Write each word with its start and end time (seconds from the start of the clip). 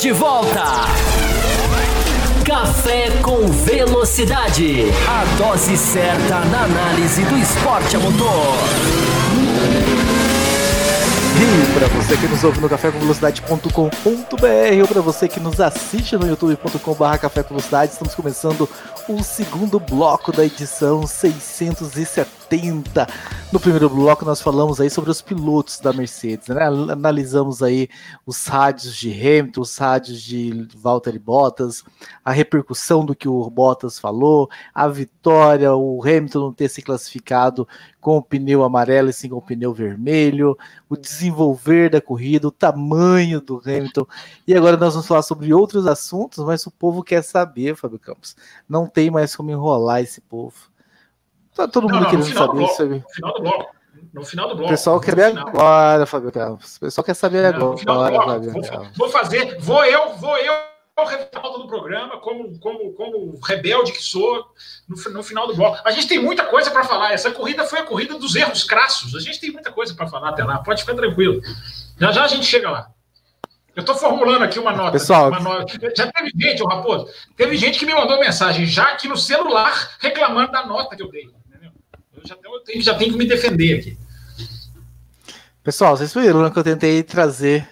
de 0.00 0.12
volta. 0.12 0.64
Café 2.42 3.10
com 3.22 3.46
Velocidade. 3.48 4.86
A 5.06 5.24
dose 5.36 5.76
certa 5.76 6.40
na 6.46 6.64
análise 6.64 7.22
do 7.24 7.36
esporte 7.36 7.96
a 7.96 7.98
motor. 7.98 8.54
E 11.36 11.78
para 11.78 11.86
você 11.88 12.16
que 12.16 12.26
nos 12.28 12.42
ouve 12.42 12.60
no 12.60 12.68
cafécomvelocidade.com.br 12.70 14.80
ou 14.80 14.88
para 14.88 15.02
você 15.02 15.28
que 15.28 15.38
nos 15.38 15.60
assiste 15.60 16.16
no 16.16 16.26
youtube.com.br 16.26 17.18
café 17.20 17.42
com 17.42 17.50
velocidade, 17.50 17.92
estamos 17.92 18.14
começando 18.14 18.66
o 19.06 19.22
segundo 19.22 19.78
bloco 19.78 20.32
da 20.32 20.46
edição 20.46 21.06
670. 21.06 22.39
No 23.52 23.60
primeiro 23.60 23.88
bloco 23.88 24.24
nós 24.24 24.40
falamos 24.40 24.80
aí 24.80 24.90
sobre 24.90 25.10
os 25.10 25.22
pilotos 25.22 25.78
da 25.78 25.92
Mercedes, 25.92 26.48
né? 26.48 26.64
Analisamos 26.64 27.62
aí 27.62 27.88
os 28.26 28.46
rádios 28.46 28.96
de 28.96 29.12
Hamilton, 29.12 29.60
os 29.60 29.76
rádios 29.76 30.20
de 30.20 30.66
Valtteri 30.76 31.18
Bottas, 31.18 31.84
a 32.24 32.32
repercussão 32.32 33.04
do 33.04 33.14
que 33.14 33.28
o 33.28 33.48
Bottas 33.50 33.98
falou, 33.98 34.48
a 34.74 34.88
vitória, 34.88 35.74
o 35.74 36.02
Hamilton 36.02 36.40
não 36.40 36.52
ter 36.52 36.68
se 36.68 36.82
classificado 36.82 37.68
com 38.00 38.16
o 38.16 38.22
pneu 38.22 38.64
amarelo 38.64 39.10
e 39.10 39.12
sim 39.12 39.28
com 39.28 39.36
o 39.36 39.42
pneu 39.42 39.74
vermelho, 39.74 40.56
o 40.88 40.96
desenvolver 40.96 41.90
da 41.90 42.00
corrida, 42.00 42.48
o 42.48 42.52
tamanho 42.52 43.40
do 43.40 43.60
Hamilton. 43.64 44.06
E 44.46 44.54
agora 44.54 44.76
nós 44.76 44.94
vamos 44.94 45.06
falar 45.06 45.22
sobre 45.22 45.52
outros 45.52 45.86
assuntos, 45.86 46.44
mas 46.44 46.66
o 46.66 46.70
povo 46.70 47.02
quer 47.02 47.22
saber, 47.22 47.76
Fábio 47.76 47.98
Campos. 47.98 48.34
Não 48.68 48.86
tem 48.86 49.10
mais 49.10 49.36
como 49.36 49.50
enrolar 49.50 50.00
esse 50.00 50.20
povo. 50.20 50.69
Tá 51.54 51.68
todo 51.68 51.84
mundo 51.84 51.94
não, 51.94 52.00
não, 52.02 52.10
querendo 52.10 52.32
saber 52.32 52.64
isso 52.64 52.86
No 52.86 53.08
final 53.10 53.34
do 53.34 53.42
bloco. 53.42 53.76
No 54.12 54.24
final 54.24 54.48
do 54.48 54.54
bloco. 54.54 54.68
O 54.68 54.70
pessoal 54.70 55.00
quer 55.00 55.14
ver 55.14 55.38
agora, 55.38 56.06
Fábio 56.06 56.32
Campos. 56.32 56.76
O 56.76 56.80
pessoal 56.80 57.04
quer 57.04 57.14
saber 57.14 57.52
não, 57.52 57.72
agora, 57.72 58.22
Fábio 58.22 58.52
vou, 58.52 58.62
vou 58.96 59.08
fazer, 59.08 59.58
vou 59.60 59.84
eu, 59.84 60.14
vou 60.16 60.36
eu 60.38 60.70
o 61.02 61.06
respaldo 61.06 61.58
do 61.58 61.66
programa, 61.66 62.18
como, 62.18 62.58
como, 62.58 62.92
como 62.92 63.40
rebelde 63.42 63.92
que 63.92 64.02
sou, 64.02 64.46
no, 64.88 65.12
no 65.12 65.22
final 65.22 65.46
do 65.46 65.54
bloco. 65.54 65.78
A 65.84 65.90
gente 65.90 66.06
tem 66.06 66.18
muita 66.18 66.44
coisa 66.44 66.70
para 66.70 66.84
falar. 66.84 67.12
Essa 67.12 67.30
corrida 67.30 67.64
foi 67.64 67.80
a 67.80 67.84
corrida 67.84 68.18
dos 68.18 68.36
erros 68.36 68.64
crassos. 68.64 69.14
A 69.14 69.20
gente 69.20 69.40
tem 69.40 69.50
muita 69.50 69.72
coisa 69.72 69.94
para 69.94 70.06
falar 70.06 70.30
até 70.30 70.44
lá. 70.44 70.58
Pode 70.58 70.82
ficar 70.82 70.94
tranquilo. 70.94 71.40
Já 71.98 72.12
já 72.12 72.24
a 72.24 72.28
gente 72.28 72.44
chega 72.44 72.70
lá. 72.70 72.90
Eu 73.74 73.80
estou 73.80 73.94
formulando 73.94 74.42
aqui 74.42 74.58
uma 74.58 74.72
nota. 74.72 74.92
Pessoal, 74.92 75.28
uma 75.28 75.40
nota. 75.40 75.78
já 75.96 76.10
teve 76.10 76.32
gente, 76.34 76.62
o 76.62 76.66
Raposo, 76.66 77.08
teve 77.36 77.56
gente 77.56 77.78
que 77.78 77.86
me 77.86 77.94
mandou 77.94 78.18
mensagem 78.18 78.66
já 78.66 78.84
aqui 78.84 79.08
no 79.08 79.16
celular 79.16 79.96
reclamando 80.00 80.50
da 80.52 80.66
nota 80.66 80.96
que 80.96 81.02
eu 81.02 81.10
dei. 81.10 81.30
Eu 82.22 82.26
já 82.26 82.36
tenho, 82.64 82.82
já 82.82 82.94
tenho 82.94 83.12
que 83.12 83.18
me 83.18 83.26
defender 83.26 83.78
aqui. 83.78 83.98
Pessoal, 85.62 85.96
vocês 85.96 86.12
viram 86.12 86.50
que 86.50 86.58
eu 86.58 86.64
tentei 86.64 87.02
trazer 87.02 87.68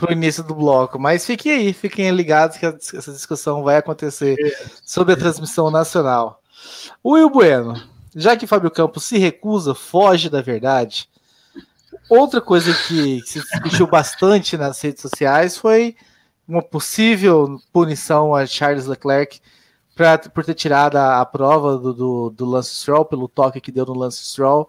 para 0.00 0.10
o 0.10 0.12
início 0.12 0.42
do 0.42 0.54
bloco. 0.54 0.98
Mas 0.98 1.26
fiquem 1.26 1.52
aí, 1.52 1.72
fiquem 1.72 2.10
ligados 2.10 2.56
que 2.56 2.66
essa 2.66 3.12
discussão 3.12 3.62
vai 3.62 3.76
acontecer 3.76 4.36
sobre 4.84 5.12
a 5.12 5.16
transmissão 5.16 5.70
nacional. 5.70 6.42
Will 7.04 7.28
Bueno, 7.28 7.80
já 8.14 8.36
que 8.36 8.46
Fábio 8.46 8.70
Campos 8.70 9.04
se 9.04 9.18
recusa, 9.18 9.74
foge 9.74 10.30
da 10.30 10.40
verdade. 10.40 11.08
Outra 12.08 12.40
coisa 12.40 12.72
que, 12.72 13.20
se 13.26 13.40
discutiu 13.40 13.86
bastante 13.86 14.56
nas 14.56 14.80
redes 14.80 15.02
sociais 15.02 15.56
foi 15.56 15.94
uma 16.48 16.62
possível 16.62 17.60
punição 17.72 18.34
a 18.34 18.46
Charles 18.46 18.86
Leclerc 18.86 19.40
pra, 20.00 20.16
por 20.16 20.46
ter 20.46 20.54
tirado 20.54 20.96
a, 20.96 21.20
a 21.20 21.26
prova 21.26 21.76
do, 21.76 21.92
do, 21.92 22.30
do 22.30 22.46
Lance 22.46 22.74
Stroll, 22.74 23.04
pelo 23.04 23.28
toque 23.28 23.60
que 23.60 23.70
deu 23.70 23.84
no 23.84 23.92
Lance 23.92 24.24
Stroll. 24.24 24.66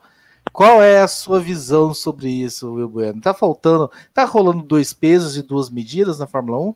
Qual 0.51 0.83
é 0.83 0.99
a 0.99 1.07
sua 1.07 1.39
visão 1.39 1.93
sobre 1.93 2.27
isso, 2.27 2.73
Will 2.73 2.89
Bueno? 2.89 3.21
Tá 3.21 3.33
faltando, 3.33 3.89
tá 4.13 4.25
rolando 4.25 4.61
dois 4.61 4.91
pesos 4.91 5.37
e 5.37 5.41
duas 5.41 5.69
medidas 5.69 6.19
na 6.19 6.27
Fórmula 6.27 6.59
1? 6.59 6.75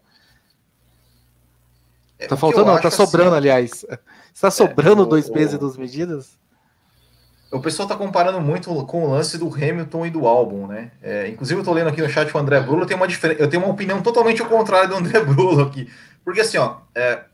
É, 2.19 2.27
tá 2.27 2.37
faltando, 2.37 2.67
não, 2.67 2.79
tá 2.79 2.89
sobrando, 2.89 3.31
assim, 3.31 3.37
aliás. 3.37 3.85
Está 4.33 4.49
sobrando 4.51 5.01
é, 5.01 5.05
o, 5.05 5.09
dois 5.09 5.29
pesos 5.29 5.53
o, 5.53 5.55
e 5.57 5.59
duas 5.59 5.75
medidas? 5.75 6.37
O 7.51 7.59
pessoal 7.59 7.89
tá 7.89 7.97
comparando 7.97 8.39
muito 8.39 8.73
com 8.85 9.03
o 9.03 9.11
lance 9.11 9.37
do 9.37 9.53
Hamilton 9.53 10.05
e 10.05 10.09
do 10.09 10.25
álbum, 10.25 10.65
né? 10.65 10.91
É, 11.03 11.27
inclusive, 11.27 11.59
eu 11.59 11.65
tô 11.65 11.73
lendo 11.73 11.89
aqui 11.89 12.01
no 12.01 12.07
chat 12.07 12.33
o 12.33 12.39
André 12.39 12.61
Brulo, 12.61 12.83
eu 12.83 12.85
tenho 12.85 13.01
uma, 13.01 13.07
eu 13.37 13.49
tenho 13.49 13.63
uma 13.63 13.73
opinião 13.73 14.01
totalmente 14.01 14.41
ao 14.41 14.47
contrário 14.47 14.87
do 14.87 14.95
André 14.95 15.19
Brulo 15.19 15.61
aqui. 15.61 15.91
Porque 16.23 16.39
assim, 16.39 16.57
ó, 16.57 16.77
é, 16.95 17.25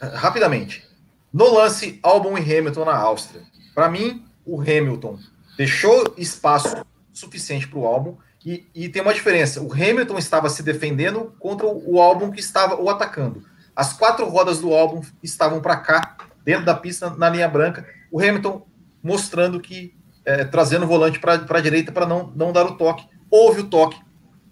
rapidamente, 0.00 0.86
no 1.32 1.52
lance 1.52 1.98
álbum 2.02 2.36
e 2.36 2.40
Hamilton 2.40 2.84
na 2.84 2.96
Áustria, 2.96 3.42
para 3.74 3.88
mim, 3.90 4.24
o 4.44 4.60
Hamilton 4.60 5.18
deixou 5.56 6.14
espaço 6.16 6.84
suficiente 7.12 7.66
para 7.66 7.78
o 7.78 7.86
álbum. 7.86 8.16
E, 8.44 8.66
e, 8.74 8.88
tem 8.88 9.02
uma 9.02 9.12
diferença: 9.12 9.60
o 9.60 9.72
Hamilton 9.72 10.18
estava 10.18 10.48
se 10.48 10.62
defendendo 10.62 11.34
contra 11.38 11.66
o, 11.66 12.00
álbum 12.00 12.30
que 12.30 12.40
estava 12.40 12.80
o 12.80 12.88
atacando. 12.88 13.44
As 13.74 13.92
quatro 13.92 14.26
rodas 14.28 14.60
do 14.60 14.72
álbum 14.72 15.02
estavam 15.22 15.60
para 15.60 15.76
cá, 15.76 16.16
dentro 16.44 16.64
da 16.64 16.74
pista, 16.74 17.10
na 17.10 17.28
linha 17.28 17.48
branca. 17.48 17.86
O 18.10 18.20
Hamilton 18.20 18.64
mostrando 19.02 19.60
que, 19.60 19.94
é, 20.24 20.44
trazendo 20.44 20.84
o 20.84 20.88
volante 20.88 21.18
para 21.18 21.34
a 21.34 21.60
direita 21.60 21.92
para 21.92 22.06
não, 22.06 22.32
não 22.34 22.52
dar 22.52 22.64
o 22.64 22.76
toque. 22.76 23.06
Houve 23.30 23.62
o 23.62 23.68
toque 23.68 24.00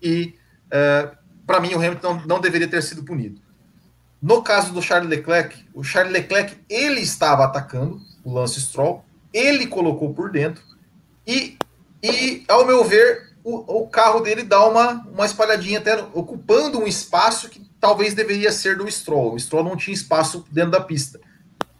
e, 0.02 0.34
é, 0.70 1.12
para 1.46 1.60
mim, 1.60 1.74
o 1.74 1.78
Hamilton 1.78 2.14
não, 2.14 2.26
não 2.26 2.40
deveria 2.40 2.68
ter 2.68 2.82
sido 2.82 3.04
punido. 3.04 3.40
No 4.24 4.40
caso 4.40 4.72
do 4.72 4.80
Charles 4.80 5.10
Leclerc, 5.10 5.66
o 5.74 5.84
Charles 5.84 6.10
Leclerc 6.10 6.56
ele 6.70 7.02
estava 7.02 7.44
atacando 7.44 8.00
o 8.24 8.32
Lance 8.32 8.58
Stroll, 8.58 9.04
ele 9.30 9.66
colocou 9.66 10.14
por 10.14 10.30
dentro, 10.30 10.64
e, 11.26 11.58
e 12.02 12.42
ao 12.48 12.64
meu 12.64 12.82
ver, 12.84 13.34
o, 13.44 13.82
o 13.82 13.86
carro 13.86 14.20
dele 14.20 14.42
dá 14.42 14.66
uma, 14.66 15.06
uma 15.12 15.26
espalhadinha, 15.26 15.78
até 15.78 16.02
ocupando 16.14 16.78
um 16.78 16.86
espaço 16.86 17.50
que 17.50 17.68
talvez 17.78 18.14
deveria 18.14 18.50
ser 18.50 18.78
do 18.78 18.90
Stroll. 18.90 19.34
O 19.34 19.38
Stroll 19.38 19.62
não 19.62 19.76
tinha 19.76 19.92
espaço 19.92 20.42
dentro 20.50 20.70
da 20.70 20.80
pista. 20.80 21.20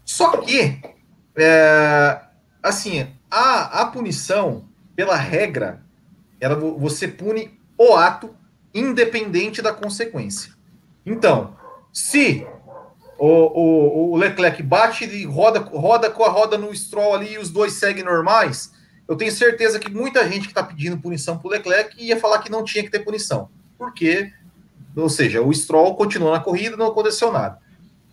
Só 0.04 0.36
que, 0.36 0.82
é, 1.34 2.20
assim, 2.62 3.10
a, 3.30 3.80
a 3.80 3.86
punição, 3.86 4.68
pela 4.94 5.16
regra, 5.16 5.82
era 6.38 6.54
você 6.54 7.08
pune 7.08 7.58
o 7.78 7.94
ato 7.94 8.36
independente 8.74 9.62
da 9.62 9.72
consequência. 9.72 10.52
Então, 11.06 11.56
se 11.94 12.44
o, 13.16 13.28
o, 13.28 14.12
o 14.12 14.16
Leclerc 14.16 14.60
bate 14.64 15.04
e 15.04 15.24
roda, 15.24 15.60
roda 15.60 16.10
com 16.10 16.24
a 16.24 16.28
roda 16.28 16.58
no 16.58 16.74
Stroll 16.74 17.14
ali 17.14 17.34
e 17.34 17.38
os 17.38 17.50
dois 17.50 17.74
seguem 17.74 18.02
normais, 18.02 18.72
eu 19.06 19.14
tenho 19.14 19.30
certeza 19.30 19.78
que 19.78 19.88
muita 19.88 20.28
gente 20.28 20.42
que 20.42 20.48
está 20.48 20.62
pedindo 20.62 20.98
punição 20.98 21.38
para 21.38 21.46
o 21.46 21.50
Leclerc 21.50 22.04
ia 22.04 22.18
falar 22.18 22.40
que 22.40 22.50
não 22.50 22.64
tinha 22.64 22.82
que 22.82 22.90
ter 22.90 23.04
punição, 23.04 23.48
porque, 23.78 24.32
ou 24.96 25.08
seja, 25.08 25.40
o 25.40 25.54
Stroll 25.54 25.94
continuou 25.94 26.32
na 26.32 26.40
corrida, 26.40 26.76
não 26.76 26.88
aconteceu 26.88 27.30
nada. 27.30 27.60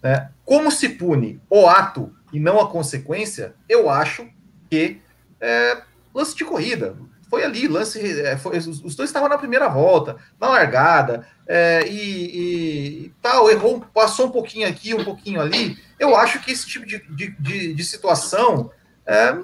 Né? 0.04 0.30
Como 0.46 0.70
se 0.70 0.90
pune 0.90 1.42
o 1.50 1.66
ato 1.66 2.14
e 2.32 2.40
não 2.40 2.60
a 2.60 2.70
consequência, 2.70 3.56
eu 3.68 3.90
acho 3.90 4.28
que 4.70 5.02
é, 5.40 5.82
lance 6.14 6.36
de 6.36 6.46
corrida. 6.46 6.96
Foi 7.32 7.46
ali, 7.46 7.66
lance. 7.66 8.22
É, 8.22 8.38
foi, 8.38 8.58
os 8.58 8.94
dois 8.94 9.10
estavam 9.10 9.30
na 9.30 9.38
primeira 9.38 9.70
volta, 9.70 10.18
na 10.38 10.50
largada, 10.50 11.26
é, 11.48 11.88
e, 11.88 13.06
e, 13.06 13.14
tal, 13.22 13.50
errou, 13.50 13.86
passou 13.94 14.28
um 14.28 14.32
pouquinho 14.32 14.68
aqui, 14.68 14.94
um 14.94 15.04
pouquinho 15.04 15.40
ali. 15.40 15.78
Eu 15.98 16.14
acho 16.14 16.42
que 16.42 16.52
esse 16.52 16.68
tipo 16.68 16.86
de, 16.86 17.00
de, 17.08 17.30
de, 17.40 17.74
de 17.74 17.84
situação 17.86 18.70
é, 19.06 19.38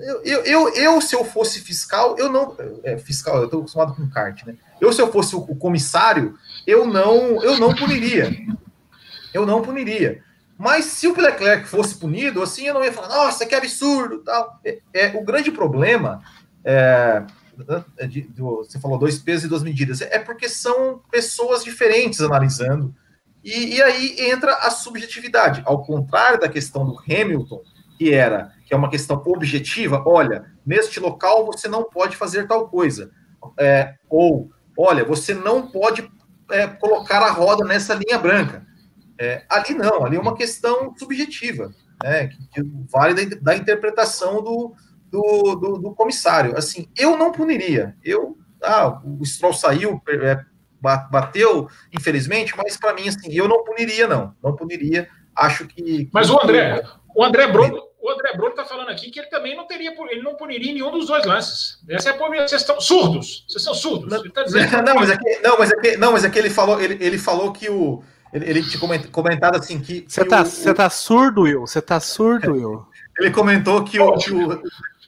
eu, 0.00 0.42
eu, 0.44 0.68
eu, 0.74 1.00
se 1.02 1.14
eu 1.14 1.22
fosse 1.24 1.60
fiscal, 1.60 2.16
eu 2.18 2.32
não. 2.32 2.56
É, 2.82 2.96
fiscal, 2.96 3.36
eu 3.36 3.44
estou 3.44 3.60
acostumado 3.60 3.94
com 3.94 4.08
kart, 4.08 4.44
né? 4.46 4.56
Eu, 4.80 4.90
se 4.90 5.02
eu 5.02 5.12
fosse 5.12 5.36
o, 5.36 5.40
o, 5.40 5.54
comissário, 5.54 6.38
eu 6.66 6.86
não, 6.86 7.42
eu 7.42 7.58
não 7.58 7.74
puniria. 7.74 8.34
Eu 9.34 9.44
não 9.44 9.60
puniria. 9.60 10.22
Mas 10.56 10.86
se 10.86 11.06
o 11.06 11.20
Leclerc 11.20 11.68
fosse 11.68 11.94
punido, 11.96 12.42
assim, 12.42 12.66
eu 12.66 12.74
não 12.74 12.82
ia 12.82 12.92
falar, 12.92 13.08
nossa, 13.08 13.44
que 13.44 13.54
absurdo, 13.54 14.20
tal. 14.20 14.58
É, 14.64 14.78
é 14.94 15.06
o 15.14 15.22
grande 15.22 15.52
problema. 15.52 16.22
É, 16.70 17.24
é 17.96 18.06
de, 18.06 18.20
do, 18.22 18.58
você 18.58 18.78
falou 18.78 18.98
dois 18.98 19.18
pesos 19.18 19.44
e 19.44 19.48
duas 19.48 19.62
medidas. 19.62 20.02
É 20.02 20.18
porque 20.18 20.50
são 20.50 21.00
pessoas 21.10 21.64
diferentes 21.64 22.20
analisando. 22.20 22.94
E, 23.42 23.76
e 23.76 23.82
aí 23.82 24.16
entra 24.30 24.52
a 24.54 24.70
subjetividade. 24.70 25.62
Ao 25.64 25.82
contrário 25.82 26.38
da 26.38 26.48
questão 26.48 26.84
do 26.84 26.98
Hamilton, 26.98 27.62
que 27.96 28.12
era 28.12 28.52
que 28.66 28.74
é 28.74 28.76
uma 28.76 28.90
questão 28.90 29.22
objetiva, 29.24 30.02
olha, 30.04 30.44
neste 30.64 31.00
local 31.00 31.46
você 31.46 31.66
não 31.68 31.84
pode 31.84 32.18
fazer 32.18 32.46
tal 32.46 32.68
coisa. 32.68 33.10
É, 33.58 33.94
ou, 34.10 34.50
olha, 34.76 35.06
você 35.06 35.32
não 35.32 35.68
pode 35.68 36.06
é, 36.50 36.66
colocar 36.66 37.20
a 37.20 37.30
roda 37.30 37.64
nessa 37.64 37.94
linha 37.94 38.18
branca. 38.18 38.66
É, 39.18 39.42
ali 39.48 39.72
não, 39.72 40.04
ali 40.04 40.18
é 40.18 40.20
uma 40.20 40.36
questão 40.36 40.94
subjetiva, 40.98 41.72
né, 42.04 42.28
que, 42.28 42.46
que 42.48 42.70
vale 42.92 43.14
da, 43.14 43.36
da 43.40 43.56
interpretação 43.56 44.42
do, 44.42 44.74
do, 45.10 45.54
do, 45.56 45.78
do, 45.78 45.94
comissário. 45.94 46.56
Assim, 46.56 46.88
eu 46.96 47.16
não 47.16 47.32
puniria. 47.32 47.96
Eu, 48.04 48.36
ah, 48.62 49.00
o 49.04 49.24
Stroll 49.24 49.52
saiu, 49.52 50.00
é, 50.08 50.40
bateu, 50.80 51.68
infelizmente, 51.92 52.54
mas 52.56 52.76
para 52.76 52.94
mim, 52.94 53.08
assim, 53.08 53.32
eu 53.32 53.48
não 53.48 53.64
puniria, 53.64 54.06
não. 54.06 54.34
Não 54.42 54.54
puniria. 54.54 55.08
Acho 55.34 55.66
que. 55.66 56.08
Mas 56.12 56.30
o 56.30 56.40
André, 56.42 56.82
o 57.14 57.24
André 57.24 57.46
Bruno, 57.46 57.82
o 58.00 58.10
André 58.10 58.32
Bruno 58.36 58.50
está 58.50 58.64
falando 58.64 58.90
aqui 58.90 59.10
que 59.10 59.20
ele 59.20 59.28
também 59.28 59.56
não 59.56 59.66
teria, 59.66 59.92
ele 60.10 60.22
não 60.22 60.34
puniria 60.36 60.72
nenhum 60.72 60.90
dos 60.90 61.06
dois 61.06 61.24
lances. 61.24 61.78
Essa 61.88 62.10
é 62.10 62.12
a 62.12 62.16
Vocês 62.16 62.60
estão 62.60 62.80
surdos. 62.80 63.44
Vocês 63.48 63.62
são 63.62 63.74
surdos. 63.74 64.10
Não, 64.10 64.22
tá 64.30 64.82
não, 64.82 64.94
mas 64.96 65.10
é 65.10 65.16
que, 65.16 65.38
não, 65.40 65.58
mas 65.58 65.70
é 65.70 65.76
que, 65.76 65.96
não, 65.96 66.12
mas 66.12 66.24
é 66.24 66.30
que 66.30 66.38
ele 66.38 66.50
falou, 66.50 66.80
ele, 66.80 66.96
ele 67.04 67.18
falou 67.18 67.52
que 67.52 67.68
o 67.68 68.02
ele, 68.32 68.50
ele 68.50 68.62
tinha 68.62 68.80
comentado 69.10 69.56
assim 69.56 69.80
que. 69.80 70.04
Você 70.06 70.24
tá, 70.24 70.42
o, 70.42 70.74
tá 70.74 70.90
surdo, 70.90 71.42
Will? 71.42 71.60
Você 71.60 71.80
tá 71.80 71.98
surdo, 71.98 72.52
Will? 72.52 72.86
Ele 73.18 73.30
comentou 73.30 73.82
que, 73.84 73.98
o, 73.98 74.16
que 74.16 74.32
o, 74.32 74.62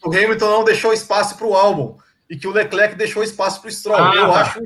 o 0.04 0.08
Hamilton 0.08 0.50
não 0.50 0.64
deixou 0.64 0.92
espaço 0.92 1.36
para 1.36 1.46
o 1.46 1.54
álbum 1.54 1.96
e 2.28 2.36
que 2.36 2.46
o 2.46 2.52
Leclerc 2.52 2.94
deixou 2.94 3.22
espaço 3.22 3.60
para 3.60 3.68
o 3.68 3.72
Stroll. 3.72 3.96
Ah, 3.96 4.14
eu, 4.14 4.28
tá. 4.28 4.40
acho, 4.40 4.60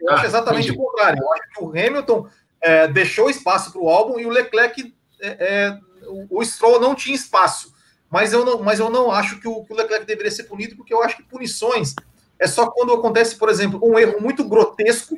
eu 0.00 0.10
ah, 0.10 0.14
acho 0.14 0.26
exatamente 0.26 0.68
entendi. 0.68 0.80
o 0.80 0.84
contrário. 0.84 1.22
Eu 1.22 1.32
acho 1.32 1.42
que 1.50 1.64
o 1.64 1.68
Hamilton 1.68 2.28
é, 2.60 2.88
deixou 2.88 3.30
espaço 3.30 3.72
para 3.72 3.80
o 3.80 3.88
álbum 3.88 4.18
e 4.18 4.26
o 4.26 4.30
Leclerc, 4.30 4.94
é, 5.20 5.28
é, 5.28 5.78
o, 6.06 6.38
o 6.38 6.44
Stroll 6.44 6.80
não 6.80 6.94
tinha 6.94 7.14
espaço. 7.14 7.74
Mas 8.10 8.32
eu 8.32 8.44
não, 8.44 8.60
mas 8.62 8.80
eu 8.80 8.90
não 8.90 9.10
acho 9.12 9.38
que 9.38 9.46
o, 9.46 9.64
que 9.64 9.72
o 9.72 9.76
Leclerc 9.76 10.04
deveria 10.04 10.30
ser 10.30 10.44
punido, 10.44 10.74
porque 10.74 10.92
eu 10.92 11.02
acho 11.02 11.16
que 11.16 11.22
punições 11.22 11.94
é 12.38 12.46
só 12.46 12.68
quando 12.70 12.94
acontece, 12.94 13.36
por 13.36 13.48
exemplo, 13.48 13.78
um 13.82 13.98
erro 13.98 14.20
muito 14.20 14.42
grotesco 14.48 15.14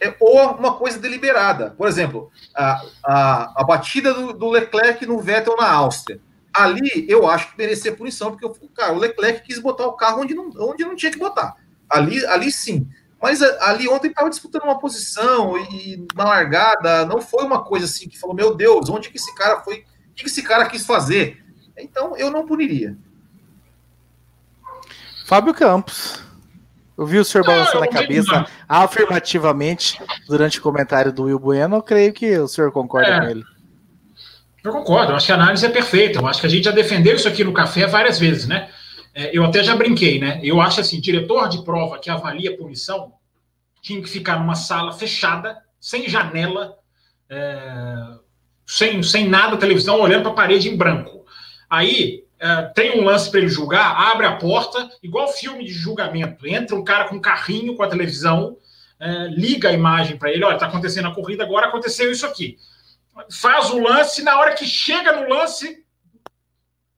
é, 0.00 0.14
ou 0.20 0.52
uma 0.52 0.76
coisa 0.76 0.98
deliberada. 0.98 1.74
Por 1.76 1.88
exemplo, 1.88 2.30
a, 2.54 2.82
a, 3.04 3.60
a 3.60 3.64
batida 3.64 4.14
do, 4.14 4.32
do, 4.32 4.48
Leclerc 4.48 5.04
no 5.04 5.20
Vettel 5.20 5.56
na 5.56 5.70
Áustria. 5.70 6.20
Ali 6.54 7.06
eu 7.08 7.28
acho 7.28 7.50
que 7.50 7.58
merecia 7.58 7.94
punição, 7.94 8.30
porque 8.30 8.46
o, 8.46 8.68
cara, 8.68 8.92
o 8.92 8.98
Leclerc 8.98 9.42
quis 9.42 9.58
botar 9.58 9.86
o 9.86 9.94
carro 9.94 10.22
onde 10.22 10.34
não, 10.34 10.50
onde 10.58 10.84
não 10.84 10.94
tinha 10.94 11.10
que 11.10 11.18
botar. 11.18 11.56
Ali, 11.90 12.24
ali 12.26 12.50
sim. 12.50 12.88
Mas 13.20 13.42
ali 13.42 13.88
ontem 13.88 14.08
estava 14.08 14.28
disputando 14.28 14.64
uma 14.64 14.78
posição 14.78 15.56
e 15.58 16.06
na 16.14 16.24
largada 16.24 17.06
não 17.06 17.20
foi 17.20 17.42
uma 17.42 17.64
coisa 17.64 17.86
assim 17.86 18.08
que 18.08 18.18
falou: 18.18 18.36
meu 18.36 18.54
Deus, 18.54 18.88
onde 18.88 19.08
que 19.08 19.16
esse 19.16 19.34
cara 19.34 19.60
foi? 19.60 19.84
O 20.10 20.14
que 20.14 20.26
esse 20.26 20.42
cara 20.42 20.68
quis 20.68 20.84
fazer? 20.84 21.42
Então 21.76 22.16
eu 22.16 22.30
não 22.30 22.46
puniria. 22.46 22.96
Fábio 25.26 25.54
Campos. 25.54 26.22
Eu 26.96 27.06
vi 27.06 27.18
o 27.18 27.24
senhor 27.24 27.44
balançando 27.44 27.82
a 27.82 27.88
cabeça 27.88 28.46
afirmativamente 28.68 30.00
durante 30.28 30.60
o 30.60 30.62
comentário 30.62 31.12
do 31.12 31.24
Will 31.24 31.38
Bueno. 31.38 31.76
Eu 31.76 31.82
creio 31.82 32.12
que 32.12 32.38
o 32.38 32.46
senhor 32.46 32.70
concorda 32.70 33.08
é, 33.08 33.20
com 33.20 33.26
ele. 33.26 33.44
Eu 34.64 34.72
concordo, 34.72 35.12
eu 35.12 35.16
acho 35.16 35.26
que 35.26 35.32
a 35.32 35.34
análise 35.34 35.66
é 35.66 35.68
perfeita. 35.68 36.18
Eu 36.18 36.26
acho 36.26 36.40
que 36.40 36.46
a 36.46 36.50
gente 36.50 36.64
já 36.64 36.70
defendeu 36.70 37.14
isso 37.14 37.28
aqui 37.28 37.44
no 37.44 37.52
café 37.52 37.86
várias 37.86 38.18
vezes, 38.18 38.46
né? 38.46 38.70
É, 39.14 39.36
eu 39.36 39.44
até 39.44 39.62
já 39.62 39.76
brinquei, 39.76 40.18
né? 40.18 40.40
Eu 40.42 40.58
acho 40.58 40.80
assim, 40.80 40.98
diretor 40.98 41.50
de 41.50 41.62
prova 41.62 41.98
que 41.98 42.08
avalia 42.08 42.56
punição 42.56 43.12
tinha 43.82 44.00
que 44.00 44.08
ficar 44.08 44.40
numa 44.40 44.54
sala 44.54 44.92
fechada, 44.94 45.58
sem 45.78 46.08
janela, 46.08 46.78
é, 47.28 48.16
sem, 48.66 49.02
sem 49.02 49.28
nada, 49.28 49.58
televisão, 49.58 50.00
olhando 50.00 50.22
para 50.22 50.32
a 50.32 50.34
parede 50.34 50.70
em 50.70 50.76
branco. 50.76 51.26
Aí 51.68 52.24
é, 52.40 52.62
tem 52.74 52.98
um 52.98 53.04
lance 53.04 53.30
para 53.30 53.40
ele 53.40 53.48
julgar, 53.50 53.94
abre 54.12 54.24
a 54.24 54.36
porta, 54.36 54.88
igual 55.02 55.28
filme 55.28 55.62
de 55.62 55.74
julgamento. 55.74 56.46
Entra 56.46 56.74
um 56.74 56.82
cara 56.82 57.04
com 57.04 57.16
um 57.16 57.20
carrinho 57.20 57.76
com 57.76 57.82
a 57.82 57.88
televisão, 57.88 58.56
é, 58.98 59.28
liga 59.28 59.68
a 59.68 59.72
imagem 59.72 60.16
para 60.16 60.32
ele: 60.32 60.42
olha, 60.42 60.54
está 60.54 60.66
acontecendo 60.66 61.08
a 61.08 61.14
corrida, 61.14 61.44
agora 61.44 61.66
aconteceu 61.66 62.10
isso 62.10 62.24
aqui. 62.24 62.56
Faz 63.30 63.70
o 63.70 63.78
lance, 63.78 64.22
na 64.22 64.38
hora 64.38 64.54
que 64.54 64.66
chega 64.66 65.12
no 65.12 65.28
lance, 65.28 65.84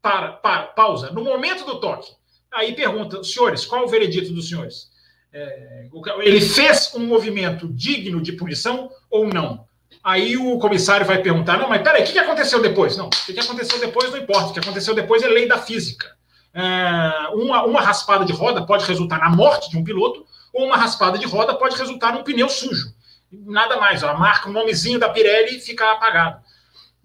para, 0.01 0.33
para, 0.33 0.63
pausa. 0.69 1.11
No 1.11 1.23
momento 1.23 1.65
do 1.65 1.81
toque. 1.81 2.11
Aí 2.53 2.75
pergunta: 2.75 3.23
senhores, 3.23 3.67
qual 3.67 3.85
o 3.85 3.89
veredito 3.89 4.33
dos 4.33 4.49
senhores? 4.49 4.89
É, 5.33 5.89
ele 6.21 6.41
fez 6.41 6.95
um 6.95 7.07
movimento 7.07 7.69
digno 7.69 8.23
de 8.23 8.33
punição 8.33 8.91
ou 9.11 9.27
não? 9.27 9.67
Aí 10.03 10.37
o 10.37 10.59
comissário 10.59 11.05
vai 11.05 11.21
perguntar: 11.21 11.59
não, 11.59 11.69
mas 11.69 11.83
peraí, 11.83 12.05
o 12.05 12.07
que 12.07 12.19
aconteceu 12.19 12.63
depois? 12.63 12.97
Não, 12.97 13.09
o 13.09 13.11
que 13.11 13.39
aconteceu 13.39 13.79
depois 13.79 14.11
não 14.11 14.19
importa. 14.19 14.51
O 14.51 14.53
que 14.53 14.61
aconteceu 14.61 14.95
depois 14.95 15.23
é 15.23 15.29
lei 15.29 15.47
da 15.47 15.59
física. 15.59 16.17
É, 16.55 17.29
uma, 17.35 17.65
uma 17.65 17.81
raspada 17.83 18.25
de 18.25 18.33
roda 18.33 18.65
pode 18.65 18.87
resultar 18.87 19.19
na 19.19 19.29
morte 19.29 19.69
de 19.69 19.77
um 19.77 19.85
piloto, 19.85 20.25
ou 20.55 20.65
uma 20.65 20.77
raspada 20.77 21.19
de 21.19 21.27
roda 21.27 21.55
pode 21.55 21.77
resultar 21.77 22.13
num 22.15 22.23
pneu 22.23 22.49
sujo. 22.49 22.95
Nada 23.33 23.79
mais, 23.79 24.03
ó, 24.03 24.15
marca 24.15 24.49
o 24.49 24.53
nomezinho 24.53 24.99
da 24.99 25.09
Pirelli 25.09 25.57
e 25.57 25.61
fica 25.61 25.91
apagado. 25.93 26.41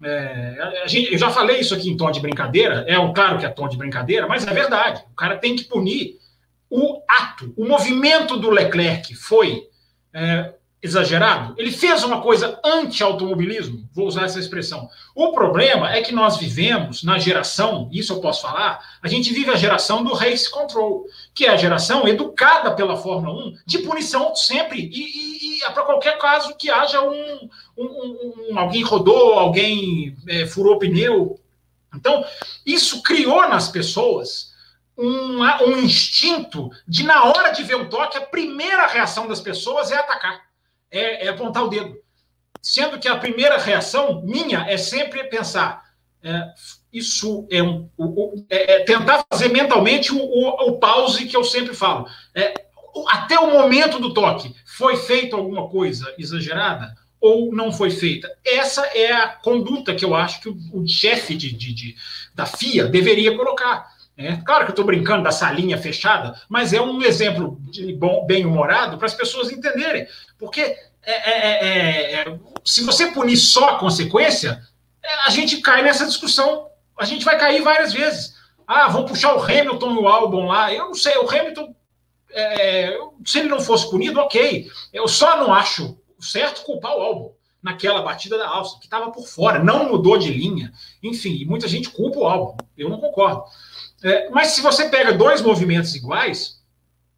É, 0.04 0.82
gente, 0.86 1.12
eu 1.12 1.18
já 1.18 1.30
falei 1.30 1.60
isso 1.60 1.74
aqui 1.74 1.88
em 1.88 1.96
tom 1.96 2.10
de 2.10 2.20
brincadeira, 2.20 2.84
é 2.88 2.94
claro 3.12 3.38
que 3.38 3.46
é 3.46 3.48
tom 3.48 3.68
de 3.68 3.76
brincadeira, 3.76 4.26
mas 4.26 4.46
é 4.46 4.52
verdade. 4.52 5.04
O 5.12 5.14
cara 5.14 5.36
tem 5.36 5.54
que 5.54 5.64
punir 5.64 6.18
o 6.68 7.00
ato. 7.08 7.52
O 7.56 7.66
movimento 7.66 8.36
do 8.36 8.50
Leclerc 8.50 9.14
foi 9.14 9.68
é, 10.12 10.54
exagerado? 10.82 11.54
Ele 11.56 11.70
fez 11.70 12.02
uma 12.02 12.20
coisa 12.20 12.58
anti-automobilismo, 12.64 13.88
vou 13.92 14.08
usar 14.08 14.24
essa 14.24 14.40
expressão. 14.40 14.88
O 15.14 15.30
problema 15.32 15.92
é 15.92 16.02
que 16.02 16.12
nós 16.12 16.36
vivemos 16.36 17.04
na 17.04 17.18
geração, 17.18 17.88
isso 17.92 18.12
eu 18.12 18.20
posso 18.20 18.42
falar, 18.42 18.80
a 19.00 19.06
gente 19.06 19.32
vive 19.32 19.50
a 19.50 19.56
geração 19.56 20.02
do 20.02 20.12
race 20.12 20.50
control, 20.50 21.04
que 21.32 21.44
é 21.44 21.50
a 21.50 21.56
geração 21.56 22.08
educada 22.08 22.74
pela 22.74 22.96
Fórmula 22.96 23.48
1 23.48 23.58
de 23.64 23.78
punição 23.78 24.34
sempre, 24.34 24.80
e, 24.80 25.00
e, 25.00 25.41
para 25.70 25.84
qualquer 25.84 26.18
caso 26.18 26.56
que 26.56 26.70
haja 26.70 27.00
um, 27.02 27.48
um, 27.76 28.48
um, 28.50 28.58
alguém 28.58 28.82
rodou, 28.82 29.38
alguém 29.38 30.16
é, 30.28 30.46
furou 30.46 30.78
pneu. 30.78 31.38
Então, 31.94 32.24
isso 32.64 33.02
criou 33.02 33.48
nas 33.48 33.68
pessoas 33.68 34.52
um, 34.96 35.42
um 35.42 35.78
instinto 35.78 36.70
de, 36.86 37.04
na 37.04 37.24
hora 37.24 37.50
de 37.50 37.62
ver 37.62 37.76
um 37.76 37.88
toque, 37.88 38.16
a 38.16 38.26
primeira 38.26 38.86
reação 38.86 39.28
das 39.28 39.40
pessoas 39.40 39.90
é 39.90 39.96
atacar 39.96 40.52
é, 40.92 41.26
é 41.26 41.28
apontar 41.28 41.64
o 41.64 41.68
dedo. 41.68 41.96
Sendo 42.60 42.98
que 42.98 43.08
a 43.08 43.16
primeira 43.16 43.56
reação 43.56 44.22
minha 44.22 44.66
é 44.68 44.76
sempre 44.76 45.24
pensar, 45.24 45.82
é, 46.22 46.44
isso 46.92 47.48
é 47.50 47.62
um. 47.62 47.88
O, 47.96 48.04
o, 48.04 48.46
é, 48.48 48.74
é 48.74 48.84
tentar 48.84 49.24
fazer 49.28 49.48
mentalmente 49.48 50.12
o, 50.12 50.18
o, 50.18 50.78
pause 50.78 51.26
que 51.26 51.36
eu 51.36 51.42
sempre 51.42 51.74
falo. 51.74 52.06
É, 52.34 52.54
até 53.08 53.40
o 53.40 53.50
momento 53.50 53.98
do 53.98 54.12
toque, 54.12 54.54
foi 54.76 54.96
feita 54.96 55.36
alguma 55.36 55.68
coisa 55.68 56.12
exagerada? 56.18 56.96
ou 57.22 57.54
não 57.54 57.70
foi 57.70 57.88
feita. 57.88 58.28
Essa 58.44 58.84
é 58.86 59.12
a 59.12 59.28
conduta 59.28 59.94
que 59.94 60.04
eu 60.04 60.12
acho 60.12 60.40
que 60.40 60.48
o, 60.48 60.56
o 60.72 60.88
chefe 60.88 61.36
de, 61.36 61.52
de, 61.52 61.72
de, 61.72 61.96
da 62.34 62.44
FIA 62.44 62.86
deveria 62.86 63.36
colocar. 63.36 63.92
É, 64.16 64.36
claro 64.44 64.64
que 64.64 64.70
eu 64.70 64.74
estou 64.74 64.84
brincando 64.84 65.22
da 65.22 65.30
salinha 65.30 65.78
fechada, 65.78 66.34
mas 66.48 66.72
é 66.72 66.80
um 66.80 67.00
exemplo 67.00 67.60
bom, 67.96 68.26
bem 68.26 68.44
humorado 68.44 68.98
para 68.98 69.06
as 69.06 69.14
pessoas 69.14 69.52
entenderem. 69.52 70.06
Porque 70.36 70.60
é 70.60 70.92
é, 71.04 71.12
é, 71.12 71.66
é, 71.66 72.14
é, 72.22 72.38
se 72.64 72.82
você 72.82 73.06
punir 73.12 73.36
só 73.36 73.70
a 73.70 73.78
consequência, 73.78 74.60
a 75.24 75.30
gente 75.30 75.60
cai 75.60 75.82
nessa 75.82 76.06
discussão. 76.06 76.68
A 76.98 77.04
gente 77.04 77.24
vai 77.24 77.38
cair 77.38 77.62
várias 77.62 77.92
vezes. 77.92 78.34
Ah, 78.66 78.88
vão 78.88 79.04
puxar 79.04 79.34
o 79.34 79.42
Hamilton 79.42 79.92
e 79.92 79.98
o 79.98 80.08
Albon 80.08 80.46
lá. 80.46 80.72
Eu 80.72 80.86
não 80.86 80.94
sei, 80.94 81.16
o 81.18 81.28
Hamilton, 81.28 81.74
se 83.24 83.38
ele 83.38 83.48
não 83.48 83.60
fosse 83.60 83.90
punido, 83.90 84.20
ok. 84.20 84.68
Eu 84.92 85.06
só 85.08 85.36
não 85.36 85.52
acho 85.52 85.98
certo 86.20 86.62
culpar 86.62 86.96
o 86.96 87.00
Albon 87.00 87.34
naquela 87.62 88.02
batida 88.02 88.36
da 88.36 88.48
alça, 88.48 88.78
que 88.78 88.86
estava 88.86 89.10
por 89.12 89.26
fora, 89.26 89.62
não 89.62 89.88
mudou 89.88 90.18
de 90.18 90.30
linha. 90.30 90.72
Enfim, 91.02 91.44
muita 91.44 91.68
gente 91.68 91.90
culpa 91.90 92.18
o 92.18 92.26
Albon. 92.26 92.56
Eu 92.76 92.88
não 92.88 92.98
concordo. 92.98 93.44
É, 94.02 94.28
mas 94.30 94.48
se 94.48 94.60
você 94.60 94.88
pega 94.88 95.12
dois 95.12 95.40
movimentos 95.40 95.94
iguais, 95.94 96.60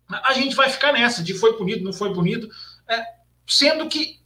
a 0.08 0.34
gente 0.34 0.54
vai 0.54 0.68
ficar 0.68 0.92
nessa 0.92 1.22
de 1.22 1.32
foi 1.32 1.54
punido, 1.54 1.82
não 1.82 1.92
foi 1.94 2.12
punido. 2.12 2.48
É, 2.86 3.02
sendo 3.46 3.88
que 3.88 4.20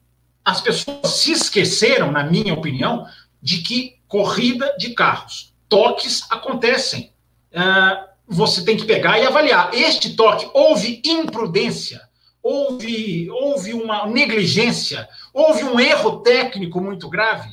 as 0.45 0.61
pessoas 0.61 1.13
se 1.13 1.31
esqueceram, 1.31 2.11
na 2.11 2.25
minha 2.25 2.53
opinião, 2.53 3.07
de 3.41 3.59
que 3.59 4.01
corrida 4.09 4.75
de 4.77 4.95
carros, 4.95 5.55
toques 5.69 6.27
acontecem. 6.31 7.13
Uh, 7.53 8.09
você 8.29 8.65
tem 8.65 8.77
que 8.77 8.85
pegar 8.85 9.19
e 9.19 9.27
avaliar. 9.27 9.73
Este 9.73 10.15
toque, 10.15 10.49
houve 10.53 11.01
imprudência, 11.05 12.01
houve, 12.43 13.31
houve 13.31 13.73
uma 13.73 14.07
negligência, 14.07 15.09
houve 15.33 15.65
um 15.65 15.81
erro 15.81 16.21
técnico 16.21 16.81
muito 16.81 17.09
grave. 17.09 17.49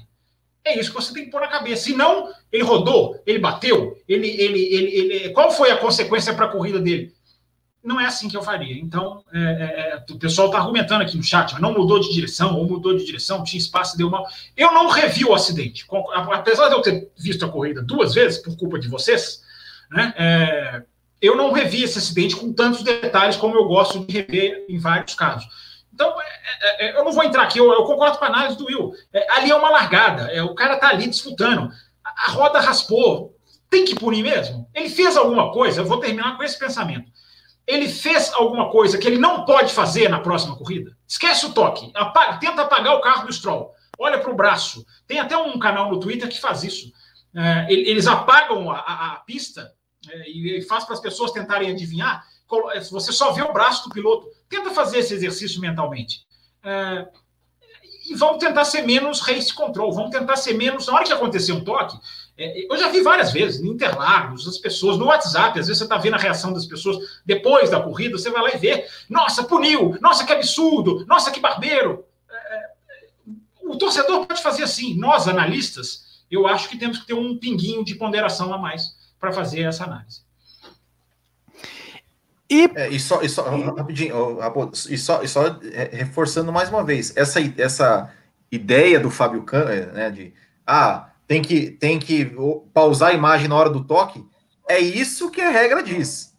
É 0.63 0.77
isso 0.79 0.89
que 0.89 0.95
você 0.95 1.13
tem 1.13 1.25
que 1.25 1.31
pôr 1.31 1.41
na 1.41 1.47
cabeça. 1.47 1.83
Se 1.83 1.93
não, 1.93 2.29
ele 2.51 2.63
rodou, 2.63 3.21
ele 3.25 3.39
bateu, 3.39 3.97
ele, 4.07 4.27
ele, 4.27 4.59
ele, 4.73 4.91
ele 4.95 5.29
qual 5.29 5.51
foi 5.51 5.71
a 5.71 5.77
consequência 5.77 6.33
para 6.33 6.45
a 6.45 6.51
corrida 6.51 6.79
dele? 6.79 7.15
não 7.85 8.01
é 8.01 8.05
assim 8.07 8.27
que 8.27 8.35
eu 8.35 8.41
faria. 8.41 8.75
Então, 8.77 9.23
é, 9.31 9.39
é, 9.39 9.93
é 9.93 10.05
o 10.11 10.17
pessoal 10.17 10.47
está 10.47 10.59
argumentando 10.59 11.03
aqui 11.03 11.15
no 11.15 11.23
chat, 11.23 11.59
não 11.61 11.71
mudou 11.71 11.99
de 11.99 12.11
direção, 12.11 12.57
ou 12.57 12.67
mudou 12.67 12.97
de 12.97 13.05
direção, 13.05 13.43
tinha 13.43 13.59
espaço, 13.59 13.95
deu 13.95 14.09
mal. 14.09 14.27
Eu 14.57 14.73
não 14.73 14.89
revi 14.89 15.23
o 15.23 15.33
acidente. 15.33 15.85
Apesar 16.33 16.67
de 16.67 16.73
eu 16.73 16.81
ter 16.81 17.11
visto 17.15 17.45
a 17.45 17.49
corrida 17.49 17.83
duas 17.83 18.15
vezes, 18.15 18.39
por 18.39 18.57
culpa 18.57 18.79
de 18.79 18.87
vocês, 18.87 19.43
né, 19.91 20.13
é, 20.17 20.83
eu 21.21 21.35
não 21.35 21.51
revi 21.51 21.83
esse 21.83 21.97
acidente 21.97 22.35
com 22.35 22.53
tantos 22.53 22.83
detalhes 22.83 23.35
como 23.35 23.55
eu 23.55 23.65
gosto 23.65 24.05
de 24.05 24.13
rever 24.13 24.65
em 24.69 24.77
vários 24.77 25.15
casos. 25.15 25.47
Então, 25.93 26.13
é, 26.21 26.87
é, 26.87 26.99
eu 26.99 27.05
não 27.05 27.11
vou 27.11 27.23
entrar 27.23 27.43
aqui, 27.43 27.59
eu, 27.59 27.71
eu, 27.71 27.83
concordo 27.83 28.17
com 28.17 28.25
a 28.25 28.27
análise 28.27 28.57
do 28.57 28.65
Will. 28.65 28.93
ali 29.29 29.49
é 29.49 29.55
uma 29.55 29.69
largada, 29.69 30.29
o 30.43 30.53
cara 30.53 30.75
está 30.75 30.89
ali 30.89 31.07
disputando. 31.07 31.71
A, 32.03 32.27
a 32.27 32.31
roda 32.31 32.59
raspou, 32.59 33.35
tem 33.69 33.85
que 33.85 33.95
punir 33.95 34.23
mesmo? 34.23 34.67
Ele 34.73 34.89
fez 34.89 35.15
alguma 35.15 35.51
coisa, 35.51 35.81
eu 35.81 35.85
vou 35.85 35.99
terminar 35.99 36.37
com 36.37 36.43
esse 36.43 36.59
pensamento 36.59 37.09
ele 37.67 37.89
fez 37.89 38.31
alguma 38.33 38.69
coisa 38.69 38.97
que 38.97 39.07
ele 39.07 39.17
não 39.17 39.43
pode 39.43 39.73
fazer 39.73 40.07
na 40.09 40.19
próxima 40.19 40.55
corrida? 40.55 40.95
Esquece 41.07 41.47
o 41.47 41.53
toque. 41.53 41.91
Apaga, 41.95 42.37
tenta 42.37 42.61
apagar 42.61 42.95
o 42.95 43.01
carro 43.01 43.25
do 43.25 43.33
Stroll. 43.33 43.73
Olha 43.97 44.19
para 44.19 44.31
o 44.31 44.35
braço. 44.35 44.85
Tem 45.07 45.19
até 45.19 45.35
um 45.35 45.57
canal 45.57 45.89
no 45.89 45.99
Twitter 45.99 46.29
que 46.29 46.39
faz 46.39 46.63
isso. 46.63 46.91
É, 47.35 47.71
eles 47.71 48.07
apagam 48.07 48.71
a, 48.71 48.77
a, 48.77 49.13
a 49.13 49.15
pista 49.17 49.73
é, 50.09 50.29
e 50.29 50.61
faz 50.61 50.85
para 50.85 50.93
as 50.93 51.01
pessoas 51.01 51.31
tentarem 51.31 51.69
adivinhar. 51.71 52.25
É, 52.73 52.79
você 52.79 53.11
só 53.11 53.31
vê 53.31 53.41
o 53.41 53.51
braço 53.51 53.87
do 53.87 53.93
piloto. 53.93 54.27
Tenta 54.47 54.71
fazer 54.71 54.99
esse 54.99 55.13
exercício 55.13 55.59
mentalmente. 55.59 56.25
É, 56.63 57.07
e 58.07 58.13
vamos 58.15 58.37
tentar 58.37 58.63
ser 58.65 58.83
menos 58.83 59.19
race 59.19 59.53
control, 59.53 59.91
vamos 59.91 60.11
tentar 60.11 60.35
ser 60.37 60.53
menos. 60.53 60.87
Na 60.87 60.93
hora 60.93 61.03
que 61.03 61.11
acontecer 61.11 61.51
um 61.51 61.63
toque, 61.63 61.97
é, 62.37 62.71
eu 62.71 62.77
já 62.77 62.89
vi 62.89 63.01
várias 63.01 63.33
vezes, 63.33 63.61
em 63.61 63.67
Interlagos, 63.67 64.47
as 64.47 64.57
pessoas 64.57 64.97
no 64.97 65.05
WhatsApp, 65.05 65.59
às 65.59 65.67
vezes 65.67 65.79
você 65.79 65.83
está 65.85 65.97
vendo 65.97 66.13
a 66.13 66.19
reação 66.19 66.53
das 66.53 66.65
pessoas 66.65 66.97
depois 67.25 67.69
da 67.69 67.81
corrida, 67.81 68.17
você 68.17 68.29
vai 68.29 68.43
lá 68.43 68.53
e 68.53 68.57
vê. 68.57 68.87
Nossa, 69.09 69.43
puniu! 69.43 69.97
Nossa, 69.99 70.25
que 70.25 70.31
absurdo! 70.31 71.03
Nossa, 71.07 71.31
que 71.31 71.39
barbeiro! 71.39 72.05
É, 72.29 72.69
o 73.63 73.75
torcedor 73.77 74.25
pode 74.25 74.41
fazer 74.41 74.63
assim. 74.63 74.95
Nós, 74.95 75.27
analistas, 75.27 76.04
eu 76.35 76.47
acho 76.47 76.69
que 76.69 76.77
temos 76.77 76.99
que 76.99 77.07
ter 77.07 77.13
um 77.13 77.37
pinguinho 77.37 77.83
de 77.83 77.95
ponderação 77.95 78.53
a 78.53 78.57
mais 78.57 78.95
para 79.19 79.31
fazer 79.31 79.61
essa 79.61 79.85
análise. 79.85 80.21
E, 82.49 82.69
é, 82.75 82.89
e 82.89 82.99
só, 82.99 83.21
e 83.21 83.29
só 83.29 83.43
rapidinho, 83.75 84.37
e 84.89 84.97
só, 84.97 85.23
e 85.23 85.27
só 85.27 85.59
reforçando 85.91 86.53
mais 86.53 86.69
uma 86.69 86.83
vez, 86.83 87.15
essa, 87.17 87.39
essa 87.57 88.13
ideia 88.51 88.99
do 88.99 89.09
Fábio 89.09 89.43
Can, 89.43 89.65
né, 89.65 90.11
de 90.11 90.33
ah, 90.65 91.09
tem 91.27 91.41
que, 91.41 91.71
tem 91.71 91.97
que 91.97 92.31
pausar 92.73 93.09
a 93.09 93.13
imagem 93.13 93.47
na 93.47 93.55
hora 93.55 93.69
do 93.69 93.83
toque, 93.83 94.23
é 94.69 94.79
isso 94.79 95.31
que 95.31 95.41
a 95.41 95.49
regra 95.49 95.81
diz. 95.81 96.35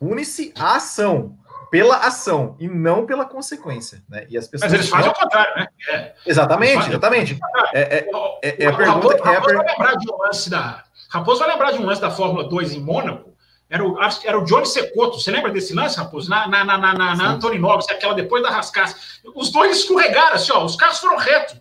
Une-se 0.00 0.52
a 0.56 0.76
ação, 0.76 1.38
pela 1.76 1.96
ação, 1.98 2.56
e 2.58 2.66
não 2.66 3.04
pela 3.04 3.26
consequência. 3.26 4.02
Né? 4.08 4.26
E 4.30 4.38
as 4.38 4.48
pessoas 4.48 4.72
Mas 4.72 4.80
eles 4.80 4.90
fazem 4.90 5.10
o 5.10 5.14
contrário, 5.14 5.54
né? 5.56 5.68
É. 5.90 6.12
Exatamente, 6.24 6.88
exatamente. 6.88 7.38
É, 7.74 7.80
é, 7.80 8.08
é, 8.42 8.64
é 8.64 8.66
a 8.66 8.72
pergunta 8.74 9.22
Raposo, 9.22 9.22
Raposo 9.22 9.56
vai 9.56 9.66
lembrar 9.66 9.96
de 9.96 10.10
um 10.10 10.16
lance 10.16 10.50
da. 10.50 10.84
Raposo 11.10 11.40
vai 11.40 11.48
lembrar 11.50 11.72
de 11.72 11.78
um 11.78 11.84
lance 11.84 12.00
da 12.00 12.10
Fórmula 12.10 12.48
2 12.48 12.72
em 12.72 12.80
Mônaco, 12.80 13.36
era 13.68 13.84
o, 13.84 13.98
era 14.24 14.38
o 14.38 14.44
Johnny 14.44 14.64
Secoto. 14.64 15.20
Você 15.20 15.30
lembra 15.30 15.50
desse 15.50 15.74
lance, 15.74 15.98
Raposo? 15.98 16.30
Na, 16.30 16.48
na, 16.48 16.64
na, 16.64 16.78
na, 16.78 17.14
na 17.14 17.36
Noves, 17.36 17.90
aquela 17.90 18.14
depois 18.14 18.42
da 18.42 18.50
rascaça. 18.50 18.96
Os 19.34 19.50
dois 19.50 19.78
escorregaram, 19.78 20.36
assim, 20.36 20.52
ó, 20.52 20.64
os 20.64 20.76
carros 20.76 20.98
foram 20.98 21.18
retos. 21.18 21.56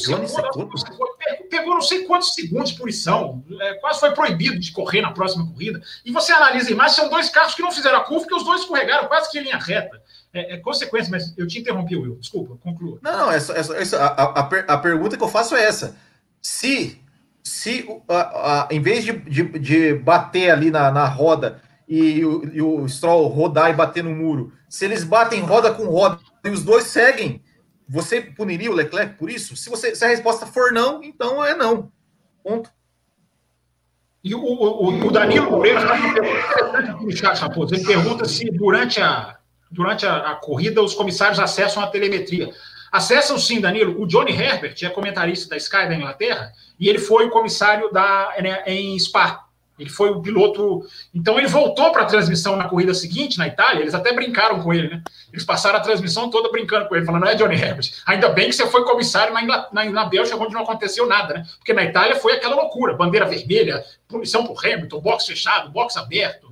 Secoto 0.00 1.16
pegou 1.48 1.74
não 1.74 1.80
sei 1.80 2.04
quantos 2.04 2.34
segundos 2.34 2.70
de 2.70 2.78
punição, 2.78 3.42
é, 3.60 3.74
quase 3.74 4.00
foi 4.00 4.12
proibido 4.12 4.58
de 4.58 4.72
correr 4.72 5.00
na 5.00 5.12
próxima 5.12 5.46
corrida. 5.46 5.80
E 6.04 6.12
você 6.12 6.32
analisa 6.32 6.68
a 6.68 6.72
imagem, 6.72 6.96
são 6.96 7.08
dois 7.08 7.30
carros 7.30 7.54
que 7.54 7.62
não 7.62 7.72
fizeram 7.72 7.98
a 7.98 8.04
curva, 8.04 8.20
porque 8.26 8.34
os 8.34 8.44
dois 8.44 8.60
escorregaram 8.60 9.08
quase 9.08 9.30
que 9.30 9.38
em 9.38 9.42
linha 9.42 9.58
reta. 9.58 10.02
É, 10.32 10.54
é 10.54 10.56
consequência, 10.58 11.10
mas 11.10 11.36
eu 11.36 11.46
te 11.46 11.58
interrompi, 11.58 11.96
Will. 11.96 12.16
Desculpa, 12.16 12.56
conclua. 12.62 12.98
Não, 13.02 13.16
não, 13.16 13.32
essa, 13.32 13.54
a, 13.98 14.40
a, 14.40 14.74
a 14.74 14.78
pergunta 14.78 15.16
que 15.16 15.22
eu 15.22 15.28
faço 15.28 15.54
é 15.54 15.64
essa. 15.64 15.96
Se 16.42 17.00
se 17.46 17.88
a, 18.08 18.64
a, 18.64 18.68
em 18.72 18.80
vez 18.80 19.04
de, 19.04 19.12
de, 19.12 19.44
de, 19.60 19.94
bater 19.94 20.50
ali 20.50 20.68
na, 20.68 20.90
na 20.90 21.06
roda 21.06 21.62
e 21.88 22.24
o, 22.24 22.44
e 22.52 22.60
o 22.60 22.88
Stroll 22.88 23.28
rodar 23.28 23.70
e 23.70 23.72
bater 23.72 24.02
no 24.02 24.10
muro, 24.10 24.52
se 24.68 24.84
eles 24.84 25.04
batem 25.04 25.42
roda 25.42 25.72
com 25.72 25.84
roda 25.84 26.18
e 26.44 26.50
os 26.50 26.64
dois 26.64 26.84
seguem, 26.84 27.40
você 27.88 28.20
puniria 28.20 28.70
o 28.70 28.74
Leclerc 28.74 29.14
por 29.16 29.30
isso? 29.30 29.56
Se, 29.56 29.70
você, 29.70 29.94
se 29.94 30.04
a 30.04 30.08
resposta 30.08 30.46
for 30.46 30.72
não, 30.72 31.02
então 31.02 31.44
é 31.44 31.54
não. 31.54 31.90
Ponto. 32.42 32.70
E 34.22 34.34
o, 34.34 34.40
o, 34.40 35.06
o 35.06 35.10
Danilo 35.12 35.50
Moreira 35.50 35.80
no 37.00 37.16
chat, 37.16 37.38
Raposo. 37.38 37.74
Ele 37.74 37.84
pergunta 37.84 38.24
se 38.24 38.50
durante 38.50 39.00
a, 39.00 39.36
durante 39.70 40.04
a, 40.04 40.32
a 40.32 40.34
corrida 40.34 40.82
os 40.82 40.94
comissários 40.94 41.38
acessam 41.38 41.82
a 41.82 41.86
telemetria. 41.86 42.52
Acessam 42.90 43.38
sim, 43.38 43.60
Danilo. 43.60 44.00
O 44.00 44.06
Johnny 44.06 44.32
Herbert 44.32 44.74
é 44.82 44.88
comentarista 44.88 45.50
da 45.50 45.56
Sky 45.56 45.88
da 45.88 45.94
Inglaterra 45.94 46.52
e 46.78 46.88
ele 46.88 46.98
foi 46.98 47.26
o 47.26 47.30
comissário 47.30 47.92
da, 47.92 48.34
né, 48.42 48.62
em 48.66 48.98
Spa. 48.98 49.45
Ele 49.78 49.90
foi 49.90 50.10
o 50.10 50.22
piloto. 50.22 50.86
Então 51.14 51.38
ele 51.38 51.48
voltou 51.48 51.92
para 51.92 52.02
a 52.02 52.06
transmissão 52.06 52.56
na 52.56 52.68
corrida 52.68 52.94
seguinte, 52.94 53.36
na 53.36 53.46
Itália. 53.46 53.82
Eles 53.82 53.94
até 53.94 54.12
brincaram 54.12 54.62
com 54.62 54.72
ele, 54.72 54.88
né? 54.88 55.02
Eles 55.30 55.44
passaram 55.44 55.78
a 55.78 55.80
transmissão 55.80 56.30
toda 56.30 56.50
brincando 56.50 56.88
com 56.88 56.96
ele, 56.96 57.04
falando: 57.04 57.22
não 57.22 57.30
é 57.30 57.34
Johnny 57.34 57.54
Herbert. 57.54 57.92
Ainda 58.06 58.30
bem 58.30 58.46
que 58.46 58.54
você 58.54 58.66
foi 58.66 58.84
comissário 58.84 59.34
na, 59.34 59.42
Ingl... 59.42 59.52
na, 59.72 59.84
na 59.84 60.04
Bélgica, 60.06 60.36
onde 60.36 60.54
não 60.54 60.62
aconteceu 60.62 61.06
nada, 61.06 61.34
né? 61.34 61.46
Porque 61.58 61.74
na 61.74 61.84
Itália 61.84 62.16
foi 62.16 62.32
aquela 62.32 62.56
loucura: 62.56 62.94
bandeira 62.94 63.26
vermelha, 63.26 63.84
punição 64.08 64.46
por 64.46 64.64
Hamilton, 64.64 65.00
box 65.00 65.26
fechado, 65.26 65.70
box 65.70 65.96
aberto. 65.96 66.46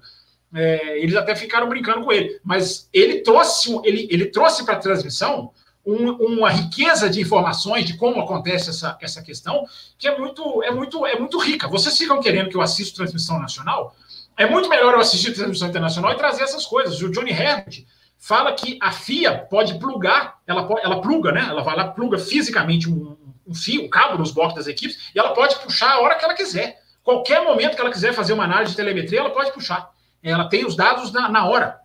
É, 0.55 0.99
eles 0.99 1.17
até 1.17 1.35
ficaram 1.35 1.69
brincando 1.69 2.05
com 2.05 2.13
ele. 2.13 2.39
Mas 2.45 2.89
ele 2.93 3.23
trouxe, 3.23 3.75
ele, 3.85 4.07
ele 4.11 4.27
trouxe 4.27 4.65
para 4.65 4.75
a 4.75 4.79
transmissão 4.79 5.51
um, 5.85 6.13
uma 6.13 6.51
riqueza 6.51 7.11
de 7.11 7.21
informações 7.21 7.85
de 7.85 7.97
como 7.97 8.21
acontece 8.21 8.71
essa, 8.71 8.97
essa 9.01 9.23
questão, 9.23 9.65
que 9.99 10.09
é 10.09 10.19
muito, 10.19 10.63
é, 10.63 10.71
muito, 10.71 11.05
é 11.07 11.19
muito 11.19 11.39
rica. 11.39 11.69
Vocês 11.69 11.97
ficam 11.97 12.21
querendo 12.21 12.49
que 12.49 12.57
eu 12.57 12.63
assista 12.63 12.97
transmissão 12.97 13.39
nacional? 13.39 13.95
É 14.37 14.47
muito 14.47 14.69
melhor 14.69 14.95
eu 14.95 15.01
assistir 15.01 15.33
transmissão 15.33 15.69
internacional 15.69 16.13
e 16.13 16.17
trazer 16.17 16.43
essas 16.43 16.67
coisas. 16.67 17.01
O 17.01 17.11
Johnny 17.11 17.31
Herbert 17.31 17.85
fala 18.19 18.53
que 18.53 18.79
a 18.81 18.91
FIA 18.91 19.47
pode 19.51 19.79
plugar, 19.79 20.39
ela, 20.47 20.67
ela 20.83 21.01
pluga, 21.01 21.31
né? 21.31 21.47
Ela 21.49 21.63
vai 21.63 21.77
lá, 21.77 21.89
pluga 21.89 22.19
fisicamente 22.19 22.89
um, 22.89 23.17
um 23.47 23.55
fio, 23.55 23.85
um 23.85 23.89
cabo 23.89 24.17
nos 24.17 24.33
blocos 24.33 24.55
das 24.55 24.67
equipes, 24.67 25.11
e 25.15 25.19
ela 25.19 25.35
pode 25.35 25.57
puxar 25.57 25.93
a 25.93 26.01
hora 26.01 26.17
que 26.17 26.25
ela 26.25 26.35
quiser. 26.35 26.81
Qualquer 27.03 27.45
momento 27.45 27.75
que 27.75 27.81
ela 27.81 27.91
quiser 27.91 28.15
fazer 28.15 28.33
uma 28.33 28.45
análise 28.45 28.71
de 28.71 28.77
telemetria, 28.77 29.21
ela 29.21 29.31
pode 29.31 29.53
puxar. 29.53 29.91
Ela 30.23 30.49
tem 30.49 30.65
os 30.65 30.75
dados 30.75 31.13
na, 31.13 31.29
na 31.29 31.47
hora. 31.47 31.79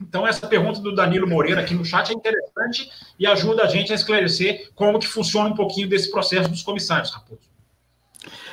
Então, 0.00 0.26
essa 0.26 0.46
pergunta 0.46 0.80
do 0.80 0.94
Danilo 0.94 1.28
Moreira 1.28 1.60
aqui 1.60 1.74
no 1.74 1.84
chat 1.84 2.10
é 2.10 2.14
interessante 2.14 2.90
e 3.18 3.26
ajuda 3.26 3.64
a 3.64 3.66
gente 3.66 3.92
a 3.92 3.94
esclarecer 3.94 4.70
como 4.74 4.98
que 4.98 5.06
funciona 5.06 5.50
um 5.50 5.54
pouquinho 5.54 5.88
desse 5.88 6.10
processo 6.10 6.48
dos 6.48 6.62
comissários, 6.62 7.10
Raposo. 7.12 7.50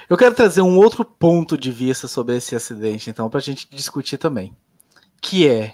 Eu 0.09 0.17
quero 0.17 0.35
trazer 0.35 0.61
um 0.61 0.77
outro 0.77 1.03
ponto 1.03 1.57
de 1.57 1.71
vista 1.71 2.07
sobre 2.07 2.35
esse 2.35 2.55
acidente, 2.55 3.09
então, 3.09 3.29
para 3.29 3.39
a 3.39 3.43
gente 3.43 3.67
discutir 3.69 4.17
também. 4.17 4.55
Que 5.21 5.47
é, 5.47 5.73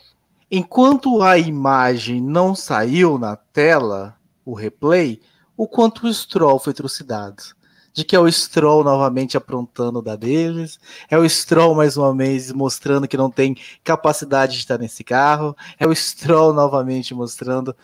enquanto 0.49 1.21
a 1.21 1.37
imagem 1.37 2.21
não 2.21 2.55
saiu 2.55 3.17
na 3.17 3.35
tela, 3.35 4.15
o 4.45 4.53
replay, 4.53 5.19
o 5.57 5.67
quanto 5.67 6.07
o 6.07 6.13
Stroll 6.13 6.59
foi 6.59 6.73
trucidado 6.73 7.43
de 7.93 8.03
que 8.03 8.15
é 8.15 8.19
o 8.19 8.29
Stroll 8.29 8.83
novamente 8.83 9.37
aprontando 9.37 10.01
da 10.01 10.15
deles, 10.15 10.79
é 11.09 11.17
o 11.17 11.29
Stroll 11.29 11.75
mais 11.75 11.95
uma 11.95 12.15
vez 12.15 12.51
mostrando 12.51 13.07
que 13.07 13.15
não 13.15 13.29
tem 13.29 13.55
capacidade 13.83 14.53
de 14.53 14.59
estar 14.59 14.79
nesse 14.79 15.03
carro, 15.03 15.55
é 15.79 15.87
o 15.87 15.95
Stroll 15.95 16.53
novamente 16.53 17.13
mostrando. 17.13 17.75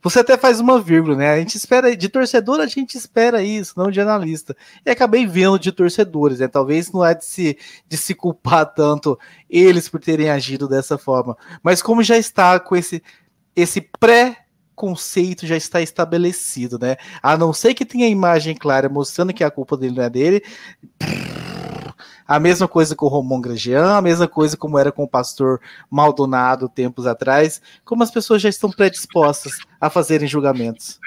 Você 0.00 0.20
até 0.20 0.38
faz 0.38 0.60
uma 0.60 0.80
vírgula, 0.80 1.16
né? 1.16 1.32
A 1.32 1.38
gente 1.38 1.56
espera, 1.56 1.94
de 1.94 2.08
torcedor 2.08 2.60
a 2.60 2.66
gente 2.66 2.96
espera 2.96 3.42
isso, 3.42 3.74
não 3.76 3.90
de 3.90 4.00
analista. 4.00 4.56
E 4.86 4.90
acabei 4.90 5.26
vendo 5.26 5.58
de 5.58 5.72
torcedores, 5.72 6.38
né? 6.38 6.48
Talvez 6.48 6.90
não 6.92 7.04
é 7.04 7.14
de 7.14 7.24
se, 7.24 7.58
de 7.86 7.96
se 7.96 8.14
culpar 8.14 8.64
tanto 8.72 9.18
eles 9.50 9.88
por 9.88 10.00
terem 10.00 10.30
agido 10.30 10.68
dessa 10.68 10.96
forma, 10.96 11.36
mas 11.62 11.82
como 11.82 12.02
já 12.02 12.16
está 12.16 12.60
com 12.60 12.76
esse, 12.76 13.02
esse 13.56 13.80
pré 13.98 14.47
conceito 14.78 15.44
já 15.44 15.56
está 15.56 15.82
estabelecido, 15.82 16.78
né? 16.78 16.96
A 17.20 17.36
não 17.36 17.52
ser 17.52 17.74
que 17.74 17.84
tenha 17.84 18.06
imagem 18.08 18.54
clara 18.54 18.88
mostrando 18.88 19.34
que 19.34 19.42
a 19.42 19.50
culpa 19.50 19.76
dele 19.76 19.96
não 19.96 20.04
é 20.04 20.08
dele. 20.08 20.42
A 22.26 22.38
mesma 22.38 22.68
coisa 22.68 22.94
com 22.94 23.06
o 23.06 23.08
Romão 23.08 23.40
Grosjean, 23.40 23.96
a 23.96 24.02
mesma 24.02 24.28
coisa 24.28 24.56
como 24.56 24.78
era 24.78 24.92
com 24.92 25.02
o 25.02 25.08
pastor 25.08 25.60
Maldonado 25.90 26.68
tempos 26.68 27.06
atrás, 27.06 27.60
como 27.84 28.02
as 28.02 28.10
pessoas 28.10 28.40
já 28.40 28.48
estão 28.48 28.70
predispostas 28.70 29.54
a 29.80 29.90
fazerem 29.90 30.28
julgamentos. 30.28 31.00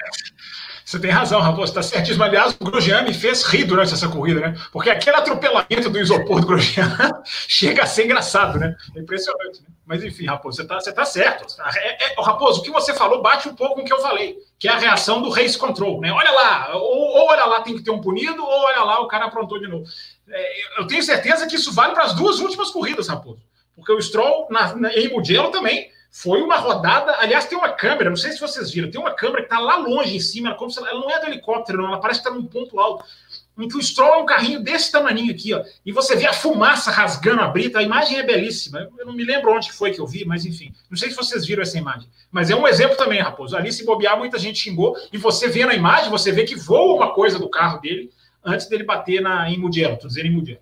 Você 0.84 0.98
tem 0.98 1.10
razão, 1.10 1.40
Raposo, 1.40 1.70
está 1.70 1.82
certíssimo. 1.82 2.24
Aliás, 2.24 2.56
o 2.58 2.64
Grosjean 2.64 3.02
me 3.02 3.14
fez 3.14 3.42
rir 3.44 3.64
durante 3.64 3.92
essa 3.92 4.08
corrida, 4.08 4.40
né? 4.40 4.56
Porque 4.72 4.90
aquele 4.90 5.16
atropelamento 5.16 5.88
do 5.88 5.98
isopor 5.98 6.40
do 6.40 6.46
Grosjean 6.46 6.90
chega 7.24 7.82
a 7.82 7.86
ser 7.86 8.04
engraçado, 8.04 8.58
né? 8.58 8.76
É 8.96 9.00
impressionante, 9.00 9.62
né? 9.62 9.68
Mas 9.84 10.04
enfim, 10.04 10.26
Raposo, 10.26 10.56
você 10.56 10.62
está 10.62 10.80
você 10.80 10.92
tá 10.92 11.04
certo. 11.04 11.46
É, 11.76 12.12
é, 12.12 12.22
Raposo, 12.22 12.60
o 12.60 12.62
que 12.62 12.70
você 12.70 12.94
falou 12.94 13.20
bate 13.20 13.48
um 13.48 13.54
pouco 13.54 13.74
com 13.74 13.80
o 13.82 13.84
que 13.84 13.92
eu 13.92 14.00
falei, 14.00 14.38
que 14.58 14.68
é 14.68 14.72
a 14.72 14.78
reação 14.78 15.20
do 15.20 15.28
race 15.28 15.58
control, 15.58 16.00
né? 16.00 16.10
Olha 16.12 16.30
lá, 16.30 16.76
ou, 16.76 17.16
ou 17.16 17.26
olha 17.28 17.44
lá, 17.44 17.60
tem 17.60 17.76
que 17.76 17.82
ter 17.82 17.90
um 17.90 18.00
punido, 18.00 18.42
ou 18.42 18.64
olha 18.64 18.82
lá, 18.84 19.00
o 19.00 19.08
cara 19.08 19.26
aprontou 19.26 19.58
de 19.58 19.68
novo. 19.68 19.84
É, 20.28 20.80
eu 20.80 20.86
tenho 20.86 21.02
certeza 21.02 21.46
que 21.46 21.56
isso 21.56 21.72
vale 21.72 21.94
para 21.94 22.04
as 22.04 22.14
duas 22.14 22.38
últimas 22.38 22.70
corridas, 22.70 23.08
Raposo. 23.08 23.42
Porque 23.74 23.92
o 23.92 24.00
Stroll, 24.00 24.46
na, 24.50 24.74
na, 24.76 24.92
em 24.92 25.10
Mugello 25.10 25.50
também, 25.50 25.90
foi 26.12 26.42
uma 26.42 26.58
rodada. 26.58 27.16
Aliás, 27.18 27.46
tem 27.46 27.56
uma 27.56 27.70
câmera, 27.70 28.10
não 28.10 28.16
sei 28.16 28.32
se 28.32 28.40
vocês 28.40 28.70
viram, 28.70 28.90
tem 28.90 29.00
uma 29.00 29.14
câmera 29.14 29.38
que 29.38 29.46
está 29.46 29.58
lá 29.58 29.76
longe 29.76 30.14
em 30.14 30.20
cima, 30.20 30.48
ela, 30.48 30.58
como 30.58 30.70
se 30.70 30.78
ela, 30.78 30.90
ela 30.90 31.00
não 31.00 31.10
é 31.10 31.18
do 31.18 31.26
helicóptero, 31.26 31.78
não, 31.78 31.88
ela 31.88 32.00
parece 32.00 32.20
que 32.20 32.28
está 32.28 32.38
num 32.38 32.46
ponto 32.46 32.78
alto. 32.78 33.02
Em 33.58 33.66
que 33.66 33.76
o 33.76 33.82
Stroll 33.82 34.14
é 34.14 34.18
um 34.18 34.26
carrinho 34.26 34.62
desse 34.62 34.92
tamanho 34.92 35.30
aqui, 35.30 35.54
ó, 35.54 35.62
e 35.84 35.92
você 35.92 36.14
vê 36.14 36.26
a 36.26 36.32
fumaça 36.32 36.90
rasgando 36.90 37.40
a 37.40 37.48
brita, 37.48 37.78
a 37.78 37.82
imagem 37.82 38.18
é 38.18 38.22
belíssima. 38.22 38.90
Eu 38.98 39.06
não 39.06 39.12
me 39.14 39.24
lembro 39.24 39.52
onde 39.52 39.72
foi 39.72 39.90
que 39.90 40.00
eu 40.00 40.06
vi, 40.06 40.24
mas 40.24 40.44
enfim, 40.44 40.72
não 40.90 40.96
sei 40.96 41.10
se 41.10 41.16
vocês 41.16 41.46
viram 41.46 41.62
essa 41.62 41.78
imagem. 41.78 42.08
Mas 42.30 42.50
é 42.50 42.56
um 42.56 42.66
exemplo 42.68 42.96
também, 42.96 43.20
Raposo. 43.20 43.56
Ali, 43.56 43.72
se 43.72 43.84
bobear, 43.84 44.18
muita 44.18 44.38
gente 44.38 44.58
xingou, 44.58 44.96
e 45.12 45.18
você 45.18 45.48
vê 45.48 45.64
na 45.64 45.74
imagem, 45.74 46.10
você 46.10 46.30
vê 46.30 46.44
que 46.44 46.54
voa 46.54 46.94
uma 46.94 47.14
coisa 47.14 47.38
do 47.38 47.48
carro 47.48 47.80
dele 47.80 48.10
antes 48.44 48.68
dele 48.68 48.84
bater 48.84 49.20
na, 49.20 49.50
em 49.50 49.58
Mugello, 49.58 49.94
estou 49.94 50.08
dizendo 50.08 50.26
em 50.26 50.32
Mugello. 50.32 50.61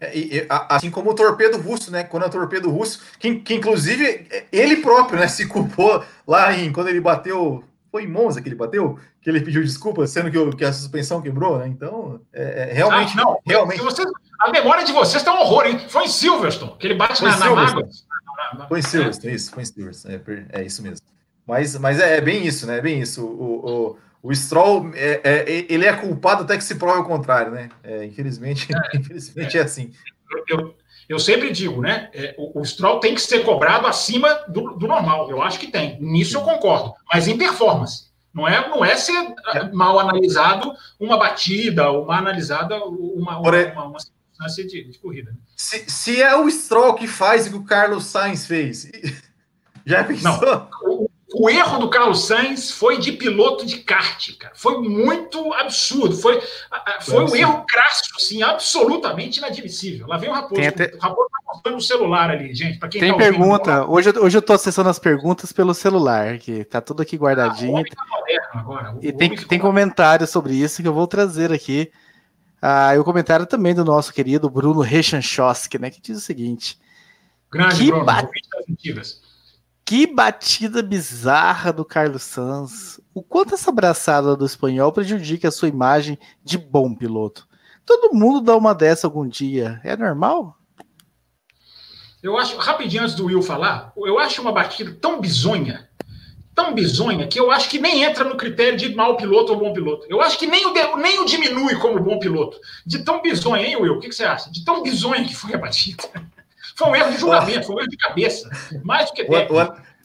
É, 0.00 0.16
e, 0.16 0.46
assim 0.48 0.90
como 0.90 1.10
o 1.10 1.14
torpedo 1.14 1.58
russo, 1.58 1.90
né? 1.90 2.04
Quando 2.04 2.22
é 2.24 2.26
o 2.26 2.30
torpedo 2.30 2.70
russo, 2.70 3.02
que, 3.18 3.36
que 3.36 3.54
inclusive 3.54 4.26
ele 4.50 4.76
próprio, 4.76 5.20
né, 5.20 5.28
se 5.28 5.46
culpou 5.46 6.02
lá 6.26 6.56
em 6.56 6.72
quando 6.72 6.88
ele 6.88 7.00
bateu 7.00 7.62
foi 7.90 8.04
em 8.04 8.08
Monza 8.08 8.40
que 8.40 8.48
ele 8.48 8.56
bateu, 8.56 8.98
que 9.20 9.28
ele 9.28 9.40
pediu 9.40 9.62
desculpa, 9.62 10.06
sendo 10.06 10.30
que, 10.30 10.56
que 10.56 10.64
a 10.64 10.72
suspensão 10.72 11.20
quebrou, 11.20 11.58
né? 11.58 11.66
Então, 11.66 12.20
é, 12.32 12.70
é 12.70 12.72
realmente. 12.72 13.12
Ah, 13.18 13.24
não, 13.24 13.40
realmente... 13.44 13.80
Vocês, 13.82 14.08
a 14.38 14.50
memória 14.50 14.84
de 14.84 14.92
vocês 14.92 15.16
está 15.16 15.34
um 15.34 15.40
horror, 15.40 15.66
hein? 15.66 15.78
Foi 15.88 16.04
em 16.04 16.08
Silverstone, 16.08 16.76
que 16.78 16.86
ele 16.86 16.94
bate 16.94 17.22
na, 17.22 17.36
na 17.36 17.50
mágoa. 17.50 17.88
Foi 18.68 18.78
em 18.78 18.82
Silverstone, 18.82 19.34
isso, 19.34 19.50
foi 19.50 19.62
em 19.64 19.66
Silverstone, 19.66 20.14
é, 20.14 20.60
é 20.60 20.64
isso 20.64 20.82
mesmo. 20.82 21.04
Mas, 21.46 21.76
mas 21.78 21.98
é, 21.98 22.18
é, 22.18 22.20
bem 22.20 22.46
isso, 22.46 22.66
né? 22.66 22.78
É 22.78 22.80
bem 22.80 23.00
isso. 23.00 23.24
O, 23.24 23.66
o, 23.66 23.96
o 24.22 24.34
Stroll, 24.34 24.90
é, 24.94 25.20
é, 25.24 25.66
ele 25.68 25.86
é 25.86 25.92
culpado 25.94 26.42
até 26.42 26.56
que 26.56 26.64
se 26.64 26.74
prove 26.74 27.00
o 27.00 27.04
contrário, 27.04 27.52
né? 27.52 27.70
É, 27.82 28.04
infelizmente, 28.04 28.68
infelizmente 28.94 29.56
é 29.56 29.62
assim. 29.62 29.92
Eu, 30.48 30.74
eu 31.08 31.18
sempre 31.18 31.50
digo, 31.50 31.80
né? 31.80 32.10
É, 32.12 32.34
o, 32.36 32.60
o, 32.60 32.64
Stroll 32.64 33.00
tem 33.00 33.14
que 33.14 33.20
ser 33.20 33.44
cobrado 33.44 33.86
acima 33.86 34.28
do, 34.46 34.74
do, 34.74 34.86
normal. 34.86 35.30
Eu 35.30 35.42
acho 35.42 35.58
que 35.58 35.68
tem. 35.68 36.00
Nisso 36.00 36.36
eu 36.36 36.42
concordo. 36.42 36.94
Mas 37.12 37.26
em 37.26 37.36
performance. 37.36 38.10
Não 38.32 38.46
é, 38.46 38.68
não 38.68 38.84
é 38.84 38.94
ser 38.94 39.34
é. 39.54 39.72
mal 39.72 39.98
analisado 39.98 40.72
uma 41.00 41.18
batida, 41.18 41.90
ou 41.90 42.06
mal 42.06 42.18
analisada 42.18 42.76
uma, 42.84 43.38
uma, 43.38 43.50
uma, 43.50 43.84
uma 43.86 43.98
circunstância 43.98 44.66
de, 44.66 44.84
de 44.84 44.98
corrida. 44.98 45.34
Se, 45.56 45.84
se, 45.90 46.22
é 46.22 46.36
o 46.36 46.48
Stroll 46.48 46.94
que 46.94 47.08
faz 47.08 47.46
o 47.46 47.50
que 47.50 47.56
o 47.56 47.64
Carlos 47.64 48.04
Sainz 48.04 48.46
fez, 48.46 48.88
já 49.84 50.04
pensou? 50.04 50.40
Não, 50.40 50.68
o 50.84 51.09
erro 51.48 51.78
do 51.78 51.88
Carlos 51.88 52.26
Sainz 52.26 52.70
foi 52.70 52.98
de 52.98 53.12
piloto 53.12 53.64
de 53.64 53.78
kart, 53.78 54.36
cara. 54.36 54.52
Foi 54.56 54.78
muito 54.80 55.52
absurdo. 55.54 56.16
Foi, 56.16 56.42
foi 57.02 57.24
um 57.24 57.36
erro 57.36 57.64
crasso, 57.68 58.02
assim, 58.16 58.42
absolutamente 58.42 59.38
inadmissível. 59.38 60.06
Lá 60.08 60.16
vem 60.16 60.28
o 60.28 60.32
Raposo. 60.32 60.60
Até... 60.60 60.92
O 60.94 60.98
Raposo 60.98 61.28
tá 61.30 61.38
mostrando 61.46 61.76
o 61.76 61.80
celular 61.80 62.30
ali, 62.30 62.52
gente. 62.52 62.78
quem 62.88 63.00
Tem 63.00 63.12
tá 63.12 63.16
pergunta. 63.16 63.82
Ouvindo, 63.82 63.92
hoje, 63.92 64.18
hoje 64.18 64.38
eu 64.38 64.42
tô 64.42 64.52
acessando 64.52 64.88
as 64.88 64.98
perguntas 64.98 65.52
pelo 65.52 65.72
celular, 65.72 66.38
que 66.38 66.64
tá 66.64 66.80
tudo 66.80 67.00
aqui 67.00 67.16
guardadinho. 67.16 67.78
Ah, 67.78 67.84
tá 67.84 68.58
agora. 68.58 68.98
e 69.00 69.12
tem, 69.12 69.36
tem 69.36 69.58
comentário 69.58 70.26
sobre 70.26 70.54
isso 70.54 70.82
que 70.82 70.88
eu 70.88 70.94
vou 70.94 71.06
trazer 71.06 71.52
aqui. 71.52 71.90
Ah, 72.60 72.94
e 72.94 72.98
o 72.98 73.04
comentário 73.04 73.46
também 73.46 73.74
do 73.74 73.84
nosso 73.84 74.12
querido 74.12 74.50
Bruno 74.50 74.80
Rechanchowski, 74.80 75.78
né? 75.78 75.90
Que 75.90 76.00
diz 76.00 76.18
o 76.18 76.20
seguinte. 76.20 76.78
Grande, 77.50 77.76
que 77.76 77.86
Bruno. 77.86 78.04
Bat... 78.04 78.28
Que 79.90 80.06
batida 80.06 80.84
bizarra 80.84 81.72
do 81.72 81.84
Carlos 81.84 82.22
Sanz. 82.22 83.00
O 83.12 83.24
quanto 83.24 83.56
essa 83.56 83.70
abraçada 83.70 84.36
do 84.36 84.46
espanhol 84.46 84.92
prejudica 84.92 85.48
a 85.48 85.50
sua 85.50 85.66
imagem 85.66 86.16
de 86.44 86.56
bom 86.56 86.94
piloto. 86.94 87.48
Todo 87.84 88.14
mundo 88.14 88.40
dá 88.40 88.56
uma 88.56 88.72
dessa 88.72 89.08
algum 89.08 89.26
dia. 89.26 89.80
É 89.82 89.96
normal? 89.96 90.56
Eu 92.22 92.38
acho, 92.38 92.56
rapidinho 92.56 93.02
antes 93.02 93.16
do 93.16 93.24
Will 93.24 93.42
falar, 93.42 93.92
eu 93.96 94.16
acho 94.20 94.40
uma 94.40 94.52
batida 94.52 94.96
tão 95.00 95.20
bizonha, 95.20 95.90
tão 96.54 96.72
bizonha, 96.72 97.26
que 97.26 97.40
eu 97.40 97.50
acho 97.50 97.68
que 97.68 97.80
nem 97.80 98.04
entra 98.04 98.22
no 98.22 98.36
critério 98.36 98.78
de 98.78 98.94
mau 98.94 99.16
piloto 99.16 99.52
ou 99.52 99.58
bom 99.58 99.72
piloto. 99.72 100.06
Eu 100.08 100.22
acho 100.22 100.38
que 100.38 100.46
nem 100.46 100.66
o, 100.66 100.96
nem 100.98 101.18
o 101.18 101.24
diminui 101.24 101.74
como 101.80 101.98
bom 102.00 102.20
piloto. 102.20 102.56
De 102.86 103.00
tão 103.04 103.20
bizonha, 103.20 103.66
hein, 103.66 103.74
Will? 103.74 103.94
O 103.94 103.98
que, 103.98 104.08
que 104.08 104.14
você 104.14 104.22
acha? 104.22 104.52
De 104.52 104.64
tão 104.64 104.84
bizonha 104.84 105.24
que 105.24 105.34
foi 105.34 105.52
a 105.52 105.58
batida. 105.58 106.04
Foi 106.80 106.88
um 106.88 106.96
erro 106.96 107.10
de 107.10 107.18
julgamento, 107.18 107.66
foi 107.66 107.76
um 107.76 107.78
erro 107.80 107.88
de 107.90 107.96
cabeça. 107.98 108.50
Mais 108.82 109.06
do 109.06 109.12
que 109.12 109.24
técnico. 109.24 109.54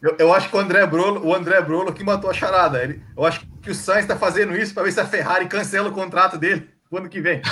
Eu, 0.01 0.15
eu, 0.19 0.33
acho 0.33 0.49
que 0.49 0.55
o 0.55 0.59
André 0.59 0.85
Brolo, 0.85 1.25
o 1.25 1.33
André 1.33 1.61
Brolo 1.61 1.93
que 1.93 2.03
matou 2.03 2.29
a 2.29 2.33
charada. 2.33 2.83
Ele, 2.83 3.01
eu 3.17 3.25
acho 3.25 3.41
que 3.61 3.71
o 3.71 3.75
Sainz 3.75 4.01
está 4.01 4.17
fazendo 4.17 4.55
isso 4.55 4.73
para 4.73 4.83
ver 4.83 4.91
se 4.91 4.99
a 4.99 5.05
Ferrari 5.05 5.47
cancela 5.47 5.87
o 5.87 5.93
contrato 5.93 6.37
dele 6.37 6.69
o 6.91 6.97
ano 6.97 7.09
que 7.09 7.21
vem. 7.21 7.41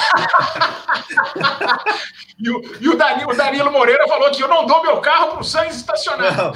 e, 2.38 2.50
o, 2.50 2.62
e 2.82 2.90
o, 2.90 2.98
Danilo, 2.98 3.32
o, 3.32 3.36
Danilo, 3.36 3.72
Moreira 3.72 4.08
falou 4.08 4.30
que 4.30 4.44
eu 4.44 4.48
não 4.48 4.66
dou 4.66 4.84
meu 4.84 5.02
carro 5.02 5.32
para 5.32 5.40
o 5.40 5.44
Sainz 5.44 5.78
estacionar. 5.78 6.38
Não, 6.38 6.54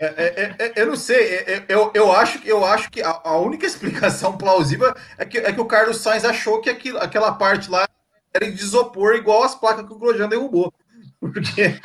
é, 0.00 0.06
é, 0.06 0.54
é, 0.58 0.72
eu 0.76 0.86
não 0.86 0.96
sei, 0.96 1.16
é, 1.16 1.52
é, 1.52 1.64
eu, 1.68 1.90
eu, 1.94 2.12
acho, 2.12 2.38
eu 2.44 2.64
acho 2.64 2.90
que 2.90 3.02
a, 3.02 3.20
a, 3.24 3.36
única 3.38 3.66
explicação 3.66 4.36
plausível 4.36 4.94
é 5.18 5.24
que, 5.24 5.38
é 5.38 5.52
que 5.52 5.60
o 5.60 5.66
Carlos 5.66 5.96
Sainz 5.96 6.24
achou 6.24 6.60
que 6.60 6.70
aquilo, 6.70 6.98
aquela 6.98 7.32
parte 7.32 7.70
lá 7.70 7.88
era 8.32 8.50
de 8.50 8.62
isopor 8.62 9.14
igual 9.14 9.42
as 9.42 9.54
placas 9.54 9.84
que 9.84 9.92
o 9.92 9.98
Grosjean 9.98 10.28
derrubou. 10.28 10.72
Porque 11.20 11.80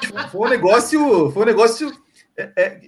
tipo, 0.00 0.28
foi 0.28 0.46
um 0.46 0.50
negócio. 0.50 1.30
Foi 1.30 1.42
um 1.42 1.46
negócio. 1.46 1.92
É, 2.36 2.52
é, 2.56 2.80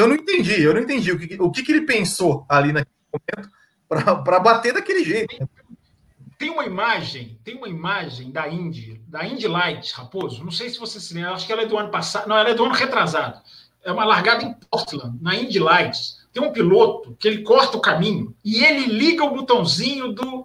eu 0.00 0.08
não 0.08 0.14
entendi, 0.14 0.62
eu 0.62 0.74
não 0.74 0.80
entendi 0.80 1.12
o 1.12 1.18
que, 1.18 1.40
o 1.40 1.50
que, 1.50 1.62
que 1.62 1.72
ele 1.72 1.82
pensou 1.82 2.44
ali 2.48 2.72
naquele 2.72 2.94
momento 3.12 3.54
para 3.86 4.40
bater 4.40 4.72
daquele 4.72 5.04
jeito. 5.04 5.48
Tem 6.38 6.50
uma 6.50 6.64
imagem, 6.64 7.38
tem 7.44 7.56
uma 7.56 7.68
imagem 7.68 8.30
da 8.30 8.48
Indy, 8.48 9.00
da 9.06 9.26
Indy 9.26 9.46
Light, 9.46 9.92
Raposo. 9.92 10.42
Não 10.42 10.50
sei 10.50 10.68
se 10.68 10.78
você 10.78 10.98
se 10.98 11.14
lembra, 11.14 11.32
acho 11.32 11.46
que 11.46 11.52
ela 11.52 11.62
é 11.62 11.66
do 11.66 11.78
ano 11.78 11.90
passado, 11.90 12.28
não, 12.28 12.36
ela 12.36 12.50
é 12.50 12.54
do 12.54 12.64
ano 12.64 12.74
retrasado. 12.74 13.40
É 13.82 13.92
uma 13.92 14.04
largada 14.04 14.44
em 14.44 14.52
Portland, 14.52 15.16
na 15.22 15.36
Indy 15.36 15.58
Light. 15.58 15.98
Tem 16.32 16.42
um 16.42 16.52
piloto 16.52 17.14
que 17.18 17.28
ele 17.28 17.42
corta 17.42 17.76
o 17.76 17.80
caminho 17.80 18.34
e 18.44 18.64
ele 18.64 18.86
liga 18.86 19.24
o 19.24 19.34
botãozinho 19.34 20.12
do 20.12 20.43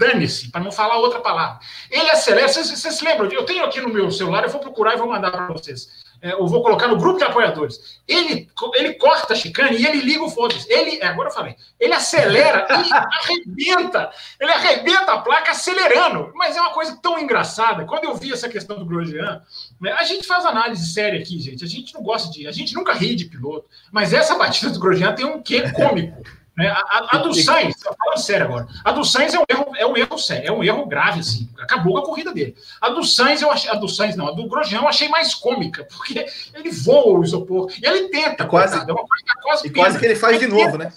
dane-se, 0.00 0.50
para 0.50 0.62
não 0.62 0.72
falar 0.72 0.96
outra 0.96 1.20
palavra. 1.20 1.60
Ele 1.90 2.10
acelera, 2.10 2.48
vocês, 2.48 2.70
vocês 2.70 2.94
se 2.94 3.04
lembram? 3.04 3.30
Eu 3.30 3.44
tenho 3.44 3.62
aqui 3.62 3.82
no 3.82 3.90
meu 3.90 4.10
celular, 4.10 4.42
eu 4.42 4.50
vou 4.50 4.60
procurar 4.60 4.94
e 4.94 4.96
vou 4.96 5.06
mandar 5.06 5.30
para 5.30 5.46
vocês. 5.48 6.00
É, 6.22 6.32
eu 6.32 6.46
vou 6.46 6.62
colocar 6.62 6.86
no 6.86 6.98
grupo 6.98 7.18
de 7.18 7.24
apoiadores. 7.24 7.98
Ele, 8.06 8.48
ele 8.74 8.94
corta 8.94 9.32
a 9.32 9.36
chicane 9.36 9.78
e 9.78 9.86
ele 9.86 10.00
liga 10.00 10.22
o 10.22 10.28
foda-se. 10.28 10.70
Ele, 10.70 10.98
é, 11.00 11.06
agora 11.06 11.28
eu 11.30 11.32
falei, 11.32 11.56
ele 11.78 11.94
acelera 11.94 12.66
e 12.70 12.92
arrebenta. 12.92 14.10
Ele 14.38 14.52
arrebenta 14.52 15.12
a 15.12 15.18
placa 15.18 15.50
acelerando. 15.50 16.30
Mas 16.34 16.56
é 16.56 16.60
uma 16.60 16.72
coisa 16.72 16.98
tão 17.00 17.18
engraçada. 17.18 17.86
Quando 17.86 18.04
eu 18.04 18.14
vi 18.14 18.32
essa 18.32 18.50
questão 18.50 18.78
do 18.78 18.84
Grosjean, 18.84 19.42
né, 19.80 19.92
a 19.92 20.04
gente 20.04 20.26
faz 20.26 20.44
análise 20.44 20.92
séria 20.92 21.20
aqui, 21.20 21.38
gente. 21.38 21.64
A 21.64 21.68
gente 21.68 21.94
não 21.94 22.02
gosta 22.02 22.30
de. 22.30 22.46
A 22.46 22.52
gente 22.52 22.74
nunca 22.74 22.92
ri 22.92 23.14
de 23.14 23.24
piloto. 23.24 23.66
Mas 23.90 24.12
essa 24.12 24.36
batida 24.36 24.70
do 24.72 24.80
Grosjean 24.80 25.14
tem 25.14 25.24
um 25.24 25.42
quê 25.42 25.70
cômico. 25.72 26.22
Né? 26.60 26.68
A, 26.68 26.74
a, 26.74 27.08
a, 27.12 27.16
do 27.16 27.32
Sainz, 27.32 27.76
falando 27.82 28.18
sério 28.18 28.44
agora, 28.44 28.68
a 28.84 28.92
do 28.92 29.02
Sainz 29.02 29.32
é 29.32 29.38
um 29.38 29.44
erro, 29.48 29.72
é 29.76 29.86
um 29.86 29.96
erro 29.96 30.18
sério, 30.18 30.46
é 30.46 30.52
um 30.52 30.62
erro 30.62 30.84
grave, 30.84 31.20
assim. 31.20 31.48
Acabou 31.58 31.94
com 31.94 31.98
a 32.00 32.04
corrida 32.04 32.34
dele. 32.34 32.54
A 32.78 32.90
do 32.90 33.02
Sainz, 33.02 33.40
eu 33.40 33.50
achei, 33.50 33.70
a 33.70 33.76
do 33.76 33.88
Sainz 33.88 34.14
não, 34.14 34.28
a 34.28 34.32
do 34.32 34.46
Grosjean 34.46 34.80
eu 34.80 34.88
achei 34.88 35.08
mais 35.08 35.34
cômica, 35.34 35.88
porque 35.90 36.26
ele 36.52 36.70
voa 36.70 37.18
o 37.18 37.24
isopor 37.24 37.72
e 37.82 37.86
ele 37.86 38.10
tenta. 38.10 38.44
quase, 38.44 38.76
é 38.76 38.92
uma 38.92 39.06
coisa 39.06 39.24
quase, 39.42 39.66
e 39.66 39.70
quase 39.70 39.98
que 39.98 40.04
ele 40.04 40.16
faz 40.16 40.38
de 40.38 40.46
novo, 40.46 40.76
né? 40.76 40.92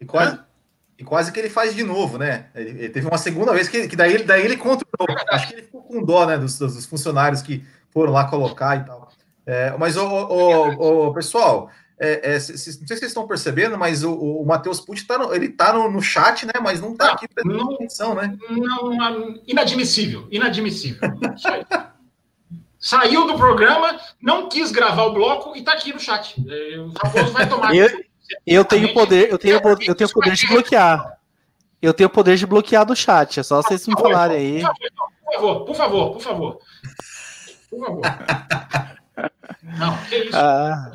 E 0.00 0.06
quase, 0.06 0.38
e 0.98 1.04
quase 1.04 1.30
que 1.30 1.38
ele 1.38 1.50
faz 1.50 1.74
de 1.74 1.84
novo, 1.84 2.16
né? 2.16 2.46
Ele, 2.54 2.70
ele 2.70 2.88
teve 2.88 3.06
uma 3.06 3.18
segunda 3.18 3.52
vez 3.52 3.68
que, 3.68 3.86
que 3.86 3.96
daí, 3.96 4.14
ele, 4.14 4.24
daí 4.24 4.42
ele 4.42 4.56
controlou. 4.56 5.06
É 5.10 5.34
Acho 5.34 5.48
que 5.48 5.54
ele 5.56 5.62
ficou 5.62 5.82
com 5.82 6.02
dó, 6.02 6.24
né, 6.24 6.38
dos, 6.38 6.58
dos 6.58 6.86
funcionários 6.86 7.42
que 7.42 7.62
foram 7.90 8.12
lá 8.12 8.24
colocar 8.24 8.76
e 8.76 8.84
tal. 8.84 9.10
É, 9.44 9.76
mas, 9.78 9.94
o, 9.94 10.04
o, 10.04 11.08
o, 11.08 11.14
pessoal, 11.14 11.70
é, 11.98 12.32
é, 12.32 12.34
não 12.34 12.40
sei 12.40 12.56
se 12.56 12.86
vocês 12.86 13.02
estão 13.02 13.26
percebendo, 13.26 13.78
mas 13.78 14.04
o, 14.04 14.12
o 14.12 14.44
Matheus 14.44 14.80
Pucci 14.80 15.06
tá 15.06 15.16
no, 15.16 15.34
ele 15.34 15.48
tá 15.48 15.72
no, 15.72 15.90
no, 15.90 16.02
chat, 16.02 16.44
né? 16.44 16.52
Mas 16.62 16.80
não 16.80 16.94
tá 16.94 17.12
aqui 17.12 17.26
prestando 17.26 17.74
atenção, 17.74 18.14
né? 18.14 18.36
Não, 18.50 19.40
inadmissível, 19.46 20.28
inadmissível. 20.30 21.00
Saiu 22.78 23.26
do 23.26 23.36
programa, 23.36 23.98
não 24.20 24.48
quis 24.48 24.70
gravar 24.70 25.04
o 25.04 25.14
bloco 25.14 25.56
e 25.56 25.62
tá 25.62 25.72
aqui 25.72 25.92
no 25.92 25.98
chat. 25.98 26.36
É, 26.46 26.78
o 26.78 26.92
Raposo 26.92 27.32
vai 27.32 27.48
tomar. 27.48 27.74
eu, 27.74 27.88
eu 28.46 28.64
tenho 28.64 28.92
poder, 28.92 29.32
eu 29.32 29.38
tenho, 29.38 29.58
eu 29.86 29.94
tenho 29.94 30.12
poder 30.12 30.34
de 30.34 30.46
bloquear. 30.46 31.18
Eu 31.80 31.94
tenho 31.94 32.10
poder 32.10 32.36
de 32.36 32.46
bloquear 32.46 32.84
do 32.84 32.94
chat, 32.94 33.40
é 33.40 33.42
só 33.42 33.62
vocês 33.62 33.86
me 33.86 33.94
falarem 33.94 34.36
aí. 34.36 34.62
Por 35.24 35.34
favor, 35.34 35.64
por 35.64 35.74
favor, 35.74 36.12
por 36.12 36.20
favor. 36.20 36.58
Por 37.70 37.80
favor. 37.80 38.02
Não, 39.62 39.96
que 40.04 40.16
isso. 40.16 40.36
Ah. 40.36 40.92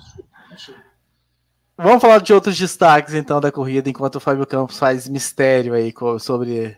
Vamos 1.84 2.02
falar 2.02 2.20
de 2.20 2.32
outros 2.32 2.58
destaques 2.58 3.14
então 3.14 3.42
da 3.42 3.52
corrida, 3.52 3.90
enquanto 3.90 4.16
o 4.16 4.20
Fábio 4.20 4.46
Campos 4.46 4.78
faz 4.78 5.08
mistério 5.08 5.74
aí 5.74 5.94
sobre, 6.20 6.78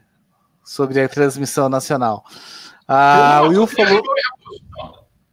sobre 0.63 1.01
a 1.01 1.09
transmissão 1.09 1.67
nacional. 1.67 2.23
Ah, 2.87 3.41
o 3.43 3.49
Will 3.49 3.67
falou. 3.67 4.01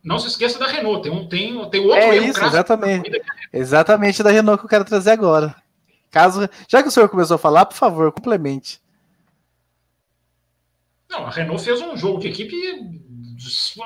Não 0.03 0.19
se 0.19 0.29
esqueça 0.29 0.59
da 0.59 0.67
Renault, 0.67 1.03
tem, 1.03 1.13
um, 1.13 1.29
tem, 1.29 1.71
tem 1.71 1.81
outro 1.83 1.99
é 1.99 2.17
isso, 2.17 2.43
exatamente. 2.43 3.11
Exatamente 3.53 4.23
da 4.23 4.31
Renault 4.31 4.59
que 4.59 4.65
eu 4.65 4.71
quero 4.71 4.85
trazer 4.85 5.11
agora. 5.11 5.55
Caso, 6.11 6.49
já 6.67 6.83
que 6.83 6.89
o 6.89 6.91
senhor 6.91 7.09
começou 7.09 7.37
a 7.37 7.39
falar, 7.39 7.67
por 7.67 7.77
favor, 7.77 8.11
complemente. 8.11 8.81
Não, 11.09 11.27
a 11.27 11.31
Renault 11.31 11.63
fez 11.63 11.81
um 11.81 11.97
jogo 11.97 12.19
de 12.19 12.29
equipe 12.29 12.57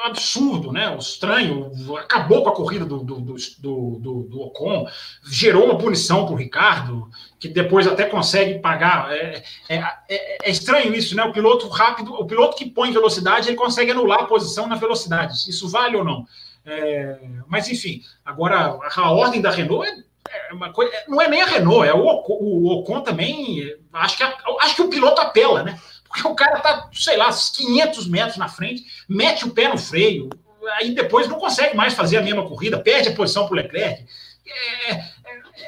absurdo, 0.04 0.72
né? 0.72 0.96
estranho, 0.98 1.70
acabou 1.98 2.42
com 2.42 2.48
a 2.48 2.54
corrida 2.54 2.84
do, 2.84 2.98
do, 2.98 3.20
do, 3.20 4.22
do, 4.28 4.40
Ocon, 4.40 4.86
gerou 5.24 5.64
uma 5.64 5.78
punição 5.78 6.24
para 6.24 6.34
o 6.34 6.38
Ricardo, 6.38 7.08
que 7.38 7.48
depois 7.48 7.86
até 7.86 8.04
consegue 8.04 8.58
pagar. 8.58 9.12
É, 9.12 9.42
é, 9.68 9.76
é, 10.08 10.38
é, 10.42 10.50
estranho 10.50 10.94
isso, 10.94 11.14
né? 11.14 11.22
O 11.24 11.32
piloto 11.32 11.68
rápido, 11.68 12.12
o 12.14 12.26
piloto 12.26 12.56
que 12.56 12.68
põe 12.68 12.92
velocidade, 12.92 13.48
ele 13.48 13.56
consegue 13.56 13.90
anular 13.90 14.20
a 14.20 14.26
posição 14.26 14.66
na 14.66 14.76
velocidade. 14.76 15.34
Isso 15.48 15.68
vale 15.68 15.96
ou 15.96 16.04
não? 16.04 16.26
É, 16.66 17.18
mas 17.46 17.68
enfim, 17.68 18.02
agora 18.24 18.78
a 18.96 19.10
ordem 19.10 19.40
da 19.40 19.50
Renault 19.50 19.86
é, 19.86 20.50
é 20.50 20.54
uma 20.54 20.72
coisa, 20.72 20.90
não 21.06 21.20
é 21.20 21.28
nem 21.28 21.42
a 21.42 21.46
Renault, 21.46 21.86
é 21.86 21.92
o 21.92 22.06
Ocon, 22.06 22.38
o 22.40 22.72
Ocon 22.78 23.00
também. 23.02 23.76
Acho 23.92 24.16
que, 24.16 24.22
acho 24.22 24.74
que 24.74 24.82
o 24.82 24.88
piloto 24.88 25.20
apela, 25.20 25.62
né? 25.62 25.78
Porque 26.14 26.28
o 26.28 26.34
cara 26.36 26.60
tá, 26.60 26.88
sei 26.92 27.16
lá, 27.16 27.28
500 27.28 28.06
metros 28.06 28.36
na 28.36 28.48
frente, 28.48 28.86
mete 29.08 29.44
o 29.44 29.50
pé 29.50 29.68
no 29.68 29.76
freio, 29.76 30.30
aí 30.76 30.94
depois 30.94 31.26
não 31.26 31.40
consegue 31.40 31.76
mais 31.76 31.92
fazer 31.92 32.18
a 32.18 32.22
mesma 32.22 32.46
corrida, 32.46 32.78
perde 32.78 33.08
a 33.08 33.14
posição 33.14 33.46
para 33.46 33.52
o 33.52 33.56
Leclerc. 33.56 34.06
É, 34.46 34.92
é, 34.92 35.04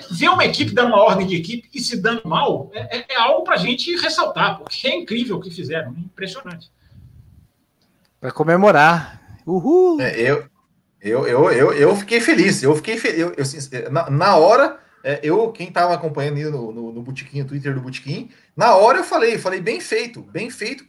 ver 0.09 0.28
uma 0.28 0.44
equipe 0.44 0.72
dando 0.72 0.88
uma 0.88 1.02
ordem 1.02 1.26
de 1.26 1.35
equipe 1.35 1.68
e 1.74 1.80
se 1.80 1.96
dando 1.96 2.28
mal 2.28 2.70
é, 2.74 2.98
é, 2.98 3.04
é 3.09 3.16
algo 3.16 3.42
para 3.42 3.54
a 3.54 3.59
gente 3.59 3.96
ressaltar, 3.96 4.59
porque 4.59 4.87
é 4.87 4.94
incrível 4.94 5.37
o 5.37 5.40
que 5.40 5.50
fizeram, 5.50 5.92
impressionante. 5.92 6.70
Para 8.20 8.30
comemorar. 8.30 9.20
Uhul! 9.44 10.00
É, 10.00 10.20
eu, 10.20 10.48
eu, 11.00 11.26
eu, 11.26 11.52
eu, 11.52 11.72
eu 11.72 11.96
fiquei 11.96 12.20
feliz, 12.20 12.62
eu 12.62 12.76
fiquei 12.76 12.96
feliz. 12.98 13.18
Eu, 13.18 13.35
eu, 13.35 13.90
na, 13.90 14.11
na 14.11 14.37
hora, 14.37 14.78
é, 15.06 15.20
eu, 15.22 15.52
quem 15.52 15.68
estava 15.68 15.94
acompanhando 15.94 16.50
no, 16.50 16.72
no, 16.72 16.92
no 16.92 17.02
no 17.02 17.44
Twitter 17.44 17.72
do 17.72 17.80
Botequim, 17.80 18.28
na 18.56 18.74
hora 18.74 18.98
eu 18.98 19.04
falei, 19.04 19.38
falei 19.38 19.60
bem 19.60 19.80
feito, 19.80 20.20
bem 20.20 20.50
feito 20.50 20.84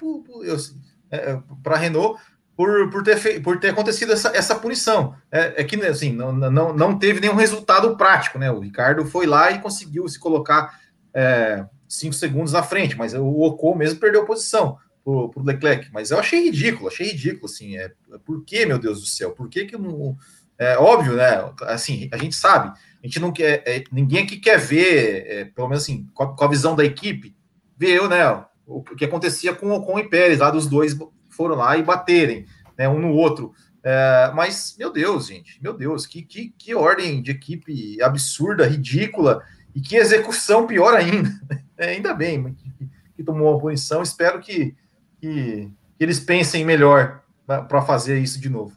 para 1.62 1.75
a 1.75 1.77
Renault 1.77 2.19
por, 2.56 2.89
por, 2.89 3.03
ter, 3.03 3.43
por 3.43 3.60
ter 3.60 3.69
acontecido 3.69 4.12
essa, 4.12 4.36
essa 4.36 4.56
punição. 4.56 5.13
É, 5.32 5.62
é 5.62 5.63
que 5.63 5.75
assim, 5.86 6.12
não, 6.12 6.34
não, 6.34 6.73
não 6.73 6.97
teve 6.97 7.19
nenhum 7.19 7.36
resultado 7.36 7.95
prático, 7.95 8.39
né? 8.39 8.51
O 8.51 8.60
Ricardo 8.60 9.06
foi 9.06 9.27
lá 9.27 9.51
e 9.51 9.60
conseguiu 9.60 10.08
se 10.08 10.17
colocar 10.17 10.80
é, 11.13 11.63
cinco 11.88 12.15
segundos 12.15 12.56
à 12.56 12.63
frente, 12.63 12.97
mas 12.97 13.13
o 13.13 13.41
Ocon 13.41 13.75
mesmo 13.75 13.99
perdeu 13.99 14.23
a 14.23 14.25
posição 14.25 14.80
pro, 15.03 15.30
pro 15.30 15.43
Leclerc. 15.43 15.89
Mas 15.93 16.10
eu 16.10 16.17
achei 16.17 16.45
ridículo, 16.45 16.88
achei 16.88 17.12
ridículo, 17.12 17.45
assim. 17.45 17.77
É, 17.77 17.91
por 18.25 18.43
que, 18.43 18.65
meu 18.65 18.80
Deus 18.80 18.99
do 18.99 19.06
céu? 19.06 19.30
Por 19.30 19.47
que 19.47 19.65
que 19.65 19.77
não. 19.77 20.17
É 20.58 20.75
óbvio, 20.75 21.13
né? 21.13 21.51
Assim, 21.67 22.10
a 22.12 22.17
gente 22.17 22.36
sabe, 22.36 22.75
a 23.08 23.10
gente 23.10 23.20
não 23.20 23.32
quer. 23.32 23.63
É, 23.65 23.84
ninguém 23.91 24.24
aqui 24.24 24.38
quer 24.38 24.60
ver, 24.60 25.26
é, 25.28 25.46
pelo 25.46 25.70
menos 25.70 25.84
assim, 25.84 26.08
com 26.13 26.24
a, 26.24 26.36
com 26.36 26.43
a, 26.43 26.48
visão 26.48 26.76
da 26.76 26.84
equipe, 26.84 27.36
ver 27.78 27.96
eu, 27.96 28.10
né? 28.10 28.30
O, 28.65 28.80
o 28.80 28.84
que 28.84 29.06
acontecia 29.06 29.54
com 29.56 29.67
o 29.67 29.76
Ocon 29.76 30.00
e 30.00 30.10
Pérez, 30.10 30.39
lá 30.39 30.52
dos 30.52 30.67
dois 30.67 30.96
foram 31.30 31.56
lá 31.56 31.78
e 31.78 31.84
baterem 31.84 32.46
né, 32.78 32.89
um 32.89 33.00
no 33.00 33.13
outro. 33.13 33.54
É, 33.82 34.32
mas, 34.36 34.76
meu 34.78 34.91
Deus, 34.91 35.28
gente, 35.28 35.62
meu 35.63 35.74
Deus, 35.74 36.06
que, 36.06 36.22
que, 36.22 36.54
que 36.58 36.76
ordem 36.76 37.22
de 37.22 37.32
equipe 37.32 38.02
absurda, 38.02 38.67
ridícula, 38.67 39.41
e 39.74 39.80
que 39.80 39.96
execução 39.96 40.67
pior 40.67 40.93
ainda. 40.93 41.30
É, 41.80 41.89
ainda 41.89 42.12
bem 42.12 42.56
que, 42.56 42.89
que, 43.15 43.24
tomou 43.24 43.52
uma 43.52 43.60
punição, 43.60 44.02
espero 44.02 44.39
que, 44.39 44.76
que, 45.22 45.70
que 45.96 46.04
eles 46.04 46.20
pensem 46.20 46.65
melhor 46.65 47.22
para 47.46 47.84
fazer 47.84 48.17
isso 48.17 48.41
de 48.41 48.50
novo. 48.50 48.76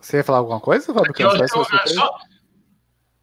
Você 0.00 0.18
ia 0.18 0.24
falar 0.24 0.38
alguma 0.38 0.60
coisa, 0.60 0.92
Fábio? 0.92 1.12
Eu, 1.18 1.30
eu, 1.30 1.36
eu, 1.36 1.48
só, 1.48 2.18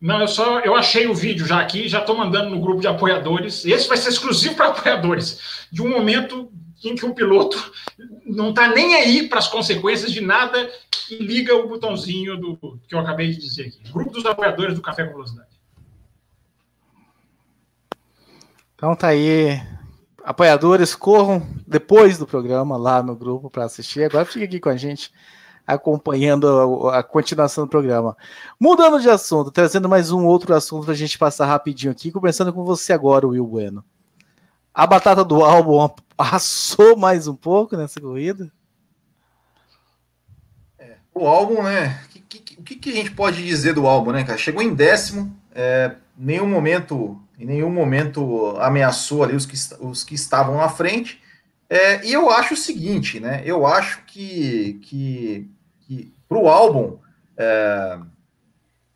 não, 0.02 0.22
eu 0.22 0.28
só 0.28 0.60
eu 0.60 0.76
achei 0.76 1.08
o 1.08 1.16
vídeo 1.16 1.46
já 1.46 1.60
aqui, 1.60 1.88
já 1.88 2.00
estou 2.00 2.18
mandando 2.18 2.50
no 2.50 2.62
grupo 2.62 2.82
de 2.82 2.88
apoiadores. 2.88 3.66
Esse 3.66 3.88
vai 3.88 3.98
ser 3.98 4.10
exclusivo 4.10 4.56
para 4.56 4.68
apoiadores, 4.70 5.68
de 5.72 5.82
um 5.82 5.90
momento 5.90 6.52
em 6.84 6.96
que 6.96 7.06
o 7.06 7.16
piloto 7.16 7.72
não 8.26 8.50
está 8.50 8.68
nem 8.68 8.96
aí 8.96 9.28
para 9.28 9.40
as 9.40 9.48
consequências 9.48 10.12
de 10.12 10.22
nada 10.22 10.70
e 11.10 11.16
liga 11.16 11.56
o 11.56 11.68
botãozinho 11.68 12.38
do 12.38 12.80
que 12.88 12.94
eu 12.94 13.00
acabei 13.00 13.32
de 13.32 13.38
dizer 13.40 13.68
aqui. 13.68 13.92
Grupo 13.92 14.12
dos 14.12 14.26
apoiadores 14.26 14.76
do 14.76 14.82
Café 14.82 15.06
com 15.06 15.14
Velocidade. 15.14 15.50
Então 18.76 18.96
tá 18.96 19.08
aí. 19.08 19.62
Apoiadores, 20.24 20.96
corram 20.96 21.48
depois 21.68 22.18
do 22.18 22.26
programa 22.26 22.78
lá 22.78 23.02
no 23.02 23.16
grupo 23.16 23.50
para 23.50 23.66
assistir. 23.66 24.04
Agora 24.04 24.26
fica 24.26 24.46
aqui 24.46 24.60
com 24.60 24.70
a 24.70 24.76
gente 24.76 25.12
acompanhando 25.66 26.90
a, 26.90 27.00
a, 27.00 27.04
continuação 27.04 27.66
do 27.66 27.70
programa. 27.70 28.16
Mudando 28.60 29.00
de 29.00 29.10
assunto, 29.10 29.52
trazendo 29.52 29.90
mais 29.90 30.12
um 30.12 30.26
outro 30.26 30.54
assunto 30.54 30.86
para 30.86 30.94
a 30.94 30.98
gente 30.98 31.18
passar 31.18 31.46
rapidinho 31.46 31.92
aqui, 31.92 32.12
começando 32.12 32.54
com 32.54 32.64
você 32.64 32.94
agora, 32.94 33.28
Will 33.28 33.48
Bueno. 33.48 33.84
A 34.74 34.86
batata 34.86 35.24
do 35.24 35.44
álbum 35.44 35.90
assou 36.18 36.96
mais 36.98 37.28
um 37.28 37.36
pouco 37.36 37.76
nessa 37.76 38.00
corrida? 38.00 38.52
É, 40.78 40.98
o 41.14 41.26
álbum, 41.26 41.64
né? 41.64 42.02
O 42.06 42.64
que, 42.64 42.76
que, 42.76 42.90
a 42.90 42.96
gente 42.96 43.12
pode 43.12 43.44
dizer 43.44 43.74
do 43.74 43.88
álbum, 43.88 44.12
né, 44.12 44.24
cara? 44.24 44.38
Chegou 44.38 44.62
em 44.62 44.74
décimo, 44.74 45.36
é, 45.54 45.96
nenhum 46.18 46.48
momento, 46.48 47.20
em 47.40 47.46
nenhum 47.46 47.70
momento 47.70 48.56
ameaçou 48.60 49.24
ali 49.24 49.36
os 49.36 49.46
que, 49.46 49.56
os 49.80 50.04
que 50.04 50.16
estavam 50.16 50.58
na 50.58 50.70
frente. 50.70 51.22
É, 51.70 52.06
e 52.06 52.14
eu 52.14 52.30
acho 52.30 52.54
o 52.54 52.58
seguinte, 52.58 53.20
né? 53.20 53.42
Eu 53.46 53.66
acho 53.66 54.04
que, 54.06 54.80
que 54.84 55.50
que 55.86 56.14
para 56.28 56.38
o 56.38 56.48
álbum 56.48 56.98
é, 57.38 58.00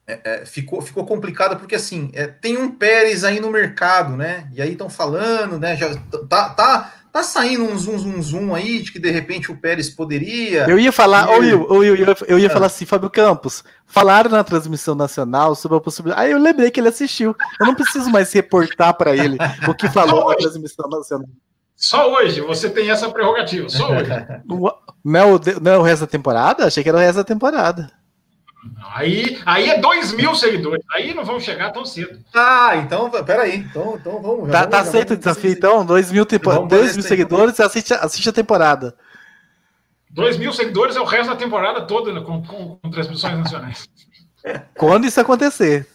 é, 0.08 0.20
é, 0.24 0.46
ficou, 0.46 0.82
ficou 0.82 1.06
complicado 1.06 1.58
porque 1.58 1.76
assim 1.76 2.10
é, 2.14 2.26
tem 2.26 2.58
um 2.58 2.72
Pérez 2.72 3.24
aí 3.24 3.40
no 3.40 3.52
mercado, 3.52 4.18
né? 4.18 4.50
E 4.54 4.62
aí 4.62 4.72
estão 4.72 4.90
falando, 4.90 5.60
né? 5.60 5.76
Já 5.76 5.94
tá, 6.28 6.50
tá, 6.50 6.94
tá 7.12 7.24
saindo 7.24 7.64
um 7.64 7.78
zoom, 7.78 7.98
zoom, 8.00 8.22
zoom 8.22 8.56
aí 8.56 8.82
de 8.82 8.92
que 8.92 9.00
de 9.00 9.12
repente 9.12 9.52
o 9.52 9.58
Pérez 9.58 9.90
poderia. 9.90 10.68
Eu 10.68 10.80
ia 10.80 10.92
falar, 10.92 11.30
ô 11.30 11.38
Will, 11.38 11.68
Will, 11.70 11.96
eu, 11.96 12.16
eu 12.28 12.40
ia 12.40 12.48
ah. 12.48 12.50
falar 12.50 12.66
assim, 12.66 12.86
Fábio 12.86 13.10
Campos, 13.10 13.64
falaram 13.86 14.32
na 14.32 14.44
transmissão 14.44 14.96
nacional 14.96 15.54
sobre 15.54 15.78
a 15.78 15.82
possibilidade. 15.82 16.26
Aí 16.26 16.32
eu 16.32 16.40
lembrei 16.40 16.72
que 16.72 16.80
ele 16.80 16.90
assistiu. 16.90 17.36
Eu 17.60 17.68
não 17.68 17.76
preciso 17.76 18.10
mais 18.10 18.34
reportar 18.34 18.96
para 18.96 19.16
ele 19.16 19.38
o 19.68 19.76
que 19.76 19.88
falou 19.90 20.30
na 20.30 20.36
transmissão 20.38 20.90
nacional. 20.90 21.30
Só 21.80 22.14
hoje 22.14 22.42
você 22.42 22.70
tem 22.70 22.92
essa 22.92 23.10
prerrogativa, 23.10 23.70
só 23.70 23.90
hoje. 23.90 24.12
Não 25.02 25.18
é, 25.18 25.26
o, 25.26 25.40
não 25.62 25.72
é 25.72 25.78
o 25.78 25.82
resto 25.82 26.02
da 26.02 26.08
temporada? 26.08 26.66
Achei 26.66 26.84
que 26.84 26.90
era 26.90 26.98
o 26.98 27.02
resto 27.02 27.16
da 27.16 27.24
temporada. 27.24 27.90
Aí, 28.94 29.42
aí 29.46 29.70
é 29.70 29.80
2 29.80 30.12
mil 30.12 30.36
seguidores. 30.36 30.84
Aí 30.92 31.14
não 31.14 31.24
vão 31.24 31.40
chegar 31.40 31.72
tão 31.72 31.86
cedo. 31.86 32.20
Ah, 32.36 32.76
então, 32.76 33.10
peraí. 33.24 33.56
Então, 33.56 33.96
então 33.96 34.22
vamos. 34.22 34.52
Tá, 34.52 34.60
vamos, 34.60 34.72
tá 34.72 34.80
aceito 34.82 35.14
o 35.14 35.18
desafio, 35.18 35.52
então? 35.52 35.86
2 35.86 36.12
mil, 36.12 36.26
tempo, 36.26 36.52
dois 36.68 36.98
mil 36.98 37.04
seguidores 37.04 37.58
e 37.58 37.64
assiste, 37.64 37.94
assiste 37.94 38.28
a 38.28 38.34
temporada. 38.34 38.94
2 40.10 40.38
mil 40.38 40.52
seguidores 40.52 40.98
é 40.98 41.00
o 41.00 41.06
resto 41.06 41.30
da 41.30 41.38
temporada 41.38 41.88
toda 41.88 42.12
né, 42.12 42.20
com, 42.20 42.44
com, 42.44 42.76
com 42.76 42.92
transmissões 42.92 43.38
nacionais. 43.38 43.88
Quando 44.76 45.06
isso 45.06 45.22
acontecer. 45.22 45.88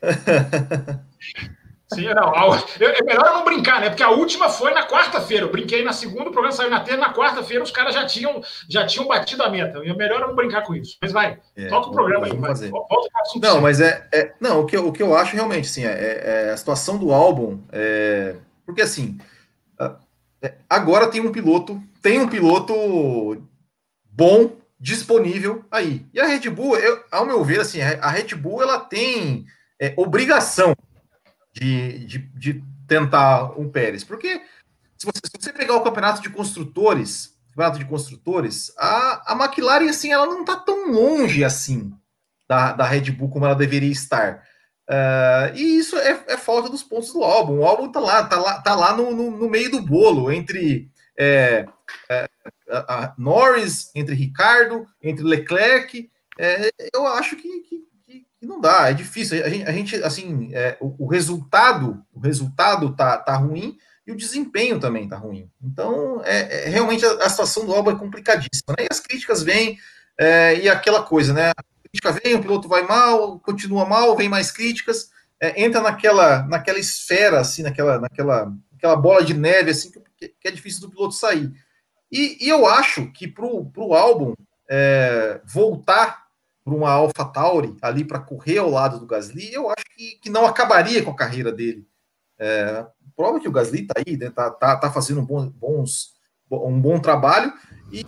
Sim, 1.92 2.12
não. 2.14 2.32
É 2.34 3.04
melhor 3.04 3.26
eu 3.26 3.34
não 3.34 3.44
brincar, 3.44 3.80
né? 3.80 3.88
Porque 3.88 4.02
a 4.02 4.10
última 4.10 4.48
foi 4.48 4.74
na 4.74 4.86
quarta-feira. 4.88 5.44
Eu 5.44 5.52
brinquei 5.52 5.84
na 5.84 5.92
segunda, 5.92 6.30
o 6.30 6.32
programa 6.32 6.52
saiu 6.52 6.70
na 6.70 6.80
terça, 6.80 7.00
na 7.00 7.14
quarta-feira 7.14 7.62
os 7.62 7.70
caras 7.70 7.94
já 7.94 8.04
tinham, 8.04 8.42
já 8.68 8.84
tinham 8.84 9.06
batido 9.06 9.42
a 9.44 9.48
meta. 9.48 9.78
É 9.78 9.94
melhor 9.94 10.20
eu 10.20 10.28
não 10.28 10.34
brincar 10.34 10.62
com 10.62 10.74
isso. 10.74 10.96
Mas 11.00 11.12
vai, 11.12 11.38
é, 11.56 11.68
toca 11.68 11.88
o 11.88 11.92
programa 11.92 12.26
aí. 12.26 12.40
Fazer. 12.40 12.70
Volta 12.70 13.08
não, 13.40 13.60
mas 13.60 13.80
é, 13.80 14.06
é, 14.12 14.32
Não, 14.40 14.60
o 14.60 14.66
que, 14.66 14.76
eu, 14.76 14.88
o 14.88 14.92
que 14.92 15.02
eu 15.02 15.16
acho 15.16 15.34
realmente, 15.34 15.68
assim, 15.68 15.84
é, 15.84 16.46
é 16.48 16.50
a 16.50 16.56
situação 16.56 16.98
do 16.98 17.12
álbum. 17.12 17.60
É, 17.70 18.34
porque 18.64 18.82
assim. 18.82 19.18
É, 20.42 20.54
agora 20.68 21.08
tem 21.08 21.20
um 21.20 21.32
piloto, 21.32 21.80
tem 22.02 22.20
um 22.20 22.28
piloto 22.28 22.74
bom 24.04 24.52
disponível 24.78 25.64
aí. 25.70 26.04
E 26.12 26.20
a 26.20 26.26
Red 26.26 26.50
Bull, 26.50 26.76
eu, 26.76 27.02
ao 27.10 27.24
meu 27.24 27.42
ver, 27.44 27.60
assim, 27.60 27.80
a 27.80 28.10
Red 28.10 28.34
Bull 28.34 28.62
ela 28.62 28.80
tem 28.80 29.46
é, 29.80 29.94
obrigação 29.96 30.74
de, 31.58 32.04
de, 32.04 32.18
de 32.18 32.64
tentar 32.86 33.58
um 33.58 33.68
Pérez. 33.68 34.04
Porque 34.04 34.40
se 34.96 35.06
você, 35.06 35.20
se 35.24 35.32
você, 35.40 35.52
pegar 35.52 35.74
o 35.76 35.82
campeonato 35.82 36.20
de 36.20 36.30
construtores, 36.30 37.34
campeonato 37.50 37.78
de 37.78 37.86
construtores, 37.86 38.72
a, 38.76 39.32
a 39.32 39.44
McLaren, 39.44 39.88
assim, 39.88 40.12
ela 40.12 40.26
não 40.26 40.40
está 40.40 40.56
tão 40.56 40.92
longe 40.92 41.42
assim 41.42 41.92
da, 42.48 42.72
da 42.72 42.84
Red 42.84 43.10
Bull 43.10 43.30
como 43.30 43.46
ela 43.46 43.54
deveria 43.54 43.90
estar. 43.90 44.44
Uh, 44.88 45.56
e 45.56 45.78
isso 45.78 45.96
é, 45.96 46.24
é, 46.28 46.36
falta 46.36 46.68
dos 46.68 46.82
pontos 46.82 47.12
do 47.12 47.24
álbum. 47.24 47.58
O 47.58 47.64
álbum 47.64 47.90
tá 47.90 47.98
lá, 47.98 48.24
tá 48.24 48.38
lá, 48.38 48.60
tá 48.60 48.74
lá 48.74 48.96
no, 48.96 49.12
no, 49.12 49.30
no 49.30 49.50
meio 49.50 49.70
do 49.70 49.80
bolo, 49.80 50.30
entre 50.30 50.90
é, 51.18 51.66
é, 52.08 52.28
Norris, 53.18 53.90
entre 53.94 54.14
Ricardo, 54.14 54.86
entre 55.02 55.24
Leclerc. 55.24 56.08
É, 56.38 56.70
eu 56.94 57.06
acho 57.06 57.34
que, 57.36 57.60
que, 57.60 57.84
não 58.44 58.60
dá, 58.60 58.90
é 58.90 58.94
difícil. 58.94 59.44
A 59.44 59.48
gente, 59.48 59.64
a 59.64 59.72
gente 59.72 59.96
assim, 60.02 60.50
é, 60.52 60.76
o, 60.80 61.04
o, 61.04 61.08
resultado, 61.08 62.02
o 62.12 62.20
resultado 62.20 62.94
tá, 62.94 63.16
tá 63.18 63.36
ruim 63.36 63.78
e 64.06 64.12
o 64.12 64.16
desempenho 64.16 64.78
também 64.78 65.08
tá 65.08 65.16
ruim. 65.16 65.50
Então, 65.62 66.22
é, 66.24 66.66
é 66.66 66.68
realmente 66.68 67.04
a, 67.04 67.12
a, 67.24 67.28
situação 67.28 67.64
do 67.64 67.74
álbum 67.74 67.90
é 67.90 67.98
complicadíssima, 67.98 68.74
né? 68.78 68.84
E 68.84 68.88
as 68.90 69.00
críticas 69.00 69.42
vêm 69.42 69.78
é, 70.18 70.58
e 70.60 70.68
aquela 70.68 71.02
coisa, 71.02 71.32
né? 71.32 71.50
A 71.50 71.88
crítica 71.88 72.12
vem, 72.12 72.34
o 72.34 72.42
piloto 72.42 72.68
vai 72.68 72.82
mal, 72.82 73.40
continua 73.40 73.86
mal, 73.86 74.16
vem 74.16 74.28
mais 74.28 74.50
críticas, 74.50 75.10
é, 75.40 75.62
entra 75.62 75.80
naquela, 75.80 76.42
naquela 76.46 76.78
esfera, 76.78 77.40
assim, 77.40 77.62
naquela, 77.62 77.98
naquela, 77.98 78.52
naquela 78.72 78.96
bola 78.96 79.24
de 79.24 79.34
neve, 79.34 79.70
assim, 79.70 79.90
que, 80.18 80.28
que 80.28 80.48
é 80.48 80.50
difícil 80.50 80.82
do 80.82 80.90
piloto 80.90 81.14
sair. 81.14 81.52
E, 82.10 82.44
e 82.44 82.48
eu 82.48 82.66
acho 82.66 83.10
que 83.12 83.26
pro, 83.26 83.66
pro 83.66 83.94
álbum 83.94 84.34
é, 84.68 85.40
voltar 85.44 86.25
por 86.66 86.74
uma 86.74 86.90
Alpha 86.90 87.24
Tauri 87.24 87.76
ali 87.80 88.04
para 88.04 88.18
correr 88.18 88.58
ao 88.58 88.68
lado 88.68 88.98
do 88.98 89.06
Gasly, 89.06 89.54
eu 89.54 89.70
acho 89.70 89.84
que, 89.96 90.18
que 90.20 90.28
não 90.28 90.44
acabaria 90.44 91.00
com 91.00 91.12
a 91.12 91.16
carreira 91.16 91.52
dele. 91.52 91.86
É, 92.36 92.84
prova 93.14 93.38
que 93.38 93.46
o 93.46 93.52
Gasly 93.52 93.82
está 93.82 93.94
aí, 94.04 94.16
né, 94.16 94.30
tá, 94.30 94.50
tá, 94.50 94.76
tá 94.76 94.90
fazendo 94.90 95.22
bons, 95.22 96.14
um 96.50 96.80
bom 96.80 96.98
trabalho 96.98 97.52
e 97.92 98.04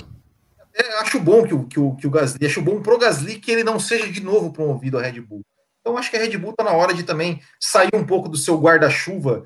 acho 1.00 1.20
bom 1.20 1.46
que 1.46 1.54
o, 1.54 1.68
que, 1.68 1.78
o, 1.78 1.94
que 1.94 2.06
o 2.08 2.10
Gasly, 2.10 2.44
acho 2.44 2.60
bom 2.60 2.82
pro 2.82 2.98
Gasly 2.98 3.38
que 3.38 3.52
ele 3.52 3.62
não 3.62 3.78
seja 3.78 4.10
de 4.10 4.20
novo 4.20 4.52
promovido 4.52 4.98
a 4.98 5.02
Red 5.02 5.20
Bull. 5.20 5.42
Então 5.80 5.96
acho 5.96 6.10
que 6.10 6.16
a 6.16 6.20
Red 6.20 6.36
Bull 6.36 6.50
está 6.50 6.64
na 6.64 6.72
hora 6.72 6.92
de 6.92 7.04
também 7.04 7.40
sair 7.60 7.90
um 7.94 8.04
pouco 8.04 8.28
do 8.28 8.36
seu 8.36 8.58
guarda-chuva, 8.58 9.44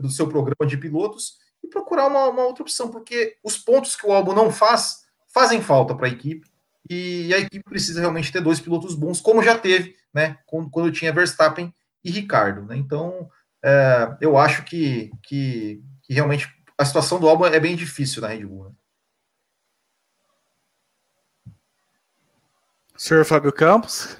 do 0.00 0.08
seu 0.08 0.28
programa 0.28 0.64
de 0.64 0.76
pilotos 0.76 1.38
e 1.64 1.66
procurar 1.66 2.06
uma, 2.06 2.28
uma 2.28 2.44
outra 2.44 2.62
opção, 2.62 2.92
porque 2.92 3.38
os 3.42 3.56
pontos 3.56 3.96
que 3.96 4.06
o 4.06 4.12
álbum 4.12 4.32
não 4.32 4.52
faz 4.52 5.04
fazem 5.34 5.60
falta 5.60 5.96
para 5.96 6.06
a 6.06 6.10
equipe 6.10 6.46
e 6.88 7.32
a 7.34 7.38
equipe 7.38 7.64
precisa 7.64 8.00
realmente 8.00 8.32
ter 8.32 8.40
dois 8.40 8.60
pilotos 8.60 8.94
bons, 8.94 9.20
como 9.20 9.42
já 9.42 9.56
teve, 9.56 9.96
né? 10.12 10.38
Quando, 10.46 10.70
quando 10.70 10.92
tinha 10.92 11.12
Verstappen 11.12 11.74
e 12.04 12.10
Ricardo, 12.10 12.62
né? 12.62 12.76
Então, 12.76 13.28
é, 13.64 14.16
eu 14.20 14.36
acho 14.36 14.64
que, 14.64 15.10
que, 15.22 15.82
que, 16.02 16.14
realmente 16.14 16.48
a 16.78 16.84
situação 16.84 17.18
do 17.18 17.28
álbum 17.28 17.46
é 17.46 17.58
bem 17.58 17.74
difícil 17.74 18.22
na 18.22 18.28
Red 18.28 18.46
Bull. 18.46 18.66
Né? 18.66 18.70
Senhor 22.96 23.24
Fábio 23.24 23.52
Campos. 23.52 24.16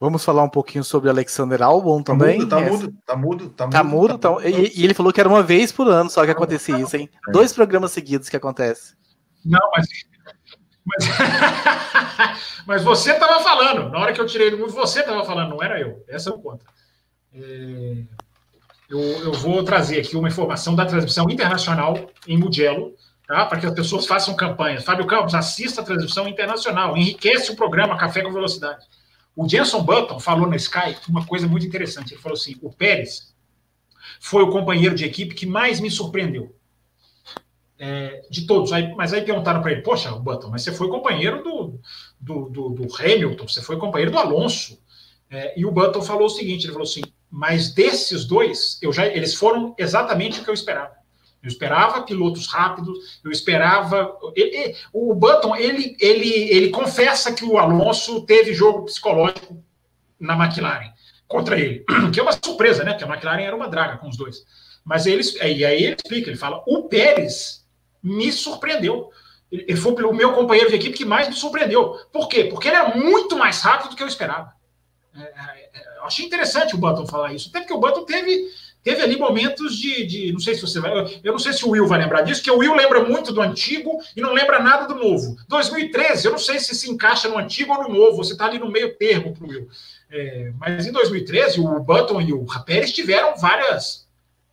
Vamos 0.00 0.24
falar 0.24 0.42
um 0.42 0.48
pouquinho 0.48 0.82
sobre 0.82 1.10
Alexander 1.10 1.62
Albon 1.62 2.02
tá 2.02 2.12
também. 2.14 2.48
Tá, 2.48 2.58
mudo, 2.58 2.94
tá 3.04 3.14
mudo, 3.14 3.50
tá 3.50 3.66
mudo. 3.66 3.72
Tá 3.72 3.84
mudo, 3.84 4.18
tá 4.18 4.30
mudo. 4.30 4.48
E, 4.48 4.80
e, 4.80 4.84
ele 4.84 4.94
falou 4.94 5.12
que 5.12 5.20
era 5.20 5.28
uma 5.28 5.42
vez 5.42 5.70
por 5.70 5.86
ano 5.86 6.08
só 6.08 6.24
que 6.24 6.30
acontecia 6.30 6.78
isso, 6.78 6.96
hein? 6.96 7.10
É. 7.28 7.30
Dois 7.30 7.52
programas 7.52 7.92
seguidos 7.92 8.30
que 8.30 8.36
acontece. 8.36 8.94
Não, 9.44 9.70
mas. 9.74 9.86
Mas, 10.84 11.04
mas 12.66 12.82
você 12.84 13.12
estava 13.12 13.42
falando. 13.42 13.90
Na 13.90 13.98
hora 13.98 14.12
que 14.12 14.20
eu 14.20 14.26
tirei 14.26 14.50
do 14.50 14.58
mundo, 14.58 14.72
você 14.72 15.00
estava 15.00 15.24
falando, 15.24 15.50
não 15.50 15.62
era 15.62 15.80
eu. 15.80 16.04
Essa 16.08 16.30
é 16.30 16.32
o 16.32 16.38
conta. 16.38 16.64
É, 17.32 18.02
eu, 18.88 18.98
eu 18.98 19.32
vou 19.32 19.62
trazer 19.62 20.00
aqui 20.00 20.16
uma 20.16 20.28
informação 20.28 20.74
da 20.74 20.86
transmissão 20.86 21.28
internacional 21.30 22.10
em 22.26 22.36
Mugello 22.36 22.94
tá? 23.30 23.46
para 23.46 23.60
que 23.60 23.66
as 23.66 23.72
pessoas 23.72 24.06
façam 24.06 24.34
campanhas. 24.34 24.84
Fábio 24.84 25.06
Campos, 25.06 25.34
assista 25.34 25.80
a 25.80 25.84
transmissão 25.84 26.26
internacional, 26.26 26.96
enriquece 26.96 27.52
o 27.52 27.56
programa 27.56 27.96
Café 27.96 28.22
com 28.22 28.32
Velocidade. 28.32 28.84
O 29.36 29.48
Jenson 29.48 29.82
Button 29.84 30.18
falou 30.18 30.48
na 30.48 30.56
Sky 30.56 30.96
uma 31.08 31.24
coisa 31.24 31.46
muito 31.46 31.64
interessante. 31.64 32.12
Ele 32.12 32.20
falou 32.20 32.36
assim: 32.36 32.56
o 32.60 32.72
Pérez 32.72 33.32
foi 34.20 34.42
o 34.42 34.50
companheiro 34.50 34.94
de 34.94 35.04
equipe 35.04 35.34
que 35.34 35.46
mais 35.46 35.78
me 35.78 35.90
surpreendeu. 35.90 36.54
É, 37.82 38.20
de 38.28 38.46
todos. 38.46 38.74
Aí, 38.74 38.94
mas 38.94 39.14
aí 39.14 39.22
perguntaram 39.22 39.62
para 39.62 39.72
ele: 39.72 39.80
Poxa, 39.80 40.10
Button, 40.10 40.48
mas 40.48 40.62
você 40.62 40.70
foi 40.70 40.88
companheiro 40.88 41.42
do, 41.42 41.80
do, 42.20 42.48
do, 42.50 42.68
do 42.68 42.94
Hamilton, 42.94 43.48
você 43.48 43.62
foi 43.62 43.78
companheiro 43.78 44.10
do 44.10 44.18
Alonso. 44.18 44.78
É, 45.30 45.58
e 45.58 45.64
o 45.64 45.70
Button 45.70 46.02
falou 46.02 46.26
o 46.26 46.30
seguinte: 46.30 46.66
ele 46.66 46.72
falou 46.72 46.86
assim, 46.86 47.02
mas 47.30 47.72
desses 47.72 48.24
dois, 48.24 48.78
eu 48.82 48.92
já, 48.92 49.06
eles 49.06 49.34
foram 49.34 49.74
exatamente 49.78 50.40
o 50.40 50.44
que 50.44 50.50
eu 50.50 50.54
esperava. 50.54 50.92
Eu 51.42 51.48
esperava 51.48 52.02
pilotos 52.02 52.48
rápidos, 52.48 53.20
eu 53.24 53.30
esperava. 53.30 54.14
Ele, 54.34 54.76
o 54.92 55.14
Button, 55.14 55.56
ele, 55.56 55.96
ele, 56.00 56.28
ele 56.28 56.68
confessa 56.68 57.32
que 57.32 57.44
o 57.44 57.56
Alonso 57.56 58.26
teve 58.26 58.52
jogo 58.52 58.84
psicológico 58.84 59.56
na 60.18 60.34
McLaren 60.34 60.92
contra 61.26 61.58
ele, 61.58 61.84
que 62.12 62.20
é 62.20 62.22
uma 62.22 62.32
surpresa, 62.32 62.84
né? 62.84 62.92
Porque 62.92 63.04
a 63.04 63.14
McLaren 63.14 63.42
era 63.42 63.56
uma 63.56 63.68
draga 63.68 63.96
com 63.96 64.08
os 64.08 64.18
dois. 64.18 64.44
Mas 64.84 65.06
eles, 65.06 65.34
e 65.36 65.64
aí 65.64 65.84
ele 65.84 65.94
explica, 65.94 66.28
ele 66.28 66.36
fala: 66.36 66.62
o 66.66 66.88
Pérez 66.88 67.59
me 68.02 68.32
surpreendeu. 68.32 69.10
Ele 69.50 69.76
foi 69.76 69.92
o 69.92 70.12
meu 70.12 70.32
companheiro 70.32 70.70
de 70.70 70.76
equipe 70.76 70.96
que 70.96 71.04
mais 71.04 71.28
me 71.28 71.34
surpreendeu. 71.34 71.98
Por 72.12 72.28
quê? 72.28 72.44
Porque 72.44 72.68
ele 72.68 72.76
é 72.76 72.94
muito 72.94 73.36
mais 73.36 73.60
rápido 73.60 73.90
do 73.90 73.96
que 73.96 74.02
eu 74.02 74.06
esperava. 74.06 74.52
É, 75.14 75.20
é, 75.22 75.70
é 75.74 75.98
eu 75.98 76.04
achei 76.04 76.24
interessante 76.24 76.74
o 76.74 76.78
Button 76.78 77.06
falar 77.06 77.34
isso, 77.34 77.48
até 77.48 77.60
porque 77.60 77.74
o 77.74 77.80
Button 77.80 78.04
teve 78.04 78.48
Teve 78.82 79.02
ali 79.02 79.18
momentos 79.18 79.76
de, 79.76 80.06
de, 80.06 80.32
Não 80.32 80.40
sei 80.40 80.54
se 80.54 80.62
você 80.62 80.80
vai. 80.80 81.20
Eu 81.22 81.32
não 81.32 81.38
sei 81.38 81.52
se 81.52 81.64
o 81.64 81.70
Will 81.70 81.86
vai 81.86 81.98
lembrar 81.98 82.22
disso, 82.22 82.42
que 82.42 82.50
o 82.50 82.58
Will 82.58 82.74
lembra 82.74 83.04
muito 83.04 83.32
do 83.32 83.42
antigo 83.42 83.98
e 84.16 84.20
não 84.20 84.32
lembra 84.32 84.58
nada 84.58 84.86
do 84.86 84.94
novo. 84.94 85.36
2013, 85.48 86.26
eu 86.26 86.32
não 86.32 86.38
sei 86.38 86.58
se 86.58 86.74
se 86.74 86.90
encaixa 86.90 87.28
no 87.28 87.36
antigo 87.36 87.74
ou 87.74 87.82
no 87.82 87.94
novo, 87.94 88.16
você 88.16 88.32
está 88.32 88.46
ali 88.46 88.58
no 88.58 88.70
meio 88.70 88.96
termo 88.96 89.34
para 89.34 89.46
o 89.46 89.50
Will. 89.50 89.68
É, 90.10 90.52
mas 90.58 90.86
em 90.86 90.92
2013, 90.92 91.60
o 91.60 91.78
Button 91.80 92.20
e 92.22 92.32
o 92.32 92.46
Pérez 92.64 92.90
tiveram 92.90 93.36
várias, 93.36 94.08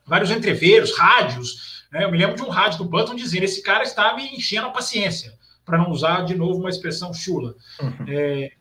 vários 0.06 0.30
entreveiros, 0.30 0.98
rádios. 0.98 1.77
Né? 1.92 2.04
Eu 2.04 2.12
me 2.12 2.18
lembro 2.18 2.36
de 2.36 2.42
um 2.44 2.50
rádio 2.50 2.80
do 2.80 2.86
Button 2.86 3.16
dizendo: 3.16 3.44
esse 3.44 3.62
cara 3.62 3.84
estava 3.84 4.22
enchendo 4.22 4.68
a 4.68 4.72
paciência, 4.72 5.34
para 5.66 5.78
não 5.78 5.92
usar 5.92 6.26
de 6.26 6.36
novo 6.36 6.60
uma 6.60 6.70
expressão 6.70 7.14
chula. 7.14 7.56
Uhum. 7.82 8.06
É, 8.08 8.52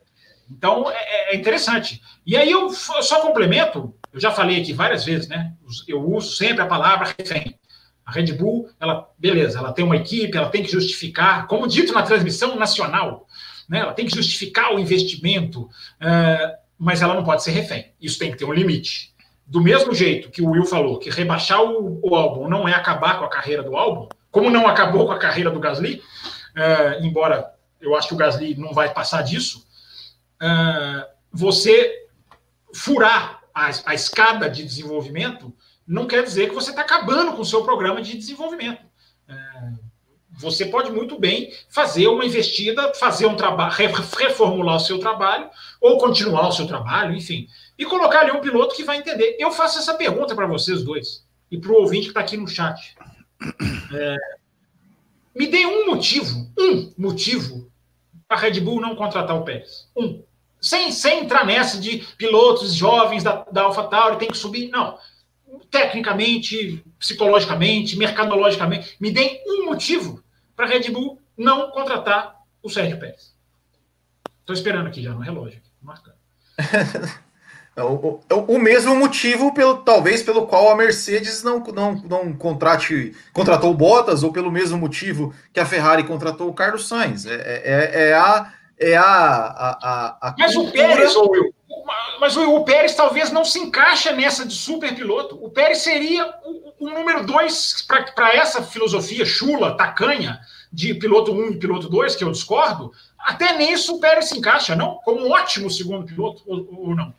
então 0.49 0.89
é, 0.89 1.33
é, 1.33 1.35
interessante. 1.35 2.01
E 2.25 2.35
aí 2.37 2.49
eu 2.49 2.69
só 2.69 3.21
complemento 3.21 3.93
eu 4.17 4.21
já 4.21 4.31
falei 4.31 4.59
aqui 4.59 4.73
várias 4.73 5.05
vezes, 5.05 5.27
né? 5.27 5.53
Eu 5.87 6.01
uso 6.01 6.35
sempre 6.35 6.63
a 6.63 6.65
palavra 6.65 7.13
refém. 7.19 7.55
A 8.03 8.11
Red 8.11 8.33
Bull, 8.33 8.67
ela, 8.79 9.07
beleza, 9.15 9.59
ela 9.59 9.71
tem 9.71 9.85
uma 9.85 9.95
equipe, 9.95 10.35
ela 10.35 10.49
tem 10.49 10.63
que 10.63 10.71
justificar, 10.71 11.45
como 11.45 11.67
dito 11.67 11.93
na 11.93 12.01
transmissão 12.01 12.55
nacional, 12.55 13.27
né? 13.69 13.79
Ela 13.79 13.93
tem 13.93 14.07
que 14.07 14.15
justificar 14.15 14.73
o 14.73 14.79
investimento, 14.79 15.61
uh, 15.63 16.57
mas 16.79 17.03
ela 17.03 17.13
não 17.13 17.23
pode 17.23 17.43
ser 17.43 17.51
refém. 17.51 17.91
Isso 18.01 18.17
tem 18.17 18.31
que 18.31 18.37
ter 18.37 18.45
um 18.45 18.53
limite. 18.53 19.13
Do 19.47 19.61
mesmo 19.61 19.95
jeito 19.95 20.29
que 20.29 20.41
o 20.41 20.49
Will 20.49 20.65
falou 20.65 20.99
que 20.99 21.09
rebaixar 21.09 21.63
o, 21.63 22.01
o 22.03 22.15
álbum 22.15 22.49
não 22.49 22.67
é 22.67 22.73
acabar 22.73 23.17
com 23.17 23.23
a 23.25 23.29
carreira 23.29 23.63
do 23.63 23.77
álbum, 23.77 24.09
como 24.29 24.49
não 24.49 24.67
acabou 24.67 25.05
com 25.07 25.13
a 25.13 25.17
carreira 25.17 25.49
do 25.49 25.59
Gasly, 25.59 25.95
uh, 25.95 27.05
embora 27.05 27.53
eu 27.79 27.95
acho 27.95 28.09
que 28.09 28.13
o 28.13 28.17
Gasly 28.17 28.55
não 28.55 28.73
vai 28.73 28.93
passar 28.93 29.21
disso, 29.21 29.65
uh, 30.41 31.05
você 31.31 32.07
furar 32.73 33.41
a, 33.53 33.69
a 33.85 33.93
escada 33.95 34.49
de 34.49 34.63
desenvolvimento, 34.63 35.53
não 35.87 36.05
quer 36.05 36.23
dizer 36.23 36.49
que 36.49 36.55
você 36.55 36.71
está 36.71 36.81
acabando 36.81 37.33
com 37.33 37.41
o 37.41 37.45
seu 37.45 37.63
programa 37.63 38.01
de 38.01 38.17
desenvolvimento. 38.17 38.86
Você 40.37 40.65
pode 40.65 40.91
muito 40.91 41.19
bem 41.19 41.51
fazer 41.69 42.07
uma 42.07 42.25
investida, 42.25 42.93
fazer 42.93 43.25
um 43.25 43.35
trabalho, 43.35 43.73
reformular 43.73 44.75
o 44.75 44.79
seu 44.79 44.99
trabalho, 44.99 45.49
ou 45.81 45.97
continuar 45.97 46.47
o 46.47 46.51
seu 46.51 46.67
trabalho, 46.67 47.15
enfim, 47.15 47.47
e 47.77 47.85
colocar 47.85 48.21
ali 48.21 48.31
um 48.31 48.41
piloto 48.41 48.75
que 48.75 48.83
vai 48.83 48.97
entender. 48.97 49.35
Eu 49.39 49.51
faço 49.51 49.79
essa 49.79 49.95
pergunta 49.95 50.35
para 50.35 50.47
vocês 50.47 50.83
dois, 50.83 51.25
e 51.51 51.57
para 51.57 51.71
o 51.71 51.81
ouvinte 51.81 52.03
que 52.03 52.09
está 52.09 52.19
aqui 52.19 52.37
no 52.37 52.47
chat. 52.47 52.95
É, 53.93 54.15
me 55.35 55.47
dê 55.47 55.65
um 55.65 55.87
motivo, 55.87 56.51
um 56.57 56.93
motivo, 56.97 57.71
para 58.27 58.37
a 58.37 58.39
Red 58.39 58.59
Bull 58.59 58.81
não 58.81 58.95
contratar 58.95 59.35
o 59.35 59.43
Pérez. 59.43 59.89
Um 59.95 60.23
sem, 60.61 60.91
sem 60.91 61.23
entrar 61.23 61.45
nessa 61.45 61.79
de 61.79 61.99
pilotos 62.17 62.73
jovens 62.73 63.23
da, 63.23 63.45
da 63.51 63.63
AlphaTauri 63.63 64.17
tem 64.17 64.29
que 64.29 64.37
subir. 64.37 64.69
Não. 64.69 64.97
Tecnicamente, 65.69 66.83
psicologicamente, 66.97 67.97
mercadologicamente, 67.97 68.95
me 68.99 69.11
deem 69.11 69.41
um 69.45 69.65
motivo 69.65 70.23
para 70.57 70.65
a 70.65 70.69
Red 70.69 70.91
Bull 70.91 71.21
não 71.37 71.71
contratar 71.71 72.35
o 72.61 72.69
Sérgio 72.69 72.99
Pérez. 72.99 73.33
Estou 74.41 74.53
esperando 74.53 74.87
aqui 74.87 75.01
já 75.01 75.13
no 75.13 75.19
relógio, 75.19 75.61
marcando. 75.81 76.17
É 77.75 77.83
o, 77.83 77.93
o, 77.93 78.55
o, 78.55 78.57
mesmo 78.57 78.95
motivo, 78.95 79.53
pelo, 79.53 79.77
talvez, 79.77 80.23
pelo 80.23 80.47
qual 80.47 80.71
a 80.71 80.75
Mercedes 80.75 81.43
não, 81.43 81.59
não, 81.59 81.93
não 81.93 82.33
contrate, 82.33 83.15
contratou 83.31 83.69
o 83.69 83.75
Bottas, 83.75 84.23
ou 84.23 84.33
pelo 84.33 84.51
mesmo 84.51 84.79
motivo 84.79 85.31
que 85.53 85.59
a 85.59 85.65
Ferrari 85.65 86.03
contratou 86.03 86.49
o 86.49 86.55
Carlos 86.55 86.87
Sainz. 86.87 87.27
É, 87.27 87.35
é, 87.35 88.09
é 88.09 88.13
a 88.15 88.51
é 88.79 88.95
a. 88.95 89.03
a, 89.03 89.69
a, 89.81 90.29
a 90.29 90.35
mas 90.37 90.53
cultura... 90.55 90.69
o 90.69 90.87
Pérez, 90.87 91.15
Will, 91.15 91.53
mas 92.19 92.35
o, 92.35 92.63
Pérez 92.63 92.95
talvez 92.95 93.31
não 93.31 93.45
se 93.45 93.59
encaixa 93.59 94.11
nessa 94.11 94.45
de 94.45 94.53
super 94.53 94.93
piloto. 94.95 95.43
O 95.43 95.49
Pérez 95.49 95.79
seria 95.79 96.25
o, 96.43 96.85
o 96.85 96.89
número 96.89 97.25
dois 97.25 97.85
para 98.15 98.35
essa 98.35 98.61
filosofia 98.61 99.25
chula, 99.25 99.77
tacanha, 99.77 100.39
de 100.71 100.93
piloto 100.93 101.31
1 101.31 101.35
um 101.35 101.51
e 101.51 101.59
piloto 101.59 101.89
2, 101.89 102.15
que 102.15 102.23
eu 102.23 102.31
discordo. 102.31 102.91
Até 103.17 103.57
nisso 103.57 103.95
o 103.95 103.99
Pérez 103.99 104.25
se 104.25 104.37
encaixa, 104.37 104.75
não? 104.75 104.95
Como 105.03 105.25
um 105.25 105.31
ótimo 105.31 105.69
segundo 105.69 106.05
piloto, 106.05 106.43
ou, 106.45 106.67
ou 106.71 106.95
não? 106.95 107.13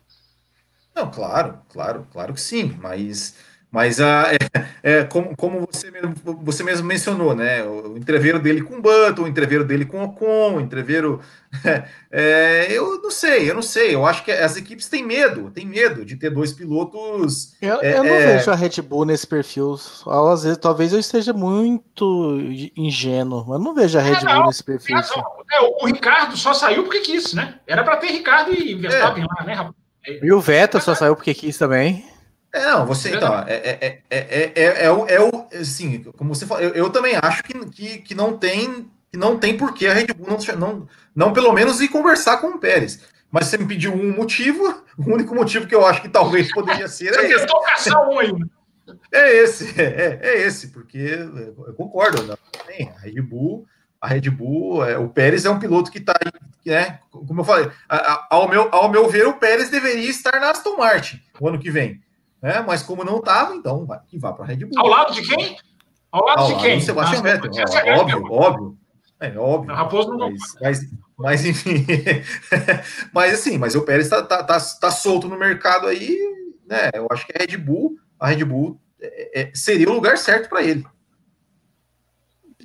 Não, 0.95 1.09
claro, 1.09 1.59
claro, 1.69 2.07
claro 2.11 2.33
que 2.33 2.41
sim, 2.41 2.77
mas 2.81 3.35
mas 3.71 4.01
a, 4.01 4.23
ah, 4.23 4.33
é, 4.33 4.39
é, 4.81 5.03
como, 5.03 5.35
como 5.35 5.67
você, 5.71 5.91
mesmo, 5.91 6.15
você 6.41 6.63
mesmo 6.63 6.87
mencionou, 6.87 7.35
né? 7.35 7.63
O, 7.63 7.93
o 7.93 7.97
entreveiro 7.97 8.39
dele 8.39 8.63
com 8.63 8.77
o 8.77 8.81
Button, 8.81 9.23
o 9.23 9.27
entreveiro 9.27 9.63
dele 9.63 9.85
com 9.85 9.99
o 9.99 10.05
Ocon, 10.05 10.55
o 10.55 10.61
entreveiro. 10.61 11.21
É, 12.11 12.67
eu 12.71 12.99
não 12.99 13.11
sei, 13.11 13.51
eu 13.51 13.53
não 13.53 13.61
sei. 13.61 13.93
Eu 13.93 14.03
acho 14.03 14.23
que 14.23 14.31
as 14.31 14.57
equipes 14.57 14.89
têm 14.89 15.05
medo, 15.05 15.51
têm 15.51 15.63
medo 15.63 16.03
de 16.03 16.15
ter 16.15 16.31
dois 16.31 16.51
pilotos. 16.51 17.55
Eu, 17.61 17.79
é, 17.83 17.99
eu 17.99 18.03
não 18.03 18.15
é, 18.15 18.37
vejo 18.37 18.49
a 18.49 18.55
Red 18.55 18.81
Bull 18.81 19.05
nesse 19.05 19.27
perfil. 19.27 19.79
Às 20.07 20.43
vezes, 20.43 20.57
talvez 20.57 20.91
eu 20.91 20.99
esteja 20.99 21.31
muito 21.33 22.39
ingênuo, 22.75 23.45
mas 23.47 23.61
não 23.61 23.75
vejo 23.75 23.99
a 23.99 24.01
Red 24.01 24.25
Bull 24.25 24.47
nesse 24.47 24.63
perfil. 24.63 24.97
o 25.79 25.85
Ricardo 25.85 26.35
só 26.35 26.51
saiu 26.51 26.83
porque 26.83 27.01
quis, 27.01 27.33
né? 27.33 27.59
Era 27.67 27.83
para 27.83 27.97
ter 27.97 28.07
Ricardo 28.07 28.51
e 28.51 28.73
Verstappen 28.73 29.23
lá, 29.23 29.45
né, 29.45 29.53
rapaz? 29.53 29.75
E 30.07 30.31
o 30.31 30.41
Vettel 30.41 30.81
só 30.81 30.95
saiu 30.95 31.15
porque 31.15 31.35
quis 31.35 31.57
também. 31.57 32.03
É, 32.51 32.65
não, 32.71 32.85
você 32.85 33.15
então, 33.15 33.43
é, 33.47 33.53
é, 33.53 34.01
é, 34.09 34.17
é, 34.17 34.53
é, 34.55 34.85
é, 34.85 34.91
o, 34.91 35.05
é 35.05 35.21
o 35.21 35.47
assim, 35.53 36.03
como 36.17 36.33
você 36.33 36.47
falou, 36.47 36.63
eu, 36.63 36.71
eu 36.71 36.89
também 36.89 37.15
acho 37.21 37.43
que, 37.43 37.53
que, 37.69 37.97
que 37.99 38.15
não 38.15 38.37
tem 38.37 38.89
que 39.11 39.17
não 39.17 39.37
tem 39.37 39.57
por 39.57 39.73
que 39.73 39.87
a 39.87 39.93
Red 39.93 40.07
Bull 40.07 40.27
não, 40.27 40.55
não, 40.55 40.87
não 41.15 41.33
pelo 41.33 41.51
menos 41.51 41.81
ir 41.81 41.89
conversar 41.89 42.37
com 42.37 42.47
o 42.47 42.59
Pérez. 42.59 43.01
Mas 43.31 43.45
você 43.45 43.57
me 43.57 43.67
pediu 43.67 43.93
um 43.93 44.15
motivo, 44.15 44.83
o 44.97 45.13
único 45.13 45.35
motivo 45.35 45.67
que 45.67 45.75
eu 45.75 45.85
acho 45.85 46.01
que 46.01 46.09
talvez 46.09 46.51
poderia 46.51 46.87
ser 46.89 47.13
é 47.13 47.31
esse. 47.31 47.47
caçar 47.47 48.09
um 48.09 48.19
ainda. 48.19 48.47
É 49.11 49.35
esse, 49.37 49.79
é, 49.79 50.19
é 50.21 50.41
esse, 50.41 50.69
porque 50.69 50.97
eu 50.97 51.73
concordo, 51.75 52.23
não, 52.23 52.37
a 52.95 52.99
Red 52.99 53.21
Bull, 53.21 53.67
a 54.01 54.07
Red 54.07 54.29
Bull, 54.31 54.83
é, 54.83 54.97
o 54.97 55.09
Pérez 55.09 55.45
é 55.45 55.49
um 55.49 55.59
piloto 55.59 55.91
que 55.91 55.99
está, 55.99 56.13
né, 56.65 56.99
como 57.11 57.41
eu 57.41 57.45
falei, 57.45 57.69
a, 57.87 57.97
a, 57.97 58.27
ao, 58.31 58.49
meu, 58.49 58.67
ao 58.73 58.89
meu 58.89 59.07
ver, 59.07 59.27
o 59.27 59.33
Pérez 59.33 59.69
deveria 59.69 60.09
estar 60.09 60.39
na 60.39 60.49
Aston 60.49 60.75
Martin 60.75 61.21
o 61.39 61.47
ano 61.47 61.59
que 61.59 61.69
vem. 61.69 62.01
Né? 62.41 62.63
Mas 62.65 62.81
como 62.81 63.03
não 63.03 63.17
estava, 63.17 63.55
então 63.55 63.85
vai, 63.85 63.99
que 64.07 64.17
vá 64.17 64.33
para 64.33 64.45
a 64.45 64.47
Red 64.47 64.65
Bull. 64.65 64.79
Ao 64.79 64.87
lado 64.87 65.13
de 65.13 65.21
quem? 65.21 65.57
Ao 66.11 66.25
lado 66.25 66.39
Ao 66.41 66.47
de 66.47 66.53
lado 66.53 66.63
quem? 66.63 66.81
Sebastião 66.81 67.21
Vettel, 67.21 67.51
óbvio, 67.99 68.31
óbvio. 68.31 68.77
É 69.19 69.37
óbvio. 69.37 69.75
Raposo 69.75 70.09
não 70.15 70.31
mas, 70.31 70.39
mas, 70.61 70.79
mas, 71.17 71.45
enfim. 71.45 71.85
mas 73.13 73.33
assim, 73.33 73.57
mas 73.57 73.75
o 73.75 73.81
Pérez 73.81 74.07
tá, 74.07 74.23
tá, 74.23 74.43
tá, 74.43 74.57
tá, 74.59 74.91
solto 74.91 75.27
no 75.27 75.37
mercado 75.37 75.87
aí, 75.87 76.17
né? 76.65 76.89
Eu 76.93 77.07
acho 77.11 77.27
que 77.27 77.33
a 77.35 77.41
Red 77.41 77.57
Bull, 77.57 77.97
a 78.17 78.27
Red 78.27 78.45
Bull 78.45 78.79
é, 79.01 79.41
é, 79.41 79.51
seria 79.53 79.89
o 79.89 79.93
lugar 79.93 80.17
certo 80.17 80.47
para 80.47 80.63
ele. 80.63 80.85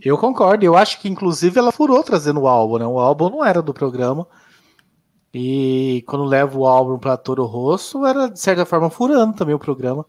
Eu 0.00 0.16
concordo. 0.16 0.64
Eu 0.64 0.76
acho 0.76 1.00
que, 1.00 1.08
inclusive, 1.08 1.58
ela 1.58 1.72
furou 1.72 2.02
trazendo 2.04 2.42
o 2.42 2.46
álbum, 2.46 2.78
né? 2.78 2.87
O 2.87 3.00
álbum 3.00 3.30
não 3.30 3.44
era 3.44 3.60
do 3.60 3.74
programa. 3.74 4.26
E 5.34 6.04
quando 6.06 6.24
leva 6.24 6.56
o 6.56 6.64
álbum 6.64 6.96
para 6.96 7.16
Toro 7.16 7.44
Rosso, 7.44 8.06
era 8.06 8.28
de 8.28 8.38
certa 8.38 8.64
forma 8.64 8.88
furando 8.88 9.34
também 9.34 9.54
o 9.54 9.58
programa. 9.58 10.06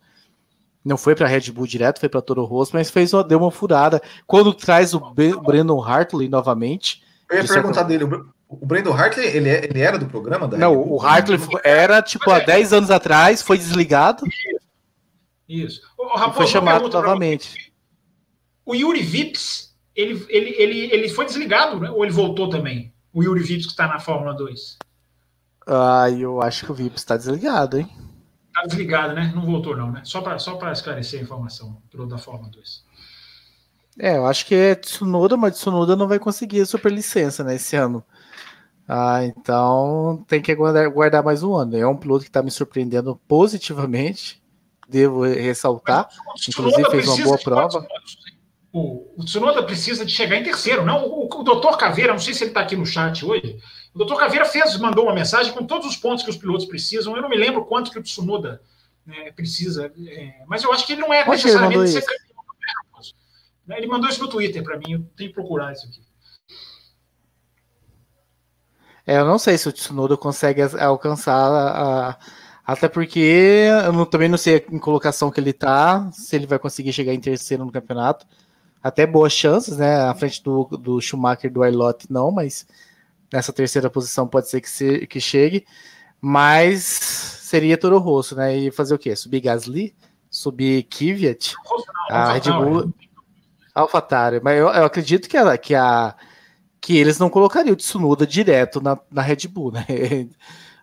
Não 0.83 0.97
foi 0.97 1.15
para 1.15 1.27
Red 1.27 1.51
Bull 1.51 1.65
direto, 1.65 1.99
foi 1.99 2.07
para 2.07 2.21
Toro 2.21 2.45
Rosso, 2.45 2.71
mas 2.75 2.91
fez 2.91 3.11
uma, 3.11 3.23
deu 3.23 3.39
uma 3.39 3.49
furada. 3.49 3.99
Quando 4.27 4.53
traz 4.53 4.93
o 4.93 4.99
Brandon 5.43 5.83
Hartley 5.83 6.29
novamente. 6.29 7.01
Eu 7.27 7.37
ia 7.37 7.47
perguntar 7.47 7.73
certa... 7.73 7.83
dele, 7.85 8.03
o 8.47 8.65
Brandon 8.65 8.93
Hartley, 8.93 9.25
ele, 9.25 9.49
é, 9.49 9.65
ele 9.65 9.81
era 9.81 9.97
do 9.97 10.05
programa? 10.05 10.47
Da 10.47 10.57
não, 10.57 10.77
o 10.77 11.01
Hartley 11.01 11.39
era 11.63 12.03
tipo 12.03 12.29
há 12.29 12.39
10 12.39 12.73
anos 12.73 12.91
atrás, 12.91 13.41
foi 13.41 13.57
desligado. 13.57 14.23
Isso. 15.49 15.81
O, 15.97 16.15
Raposo, 16.15 16.37
foi 16.37 16.47
chamado 16.47 16.87
novamente. 16.87 17.73
O 18.63 18.75
Yuri 18.75 19.01
Vips, 19.01 19.75
ele, 19.95 20.23
ele, 20.29 20.55
ele, 20.57 20.79
ele 20.93 21.09
foi 21.09 21.25
desligado, 21.25 21.79
né? 21.79 21.89
ou 21.89 22.03
ele 22.03 22.13
voltou 22.13 22.47
também? 22.47 22.93
O 23.11 23.23
Yuri 23.23 23.41
Vips 23.41 23.65
que 23.65 23.71
está 23.71 23.87
na 23.87 23.99
Fórmula 23.99 24.33
2. 24.35 24.77
Ah, 25.67 26.09
eu 26.09 26.41
acho 26.41 26.65
que 26.65 26.71
o 26.71 26.75
Vips 26.75 27.01
está 27.01 27.17
desligado, 27.17 27.79
hein? 27.79 27.89
Tá 28.53 28.63
desligado, 28.65 29.13
né? 29.13 29.31
Não 29.35 29.45
voltou, 29.45 29.75
não, 29.75 29.91
né? 29.91 30.01
Só 30.03 30.21
para 30.21 30.37
só 30.39 30.59
esclarecer 30.71 31.19
a 31.19 31.23
informação, 31.23 31.81
piloto 31.89 32.09
da 32.09 32.17
Fórmula 32.17 32.49
2. 32.51 32.85
É, 33.99 34.17
eu 34.17 34.25
acho 34.25 34.45
que 34.45 34.53
é 34.53 34.75
Tsunoda, 34.75 35.37
mas 35.37 35.55
Tsunoda 35.55 35.95
não 35.95 36.07
vai 36.07 36.19
conseguir 36.19 36.61
a 36.61 36.65
superlicença, 36.65 37.43
né, 37.43 37.55
esse 37.55 37.75
ano. 37.75 38.03
Ah, 38.87 39.23
então 39.23 40.23
tem 40.27 40.41
que 40.41 40.53
guardar, 40.53 40.87
guardar 40.89 41.23
mais 41.23 41.41
um 41.41 41.55
ano. 41.55 41.75
É 41.75 41.87
um 41.87 41.97
piloto 41.97 42.23
que 42.23 42.29
está 42.29 42.43
me 42.43 42.51
surpreendendo 42.51 43.19
positivamente, 43.27 44.41
devo 44.87 45.23
ressaltar. 45.23 46.07
Inclusive 46.47 46.89
fez 46.91 47.07
uma 47.07 47.23
boa 47.23 47.37
prova. 47.37 47.87
O, 48.71 49.13
o 49.17 49.23
Tsunoda 49.23 49.63
precisa 49.63 50.05
de 50.05 50.11
chegar 50.11 50.35
em 50.35 50.43
terceiro, 50.43 50.85
não? 50.85 51.05
O, 51.05 51.23
o, 51.23 51.39
o 51.39 51.43
doutor 51.43 51.77
Caveira, 51.77 52.11
não 52.11 52.19
sei 52.19 52.33
se 52.33 52.43
ele 52.43 52.51
está 52.51 52.59
aqui 52.59 52.75
no 52.75 52.85
chat 52.85 53.25
hoje, 53.25 53.57
o 53.95 53.97
doutor 53.97 54.19
Caveira 54.19 54.43
fez, 54.43 54.77
mandou 54.77 55.05
uma 55.05 55.13
mensagem 55.13 55.53
com 55.53 55.65
todos 55.65 55.87
os 55.87 55.95
pontos 55.95 56.21
que 56.21 56.29
os 56.29 56.35
pilotos 56.35 56.65
precisam. 56.65 57.15
Eu 57.15 57.21
não 57.21 57.29
me 57.29 57.37
lembro 57.37 57.63
quanto 57.63 57.89
que 57.89 57.97
o 57.97 58.03
Tsunoda 58.03 58.61
né, 59.05 59.31
precisa, 59.31 59.89
é, 60.05 60.43
mas 60.45 60.63
eu 60.63 60.73
acho 60.73 60.85
que 60.85 60.91
ele 60.91 61.01
não 61.01 61.13
é 61.13 61.21
Onde 61.21 61.29
necessariamente 61.29 61.91
ser 61.91 62.01
campeão. 62.01 62.35
Né, 63.65 63.77
ele 63.77 63.87
mandou 63.87 64.09
isso 64.09 64.21
no 64.21 64.27
Twitter 64.27 64.61
para 64.61 64.77
mim, 64.77 64.91
eu 64.91 64.99
tenho 65.15 65.29
que 65.29 65.33
procurar 65.33 65.71
isso 65.71 65.87
aqui. 65.87 66.01
É, 69.07 69.17
eu 69.17 69.25
não 69.25 69.39
sei 69.39 69.57
se 69.57 69.69
o 69.69 69.71
Tsunoda 69.71 70.17
consegue 70.17 70.61
alcançar 70.61 71.33
a, 71.33 72.09
a, 72.09 72.17
até 72.65 72.89
porque 72.89 73.69
eu 73.85 73.93
não, 73.93 74.05
também 74.05 74.27
não 74.27 74.37
sei 74.37 74.65
em 74.71 74.79
colocação 74.79 75.31
que 75.31 75.39
ele 75.39 75.53
tá, 75.53 76.11
se 76.11 76.35
ele 76.35 76.45
vai 76.45 76.59
conseguir 76.59 76.91
chegar 76.91 77.13
em 77.13 77.19
terceiro 77.21 77.63
no 77.63 77.71
campeonato. 77.71 78.27
Até 78.83 79.07
boas 79.07 79.31
chances, 79.31 79.77
né? 79.77 80.01
À 80.01 80.13
frente 80.13 80.43
do, 80.43 80.65
do 80.65 80.99
Schumacher 80.99 81.51
do 81.51 81.63
Ailot, 81.63 82.05
não, 82.09 82.29
mas 82.29 82.67
nessa 83.31 83.53
terceira 83.53 83.89
posição 83.89 84.27
pode 84.27 84.49
ser 84.49 84.61
que, 84.61 84.69
se, 84.69 85.07
que 85.07 85.19
chegue, 85.19 85.65
mas 86.21 86.81
seria 86.81 87.77
Toro 87.77 87.99
Rosso, 87.99 88.35
né? 88.35 88.55
E 88.57 88.71
fazer 88.71 88.95
o 88.95 88.99
quê? 88.99 89.15
Subir 89.15 89.41
Gasly? 89.41 89.95
Subir 90.29 90.83
Kvyat? 90.83 91.53
A 92.09 92.33
Red 92.33 92.51
Bull. 92.51 92.93
AlphaTauri. 93.73 94.41
Mas 94.43 94.57
eu, 94.57 94.67
eu 94.67 94.85
acredito 94.85 95.27
que, 95.29 95.37
ela, 95.37 95.57
que, 95.57 95.75
a, 95.75 96.15
que 96.81 96.97
eles 96.97 97.19
não 97.19 97.29
colocariam 97.29 97.73
o 97.73 97.75
Tsunoda 97.75 98.25
direto 98.25 98.81
na, 98.81 98.97
na 99.11 99.21
Red 99.21 99.47
Bull, 99.49 99.71
né? 99.71 99.85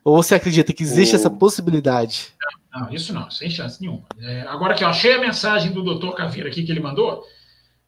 Ou 0.05 0.23
você 0.23 0.35
acredita 0.35 0.73
que 0.73 0.83
existe 0.83 1.15
o... 1.15 1.17
essa 1.17 1.31
possibilidade? 1.31 2.33
Não, 2.73 2.93
isso 2.93 3.13
não, 3.13 3.31
sem 3.31 3.49
chance 3.51 3.81
nenhuma. 3.81 4.05
É, 4.19 4.43
agora 4.43 4.75
que 4.75 4.83
eu 4.83 4.89
achei 4.89 5.15
a 5.15 5.21
mensagem 5.21 5.73
do 5.73 5.83
Dr. 5.83 6.15
Caveira 6.15 6.49
aqui 6.49 6.65
que 6.65 6.73
ele 6.73 6.81
mandou, 6.81 7.23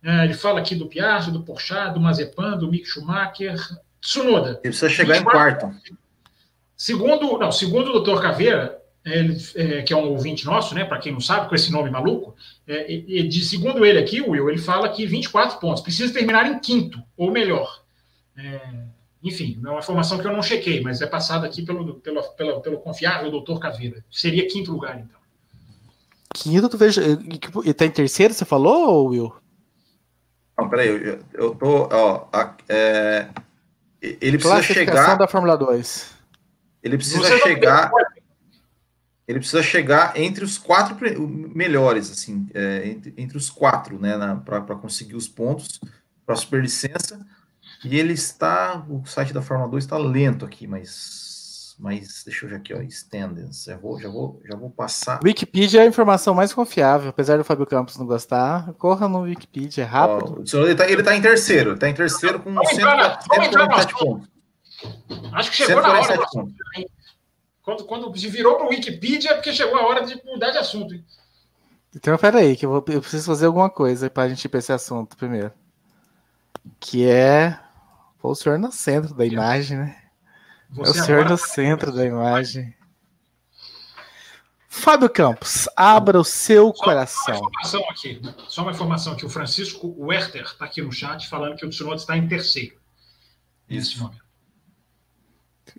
é, 0.02 0.24
ele 0.24 0.34
fala 0.34 0.60
aqui 0.60 0.74
do 0.74 0.86
Piastri, 0.86 1.32
do 1.32 1.42
Porchat, 1.42 1.94
do 1.94 2.00
Mazepan, 2.00 2.56
do 2.56 2.70
Mick 2.70 2.84
Schumacher, 2.84 3.56
Tsunoda. 4.04 4.50
Ele 4.50 4.58
precisa 4.60 4.88
chegar 4.90 5.14
24, 5.14 5.30
em 5.30 5.70
quarto. 5.70 5.76
Segundo, 6.76 7.38
não, 7.38 7.50
segundo 7.50 7.88
o 7.88 7.92
doutor 7.94 8.20
Caveira, 8.20 8.78
ele, 9.02 9.36
é, 9.54 9.82
que 9.82 9.94
é 9.94 9.96
um 9.96 10.10
ouvinte 10.10 10.44
nosso, 10.44 10.74
né, 10.74 10.84
para 10.84 10.98
quem 10.98 11.10
não 11.10 11.20
sabe, 11.20 11.48
com 11.48 11.54
esse 11.54 11.72
nome 11.72 11.90
maluco, 11.90 12.36
é, 12.66 12.92
e, 12.92 13.26
de, 13.26 13.42
segundo 13.42 13.84
ele 13.84 13.98
aqui, 13.98 14.20
Will, 14.20 14.50
ele 14.50 14.58
fala 14.58 14.90
que 14.90 15.06
24 15.06 15.58
pontos, 15.58 15.82
precisa 15.82 16.12
terminar 16.12 16.46
em 16.46 16.58
quinto, 16.58 17.02
ou 17.16 17.30
melhor. 17.30 17.82
É, 18.36 18.60
enfim, 19.22 19.58
é 19.64 19.68
uma 19.70 19.78
informação 19.78 20.18
que 20.18 20.26
eu 20.26 20.32
não 20.32 20.42
chequei, 20.42 20.82
mas 20.82 21.00
é 21.00 21.06
passada 21.06 21.46
aqui 21.46 21.62
pelo, 21.62 21.94
pelo, 21.94 22.22
pelo, 22.34 22.60
pelo 22.60 22.78
confiável 22.78 23.30
doutor 23.30 23.58
Caveira. 23.58 24.04
Seria 24.10 24.46
quinto 24.46 24.70
lugar, 24.70 24.98
então. 24.98 25.18
Quinto, 26.34 26.68
tu 26.68 26.76
veja. 26.76 27.00
E 27.64 27.72
tá 27.72 27.86
em 27.86 27.90
terceiro, 27.90 28.34
você 28.34 28.44
falou, 28.44 29.06
Will? 29.06 29.34
Não, 30.58 30.68
peraí, 30.68 30.88
eu, 30.88 31.20
eu 31.32 31.54
tô. 31.54 31.88
Ó, 31.90 32.28
a, 32.32 32.54
é, 32.68 33.28
ele 34.20 34.38
precisa 34.38 34.62
chegar. 34.62 35.16
da 35.16 35.26
Fórmula 35.26 35.56
2. 35.56 36.10
Ele 36.82 36.96
precisa 36.96 37.18
Você 37.18 37.38
chegar. 37.38 37.90
Ele 39.26 39.38
precisa 39.38 39.62
chegar 39.62 40.12
entre 40.20 40.44
os 40.44 40.58
quatro 40.58 40.94
melhores, 41.18 42.10
assim, 42.10 42.46
é, 42.52 42.86
entre, 42.86 43.14
entre, 43.16 43.38
os 43.38 43.48
quatro, 43.48 43.98
né, 43.98 44.12
para 44.44 44.60
conseguir 44.76 45.16
os 45.16 45.26
pontos 45.26 45.80
para 46.26 46.34
a 46.34 46.38
superlicença. 46.38 47.24
E 47.82 47.98
ele 47.98 48.12
está. 48.12 48.84
O 48.86 49.04
site 49.06 49.32
da 49.32 49.40
Fórmula 49.40 49.70
2 49.70 49.84
está 49.84 49.96
lento 49.96 50.44
aqui, 50.44 50.66
mas 50.66 51.23
mas 51.78 52.22
deixa 52.24 52.44
eu 52.44 52.50
ver 52.50 52.56
aqui, 52.56 52.72
ó, 52.72 52.80
Standings. 52.82 53.64
Já 53.64 53.76
vou, 53.76 54.00
já 54.00 54.08
vou, 54.08 54.40
já 54.44 54.56
vou 54.56 54.70
passar. 54.70 55.20
Wikipedia 55.22 55.80
é 55.80 55.84
a 55.84 55.87
informação 55.87 56.34
mais 56.34 56.52
confiável, 56.52 57.10
apesar 57.10 57.37
do 57.37 57.44
Fábio 57.44 57.66
Campos 57.66 57.96
não 57.96 58.06
gostar. 58.06 58.72
Corra 58.74 59.08
no 59.08 59.22
Wikipedia, 59.22 59.84
é 59.84 59.87
rápido. 59.87 60.44
Ó, 60.54 60.58
ele, 60.58 60.72
está 60.72 60.88
ele 60.88 61.02
tá 61.02 61.16
em 61.16 61.22
terceiro, 61.22 61.74
está 61.74 61.88
em 61.88 61.94
terceiro 61.94 62.40
com 62.40 62.54
147 62.54 63.94
pontos. 63.94 64.28
Acho 65.32 65.50
que 65.50 65.56
chegou 65.56 65.82
na 65.82 66.00
hora. 66.00 66.26
Quando, 67.62 67.84
quando 67.84 68.18
se 68.18 68.28
virou 68.28 68.56
para 68.56 68.66
o 68.66 68.68
Wikipedia 68.68 69.30
é 69.30 69.34
porque 69.34 69.52
chegou 69.52 69.76
a 69.76 69.87
hora 69.87 70.04
de 70.04 70.20
mudar 70.24 70.50
de 70.50 70.58
assunto. 70.58 70.94
Hein? 70.94 71.04
Então, 71.96 72.16
peraí, 72.18 72.56
que 72.56 72.66
eu, 72.66 72.70
vou, 72.70 72.84
eu 72.88 73.00
preciso 73.00 73.26
fazer 73.26 73.46
alguma 73.46 73.70
coisa 73.70 74.10
para 74.10 74.24
a 74.24 74.28
gente 74.28 74.44
ir 74.44 74.48
para 74.48 74.58
esse 74.58 74.72
assunto 74.72 75.16
primeiro. 75.16 75.50
Que 76.78 77.08
é. 77.08 77.58
Pô, 78.18 78.30
o 78.30 78.34
senhor 78.34 78.58
no 78.58 78.70
centro 78.70 79.14
da 79.14 79.24
imagem, 79.24 79.78
né? 79.78 80.03
Você 80.74 80.98
é 80.98 81.02
o 81.02 81.04
senhor 81.04 81.28
no 81.28 81.38
centro 81.38 81.92
da 81.92 82.04
imagem. 82.04 82.74
Fábio 84.68 85.08
Campos, 85.08 85.68
abra 85.76 86.18
o 86.18 86.24
seu 86.24 86.74
só 86.74 86.84
coração. 86.84 87.38
Uma 87.38 87.48
informação 87.48 87.88
aqui, 87.88 88.22
só 88.48 88.62
uma 88.62 88.72
informação 88.72 89.12
aqui. 89.12 89.24
O 89.24 89.30
Francisco 89.30 89.94
Werther 89.96 90.42
está 90.42 90.64
aqui 90.64 90.82
no 90.82 90.90
chat 90.90 91.28
falando 91.28 91.56
que 91.56 91.64
o 91.64 91.70
Tsunoda 91.70 91.96
está 91.96 92.16
em 92.16 92.26
terceiro. 92.26 92.76
Nesse 93.68 93.98
momento. 93.98 94.24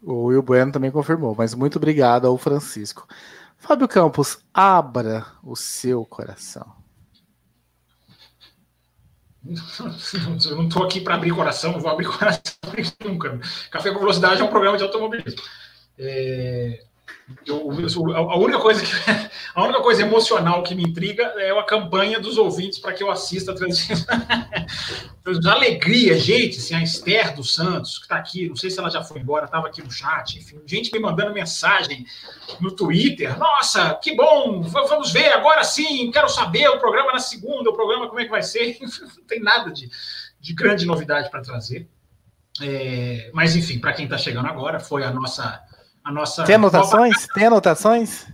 O 0.01 0.27
Will 0.27 0.41
Bueno 0.41 0.71
também 0.71 0.91
confirmou, 0.91 1.35
mas 1.37 1.53
muito 1.53 1.75
obrigado 1.75 2.25
ao 2.25 2.37
Francisco. 2.37 3.05
Fábio 3.57 3.87
Campos, 3.87 4.39
abra 4.53 5.25
o 5.43 5.55
seu 5.55 6.05
coração. 6.05 6.84
Eu 10.49 10.55
não 10.55 10.67
estou 10.67 10.83
aqui 10.83 10.99
para 10.99 11.15
abrir 11.15 11.31
coração, 11.31 11.73
não 11.73 11.79
vou 11.79 11.91
abrir 11.91 12.07
coração 12.07 12.53
nunca. 13.03 13.39
Café 13.69 13.91
com 13.91 13.99
Velocidade 13.99 14.41
é 14.41 14.43
um 14.43 14.49
programa 14.49 14.77
de 14.77 14.83
automobilismo. 14.83 15.41
É, 15.97 16.83
eu, 17.45 17.71
a, 18.15 18.37
única 18.37 18.59
coisa 18.59 18.83
que, 18.83 18.91
a 19.55 19.63
única 19.63 19.81
coisa 19.81 20.03
emocional 20.03 20.61
que 20.61 20.75
me 20.75 20.83
intriga 20.83 21.23
é 21.37 21.49
a 21.57 21.63
campanha 21.63 22.19
dos 22.19 22.37
ouvintes 22.37 22.77
para 22.77 22.93
que 22.93 23.01
eu 23.01 23.09
assista 23.09 23.51
a 23.51 23.55
transmissão. 23.55 24.15
alegria, 25.51 26.19
gente, 26.19 26.59
assim, 26.59 26.75
a 26.75 26.83
Esther 26.83 27.35
dos 27.35 27.55
Santos, 27.55 27.97
que 27.97 28.05
está 28.05 28.17
aqui, 28.17 28.47
não 28.47 28.55
sei 28.55 28.69
se 28.69 28.79
ela 28.79 28.91
já 28.91 29.03
foi 29.03 29.19
embora, 29.19 29.45
estava 29.45 29.67
aqui 29.67 29.81
no 29.81 29.91
chat, 29.91 30.37
enfim, 30.37 30.61
gente 30.67 30.91
me 30.91 30.99
mandando 30.99 31.33
mensagem 31.33 32.05
no 32.59 32.71
Twitter. 32.71 33.37
Nossa, 33.39 33.95
que 33.95 34.15
bom! 34.15 34.61
Vamos 34.61 35.11
ver, 35.11 35.29
agora 35.33 35.63
sim, 35.63 36.11
quero 36.11 36.29
saber 36.29 36.69
o 36.69 36.77
programa 36.77 37.11
na 37.11 37.19
segunda, 37.19 37.71
o 37.71 37.73
programa 37.73 38.07
como 38.07 38.19
é 38.19 38.25
que 38.25 38.31
vai 38.31 38.43
ser. 38.43 38.77
Não 38.81 39.25
tem 39.27 39.39
nada 39.39 39.71
de, 39.71 39.89
de 40.39 40.53
grande 40.53 40.85
novidade 40.85 41.31
para 41.31 41.41
trazer. 41.41 41.87
É, 42.61 43.31
mas, 43.33 43.55
enfim, 43.55 43.79
para 43.79 43.93
quem 43.93 44.05
está 44.05 44.17
chegando 44.17 44.47
agora, 44.47 44.79
foi 44.79 45.03
a 45.03 45.11
nossa 45.11 45.61
a 46.05 46.11
nossa. 46.11 46.43
Tem 46.43 46.55
anotações? 46.55 47.27
Tem 47.33 47.47
anotações? 47.47 48.27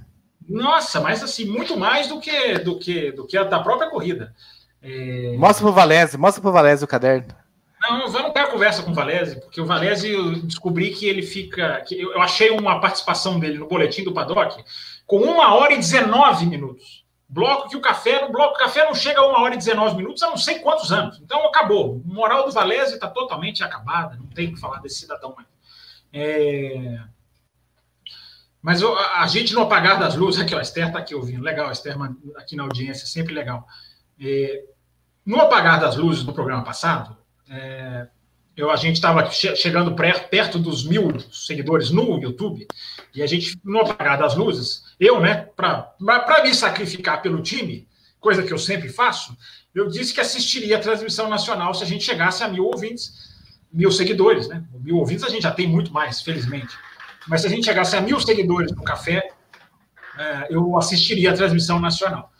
Nossa, 0.48 1.00
mas 1.00 1.24
assim, 1.24 1.46
muito 1.46 1.78
mais 1.78 2.08
do 2.08 2.20
que 2.20 2.60
do 2.60 2.78
que 2.78 3.12
do 3.14 3.26
que 3.26 3.38
a 3.38 3.44
da 3.46 3.60
própria 3.60 3.90
corrida. 3.90 4.36
É... 4.82 5.36
Mostra 5.38 5.64
pro 5.64 5.74
Valese, 5.74 6.18
mostra 6.18 6.42
pro 6.42 6.52
Valese 6.52 6.84
o 6.84 6.88
caderno. 6.88 7.34
Não, 7.82 8.00
eu 8.02 8.12
não 8.12 8.32
quero 8.32 8.52
conversa 8.52 8.84
com 8.84 8.92
o 8.92 8.94
Valese, 8.94 9.40
porque 9.40 9.60
o 9.60 9.66
Valese 9.66 10.12
eu 10.12 10.36
descobri 10.44 10.92
que 10.92 11.08
ele 11.08 11.24
fica. 11.24 11.82
Que 11.82 12.00
eu 12.00 12.22
achei 12.22 12.52
uma 12.52 12.80
participação 12.80 13.40
dele 13.40 13.58
no 13.58 13.68
boletim 13.68 14.04
do 14.04 14.14
Paddock 14.14 14.64
com 15.08 15.18
uma 15.18 15.56
hora 15.56 15.74
e 15.74 15.78
19 15.78 16.46
minutos. 16.46 17.02
Bloco 17.28 17.70
que 17.70 17.78
o 17.78 17.82
café, 17.82 18.22
no 18.22 18.32
bloco 18.32 18.56
o 18.56 18.60
café 18.60 18.84
não 18.84 18.94
chega 18.94 19.22
a 19.22 19.26
uma 19.26 19.40
hora 19.40 19.56
e 19.56 19.58
19 19.58 19.96
minutos 19.96 20.22
há 20.22 20.28
não 20.28 20.38
sei 20.38 20.60
quantos 20.60 20.92
anos. 20.92 21.20
Então 21.24 21.48
acabou. 21.48 22.02
Moral 22.06 22.46
do 22.46 22.52
Valese 22.52 22.96
está 22.96 23.08
totalmente 23.08 23.64
acabada. 23.64 24.18
Não 24.18 24.28
tem 24.28 24.54
que 24.54 24.60
falar 24.60 24.80
desse 24.80 25.00
cidadão 25.00 25.34
mais. 25.36 25.48
É... 26.14 27.00
Mas 28.62 28.84
a, 28.84 29.26
gente 29.28 29.54
no 29.54 29.62
apagar 29.62 30.00
das 30.00 30.16
luzes, 30.16 30.40
aqui, 30.40 30.54
ó, 30.54 30.60
a 30.60 30.62
Esther 30.62 30.88
está 30.88 31.00
aqui 31.00 31.16
ouvindo. 31.16 31.44
Legal, 31.44 31.68
a 31.68 31.72
Esther 31.72 31.98
aqui 32.38 32.56
na 32.56 32.64
audiência, 32.64 33.08
sempre 33.08 33.34
legal. 33.34 33.66
É... 34.20 34.64
No 35.26 35.40
apagar 35.40 35.80
das 35.80 35.96
luzes 35.96 36.24
do 36.24 36.34
programa 36.34 36.64
passado, 36.64 37.18
é... 37.50 38.08
eu, 38.56 38.70
a 38.70 38.76
gente 38.76 38.96
estava 38.96 39.30
chegando 39.32 39.96
perto 39.96 40.60
dos 40.60 40.86
mil 40.86 41.20
seguidores 41.32 41.90
no 41.90 42.20
YouTube, 42.22 42.68
e 43.16 43.24
a 43.24 43.28
gente, 43.28 43.60
no 43.64 43.80
apagar 43.80 44.20
das 44.20 44.36
luzes, 44.36 44.84
eu, 45.00 45.20
né, 45.20 45.48
para 45.56 46.44
me 46.44 46.54
sacrificar 46.54 47.22
pelo 47.22 47.42
time, 47.42 47.88
coisa 48.20 48.44
que 48.44 48.54
eu 48.54 48.60
sempre 48.60 48.90
faço, 48.90 49.36
eu 49.74 49.88
disse 49.88 50.14
que 50.14 50.22
assistiria 50.22 50.78
a 50.78 50.82
transmissão 50.82 51.28
nacional 51.28 51.74
se 51.74 51.84
a 51.84 51.88
gente 51.88 52.04
chegasse 52.04 52.44
a 52.44 52.48
mil 52.48 52.66
ouvintes, 52.66 53.32
mil 53.74 53.92
seguidores, 53.92 54.48
né? 54.48 54.64
Mil 54.80 54.98
ouvintes 54.98 55.24
a 55.24 55.30
gente 55.30 55.44
já 55.44 55.52
tem 55.52 55.68
muito 55.68 55.92
mais, 55.94 56.22
felizmente. 56.22 56.78
Mas 57.28 57.42
se 57.42 57.48
a 57.48 57.50
gente 57.50 57.66
chegasse 57.66 57.96
a 57.96 58.02
mil 58.02 58.20
seguidores 58.20 58.72
no 58.72 58.84
café, 58.84 59.30
é, 60.18 60.48
eu 60.50 60.78
assistiria 60.78 61.32
a 61.32 61.36
transmissão 61.36 61.80
nacional. 61.80 62.32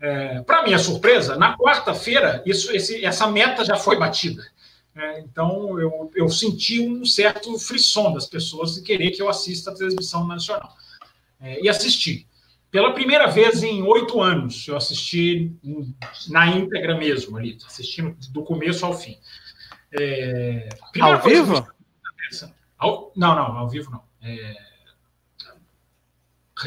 É, 0.00 0.42
Para 0.42 0.62
minha 0.62 0.78
surpresa, 0.78 1.36
na 1.36 1.56
quarta-feira, 1.56 2.42
isso, 2.44 2.70
esse, 2.72 3.04
essa 3.04 3.26
meta 3.26 3.64
já 3.64 3.76
foi 3.76 3.98
batida. 3.98 4.44
É, 4.94 5.20
então, 5.20 5.78
eu, 5.80 6.10
eu 6.14 6.28
senti 6.28 6.80
um 6.80 7.04
certo 7.04 7.58
frisson 7.58 8.12
das 8.12 8.26
pessoas 8.26 8.74
de 8.74 8.82
querer 8.82 9.10
que 9.10 9.20
eu 9.20 9.28
assista 9.28 9.70
a 9.70 9.74
transmissão 9.74 10.26
nacional. 10.26 10.72
É, 11.40 11.60
e 11.62 11.68
assisti. 11.68 12.28
Pela 12.70 12.92
primeira 12.92 13.28
vez 13.28 13.62
em 13.62 13.82
oito 13.82 14.20
anos, 14.20 14.66
eu 14.66 14.76
assisti 14.76 15.52
na 16.28 16.48
íntegra 16.48 16.96
mesmo, 16.96 17.36
ali, 17.36 17.56
assistindo 17.64 18.16
do 18.30 18.42
começo 18.42 18.84
ao 18.84 18.92
fim. 18.92 19.16
É, 19.92 20.68
ao 21.00 21.22
vivo? 21.22 21.66
Ao, 22.76 23.12
não, 23.16 23.34
não, 23.34 23.58
ao 23.58 23.68
vivo 23.68 23.90
não. 23.90 24.02
É, 24.24 24.56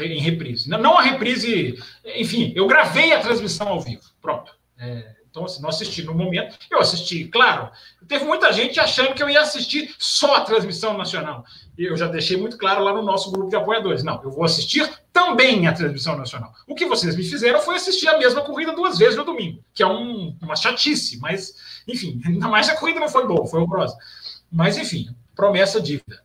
em 0.00 0.20
reprise. 0.20 0.68
Não, 0.68 0.98
a 0.98 1.02
reprise. 1.02 1.76
Enfim, 2.04 2.52
eu 2.54 2.66
gravei 2.66 3.12
a 3.12 3.20
transmissão 3.20 3.68
ao 3.68 3.80
vivo. 3.80 4.02
Pronto. 4.20 4.52
É, 4.78 5.16
então, 5.30 5.44
assim, 5.44 5.60
não 5.60 5.68
assisti 5.68 6.02
no 6.02 6.14
momento. 6.14 6.56
Eu 6.70 6.78
assisti, 6.78 7.24
claro. 7.26 7.70
Teve 8.06 8.24
muita 8.24 8.52
gente 8.52 8.80
achando 8.80 9.14
que 9.14 9.22
eu 9.22 9.28
ia 9.28 9.40
assistir 9.40 9.94
só 9.98 10.36
a 10.36 10.40
transmissão 10.40 10.96
nacional. 10.96 11.44
E 11.76 11.84
eu 11.84 11.96
já 11.96 12.06
deixei 12.06 12.36
muito 12.36 12.56
claro 12.56 12.82
lá 12.82 12.92
no 12.92 13.02
nosso 13.02 13.30
grupo 13.30 13.50
de 13.50 13.56
apoiadores. 13.56 14.02
Não, 14.02 14.22
eu 14.22 14.30
vou 14.30 14.44
assistir 14.44 14.88
também 15.12 15.66
a 15.66 15.72
transmissão 15.72 16.16
nacional. 16.16 16.52
O 16.66 16.74
que 16.74 16.86
vocês 16.86 17.14
me 17.16 17.24
fizeram 17.24 17.60
foi 17.60 17.76
assistir 17.76 18.08
a 18.08 18.18
mesma 18.18 18.42
corrida 18.42 18.72
duas 18.72 18.98
vezes 18.98 19.16
no 19.16 19.24
domingo, 19.24 19.62
que 19.74 19.82
é 19.82 19.86
um, 19.86 20.36
uma 20.40 20.56
chatice, 20.56 21.18
mas, 21.18 21.54
enfim, 21.86 22.20
ainda 22.24 22.48
mais 22.48 22.68
a 22.68 22.76
corrida 22.76 23.00
não 23.00 23.08
foi 23.08 23.26
boa, 23.26 23.46
foi 23.46 23.60
horrorosa. 23.60 23.96
Mas, 24.50 24.76
enfim, 24.76 25.14
promessa 25.34 25.80
dívida. 25.80 26.22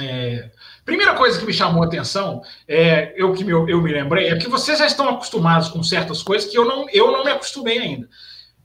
É, 0.00 0.50
primeira 0.84 1.14
coisa 1.14 1.38
que 1.38 1.46
me 1.46 1.52
chamou 1.52 1.82
a 1.82 1.86
atenção, 1.86 2.42
é, 2.66 3.14
eu 3.16 3.32
que 3.32 3.44
me, 3.44 3.52
eu 3.52 3.80
me 3.80 3.92
lembrei, 3.92 4.28
é 4.28 4.36
que 4.36 4.48
vocês 4.48 4.78
já 4.78 4.86
estão 4.86 5.08
acostumados 5.08 5.68
com 5.68 5.82
certas 5.82 6.22
coisas 6.22 6.50
que 6.50 6.58
eu 6.58 6.64
não, 6.64 6.86
eu 6.90 7.12
não 7.12 7.24
me 7.24 7.30
acostumei 7.30 7.78
ainda. 7.78 8.08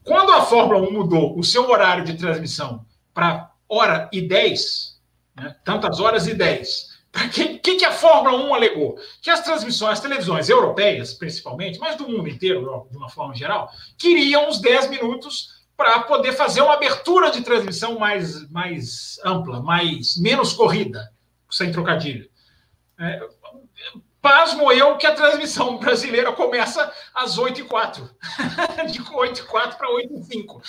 Quando 0.03 0.31
a 0.31 0.41
Fórmula 0.41 0.79
1 0.79 0.91
mudou 0.91 1.37
o 1.37 1.43
seu 1.43 1.69
horário 1.69 2.03
de 2.03 2.15
transmissão 2.15 2.85
para 3.13 3.51
hora 3.69 4.09
e 4.11 4.21
10, 4.21 4.99
né, 5.35 5.55
tantas 5.63 5.99
horas 5.99 6.27
e 6.27 6.33
10, 6.33 6.91
o 7.13 7.29
que, 7.29 7.59
que, 7.59 7.75
que, 7.75 7.85
a 7.85 7.91
Fórmula 7.91 8.37
1 8.37 8.55
alegou? 8.55 8.97
Que 9.21 9.29
as 9.29 9.41
transmissões, 9.41 9.93
as 9.93 9.99
televisões 9.99 10.49
europeias, 10.49 11.13
principalmente, 11.13 11.77
mas 11.77 11.97
do 11.97 12.07
mundo 12.07 12.27
inteiro, 12.29 12.87
de 12.89 12.97
uma 12.97 13.09
forma 13.09 13.35
geral, 13.35 13.69
queriam 13.97 14.47
os 14.49 14.59
10 14.59 14.89
minutos 14.89 15.61
para 15.75 15.99
poder 16.01 16.33
fazer 16.33 16.61
uma 16.61 16.73
abertura 16.73 17.29
de 17.31 17.41
transmissão 17.41 17.99
mais, 17.99 18.49
mais 18.49 19.19
ampla, 19.25 19.61
mais 19.61 20.15
menos 20.17 20.53
corrida 20.53 21.11
sem 21.51 21.71
trocadilho. 21.71 22.29
É, 22.99 23.19
pasmo 24.21 24.71
eu 24.71 24.97
que 24.97 25.07
a 25.07 25.15
transmissão 25.15 25.77
brasileira 25.77 26.31
começa 26.31 26.91
às 27.13 27.37
8h04. 27.37 28.09
De 28.91 28.99
8h04 28.99 29.75
para 29.75 29.89
8h05. 29.89 30.61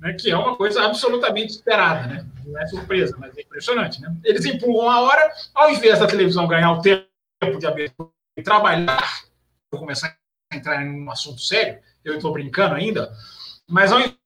Né, 0.00 0.12
que 0.14 0.30
é 0.30 0.36
uma 0.36 0.56
coisa 0.56 0.84
absolutamente 0.84 1.52
esperada, 1.52 2.06
né? 2.06 2.26
Não 2.46 2.58
é 2.58 2.66
surpresa, 2.66 3.16
mas 3.18 3.36
é 3.36 3.42
impressionante, 3.42 4.00
né? 4.00 4.14
Eles 4.24 4.44
empurram 4.44 4.88
a 4.88 5.00
hora, 5.02 5.30
ao 5.54 5.70
invés 5.70 5.98
da 5.98 6.06
televisão 6.06 6.46
ganhar 6.46 6.72
o 6.72 6.80
tempo 6.80 7.04
de 7.58 7.66
abertura 7.66 8.10
e 8.36 8.42
trabalhar, 8.42 9.22
vou 9.70 9.80
começar 9.80 10.16
a 10.50 10.56
entrar 10.56 10.82
em 10.82 11.02
um 11.02 11.10
assunto 11.10 11.40
sério, 11.40 11.80
eu 12.04 12.16
estou 12.16 12.32
brincando 12.32 12.74
ainda, 12.74 13.12
mas 13.68 13.92
ao 13.92 13.98
invés 14.00 14.16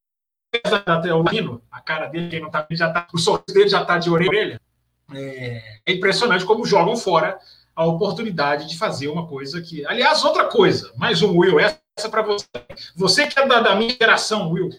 da 0.84 1.16
o 1.16 1.34
hino, 1.34 1.60
a 1.70 1.80
cara 1.80 2.06
dele, 2.06 2.28
quem 2.28 2.40
não 2.40 2.46
está 2.46 2.66
já 2.70 2.92
tá, 2.92 3.08
o 3.12 3.18
sorriso 3.18 3.52
dele 3.52 3.68
já 3.68 3.82
está 3.82 3.98
de 3.98 4.08
orelha, 4.08 4.60
é, 5.12 5.62
é 5.84 5.92
impressionante 5.92 6.44
como 6.44 6.64
jogam 6.64 6.96
fora 6.96 7.38
a 7.74 7.84
oportunidade 7.84 8.68
de 8.68 8.78
fazer 8.78 9.08
uma 9.08 9.26
coisa 9.26 9.60
que. 9.60 9.84
Aliás, 9.86 10.24
outra 10.24 10.44
coisa, 10.44 10.92
mais 10.96 11.22
um 11.22 11.36
Will, 11.36 11.58
essa 11.58 12.08
para 12.08 12.22
você. 12.22 12.46
Você 12.94 13.26
que 13.26 13.38
é 13.38 13.46
da, 13.46 13.60
da 13.60 13.74
minha 13.74 13.90
geração, 13.90 14.50
Will. 14.50 14.70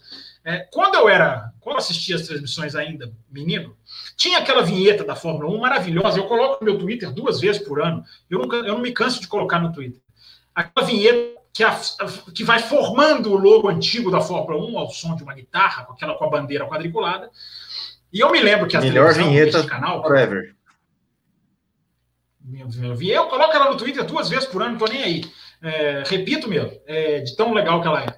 É, 0.47 0.59
quando 0.71 0.93
eu 0.93 1.09
era, 1.09 1.51
quando 1.59 1.75
eu 1.75 1.79
assistia 1.79 2.15
as 2.15 2.21
transmissões 2.21 2.75
ainda, 2.75 3.11
menino, 3.31 3.75
tinha 4.15 4.37
aquela 4.37 4.61
vinheta 4.61 5.03
da 5.03 5.15
Fórmula 5.15 5.49
1 5.49 5.59
maravilhosa. 5.59 6.19
Eu 6.19 6.25
coloco 6.25 6.63
no 6.63 6.71
meu 6.71 6.79
Twitter 6.79 7.11
duas 7.11 7.39
vezes 7.39 7.61
por 7.61 7.81
ano. 7.81 8.03
Eu, 8.29 8.39
nunca, 8.39 8.57
eu 8.57 8.75
não 8.75 8.79
me 8.79 8.91
canso 8.91 9.19
de 9.19 9.27
colocar 9.27 9.59
no 9.59 9.73
Twitter. 9.73 9.99
Aquela 10.53 10.85
vinheta 10.85 11.41
que, 11.51 11.63
a, 11.63 11.75
que 12.33 12.43
vai 12.43 12.59
formando 12.59 13.31
o 13.31 13.37
logo 13.37 13.69
antigo 13.69 14.11
da 14.11 14.21
Fórmula 14.21 14.63
1 14.63 14.77
ao 14.77 14.91
som 14.91 15.15
de 15.15 15.23
uma 15.23 15.33
guitarra, 15.33 15.83
com 15.83 15.93
aquela 15.93 16.13
com 16.13 16.25
a 16.25 16.29
bandeira 16.29 16.67
quadriculada. 16.67 17.31
E 18.15 18.21
eu 18.21 18.31
me 18.31 18.39
lembro 18.39 18.65
que 18.65 18.77
a 18.77 18.79
melhor 18.79 19.13
vinheta 19.13 19.67
canal 19.67 20.01
forever. 20.01 20.55
Eu 23.13 23.27
coloco 23.27 23.53
ela 23.53 23.69
no 23.69 23.75
Twitter 23.75 24.05
duas 24.05 24.29
vezes 24.29 24.45
por 24.45 24.61
ano, 24.61 24.71
não 24.71 24.79
tô 24.79 24.85
nem 24.85 25.03
aí. 25.03 25.25
É, 25.61 26.01
repito 26.05 26.47
mesmo, 26.47 26.71
é, 26.87 27.19
de 27.19 27.35
tão 27.35 27.51
legal 27.51 27.81
que 27.81 27.87
ela 27.89 28.05
é. 28.05 28.17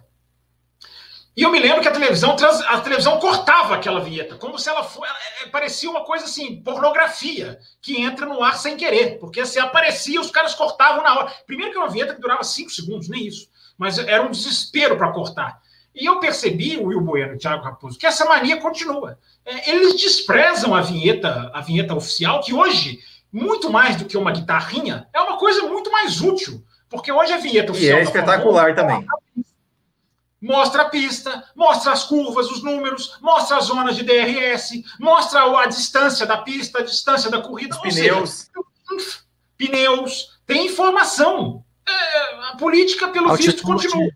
E 1.36 1.42
eu 1.42 1.52
me 1.52 1.60
lembro 1.60 1.82
que 1.82 1.88
a 1.88 1.92
televisão, 1.92 2.36
a 2.68 2.82
televisão 2.82 3.20
cortava 3.20 3.74
aquela 3.74 4.00
vinheta, 4.00 4.36
como 4.36 4.60
se 4.60 4.70
ela 4.70 4.84
fosse. 4.84 5.12
É, 5.42 5.48
parecia 5.48 5.90
uma 5.90 6.06
coisa 6.06 6.26
assim, 6.26 6.62
pornografia, 6.62 7.58
que 7.82 8.00
entra 8.00 8.28
no 8.28 8.44
ar 8.44 8.56
sem 8.56 8.78
querer, 8.78 9.18
porque 9.18 9.48
se 9.48 9.60
aparecia, 9.60 10.22
os 10.22 10.30
caras 10.30 10.54
cortavam 10.54 11.04
na 11.04 11.18
hora. 11.18 11.34
Primeiro 11.48 11.72
que 11.72 11.78
uma 11.80 11.90
vinheta 11.90 12.14
que 12.14 12.22
durava 12.22 12.44
cinco 12.44 12.70
segundos, 12.70 13.10
nem 13.10 13.26
isso, 13.26 13.50
mas 13.76 13.98
era 13.98 14.22
um 14.22 14.30
desespero 14.30 14.96
para 14.96 15.12
cortar. 15.12 15.60
E 16.00 16.06
eu 16.06 16.20
percebi, 16.20 16.78
o 16.78 16.86
Will 16.86 17.02
Bueno 17.02 17.34
e 17.34 17.36
o 17.38 17.40
Thiago 17.40 17.64
Raposo, 17.64 17.98
que 17.98 18.06
essa 18.06 18.24
mania 18.26 18.58
continua. 18.58 19.18
É, 19.48 19.72
eles 19.72 19.94
desprezam 19.94 20.76
a 20.76 20.82
vinheta, 20.82 21.50
a 21.54 21.62
vinheta 21.62 21.96
oficial, 21.96 22.42
que 22.42 22.54
hoje, 22.54 23.00
muito 23.32 23.70
mais 23.70 23.96
do 23.96 24.04
que 24.04 24.18
uma 24.18 24.32
guitarrinha, 24.32 25.08
é 25.14 25.22
uma 25.22 25.38
coisa 25.38 25.64
muito 25.64 25.90
mais 25.90 26.20
útil. 26.20 26.62
Porque 26.90 27.10
hoje 27.10 27.32
a 27.32 27.38
vinheta 27.38 27.72
oficial. 27.72 27.98
E 27.98 28.02
é 28.02 28.04
espetacular 28.04 28.76
também. 28.76 29.06
Mostra 30.42 30.84
a 30.84 30.90
pista, 30.90 31.46
mostra 31.56 31.94
as 31.94 32.04
curvas, 32.04 32.52
os 32.52 32.62
números, 32.62 33.18
mostra 33.22 33.58
as 33.58 33.66
zonas 33.66 33.96
de 33.96 34.04
DRS, 34.04 34.84
mostra 35.00 35.42
a 35.44 35.66
distância 35.66 36.26
da 36.26 36.38
pista, 36.38 36.80
a 36.80 36.84
distância 36.84 37.32
da 37.32 37.42
corrida. 37.42 37.76
Os 37.76 37.82
pneus. 37.82 38.50
Seja, 38.90 39.20
pneus. 39.58 40.38
Tem 40.46 40.66
informação. 40.66 41.64
É, 41.88 42.50
a 42.52 42.58
política, 42.58 43.08
pelo 43.08 43.30
Altitude. 43.30 43.54
visto, 43.54 43.66
continua 43.66 44.10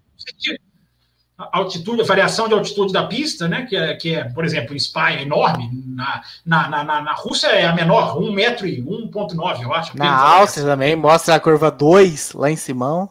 altitude, 1.52 2.02
a 2.02 2.06
variação 2.06 2.48
de 2.48 2.54
altitude 2.54 2.94
da 2.94 3.04
pista, 3.04 3.48
né? 3.48 3.66
Que 3.68 3.76
é, 3.76 3.96
que 3.96 4.16
é 4.16 4.24
por 4.24 4.46
exemplo, 4.46 4.76
em 4.76 4.80
Spa 4.80 5.12
é 5.12 5.22
enorme. 5.22 5.70
Na, 5.88 6.22
na, 6.46 6.84
na, 6.84 7.02
na 7.02 7.14
Rússia 7.14 7.48
é 7.48 7.66
a 7.66 7.74
menor, 7.74 8.18
1 8.18 8.32
metro 8.32 8.68
e 8.68 8.82
1,9, 8.82 9.62
eu 9.62 9.74
acho. 9.74 9.98
Na 9.98 10.16
Áustria 10.16 10.66
também, 10.66 10.96
mostra 10.96 11.36
a 11.36 11.40
curva 11.40 11.72
2 11.72 12.34
lá 12.34 12.50
em 12.50 12.56
Simão. 12.56 13.10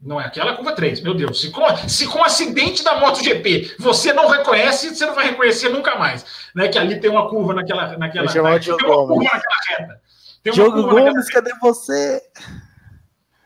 Não 0.00 0.20
é 0.20 0.24
aquela 0.24 0.56
curva 0.56 0.72
3, 0.72 1.00
meu 1.00 1.14
Deus. 1.14 1.40
Se 1.40 1.50
com, 1.50 1.64
se 1.88 2.06
com 2.08 2.24
acidente 2.24 2.82
da 2.82 2.98
MotoGP 2.98 3.76
você 3.78 4.12
não 4.12 4.28
reconhece, 4.28 4.94
você 4.94 5.06
não 5.06 5.14
vai 5.14 5.26
reconhecer 5.26 5.68
nunca 5.68 5.96
mais. 5.96 6.24
Né? 6.54 6.68
Que 6.68 6.78
ali 6.78 6.98
tem 6.98 7.08
uma 7.08 7.28
curva 7.28 7.54
naquela. 7.54 7.96
naquela, 7.96 8.26
naquela 8.26 8.58
tem 8.58 8.72
uma 8.72 9.06
curva 9.06 9.24
naquela 9.24 9.78
reta. 9.78 10.00
Tem 10.42 10.52
Diogo 10.52 10.82
Gomes, 10.82 11.30
cadê 11.30 11.52
você? 11.60 12.20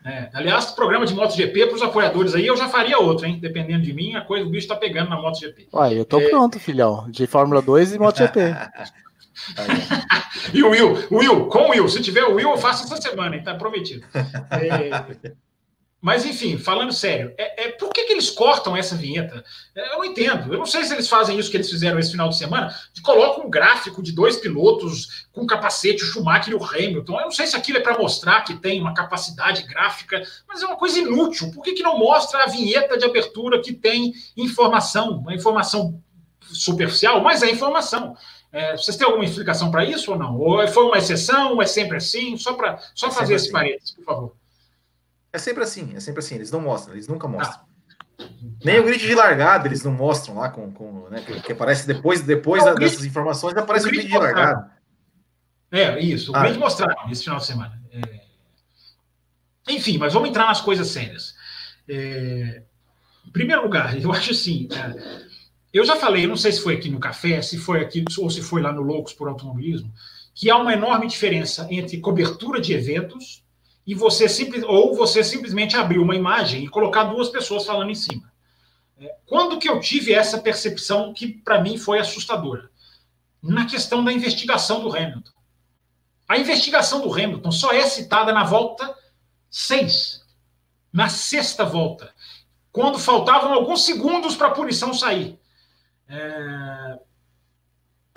É, 0.07 0.29
aliás, 0.33 0.71
programa 0.71 1.05
de 1.05 1.13
MotoGP 1.13 1.65
para 1.65 1.75
os 1.75 1.81
apoiadores 1.81 2.33
aí, 2.33 2.47
eu 2.47 2.55
já 2.55 2.69
faria 2.69 2.97
outro, 2.97 3.25
hein? 3.25 3.39
Dependendo 3.41 3.83
de 3.83 3.91
mim, 3.91 4.15
a 4.15 4.21
coisa, 4.21 4.45
o 4.45 4.49
bicho 4.49 4.63
está 4.63 4.75
pegando 4.77 5.09
na 5.09 5.21
MotoGP. 5.21 5.67
Uai, 5.73 5.99
eu 5.99 6.05
tô 6.05 6.17
é... 6.21 6.29
pronto, 6.29 6.57
filhão. 6.57 7.11
De 7.11 7.27
Fórmula 7.27 7.61
2 7.61 7.95
e 7.95 7.99
MotoGP. 7.99 8.39
e 10.53 10.63
o 10.63 10.69
Will, 10.69 10.97
o 11.11 11.17
Will, 11.17 11.47
com 11.47 11.67
o 11.67 11.69
Will, 11.71 11.89
se 11.89 12.01
tiver 12.01 12.23
o 12.23 12.35
Will, 12.35 12.51
eu 12.51 12.57
faço 12.57 12.85
essa 12.85 13.01
semana, 13.01 13.35
hein? 13.35 13.43
Tá 13.43 13.55
prometido. 13.55 14.05
É... 14.49 15.35
mas, 15.99 16.25
enfim, 16.25 16.59
falando 16.59 16.93
sério, 16.93 17.33
é, 17.37 17.65
é 17.65 17.71
por 17.71 17.89
que, 17.89 18.03
que 18.03 18.13
eles 18.13 18.29
cortam 18.29 18.77
essa 18.77 18.95
vinheta? 18.95 19.43
É, 19.75 19.93
eu 19.93 19.97
não 19.97 20.05
entendo. 20.05 20.53
Eu 20.53 20.59
não 20.59 20.65
sei 20.65 20.83
se 20.83 20.93
eles 20.93 21.09
fazem 21.09 21.39
isso 21.39 21.49
que 21.49 21.57
eles 21.57 21.69
fizeram 21.69 21.97
esse 21.97 22.11
final 22.11 22.29
de 22.29 22.37
semana, 22.37 22.73
de 22.93 23.01
colocam 23.01 23.47
um 23.47 23.49
gráfico 23.49 24.03
de 24.03 24.11
dois 24.11 24.37
pilotos 24.37 25.25
com 25.31 25.47
capacete, 25.47 26.03
o 26.03 26.05
Schumacher 26.05 26.53
e 26.53 26.55
o 26.55 26.63
Hamilton. 26.63 27.19
Eu 27.19 27.25
não 27.25 27.31
sei 27.31 27.47
se 27.47 27.55
aquilo 27.55 27.79
é 27.79 27.81
para 27.81 27.97
mostrar 27.97 28.41
que 28.43 28.53
tem 28.55 28.79
uma 28.79 28.93
capacidade 28.93 29.63
gráfica, 29.63 30.21
mas 30.47 30.61
é 30.61 30.67
uma 30.67 30.77
coisa 30.77 30.99
inútil. 30.99 31.51
Por 31.51 31.63
que, 31.63 31.73
que 31.73 31.83
não 31.83 31.97
mostra 31.97 32.43
a 32.43 32.47
vinheta 32.47 32.95
de 32.95 33.05
abertura 33.05 33.59
que 33.61 33.73
tem 33.73 34.13
informação, 34.37 35.17
uma 35.17 35.33
informação 35.33 35.99
superficial, 36.41 37.21
mas 37.21 37.41
é 37.41 37.49
informação. 37.49 38.15
É, 38.51 38.77
vocês 38.77 38.95
têm 38.95 39.05
alguma 39.05 39.25
explicação 39.25 39.71
para 39.71 39.83
isso 39.83 40.11
ou 40.11 40.17
não? 40.17 40.39
Ou 40.39 40.65
foi 40.67 40.83
uma 40.85 40.97
exceção, 40.97 41.55
ou 41.55 41.61
é 41.61 41.65
sempre 41.65 41.97
assim? 41.97 42.37
Só 42.37 42.53
para 42.53 42.79
só 42.93 43.11
fazer 43.11 43.33
esse 43.33 43.45
assim. 43.45 43.51
parênteses, 43.51 43.91
por 43.91 44.05
favor. 44.05 44.35
É 45.37 45.39
sempre 45.39 45.63
assim, 45.63 45.93
é 45.95 45.99
sempre 45.99 46.19
assim. 46.19 46.33
Eles 46.33 46.49
não 46.49 46.59
mostram, 46.59 46.95
eles 46.95 47.07
nunca 47.07 47.27
mostram. 47.27 47.59
Ah. 48.19 48.25
Nem 48.65 48.79
o 48.79 48.83
grid 48.83 49.05
de 49.05 49.13
largada 49.13 49.67
eles 49.67 49.83
não 49.83 49.91
mostram 49.91 50.37
lá, 50.37 50.49
com, 50.49 50.71
com 50.71 51.07
né, 51.11 51.21
que, 51.21 51.39
que, 51.41 51.51
aparece 51.51 51.85
depois, 51.85 52.21
depois 52.21 52.65
não, 52.65 52.73
da, 52.73 52.79
dessas 52.79 53.05
informações, 53.05 53.55
aparece 53.55 53.85
o 53.85 53.91
grid, 53.91 54.07
o 54.07 54.09
grid 54.09 54.19
de 54.19 54.19
largada. 54.19 54.71
É, 55.71 55.99
isso. 55.99 56.31
O 56.31 56.35
ah, 56.35 56.39
grid 56.41 56.57
mostraram 56.57 57.11
esse 57.11 57.23
final 57.23 57.37
de 57.37 57.45
semana. 57.45 57.79
É... 57.91 58.21
Enfim, 59.69 59.99
mas 59.99 60.11
vamos 60.11 60.29
entrar 60.29 60.47
nas 60.47 60.59
coisas 60.59 60.87
sérias. 60.87 61.35
É... 61.87 62.63
Em 63.27 63.31
primeiro 63.31 63.61
lugar, 63.61 63.95
eu 64.01 64.09
acho 64.11 64.31
assim. 64.31 64.67
É... 64.71 65.27
Eu 65.71 65.85
já 65.85 65.97
falei, 65.97 66.25
não 66.25 66.35
sei 66.35 66.51
se 66.51 66.61
foi 66.61 66.73
aqui 66.73 66.89
no 66.89 66.99
café, 66.99 67.43
se 67.43 67.59
foi 67.59 67.79
aqui 67.79 68.03
ou 68.17 68.31
se 68.31 68.41
foi 68.41 68.59
lá 68.59 68.73
no 68.73 68.81
Loucos 68.81 69.13
por 69.13 69.27
Automobilismo, 69.27 69.93
que 70.33 70.49
há 70.49 70.57
uma 70.57 70.73
enorme 70.73 71.05
diferença 71.05 71.67
entre 71.69 71.99
cobertura 71.99 72.59
de 72.59 72.73
eventos 72.73 73.45
e 73.87 73.95
você 73.95 74.27
simples, 74.27 74.63
ou 74.63 74.93
você 74.93 75.23
simplesmente 75.23 75.77
abrir 75.77 75.97
uma 75.97 76.13
imagem 76.13 76.65
e 76.65 76.67
colocar 76.67 77.05
duas 77.05 77.29
pessoas 77.29 77.65
falando 77.65 77.89
em 77.89 77.95
cima. 77.95 78.29
É, 78.99 79.15
quando 79.25 79.57
que 79.57 79.69
eu 79.69 79.79
tive 79.79 80.13
essa 80.13 80.39
percepção 80.39 81.13
que 81.13 81.27
para 81.29 81.61
mim 81.61 81.77
foi 81.77 81.97
assustadora? 81.97 82.69
Na 83.41 83.65
questão 83.65 84.03
da 84.03 84.11
investigação 84.11 84.81
do 84.81 84.93
Hamilton. 84.93 85.31
A 86.27 86.37
investigação 86.37 86.99
do 86.99 87.13
Hamilton 87.13 87.49
só 87.49 87.71
é 87.71 87.83
citada 87.83 88.33
na 88.33 88.43
volta 88.43 88.93
6, 89.49 90.21
na 90.91 91.07
sexta 91.07 91.63
volta, 91.63 92.13
quando 92.73 92.99
faltavam 92.99 93.53
alguns 93.53 93.85
segundos 93.85 94.35
para 94.35 94.47
a 94.47 94.51
punição 94.51 94.93
sair. 94.93 95.39
É... 96.09 96.99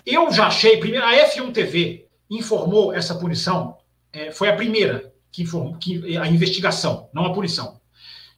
Eu 0.05 0.33
já 0.33 0.49
achei, 0.49 0.79
primeiro, 0.79 1.07
a 1.07 1.13
F1 1.13 1.53
TV 1.53 2.09
informou 2.29 2.93
essa 2.93 3.15
punição, 3.15 3.79
é, 4.13 4.33
foi 4.33 4.49
a 4.49 4.57
primeira 4.57 5.10
que, 5.31 5.45
que 5.81 6.17
a 6.17 6.27
investigação, 6.27 7.09
não 7.13 7.25
a 7.25 7.33
punição. 7.33 7.81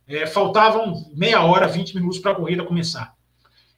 É, 0.07 0.27
faltavam 0.27 1.11
meia 1.15 1.43
hora, 1.43 1.69
20 1.69 1.95
minutos 1.95 2.19
para 2.19 2.33
a 2.33 2.35
corrida 2.35 2.65
começar. 2.65 3.15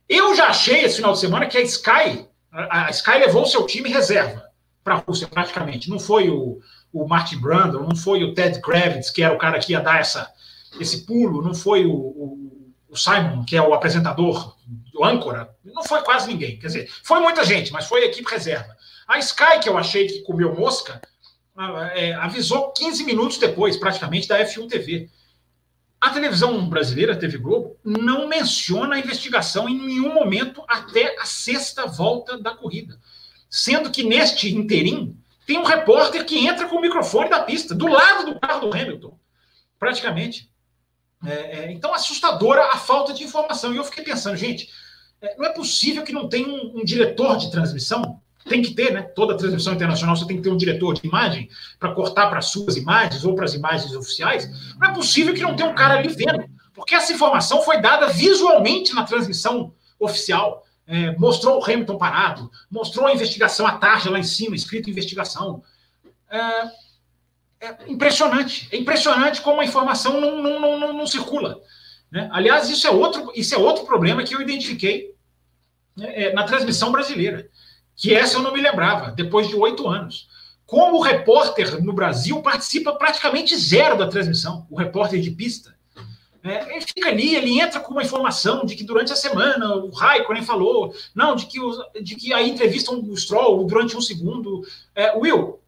Eu 0.09 0.35
já 0.35 0.49
achei 0.49 0.85
esse 0.85 0.97
final 0.97 1.13
de 1.13 1.21
semana 1.21 1.47
que 1.47 1.57
a 1.57 1.63
Sky, 1.63 2.27
a, 2.51 2.87
a 2.87 2.91
Sky 2.91 3.19
levou 3.19 3.43
o 3.43 3.47
seu 3.47 3.67
time 3.67 3.91
reserva 3.91 4.45
para 4.83 4.95
a 4.95 4.99
Rússia, 4.99 5.27
praticamente. 5.27 5.89
Não 5.89 5.99
foi 5.99 6.29
o, 6.29 6.61
o 6.93 7.07
Martin 7.07 7.39
Brundle, 7.39 7.87
não 7.87 7.97
foi 7.97 8.23
o 8.23 8.35
Ted 8.35 8.61
Kravitz, 8.61 9.11
que 9.11 9.23
era 9.23 9.35
o 9.35 9.39
cara 9.39 9.59
que 9.59 9.73
ia 9.73 9.81
dar 9.81 10.01
essa, 10.01 10.31
esse 10.79 11.07
pulo, 11.07 11.43
não 11.43 11.55
foi 11.55 11.87
o, 11.87 11.95
o, 11.95 12.73
o 12.89 12.97
Simon, 12.97 13.45
que 13.45 13.57
é 13.57 13.63
o 13.63 13.73
apresentador, 13.73 14.57
o 14.95 15.05
âncora, 15.05 15.51
não 15.65 15.83
foi 15.83 16.03
quase 16.03 16.29
ninguém. 16.29 16.59
Quer 16.59 16.67
dizer, 16.67 16.91
foi 17.03 17.21
muita 17.21 17.45
gente, 17.45 17.73
mas 17.73 17.87
foi 17.87 18.03
a 18.03 18.07
equipe 18.07 18.31
reserva. 18.31 18.77
A 19.09 19.19
Sky, 19.19 19.61
que 19.63 19.69
eu 19.69 19.77
achei 19.77 20.07
que 20.07 20.23
comeu 20.23 20.55
mosca, 20.55 21.01
é, 21.95 22.15
avisou 22.15 22.73
15 22.73 23.05
minutos 23.05 23.39
depois, 23.39 23.77
praticamente, 23.77 24.27
da 24.29 24.39
F1 24.41 24.69
TV. 24.69 25.11
A 26.01 26.11
televisão 26.11 26.69
brasileira, 26.69 27.17
TV 27.17 27.39
Globo, 27.39 27.79
não 27.83 28.29
menciona 28.29 28.97
a 28.97 28.99
investigação 28.99 29.69
em 29.69 29.79
nenhum 29.79 30.13
momento 30.13 30.63
até 30.69 31.19
a 31.19 31.25
sexta 31.25 31.87
volta 31.87 32.37
da 32.37 32.55
corrida. 32.55 32.99
Sendo 33.49 33.91
que 33.91 34.03
neste 34.03 34.55
interim, 34.55 35.17
tem 35.47 35.59
um 35.59 35.65
repórter 35.65 36.27
que 36.27 36.47
entra 36.47 36.69
com 36.69 36.77
o 36.77 36.81
microfone 36.81 37.31
da 37.31 37.43
pista, 37.43 37.75
do 37.75 37.87
lado 37.87 38.27
do 38.27 38.41
carro 38.41 38.69
do 38.69 38.77
Hamilton, 38.77 39.19
praticamente. 39.79 40.51
É, 41.25 41.33
é, 41.33 41.73
então, 41.73 41.95
assustadora 41.95 42.67
a 42.67 42.77
falta 42.77 43.15
de 43.15 43.25
informação. 43.25 43.73
E 43.73 43.77
eu 43.77 43.85
fiquei 43.85 44.05
pensando, 44.05 44.37
gente, 44.37 44.69
é, 45.21 45.37
não 45.37 45.47
é 45.47 45.53
possível 45.53 46.03
que 46.03 46.13
não 46.13 46.29
tenha 46.29 46.49
um, 46.49 46.81
um 46.81 46.85
diretor 46.85 47.37
de 47.37 47.51
transmissão 47.51 48.21
tem 48.49 48.63
que 48.63 48.75
ter, 48.75 48.93
né? 48.93 49.03
Toda 49.03 49.37
transmissão 49.37 49.73
internacional 49.73 50.15
você 50.15 50.27
tem 50.27 50.37
que 50.37 50.43
ter 50.43 50.51
um 50.51 50.57
diretor 50.57 50.95
de 50.95 51.07
imagem 51.07 51.49
para 51.79 51.93
cortar 51.95 52.29
para 52.29 52.39
as 52.39 52.47
suas 52.47 52.77
imagens 52.77 53.25
ou 53.25 53.35
para 53.35 53.45
as 53.45 53.55
imagens 53.55 53.95
oficiais. 53.95 54.49
Não 54.79 54.91
é 54.91 54.95
possível 54.95 55.35
que 55.35 55.43
não 55.43 55.57
tenha 55.57 55.69
um 55.69 55.75
cara 55.75 55.99
ali 55.99 56.09
vendo, 56.09 56.45
porque 56.75 56.95
essa 56.95 57.13
informação 57.13 57.63
foi 57.63 57.81
dada 57.81 58.09
visualmente 58.09 58.95
na 58.95 59.05
transmissão 59.05 59.73
oficial. 59.99 60.63
É, 60.87 61.17
mostrou 61.17 61.59
o 61.59 61.65
Hamilton 61.65 61.97
parado, 61.97 62.51
mostrou 62.71 63.07
a 63.07 63.15
investigação, 63.15 63.67
a 63.67 63.79
tarja 63.79 64.11
lá 64.11 64.19
em 64.19 64.25
cima, 64.25 64.55
escrito 64.55 64.91
investigação. 64.91 65.63
É, 66.31 67.69
é 67.69 67.77
impressionante. 67.89 68.69
É 68.71 68.77
impressionante 68.77 69.41
como 69.41 69.63
a 69.63 69.65
informação 69.65 70.21
não, 70.21 70.43
não, 70.43 70.61
não, 70.61 70.81
não, 70.81 70.93
não 70.93 71.07
circula. 71.07 71.63
Né? 72.11 72.29
Aliás, 72.31 72.69
isso 72.69 72.87
é, 72.87 72.91
outro, 72.91 73.33
isso 73.35 73.55
é 73.55 73.59
outro 73.59 73.87
problema 73.87 74.23
que 74.23 74.35
eu 74.35 74.43
identifiquei 74.43 75.15
né, 75.97 76.25
é, 76.25 76.33
na 76.35 76.45
transmissão 76.45 76.93
brasileira 76.93 77.49
que 77.97 78.15
essa 78.15 78.37
eu 78.37 78.43
não 78.43 78.53
me 78.53 78.61
lembrava, 78.61 79.11
depois 79.11 79.49
de 79.49 79.57
oito 79.57 79.89
anos. 79.89 80.29
Como 80.67 80.97
o 80.97 81.03
repórter 81.03 81.83
no 81.83 81.93
Brasil 81.93 82.41
participa 82.43 82.93
praticamente 82.95 83.57
zero 83.57 83.97
da 83.97 84.09
transmissão, 84.09 84.67
o 84.71 84.77
repórter 84.77 85.21
de 85.21 85.31
pista. 85.31 85.75
É, 86.43 86.75
ele 86.75 86.83
fica 86.83 87.09
ali, 87.09 87.35
ele 87.35 87.59
entra 87.59 87.81
com 87.81 87.93
uma 87.93 88.03
informação 88.03 88.67
de 88.67 88.75
que 88.77 88.85
durante 88.85 89.13
a 89.13 89.17
semana 89.17 89.77
o 89.77 89.91
Raikkonen 89.91 90.43
falou, 90.43 90.95
não, 91.15 91.35
de 91.35 91.47
que, 91.47 91.59
de 92.03 92.15
que 92.17 92.35
aí 92.35 92.51
entrevistam 92.51 93.01
o 93.01 93.17
Stroll 93.17 93.65
durante 93.65 93.97
um 93.97 94.01
segundo. 94.01 94.63
É, 94.95 95.17
Will, 95.17 95.59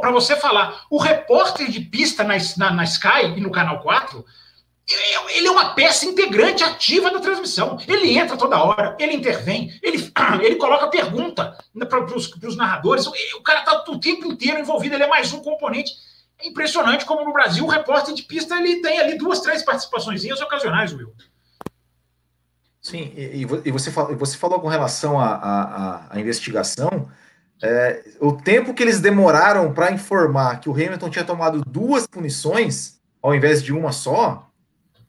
para 0.00 0.10
você 0.10 0.34
falar, 0.34 0.84
o 0.90 0.98
repórter 0.98 1.70
de 1.70 1.80
pista 1.80 2.24
na, 2.24 2.34
na, 2.56 2.70
na 2.72 2.84
Sky 2.84 3.36
e 3.36 3.40
no 3.40 3.52
Canal 3.52 3.80
4 3.80 4.24
ele 4.88 5.46
é 5.46 5.50
uma 5.50 5.74
peça 5.74 6.06
integrante 6.06 6.64
ativa 6.64 7.10
da 7.10 7.20
transmissão. 7.20 7.78
Ele 7.86 8.16
entra 8.16 8.36
toda 8.36 8.62
hora, 8.62 8.96
ele 8.98 9.14
intervém, 9.14 9.78
ele, 9.82 9.98
ele 10.42 10.56
coloca 10.56 10.88
pergunta 10.88 11.56
para 11.88 12.04
os 12.04 12.56
narradores. 12.56 13.06
O 13.06 13.42
cara 13.42 13.60
está 13.60 13.84
o 13.88 14.00
tempo 14.00 14.26
inteiro 14.26 14.58
envolvido, 14.58 14.94
ele 14.94 15.04
é 15.04 15.08
mais 15.08 15.32
um 15.32 15.40
componente. 15.40 15.92
É 16.40 16.48
impressionante 16.48 17.04
como 17.04 17.24
no 17.24 17.32
Brasil 17.32 17.64
o 17.64 17.68
repórter 17.68 18.14
de 18.14 18.22
pista 18.22 18.56
ele 18.56 18.80
tem 18.80 18.98
ali 18.98 19.18
duas, 19.18 19.40
três 19.40 19.62
participações 19.62 20.24
ocasionais, 20.40 20.92
Will. 20.92 21.12
Sim, 22.80 23.12
e, 23.14 23.42
e 23.64 23.70
você, 23.70 23.90
falou, 23.90 24.16
você 24.16 24.36
falou 24.36 24.60
com 24.60 24.68
relação 24.68 25.20
à 25.20 26.10
investigação. 26.14 27.10
É, 27.60 28.04
o 28.20 28.32
tempo 28.32 28.72
que 28.72 28.82
eles 28.82 29.00
demoraram 29.00 29.74
para 29.74 29.90
informar 29.90 30.60
que 30.60 30.68
o 30.68 30.72
Hamilton 30.72 31.10
tinha 31.10 31.24
tomado 31.24 31.60
duas 31.66 32.06
punições 32.06 32.98
ao 33.22 33.34
invés 33.34 33.62
de 33.62 33.72
uma 33.72 33.92
só, 33.92 34.47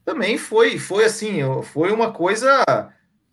também 0.10 0.40
foi, 0.40 0.80
foi 0.80 1.06
assim, 1.06 1.40
foi 1.64 1.92
uma 1.92 2.12
coisa, 2.12 2.64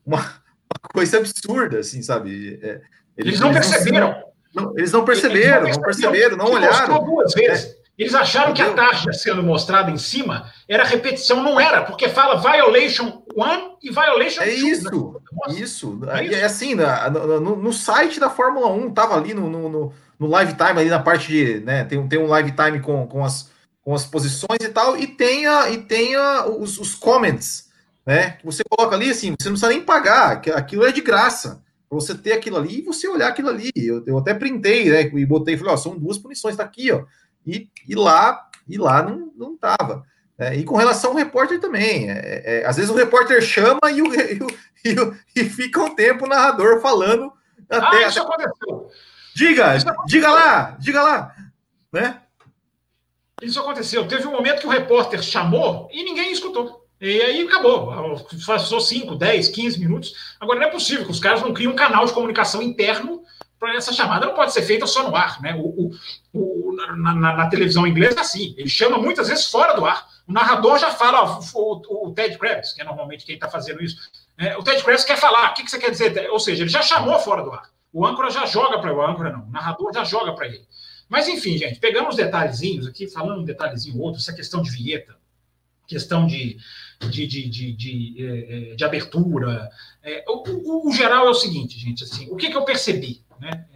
uma, 0.04 0.18
uma 0.18 0.90
coisa 0.92 1.16
absurda, 1.16 1.78
assim, 1.78 2.02
sabe? 2.02 2.60
É, 2.62 2.80
eles, 3.16 3.30
eles, 3.32 3.40
não 3.40 3.50
eles 3.50 3.66
perceberam. 3.66 4.22
Não, 4.54 4.72
eles 4.76 4.92
não 4.92 5.04
perceberam, 5.04 5.64
eles 5.64 5.76
não 5.76 5.82
perceberam, 5.82 6.36
não, 6.36 6.50
perceberam, 6.50 6.68
não 6.68 6.92
olharam. 6.92 7.04
duas 7.04 7.32
vezes. 7.32 7.72
É. 7.72 7.86
Eles 7.98 8.14
acharam 8.14 8.52
que 8.52 8.60
a 8.60 8.74
taxa 8.74 9.10
sendo 9.14 9.42
mostrada 9.42 9.90
em 9.90 9.96
cima 9.96 10.52
era 10.68 10.84
repetição, 10.84 11.42
não 11.42 11.58
era, 11.58 11.82
porque 11.82 12.10
fala 12.10 12.36
violation 12.36 13.22
one 13.34 13.70
e 13.82 13.90
violation 13.90 14.42
é 14.42 14.50
two. 14.50 14.68
Isso, 14.68 14.90
né? 14.92 15.54
isso. 15.54 16.00
É, 16.10 16.24
isso. 16.24 16.34
É 16.34 16.44
assim, 16.44 16.74
no, 16.74 17.40
no, 17.40 17.56
no, 17.56 17.72
site 17.72 18.20
da 18.20 18.28
Fórmula 18.28 18.68
1, 18.68 18.92
tava 18.92 19.16
ali 19.16 19.32
no, 19.32 19.48
no, 19.48 19.92
no 20.18 20.26
live 20.26 20.52
time, 20.52 20.78
ali 20.78 20.90
na 20.90 21.00
parte 21.00 21.28
de, 21.28 21.60
né, 21.60 21.84
tem, 21.84 22.06
tem 22.06 22.18
um 22.18 22.26
live 22.26 22.52
time 22.52 22.80
com, 22.80 23.06
com 23.06 23.24
as 23.24 23.50
com 23.86 23.94
as 23.94 24.04
posições 24.04 24.58
e 24.60 24.68
tal, 24.68 24.98
e 24.98 25.06
tenha, 25.06 25.70
e 25.70 25.78
tenha 25.78 26.44
os, 26.44 26.76
os 26.76 26.96
comments, 26.96 27.68
né? 28.04 28.36
Você 28.42 28.64
coloca 28.68 28.96
ali 28.96 29.10
assim, 29.10 29.32
você 29.38 29.48
não 29.48 29.52
precisa 29.52 29.68
nem 29.68 29.80
pagar, 29.80 30.42
aquilo 30.56 30.84
é 30.84 30.90
de 30.90 31.00
graça. 31.00 31.62
Pra 31.88 32.00
você 32.00 32.12
ter 32.16 32.32
aquilo 32.32 32.56
ali 32.56 32.80
e 32.80 32.82
você 32.82 33.06
olhar 33.06 33.28
aquilo 33.28 33.48
ali. 33.48 33.70
Eu, 33.76 34.02
eu 34.04 34.18
até 34.18 34.34
printei, 34.34 34.90
né? 34.90 35.02
E 35.02 35.24
botei, 35.24 35.56
falei, 35.56 35.72
ó, 35.72 35.76
são 35.76 35.96
duas 35.96 36.18
punições, 36.18 36.56
tá 36.56 36.64
aqui, 36.64 36.90
ó. 36.90 37.04
E, 37.46 37.70
e 37.88 37.94
lá, 37.94 38.48
e 38.68 38.76
lá 38.76 39.04
não, 39.04 39.32
não 39.36 39.56
tava. 39.56 40.02
É, 40.36 40.56
e 40.56 40.64
com 40.64 40.74
relação 40.74 41.12
ao 41.12 41.16
repórter 41.16 41.60
também. 41.60 42.10
É, 42.10 42.42
é, 42.44 42.66
às 42.66 42.74
vezes 42.74 42.90
o 42.90 42.96
repórter 42.96 43.40
chama 43.40 43.78
e, 43.92 44.02
o, 44.02 44.06
e, 44.18 44.42
o, 44.42 44.46
e, 44.84 45.00
o, 45.00 45.16
e 45.36 45.44
fica 45.44 45.80
um 45.80 45.94
tempo 45.94 46.24
o 46.24 46.28
narrador 46.28 46.80
falando. 46.80 47.32
Até, 47.70 48.04
ah, 48.04 48.08
isso 48.08 48.20
até... 48.20 48.42
aconteceu. 48.42 48.90
Diga, 49.32 49.76
diga 50.08 50.30
lá, 50.32 50.76
diga 50.80 51.02
lá, 51.04 51.36
né? 51.92 52.20
Isso 53.42 53.60
aconteceu. 53.60 54.08
Teve 54.08 54.26
um 54.26 54.32
momento 54.32 54.60
que 54.60 54.66
o 54.66 54.70
repórter 54.70 55.22
chamou 55.22 55.88
e 55.92 56.02
ninguém 56.02 56.32
escutou. 56.32 56.86
E 56.98 57.20
aí 57.20 57.42
acabou. 57.42 57.94
Passou 58.46 58.80
5, 58.80 59.14
10, 59.14 59.48
15 59.48 59.78
minutos. 59.78 60.14
Agora 60.40 60.58
não 60.58 60.66
é 60.66 60.70
possível 60.70 61.04
que 61.04 61.10
os 61.10 61.20
caras 61.20 61.42
não 61.42 61.52
criem 61.52 61.70
um 61.70 61.76
canal 61.76 62.06
de 62.06 62.14
comunicação 62.14 62.62
interno 62.62 63.22
para 63.58 63.74
essa 63.74 63.92
chamada. 63.92 64.26
Não 64.26 64.34
pode 64.34 64.54
ser 64.54 64.62
feita 64.62 64.86
só 64.86 65.06
no 65.06 65.14
ar. 65.14 65.40
Né? 65.42 65.54
O, 65.54 65.90
o, 66.32 66.68
o 66.68 66.72
na, 66.74 67.14
na, 67.14 67.36
na, 67.36 67.48
televisão 67.50 67.86
inglesa 67.86 68.18
é 68.18 68.20
assim. 68.20 68.54
Ele 68.56 68.70
chama 68.70 68.96
muitas 68.96 69.28
vezes 69.28 69.46
fora 69.46 69.74
do 69.74 69.84
ar. 69.84 70.06
O 70.26 70.32
narrador 70.32 70.78
já 70.78 70.90
fala, 70.90 71.22
ó, 71.22 71.40
o, 71.54 72.08
o, 72.08 72.14
Ted 72.14 72.38
Krebs, 72.38 72.72
que 72.72 72.80
é 72.80 72.84
normalmente 72.84 73.26
quem 73.26 73.34
está 73.34 73.48
fazendo 73.48 73.82
isso, 73.82 73.96
é, 74.38 74.56
o 74.56 74.62
Ted 74.62 74.82
Krebs 74.82 75.04
quer 75.04 75.16
falar, 75.18 75.50
o 75.50 75.54
que, 75.54 75.62
que 75.62 75.70
você 75.70 75.78
quer 75.78 75.90
dizer? 75.90 76.28
Ou 76.30 76.40
seja, 76.40 76.62
ele 76.62 76.70
já 76.70 76.82
chamou 76.82 77.18
fora 77.18 77.42
do 77.42 77.52
ar. 77.52 77.70
O 77.92 78.04
âncora 78.04 78.30
já 78.30 78.44
joga 78.46 78.78
para 78.78 78.92
o 78.92 79.02
âncora, 79.02 79.30
não. 79.30 79.44
O 79.44 79.50
narrador 79.50 79.92
já 79.92 80.04
joga 80.04 80.34
para 80.34 80.46
ele. 80.46 80.66
Mas, 81.08 81.28
enfim, 81.28 81.56
gente, 81.56 81.78
pegamos 81.78 82.16
detalhezinhos 82.16 82.86
aqui, 82.86 83.08
falando 83.08 83.40
um 83.40 83.44
detalhezinho 83.44 84.00
outro, 84.00 84.20
essa 84.20 84.32
questão 84.32 84.60
de 84.60 84.70
vinheta, 84.70 85.16
questão 85.86 86.26
de, 86.26 86.58
de, 87.00 87.26
de, 87.26 87.48
de, 87.48 87.72
de, 87.72 88.16
é, 88.18 88.72
é, 88.72 88.74
de 88.74 88.84
abertura. 88.84 89.70
É, 90.02 90.24
o, 90.28 90.42
o, 90.48 90.88
o, 90.88 90.92
geral 90.92 91.26
é 91.26 91.30
o 91.30 91.34
seguinte, 91.34 91.78
gente, 91.78 92.04
assim, 92.04 92.28
o 92.30 92.36
que, 92.36 92.50
que 92.50 92.56
eu 92.56 92.64
percebi? 92.64 93.24
Né? 93.38 93.66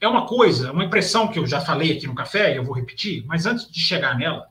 É, 0.00 0.08
uma 0.08 0.26
coisa, 0.26 0.72
uma 0.72 0.84
impressão 0.84 1.28
que 1.28 1.38
eu 1.38 1.46
já 1.46 1.60
falei 1.60 1.92
aqui 1.92 2.06
no 2.06 2.14
café, 2.14 2.52
e 2.52 2.56
eu 2.56 2.64
vou 2.64 2.74
repetir, 2.74 3.24
mas 3.26 3.46
antes 3.46 3.70
de 3.70 3.80
chegar 3.80 4.18
nela, 4.18 4.48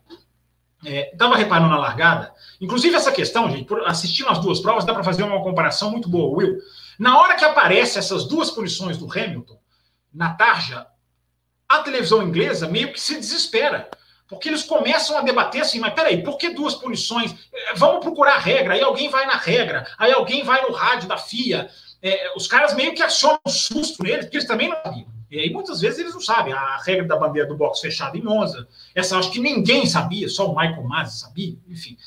estava 0.83 1.35
é, 1.35 1.37
reparando 1.37 1.69
na 1.69 1.77
largada, 1.77 2.33
inclusive 2.59 2.95
essa 2.95 3.11
questão, 3.11 3.49
gente, 3.51 3.65
por, 3.65 3.85
assistindo 3.85 4.29
as 4.29 4.39
duas 4.39 4.59
provas, 4.59 4.85
dá 4.85 4.93
para 4.93 5.03
fazer 5.03 5.23
uma 5.23 5.43
comparação 5.43 5.91
muito 5.91 6.09
boa, 6.09 6.37
Will. 6.37 6.57
Na 6.97 7.19
hora 7.19 7.35
que 7.35 7.43
aparecem 7.43 7.99
essas 7.99 8.25
duas 8.25 8.49
punições 8.49 8.97
do 8.97 9.11
Hamilton, 9.11 9.59
na 10.13 10.33
tarja, 10.33 10.87
a 11.77 11.83
televisão 11.83 12.21
inglesa 12.23 12.67
meio 12.67 12.91
que 12.91 12.99
se 12.99 13.15
desespera. 13.15 13.89
Porque 14.27 14.47
eles 14.47 14.63
começam 14.63 15.17
a 15.17 15.21
debater 15.21 15.61
assim, 15.61 15.79
mas 15.79 15.93
peraí, 15.93 16.23
por 16.23 16.37
que 16.37 16.49
duas 16.49 16.75
punições? 16.75 17.35
É, 17.53 17.73
vamos 17.75 17.99
procurar 17.99 18.35
a 18.35 18.39
regra, 18.39 18.73
aí 18.73 18.81
alguém 18.81 19.09
vai 19.09 19.25
na 19.25 19.35
regra, 19.35 19.85
aí 19.97 20.11
alguém 20.13 20.43
vai 20.43 20.61
no 20.61 20.71
rádio 20.71 21.07
da 21.07 21.17
FIA. 21.17 21.69
É, 22.01 22.31
os 22.35 22.47
caras 22.47 22.73
meio 22.73 22.95
que 22.95 23.03
acionam 23.03 23.39
um 23.45 23.49
susto 23.49 24.01
neles, 24.01 24.25
porque 24.25 24.37
eles 24.37 24.47
também 24.47 24.69
não 24.69 24.77
sabiam. 24.81 25.07
E 25.29 25.39
aí 25.39 25.49
muitas 25.49 25.81
vezes 25.81 25.99
eles 25.99 26.13
não 26.13 26.21
sabem. 26.21 26.53
A 26.53 26.77
regra 26.77 27.05
da 27.05 27.17
bandeira 27.17 27.47
do 27.47 27.57
box 27.57 27.81
fechado 27.81 28.17
em 28.17 28.21
Monza, 28.21 28.67
essa 28.95 29.17
acho 29.17 29.31
que 29.31 29.39
ninguém 29.39 29.85
sabia, 29.85 30.29
só 30.29 30.49
o 30.49 30.55
Michael 30.55 30.83
Masi 30.83 31.19
sabia, 31.19 31.57
enfim. 31.67 31.97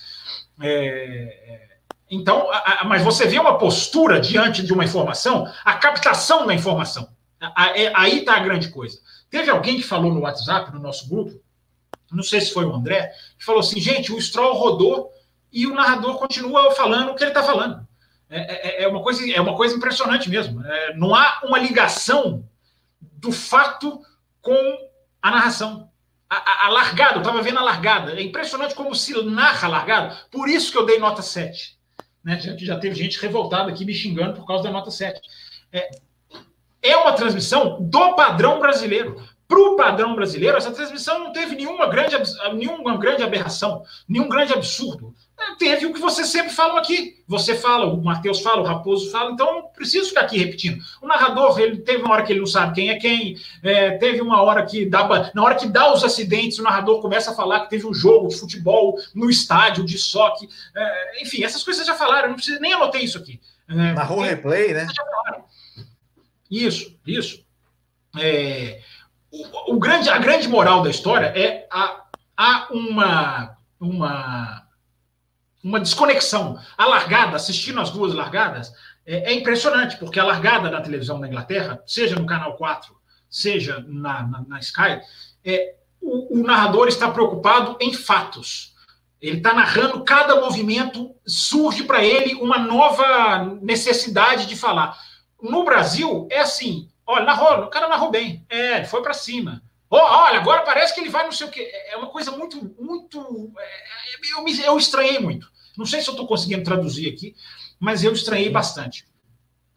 É 0.62 1.74
então, 2.10 2.50
a, 2.50 2.82
a, 2.82 2.84
mas 2.84 3.02
você 3.02 3.26
vê 3.26 3.38
uma 3.38 3.58
postura 3.58 4.20
diante 4.20 4.62
de 4.62 4.72
uma 4.72 4.84
informação, 4.84 5.50
a 5.64 5.74
captação 5.74 6.46
da 6.46 6.54
informação. 6.54 7.08
A, 7.40 7.78
é, 7.78 7.92
aí 7.94 8.20
está 8.20 8.36
a 8.36 8.40
grande 8.40 8.68
coisa. 8.68 8.98
Teve 9.34 9.50
alguém 9.50 9.78
que 9.78 9.82
falou 9.82 10.14
no 10.14 10.20
WhatsApp, 10.20 10.72
no 10.72 10.78
nosso 10.78 11.08
grupo, 11.08 11.42
não 12.12 12.22
sei 12.22 12.40
se 12.40 12.52
foi 12.52 12.64
o 12.64 12.72
André, 12.72 13.12
que 13.36 13.44
falou 13.44 13.62
assim: 13.62 13.80
gente, 13.80 14.12
o 14.12 14.22
Stroll 14.22 14.54
rodou 14.54 15.10
e 15.52 15.66
o 15.66 15.74
narrador 15.74 16.18
continua 16.18 16.70
falando 16.70 17.10
o 17.10 17.16
que 17.16 17.24
ele 17.24 17.32
está 17.32 17.42
falando. 17.42 17.84
É, 18.30 18.82
é, 18.82 18.82
é, 18.84 18.86
uma 18.88 19.02
coisa, 19.02 19.28
é 19.28 19.40
uma 19.40 19.56
coisa 19.56 19.74
impressionante 19.74 20.30
mesmo. 20.30 20.64
É, 20.64 20.94
não 20.94 21.12
há 21.16 21.40
uma 21.42 21.58
ligação 21.58 22.48
do 23.00 23.32
fato 23.32 24.00
com 24.40 24.54
a 25.20 25.32
narração. 25.32 25.90
A, 26.30 26.36
a, 26.36 26.66
a 26.66 26.68
largada, 26.68 27.16
eu 27.16 27.18
estava 27.18 27.42
vendo 27.42 27.58
a 27.58 27.64
largada. 27.64 28.12
É 28.12 28.22
impressionante 28.22 28.76
como 28.76 28.94
se 28.94 29.20
narra 29.24 29.66
a 29.66 29.70
largada. 29.70 30.16
Por 30.30 30.48
isso 30.48 30.70
que 30.70 30.78
eu 30.78 30.86
dei 30.86 31.00
nota 31.00 31.22
7. 31.22 31.76
Né? 32.22 32.38
Já, 32.38 32.56
já 32.56 32.78
teve 32.78 32.94
gente 32.94 33.20
revoltada 33.20 33.68
aqui 33.68 33.84
me 33.84 33.94
xingando 33.94 34.34
por 34.34 34.46
causa 34.46 34.62
da 34.62 34.70
nota 34.70 34.92
7. 34.92 35.20
É, 35.72 35.90
é 36.84 36.96
uma 36.96 37.14
transmissão 37.14 37.78
do 37.80 38.14
padrão 38.14 38.60
brasileiro. 38.60 39.20
Para 39.48 39.58
o 39.58 39.76
padrão 39.76 40.14
brasileiro, 40.14 40.56
essa 40.56 40.72
transmissão 40.72 41.18
não 41.18 41.32
teve 41.32 41.54
nenhuma 41.54 41.86
grande, 41.86 42.16
nenhuma 42.54 42.96
grande 42.96 43.22
aberração, 43.22 43.82
nenhum 44.08 44.28
grande 44.28 44.52
absurdo. 44.52 45.14
É, 45.38 45.54
teve 45.56 45.84
o 45.86 45.92
que 45.92 46.00
você 46.00 46.24
sempre 46.24 46.52
fala 46.52 46.78
aqui. 46.78 47.22
Você 47.26 47.54
fala, 47.54 47.86
o 47.86 48.02
Matheus 48.02 48.40
fala, 48.40 48.62
o 48.62 48.64
Raposo 48.64 49.10
fala, 49.10 49.32
então 49.32 49.54
não 49.54 49.62
preciso 49.68 50.08
ficar 50.08 50.22
aqui 50.22 50.38
repetindo. 50.38 50.82
O 51.02 51.06
narrador, 51.06 51.58
ele 51.58 51.78
teve 51.78 52.02
uma 52.02 52.14
hora 52.14 52.22
que 52.22 52.32
ele 52.32 52.40
não 52.40 52.46
sabe 52.46 52.74
quem 52.74 52.90
é 52.90 52.96
quem, 52.96 53.36
é, 53.62 53.92
teve 53.98 54.20
uma 54.20 54.42
hora 54.42 54.64
que 54.64 54.86
dá, 54.86 55.30
na 55.34 55.42
hora 55.42 55.54
que 55.56 55.66
dá 55.66 55.92
os 55.92 56.04
acidentes, 56.04 56.58
o 56.58 56.62
narrador 56.62 57.00
começa 57.00 57.30
a 57.30 57.34
falar 57.34 57.60
que 57.60 57.70
teve 57.70 57.86
um 57.86 57.92
jogo 57.94 58.28
de 58.28 58.38
futebol 58.38 58.96
no 59.14 59.28
estádio 59.28 59.84
de 59.84 59.98
soque. 59.98 60.48
É, 60.74 61.22
enfim, 61.22 61.44
essas 61.44 61.62
coisas 61.62 61.86
já 61.86 61.94
falaram, 61.94 62.28
não 62.28 62.36
precisa 62.36 62.60
nem 62.60 62.72
anotei 62.72 63.02
isso 63.02 63.18
aqui. 63.18 63.40
É, 63.68 63.74
Narrou 63.92 64.20
replay, 64.20 64.72
né? 64.72 64.86
Já 64.94 65.04
falaram. 65.04 65.43
Isso, 66.54 66.96
isso. 67.04 67.44
É, 68.20 68.80
o, 69.30 69.74
o, 69.74 69.78
grande, 69.78 70.08
a 70.08 70.18
grande 70.18 70.46
moral 70.46 70.82
da 70.82 70.90
história 70.90 71.26
é 71.26 71.66
há, 71.68 72.04
há 72.36 72.68
uma, 72.70 73.56
uma, 73.80 74.62
uma 75.62 75.80
desconexão. 75.80 76.58
A 76.78 76.86
largada, 76.86 77.34
assistindo 77.34 77.80
as 77.80 77.90
duas 77.90 78.14
largadas, 78.14 78.72
é, 79.04 79.32
é, 79.32 79.34
impressionante, 79.34 79.96
porque 79.96 80.20
a 80.20 80.24
largada 80.24 80.70
da 80.70 80.80
televisão 80.80 81.18
da 81.18 81.26
Inglaterra, 81.26 81.82
seja 81.86 82.14
no 82.14 82.26
Canal 82.26 82.56
4, 82.56 82.94
seja 83.28 83.84
na, 83.88 84.22
na, 84.24 84.44
na 84.46 84.60
Sky, 84.60 85.00
é, 85.44 85.74
o, 86.00 86.38
o 86.38 86.46
narrador 86.46 86.86
está 86.86 87.10
preocupado 87.10 87.76
em 87.80 87.92
fatos. 87.92 88.74
Ele 89.20 89.38
está 89.38 89.52
narrando 89.52 90.04
cada 90.04 90.40
movimento, 90.40 91.16
surge 91.26 91.82
para 91.82 92.04
ele 92.04 92.34
uma 92.34 92.58
nova 92.58 93.44
necessidade 93.60 94.46
de 94.46 94.54
falar. 94.54 94.96
No 95.44 95.62
Brasil, 95.64 96.26
é 96.30 96.40
assim: 96.40 96.88
olha, 97.06 97.24
narrou, 97.24 97.64
o 97.64 97.68
cara 97.68 97.88
narrou 97.88 98.10
bem. 98.10 98.44
É, 98.48 98.84
foi 98.84 99.02
para 99.02 99.12
cima. 99.12 99.62
Oh, 99.90 99.96
olha, 99.96 100.40
agora 100.40 100.62
parece 100.62 100.94
que 100.94 101.00
ele 101.00 101.10
vai 101.10 101.24
não 101.24 101.32
sei 101.32 101.46
o 101.46 101.50
quê. 101.50 101.70
É, 101.70 101.92
é 101.92 101.96
uma 101.96 102.08
coisa 102.08 102.30
muito, 102.32 102.74
muito. 102.80 103.52
É, 103.58 103.62
é, 103.62 104.38
eu, 104.38 104.42
me, 104.42 104.58
eu 104.58 104.76
estranhei 104.78 105.18
muito. 105.18 105.46
Não 105.76 105.84
sei 105.84 106.00
se 106.00 106.08
eu 106.08 106.12
estou 106.12 106.26
conseguindo 106.26 106.64
traduzir 106.64 107.12
aqui, 107.12 107.36
mas 107.78 108.02
eu 108.02 108.12
estranhei 108.12 108.48
bastante. 108.48 109.06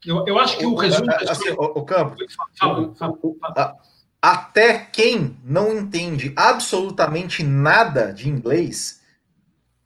Eu, 0.05 0.25
eu 0.25 0.39
acho 0.39 0.57
que 0.57 0.65
o, 0.65 0.71
o 0.71 0.75
resumo. 0.75 1.11
Assim, 1.11 1.49
o, 1.49 1.63
o 1.63 1.85
Campo. 1.85 2.15
Fala, 2.57 2.95
fala, 2.95 3.17
fala. 3.41 3.77
Até 4.21 4.79
quem 4.79 5.37
não 5.43 5.77
entende 5.77 6.33
absolutamente 6.35 7.43
nada 7.43 8.13
de 8.13 8.29
inglês, 8.29 9.01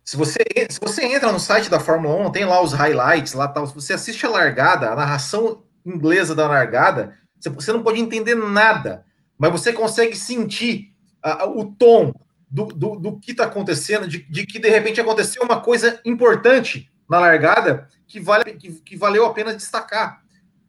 se 0.03 0.15
você, 0.15 0.39
se 0.69 0.79
você 0.79 1.05
entra 1.05 1.31
no 1.31 1.39
site 1.39 1.69
da 1.69 1.79
Fórmula 1.79 2.27
1, 2.27 2.31
tem 2.31 2.45
lá 2.45 2.61
os 2.61 2.71
highlights, 2.71 3.33
lá 3.33 3.47
tal, 3.47 3.65
se 3.65 3.73
você 3.73 3.93
assiste 3.93 4.25
a 4.25 4.29
largada, 4.29 4.91
a 4.91 4.95
narração 4.95 5.63
inglesa 5.85 6.35
da 6.35 6.47
largada, 6.47 7.17
você 7.49 7.71
não 7.73 7.83
pode 7.83 7.99
entender 7.99 8.35
nada, 8.35 9.05
mas 9.37 9.51
você 9.51 9.73
consegue 9.73 10.15
sentir 10.15 10.93
a, 11.21 11.47
o 11.47 11.65
tom 11.65 12.13
do, 12.49 12.65
do, 12.65 12.95
do 12.97 13.19
que 13.19 13.31
está 13.31 13.45
acontecendo, 13.45 14.07
de, 14.07 14.23
de, 14.29 14.45
que 14.45 14.59
de 14.59 14.69
repente 14.69 14.99
aconteceu 14.99 15.41
uma 15.43 15.61
coisa 15.61 15.99
importante 16.05 16.91
na 17.09 17.19
largada 17.19 17.87
que, 18.07 18.19
vale, 18.19 18.53
que, 18.53 18.71
que 18.81 18.97
valeu 18.97 19.25
a 19.25 19.33
pena 19.33 19.55
destacar. 19.55 20.21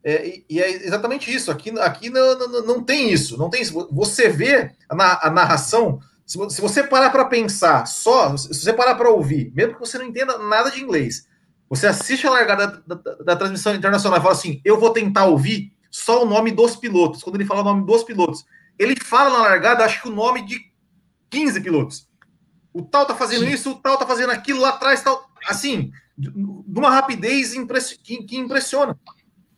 É, 0.04 0.26
e, 0.26 0.44
e, 0.48 0.60
é 0.60 0.70
exatamente 0.70 1.32
isso. 1.32 1.50
Aqui, 1.50 1.70
aqui 1.80 2.10
não, 2.10 2.38
não, 2.38 2.66
não, 2.66 2.82
tem 2.82 3.10
isso. 3.10 3.36
Não 3.36 3.50
tem 3.50 3.62
isso. 3.62 3.88
Você 3.92 4.28
vê 4.28 4.72
a, 4.88 5.28
a 5.28 5.30
narração. 5.30 6.00
Se, 6.24 6.38
se 6.50 6.60
você 6.60 6.82
parar 6.82 7.10
para 7.10 7.24
pensar 7.24 7.86
só, 7.86 8.36
se 8.36 8.48
você 8.48 8.72
parar 8.72 8.94
para 8.94 9.10
ouvir, 9.10 9.52
mesmo 9.54 9.74
que 9.74 9.80
você 9.80 9.98
não 9.98 10.06
entenda 10.06 10.38
nada 10.38 10.70
de 10.70 10.82
inglês, 10.82 11.26
você 11.72 11.86
assiste 11.86 12.26
a 12.26 12.30
largada 12.30 12.82
da, 12.86 12.94
da, 12.94 13.14
da, 13.14 13.34
transmissão 13.36 13.74
internacional 13.74 14.18
e 14.18 14.22
fala 14.22 14.34
assim: 14.34 14.60
eu 14.62 14.78
vou 14.78 14.90
tentar 14.90 15.24
ouvir 15.24 15.72
só 15.90 16.22
o 16.22 16.26
nome 16.26 16.50
dos 16.50 16.76
pilotos. 16.76 17.22
Quando 17.22 17.36
ele 17.36 17.46
fala 17.46 17.62
o 17.62 17.64
nome 17.64 17.86
dos 17.86 18.04
pilotos, 18.04 18.44
ele 18.78 18.94
fala 18.94 19.30
na 19.30 19.38
largada, 19.38 19.82
acho 19.82 20.02
que 20.02 20.08
o 20.08 20.14
nome 20.14 20.44
de 20.44 20.60
15 21.30 21.62
pilotos. 21.62 22.06
O 22.74 22.82
tal 22.82 23.06
tá 23.06 23.14
fazendo 23.14 23.46
Sim. 23.46 23.52
isso, 23.52 23.70
o 23.70 23.74
tal 23.76 23.96
tá 23.96 24.06
fazendo 24.06 24.28
aquilo 24.28 24.60
lá 24.60 24.68
atrás, 24.68 25.02
tal. 25.02 25.26
Assim, 25.48 25.90
de 26.14 26.30
uma 26.78 26.90
rapidez 26.90 27.54
que, 28.02 28.22
que, 28.22 28.36
impressiona. 28.36 28.94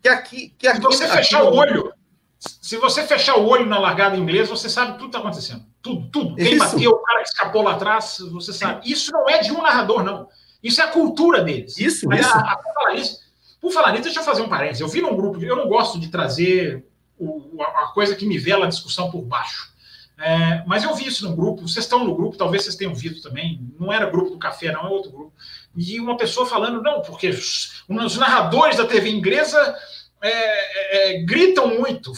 Que 0.00 0.08
aqui, 0.08 0.54
que 0.56 0.68
aqui, 0.68 0.76
se 0.76 0.82
você 0.84 1.04
aqui, 1.06 1.16
fechar 1.16 1.38
aqui, 1.42 1.48
o 1.48 1.52
olho, 1.52 1.92
se 2.38 2.76
você 2.76 3.02
fechar 3.02 3.38
o 3.38 3.46
olho 3.48 3.66
na 3.66 3.80
largada 3.80 4.16
inglesa, 4.16 4.50
você 4.50 4.68
sabe 4.68 4.92
tudo 4.92 5.00
que 5.00 5.06
está 5.06 5.18
acontecendo. 5.18 5.64
Tudo, 5.82 6.08
tudo. 6.10 6.36
Quem 6.36 6.54
isso. 6.54 6.58
bateu, 6.64 6.92
o 6.92 7.02
cara 7.02 7.22
que 7.22 7.28
escapou 7.28 7.62
lá 7.62 7.72
atrás, 7.72 8.18
você 8.30 8.52
sabe. 8.52 8.88
Isso 8.88 9.10
não 9.10 9.28
é 9.28 9.38
de 9.38 9.50
um 9.50 9.60
narrador, 9.60 10.04
não. 10.04 10.28
Isso 10.64 10.80
é 10.80 10.84
a 10.84 10.88
cultura 10.88 11.42
deles. 11.42 11.78
Isso, 11.78 12.08
Mas 12.08 12.20
isso. 12.20 12.34
A, 12.34 12.52
a, 12.52 12.56
por, 12.56 12.72
falar 12.72 12.94
nisso, 12.94 13.20
por 13.60 13.72
falar 13.72 13.92
nisso, 13.92 14.04
deixa 14.04 14.20
eu 14.20 14.24
fazer 14.24 14.40
um 14.40 14.48
parênteses. 14.48 14.80
Eu 14.80 14.88
vi 14.88 15.02
num 15.02 15.14
grupo, 15.14 15.38
eu 15.44 15.54
não 15.54 15.68
gosto 15.68 16.00
de 16.00 16.08
trazer 16.08 16.82
o, 17.18 17.62
a, 17.62 17.84
a 17.84 17.86
coisa 17.88 18.16
que 18.16 18.24
me 18.24 18.38
vela 18.38 18.64
a 18.64 18.68
discussão 18.68 19.10
por 19.10 19.20
baixo. 19.22 19.74
É, 20.16 20.64
mas 20.66 20.84
eu 20.84 20.94
vi 20.94 21.06
isso 21.06 21.28
no 21.28 21.34
grupo, 21.36 21.68
vocês 21.68 21.84
estão 21.84 22.04
no 22.04 22.14
grupo, 22.14 22.36
talvez 22.36 22.62
vocês 22.62 22.76
tenham 22.76 22.94
visto 22.94 23.20
também. 23.20 23.60
Não 23.78 23.92
era 23.92 24.08
grupo 24.08 24.30
do 24.30 24.38
café, 24.38 24.72
não, 24.72 24.86
é 24.86 24.88
outro 24.88 25.10
grupo. 25.10 25.32
E 25.76 26.00
uma 26.00 26.16
pessoa 26.16 26.46
falando, 26.46 26.80
não, 26.80 27.02
porque 27.02 27.28
os, 27.28 27.84
os 27.86 28.16
narradores 28.16 28.78
da 28.78 28.86
TV 28.86 29.10
inglesa 29.10 29.76
é, 30.22 30.30
é, 30.30 31.18
é 31.18 31.22
gritam 31.24 31.78
muito. 31.78 32.12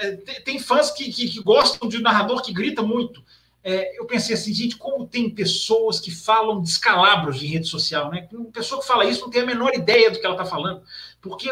É, 0.00 0.12
tem 0.44 0.58
fãs 0.58 0.90
que, 0.90 1.12
que, 1.12 1.28
que, 1.28 1.42
gostam 1.42 1.86
de 1.88 1.98
um 1.98 2.02
narrador 2.02 2.40
que 2.40 2.52
grita 2.52 2.82
muito 2.82 3.22
é, 3.62 3.98
eu 3.98 4.06
pensei 4.06 4.34
assim, 4.34 4.54
gente, 4.54 4.76
como 4.76 5.06
tem 5.06 5.28
pessoas 5.28 6.00
que 6.00 6.10
falam 6.10 6.62
descalabros 6.62 7.38
de 7.38 7.46
rede 7.46 7.68
social, 7.68 8.10
né? 8.10 8.26
Uma 8.32 8.50
pessoa 8.50 8.80
que 8.80 8.86
fala 8.86 9.04
isso 9.04 9.20
não 9.20 9.30
tem 9.30 9.42
a 9.42 9.46
menor 9.46 9.74
ideia 9.74 10.10
do 10.10 10.18
que 10.18 10.24
ela 10.24 10.34
está 10.34 10.46
falando. 10.46 10.82
Porque 11.20 11.50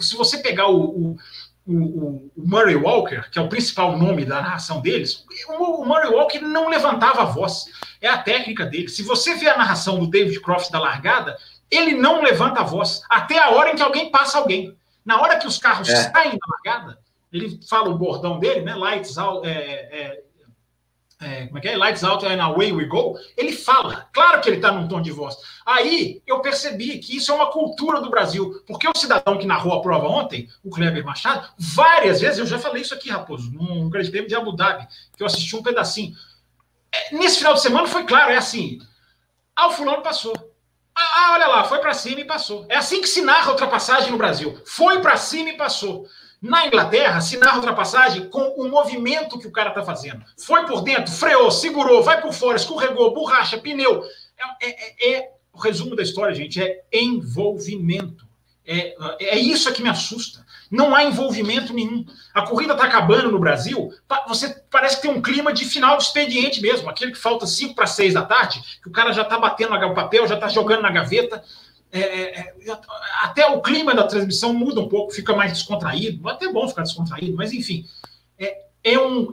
se 0.00 0.16
você 0.16 0.38
pegar 0.38 0.68
o, 0.68 0.84
o, 0.84 1.16
o, 1.64 1.72
o, 1.74 2.30
Murray 2.36 2.74
Walker, 2.74 3.30
que 3.30 3.38
é 3.38 3.42
o 3.42 3.48
principal 3.48 3.96
nome 3.96 4.24
da 4.24 4.42
narração 4.42 4.80
deles, 4.80 5.24
o, 5.48 5.82
o 5.82 5.86
Murray 5.86 6.10
Walker 6.10 6.40
não 6.40 6.68
levantava 6.68 7.22
a 7.22 7.26
voz. 7.26 7.66
É 8.00 8.08
a 8.08 8.18
técnica 8.18 8.66
dele. 8.66 8.88
Se 8.88 9.04
você 9.04 9.36
vê 9.36 9.48
a 9.48 9.56
narração 9.56 10.00
do 10.00 10.08
David 10.08 10.40
Croft 10.40 10.72
da 10.72 10.80
largada, 10.80 11.36
ele 11.70 11.94
não 11.94 12.22
levanta 12.22 12.60
a 12.60 12.64
voz 12.64 13.02
até 13.08 13.38
a 13.38 13.50
hora 13.50 13.70
em 13.70 13.76
que 13.76 13.82
alguém 13.82 14.10
passa 14.10 14.38
alguém. 14.38 14.76
Na 15.04 15.20
hora 15.20 15.38
que 15.38 15.46
os 15.46 15.58
carros 15.58 15.88
é. 15.88 16.10
saem 16.10 16.32
da 16.32 16.46
largada, 16.48 16.98
ele 17.32 17.60
fala 17.68 17.90
o 17.90 17.98
bordão 17.98 18.40
dele, 18.40 18.62
né? 18.62 18.74
Lights 18.74 19.16
out, 19.16 19.46
é, 19.46 19.52
é, 19.52 20.22
é, 21.18 21.46
como 21.46 21.58
é 21.58 21.60
que 21.62 21.68
é? 21.68 21.76
Lights 21.76 22.04
Out 22.04 22.26
and 22.26 22.42
Away 22.42 22.72
We 22.72 22.84
Go, 22.84 23.18
ele 23.36 23.52
fala, 23.52 24.08
claro 24.12 24.40
que 24.40 24.48
ele 24.48 24.56
está 24.56 24.70
num 24.70 24.86
tom 24.86 25.00
de 25.00 25.10
voz. 25.10 25.36
Aí 25.64 26.22
eu 26.26 26.40
percebi 26.40 26.98
que 26.98 27.16
isso 27.16 27.32
é 27.32 27.34
uma 27.34 27.50
cultura 27.50 28.00
do 28.00 28.10
Brasil, 28.10 28.62
porque 28.66 28.86
o 28.86 28.96
cidadão 28.96 29.38
que 29.38 29.46
narrou 29.46 29.72
a 29.72 29.80
prova 29.80 30.06
ontem, 30.06 30.48
o 30.62 30.70
Kleber 30.70 31.04
Machado, 31.04 31.48
várias 31.58 32.20
vezes, 32.20 32.38
eu 32.38 32.46
já 32.46 32.58
falei 32.58 32.82
isso 32.82 32.94
aqui, 32.94 33.08
Raposo, 33.08 33.50
num 33.50 33.88
grande 33.88 34.10
prêmio 34.10 34.28
de 34.28 34.34
Abu 34.34 34.52
Dhabi, 34.52 34.86
que 35.16 35.22
eu 35.22 35.26
assisti 35.26 35.56
um 35.56 35.62
pedacinho. 35.62 36.14
É, 36.92 37.16
nesse 37.16 37.38
final 37.38 37.54
de 37.54 37.62
semana 37.62 37.86
foi 37.86 38.04
claro, 38.04 38.32
é 38.32 38.36
assim, 38.36 38.78
ah, 39.54 39.68
o 39.68 39.72
fulano 39.72 40.02
passou. 40.02 40.34
Ah, 40.94 41.00
ah 41.16 41.32
olha 41.32 41.46
lá, 41.46 41.64
foi 41.64 41.78
para 41.78 41.94
cima 41.94 42.20
e 42.20 42.24
passou. 42.26 42.66
É 42.68 42.76
assim 42.76 43.00
que 43.00 43.08
se 43.08 43.22
narra 43.22 43.48
a 43.48 43.52
ultrapassagem 43.52 44.10
no 44.10 44.18
Brasil. 44.18 44.60
Foi 44.66 45.00
para 45.00 45.16
cima 45.16 45.48
e 45.48 45.56
passou. 45.56 46.06
Na 46.46 46.66
Inglaterra, 46.66 47.20
se 47.20 47.36
narra 47.36 47.56
ultrapassagem 47.56 48.28
com 48.28 48.54
o 48.56 48.68
movimento 48.68 49.38
que 49.38 49.46
o 49.46 49.52
cara 49.52 49.70
está 49.70 49.82
fazendo. 49.82 50.24
Foi 50.38 50.64
por 50.66 50.82
dentro, 50.82 51.12
freou, 51.12 51.50
segurou, 51.50 52.02
vai 52.02 52.20
por 52.20 52.32
fora, 52.32 52.56
escorregou, 52.56 53.12
borracha, 53.12 53.58
pneu. 53.58 54.04
É, 54.60 54.66
é, 54.66 54.70
é, 54.70 55.14
é 55.16 55.30
o 55.52 55.58
resumo 55.58 55.96
da 55.96 56.02
história, 56.02 56.34
gente, 56.34 56.60
é 56.60 56.84
envolvimento. 56.92 58.26
É, 58.66 58.96
é 59.20 59.38
isso 59.38 59.72
que 59.72 59.82
me 59.82 59.88
assusta. 59.88 60.44
Não 60.70 60.94
há 60.94 61.04
envolvimento 61.04 61.72
nenhum. 61.72 62.04
A 62.34 62.42
corrida 62.42 62.72
está 62.72 62.84
acabando 62.84 63.30
no 63.30 63.38
Brasil. 63.38 63.92
Você 64.26 64.48
parece 64.70 64.96
que 64.96 65.02
tem 65.02 65.10
um 65.10 65.22
clima 65.22 65.52
de 65.52 65.64
final 65.64 65.96
de 65.96 66.02
expediente 66.02 66.60
mesmo. 66.60 66.90
Aquele 66.90 67.12
que 67.12 67.18
falta 67.18 67.46
5 67.46 67.74
para 67.74 67.86
6 67.86 68.14
da 68.14 68.22
tarde, 68.22 68.60
que 68.82 68.88
o 68.88 68.92
cara 68.92 69.12
já 69.12 69.22
está 69.22 69.38
batendo 69.38 69.78
no 69.78 69.94
papel, 69.94 70.26
já 70.26 70.34
está 70.34 70.48
jogando 70.48 70.82
na 70.82 70.90
gaveta. 70.90 71.42
É, 71.96 72.40
é, 72.40 72.40
é, 72.40 72.78
até 73.22 73.46
o 73.46 73.60
clima 73.60 73.94
da 73.94 74.06
transmissão 74.06 74.52
muda 74.52 74.80
um 74.80 74.88
pouco, 74.88 75.12
fica 75.12 75.34
mais 75.34 75.52
descontraído. 75.52 76.28
Até 76.28 76.50
bom 76.52 76.68
ficar 76.68 76.82
descontraído, 76.82 77.36
mas 77.36 77.52
enfim. 77.52 77.86
É, 78.38 78.64
é 78.84 78.98
um, 78.98 79.30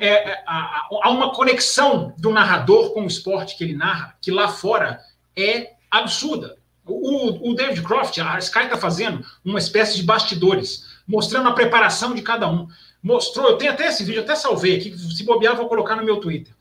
há, 0.48 0.88
há 1.04 1.10
uma 1.10 1.34
conexão 1.34 2.14
do 2.18 2.32
narrador 2.32 2.94
com 2.94 3.04
o 3.04 3.08
esporte 3.08 3.58
que 3.58 3.64
ele 3.64 3.76
narra, 3.76 4.16
que 4.22 4.32
lá 4.32 4.48
fora 4.48 5.00
é 5.36 5.74
absurda. 5.92 6.58
O, 6.86 7.52
o 7.52 7.56
David 7.56 7.82
Croft, 7.82 8.18
a 8.20 8.38
Sky 8.40 8.64
está 8.64 8.78
fazendo 8.78 9.26
uma 9.44 9.60
espécie 9.60 9.96
de 9.96 10.04
bastidores, 10.04 10.86
mostrando 11.08 11.48
a 11.48 11.54
preparação 11.54 12.14
de 12.14 12.22
cada 12.22 12.50
um. 12.50 12.68
Mostrou, 13.02 13.50
eu 13.50 13.58
tenho 13.58 13.72
até 13.72 13.88
esse 13.88 14.04
vídeo, 14.04 14.22
até 14.22 14.36
salvei 14.36 14.78
aqui, 14.78 14.98
se 14.98 15.24
bobear, 15.24 15.56
vou 15.56 15.68
colocar 15.68 15.96
no 15.96 16.04
meu 16.04 16.18
Twitter. 16.18 16.54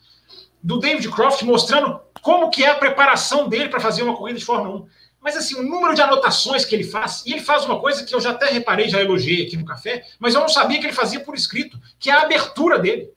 Do 0.62 0.78
David 0.78 1.08
Croft 1.08 1.42
mostrando 1.42 2.00
como 2.20 2.50
que 2.50 2.62
é 2.62 2.70
a 2.70 2.76
preparação 2.76 3.48
dele 3.48 3.68
para 3.68 3.80
fazer 3.80 4.02
uma 4.02 4.16
corrida 4.16 4.38
de 4.38 4.44
Fórmula 4.44 4.82
1. 4.82 4.86
Mas 5.22 5.36
assim, 5.36 5.54
o 5.54 5.62
número 5.62 5.94
de 5.94 6.02
anotações 6.02 6.64
que 6.64 6.74
ele 6.74 6.84
faz, 6.84 7.22
e 7.24 7.32
ele 7.32 7.40
faz 7.40 7.64
uma 7.64 7.78
coisa 7.78 8.04
que 8.04 8.14
eu 8.14 8.20
já 8.20 8.30
até 8.30 8.46
reparei, 8.46 8.88
já 8.88 9.00
elogiei 9.00 9.46
aqui 9.46 9.56
no 9.56 9.64
café, 9.64 10.04
mas 10.18 10.34
eu 10.34 10.40
não 10.40 10.48
sabia 10.48 10.80
que 10.80 10.86
ele 10.86 10.92
fazia 10.92 11.20
por 11.20 11.34
escrito, 11.34 11.78
que 11.98 12.10
é 12.10 12.12
a 12.12 12.22
abertura 12.22 12.78
dele. 12.78 13.08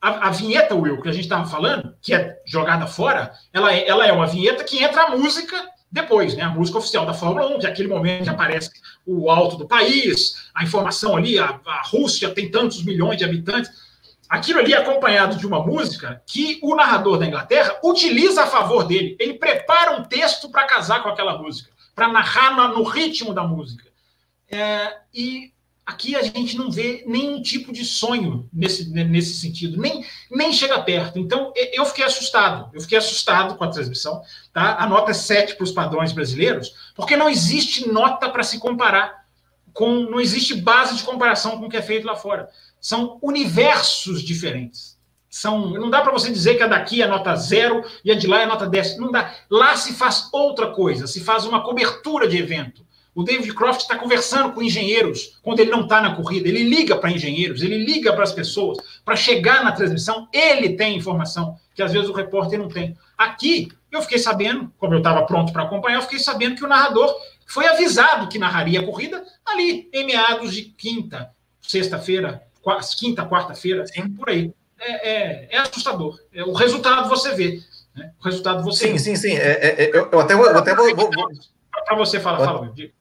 A, 0.00 0.28
a 0.28 0.30
vinheta, 0.30 0.74
Will, 0.74 1.00
que 1.00 1.08
a 1.08 1.12
gente 1.12 1.24
estava 1.24 1.46
falando, 1.46 1.94
que 2.02 2.14
é 2.14 2.38
jogada 2.44 2.86
fora, 2.86 3.32
ela 3.52 3.72
é, 3.72 3.88
ela 3.88 4.06
é 4.06 4.12
uma 4.12 4.26
vinheta 4.26 4.62
que 4.62 4.82
entra 4.82 5.04
a 5.04 5.16
música 5.16 5.56
depois, 5.90 6.36
né? 6.36 6.42
A 6.42 6.50
música 6.50 6.78
oficial 6.78 7.06
da 7.06 7.14
Fórmula 7.14 7.48
1, 7.56 7.60
que 7.60 7.66
é 7.66 7.70
aquele 7.70 7.88
momento 7.88 8.24
que 8.24 8.28
aparece 8.28 8.70
o 9.06 9.30
alto 9.30 9.56
do 9.56 9.66
país, 9.66 10.50
a 10.54 10.62
informação 10.62 11.16
ali, 11.16 11.38
a, 11.38 11.58
a 11.64 11.82
Rússia 11.86 12.28
tem 12.30 12.50
tantos 12.50 12.84
milhões 12.84 13.16
de 13.16 13.24
habitantes. 13.24 13.70
Aquilo 14.28 14.58
ali 14.58 14.72
é 14.72 14.78
acompanhado 14.78 15.36
de 15.36 15.46
uma 15.46 15.64
música 15.64 16.22
que 16.26 16.58
o 16.62 16.74
narrador 16.74 17.18
da 17.18 17.26
Inglaterra 17.26 17.78
utiliza 17.82 18.42
a 18.42 18.46
favor 18.46 18.84
dele. 18.84 19.16
Ele 19.20 19.34
prepara 19.34 19.92
um 19.92 20.04
texto 20.04 20.50
para 20.50 20.64
casar 20.64 21.02
com 21.02 21.08
aquela 21.08 21.38
música, 21.38 21.70
para 21.94 22.08
narrar 22.08 22.54
no 22.68 22.82
ritmo 22.82 23.32
da 23.32 23.44
música. 23.44 23.84
É, 24.48 24.96
e 25.14 25.52
aqui 25.86 26.16
a 26.16 26.22
gente 26.22 26.56
não 26.56 26.68
vê 26.68 27.04
nenhum 27.06 27.40
tipo 27.40 27.72
de 27.72 27.84
sonho 27.84 28.48
nesse, 28.52 28.90
nesse 28.90 29.34
sentido, 29.34 29.80
nem, 29.80 30.04
nem 30.28 30.52
chega 30.52 30.82
perto. 30.82 31.18
Então, 31.18 31.52
eu 31.54 31.86
fiquei 31.86 32.04
assustado. 32.04 32.68
Eu 32.74 32.80
fiquei 32.80 32.98
assustado 32.98 33.54
com 33.54 33.62
a 33.62 33.70
transmissão. 33.70 34.20
Tá? 34.52 34.76
A 34.76 34.86
nota 34.88 35.12
é 35.12 35.14
7 35.14 35.54
para 35.54 35.64
os 35.64 35.70
padrões 35.70 36.10
brasileiros, 36.12 36.74
porque 36.96 37.16
não 37.16 37.30
existe 37.30 37.88
nota 37.88 38.28
para 38.28 38.42
se 38.42 38.58
comparar. 38.58 39.24
Com, 39.72 39.94
não 40.10 40.18
existe 40.18 40.54
base 40.54 40.96
de 40.96 41.04
comparação 41.04 41.58
com 41.58 41.66
o 41.66 41.68
que 41.68 41.76
é 41.76 41.82
feito 41.82 42.06
lá 42.06 42.16
fora. 42.16 42.48
São 42.80 43.18
universos 43.22 44.22
diferentes. 44.22 44.96
São, 45.28 45.70
não 45.70 45.90
dá 45.90 46.00
para 46.00 46.12
você 46.12 46.30
dizer 46.30 46.56
que 46.56 46.62
a 46.62 46.66
daqui 46.66 47.02
é 47.02 47.06
nota 47.06 47.36
zero 47.36 47.84
e 48.04 48.10
a 48.10 48.14
de 48.14 48.26
lá 48.26 48.40
é 48.40 48.46
nota 48.46 48.66
10. 48.66 48.98
Não 48.98 49.10
dá. 49.10 49.34
Lá 49.50 49.76
se 49.76 49.92
faz 49.92 50.28
outra 50.32 50.68
coisa, 50.68 51.06
se 51.06 51.20
faz 51.20 51.44
uma 51.44 51.62
cobertura 51.62 52.26
de 52.26 52.38
evento. 52.38 52.86
O 53.14 53.22
David 53.22 53.54
Croft 53.54 53.80
está 53.80 53.96
conversando 53.96 54.52
com 54.52 54.62
engenheiros 54.62 55.38
quando 55.42 55.60
ele 55.60 55.70
não 55.70 55.82
está 55.82 56.02
na 56.02 56.14
corrida. 56.14 56.48
Ele 56.48 56.62
liga 56.62 56.96
para 56.96 57.10
engenheiros, 57.10 57.62
ele 57.62 57.78
liga 57.82 58.12
para 58.12 58.22
as 58.22 58.32
pessoas 58.32 58.78
para 59.04 59.16
chegar 59.16 59.64
na 59.64 59.72
transmissão. 59.72 60.28
Ele 60.32 60.76
tem 60.76 60.96
informação 60.96 61.56
que 61.74 61.82
às 61.82 61.92
vezes 61.92 62.08
o 62.08 62.12
repórter 62.12 62.58
não 62.58 62.68
tem. 62.68 62.96
Aqui, 63.16 63.68
eu 63.90 64.02
fiquei 64.02 64.18
sabendo, 64.18 64.72
como 64.78 64.94
eu 64.94 64.98
estava 64.98 65.24
pronto 65.24 65.52
para 65.52 65.62
acompanhar, 65.62 65.96
eu 65.96 66.02
fiquei 66.02 66.18
sabendo 66.18 66.56
que 66.56 66.64
o 66.64 66.68
narrador 66.68 67.14
foi 67.46 67.66
avisado 67.66 68.28
que 68.28 68.38
narraria 68.38 68.80
a 68.80 68.84
corrida 68.84 69.24
ali, 69.46 69.88
em 69.92 70.04
meados 70.04 70.52
de 70.54 70.62
quinta, 70.62 71.30
sexta-feira, 71.60 72.42
quinta, 72.98 73.26
quarta-feira, 73.26 73.82
assim, 73.82 74.08
por 74.10 74.28
aí. 74.28 74.52
É, 74.78 75.10
é, 75.10 75.48
é 75.52 75.58
assustador. 75.58 76.18
É, 76.32 76.42
o 76.44 76.52
resultado 76.52 77.08
você 77.08 77.34
vê. 77.34 77.60
Né? 77.94 78.12
O 78.20 78.24
resultado 78.24 78.62
você 78.62 78.86
Sim, 78.86 78.92
vê. 78.92 78.98
sim, 78.98 79.16
sim. 79.16 79.36
É, 79.36 79.50
é, 79.52 79.84
é 79.84 79.90
eu, 79.90 80.08
eu, 80.12 80.20
até 80.20 80.34
vou. 80.34 80.48
até 80.48 80.74
vou, 80.74 80.94
vou, 80.94 81.10
vou... 81.10 81.28
Para 81.84 81.96
você 81.96 82.20
falar, 82.20 82.44
fala, 82.44 82.70
diga. 82.74 82.92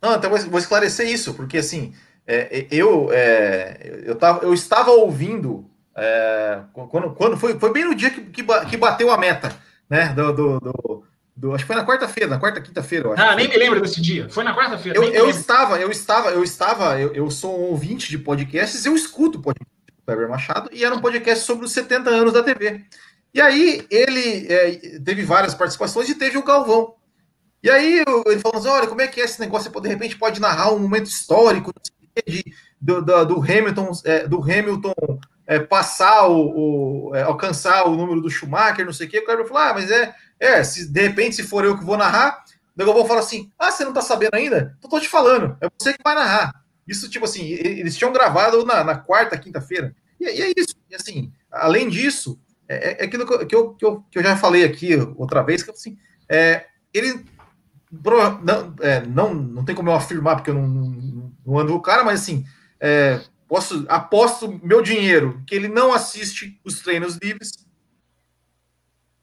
Não, 0.00 0.14
então 0.14 0.30
vou 0.30 0.58
esclarecer 0.58 1.08
isso, 1.08 1.34
porque 1.34 1.58
assim, 1.58 1.94
é, 2.26 2.66
eu, 2.70 3.08
é, 3.12 4.02
eu, 4.04 4.16
tava, 4.16 4.44
eu 4.44 4.52
estava 4.52 4.90
ouvindo 4.90 5.64
é, 5.94 6.60
quando, 6.72 7.10
quando 7.14 7.36
foi, 7.36 7.58
foi 7.58 7.72
bem 7.72 7.84
no 7.84 7.94
dia 7.94 8.10
que, 8.10 8.20
que 8.22 8.76
bateu 8.76 9.10
a 9.10 9.18
meta, 9.18 9.54
né? 9.88 10.08
Do, 10.08 10.32
do, 10.32 10.60
do, 10.60 11.04
do 11.34 11.54
acho 11.54 11.64
que 11.64 11.68
foi 11.68 11.76
na 11.76 11.86
quarta-feira, 11.86 12.28
na 12.28 12.38
quarta, 12.38 12.60
quinta-feira. 12.60 13.14
Ah, 13.16 13.34
nem 13.34 13.48
me 13.48 13.56
lembro 13.56 13.80
desse 13.80 14.00
dia. 14.00 14.28
Foi 14.28 14.44
na 14.44 14.54
quarta-feira. 14.54 14.98
Eu, 14.98 15.04
eu 15.12 15.30
estava, 15.30 15.78
eu 15.80 15.90
estava, 15.90 16.30
eu 16.30 16.44
estava, 16.44 17.00
eu, 17.00 17.14
eu 17.14 17.30
sou 17.30 17.58
um 17.58 17.70
ouvinte 17.70 18.10
de 18.10 18.18
podcasts, 18.18 18.84
eu 18.84 18.94
escuto 18.94 19.38
o 19.38 19.42
podcast 19.42 19.72
do 19.86 20.04
Kleber 20.04 20.28
Machado, 20.28 20.70
e 20.72 20.84
era 20.84 20.94
um 20.94 21.00
podcast 21.00 21.44
sobre 21.44 21.64
os 21.64 21.72
70 21.72 22.10
anos 22.10 22.32
da 22.32 22.42
TV. 22.42 22.84
E 23.34 23.40
aí 23.40 23.86
ele 23.90 24.46
é, 24.52 24.98
teve 25.00 25.24
várias 25.24 25.54
participações 25.54 26.08
e 26.08 26.14
teve 26.14 26.36
o 26.36 26.44
Galvão. 26.44 26.94
E 27.62 27.70
aí 27.70 28.04
ele 28.26 28.40
falou 28.40 28.58
assim: 28.58 28.68
olha, 28.68 28.86
como 28.86 29.00
é 29.00 29.06
que 29.06 29.20
é 29.20 29.24
esse 29.24 29.40
negócio? 29.40 29.70
Você 29.70 29.80
de 29.80 29.88
repente 29.88 30.18
pode 30.18 30.40
narrar 30.40 30.72
um 30.72 30.78
momento 30.78 31.06
histórico 31.06 31.72
de, 32.26 32.44
do, 32.80 33.00
do, 33.00 33.24
do 33.24 33.40
Hamilton, 33.40 33.92
é, 34.04 34.26
do 34.26 34.42
Hamilton 34.42 34.92
é, 35.46 35.58
passar 35.60 36.28
o, 36.28 37.08
o 37.08 37.14
é, 37.14 37.22
alcançar 37.22 37.86
o 37.86 37.96
número 37.96 38.20
do 38.20 38.30
Schumacher, 38.30 38.84
não 38.84 38.92
sei 38.92 39.06
o 39.06 39.10
quê. 39.10 39.18
O 39.20 39.24
cara 39.24 39.44
falou: 39.46 39.62
ah, 39.62 39.72
mas 39.74 39.90
é, 39.90 40.14
é, 40.42 40.64
se 40.64 40.88
de 40.88 41.00
repente, 41.00 41.36
se 41.36 41.44
for 41.44 41.64
eu 41.64 41.78
que 41.78 41.84
vou 41.84 41.96
narrar, 41.96 42.44
o 42.76 42.84
vou 42.84 43.06
falar 43.06 43.20
assim: 43.20 43.50
ah, 43.56 43.70
você 43.70 43.84
não 43.84 43.92
tá 43.92 44.02
sabendo 44.02 44.34
ainda? 44.34 44.74
Então 44.76 44.90
tô 44.90 44.98
te 44.98 45.08
falando, 45.08 45.56
é 45.60 45.68
você 45.78 45.92
que 45.92 46.02
vai 46.02 46.16
narrar. 46.16 46.52
Isso, 46.86 47.08
tipo 47.08 47.24
assim, 47.24 47.44
eles 47.44 47.96
tinham 47.96 48.12
gravado 48.12 48.64
na, 48.66 48.82
na 48.82 48.96
quarta, 48.96 49.38
quinta-feira. 49.38 49.94
E, 50.18 50.24
e, 50.24 50.42
é 50.42 50.52
isso. 50.56 50.74
E 50.90 50.94
assim, 50.96 51.32
além 51.50 51.88
disso, 51.88 52.40
é, 52.68 52.90
é, 52.90 53.02
é 53.02 53.04
aquilo 53.04 53.24
que 53.24 53.32
eu, 53.32 53.46
que 53.46 53.54
eu, 53.54 53.74
que, 53.74 53.84
eu, 53.84 54.04
que 54.10 54.18
eu 54.18 54.22
já 54.22 54.36
falei 54.36 54.64
aqui 54.64 54.96
outra 55.16 55.42
vez, 55.42 55.62
que 55.62 55.70
assim, 55.70 55.96
é, 56.28 56.66
ele 56.92 57.24
não, 58.42 58.74
é, 58.80 59.06
não, 59.06 59.32
não 59.32 59.64
tem 59.64 59.76
como 59.76 59.90
eu 59.90 59.94
afirmar, 59.94 60.36
porque 60.36 60.50
eu 60.50 60.54
não, 60.54 60.66
não, 60.66 61.32
não 61.46 61.58
ando 61.58 61.74
o 61.74 61.80
cara, 61.80 62.02
mas 62.02 62.22
assim, 62.22 62.44
é, 62.80 63.20
posso, 63.46 63.86
aposto 63.88 64.60
meu 64.60 64.82
dinheiro 64.82 65.40
que 65.46 65.54
ele 65.54 65.68
não 65.68 65.92
assiste 65.92 66.60
os 66.64 66.80
treinos 66.80 67.16
livres, 67.22 67.52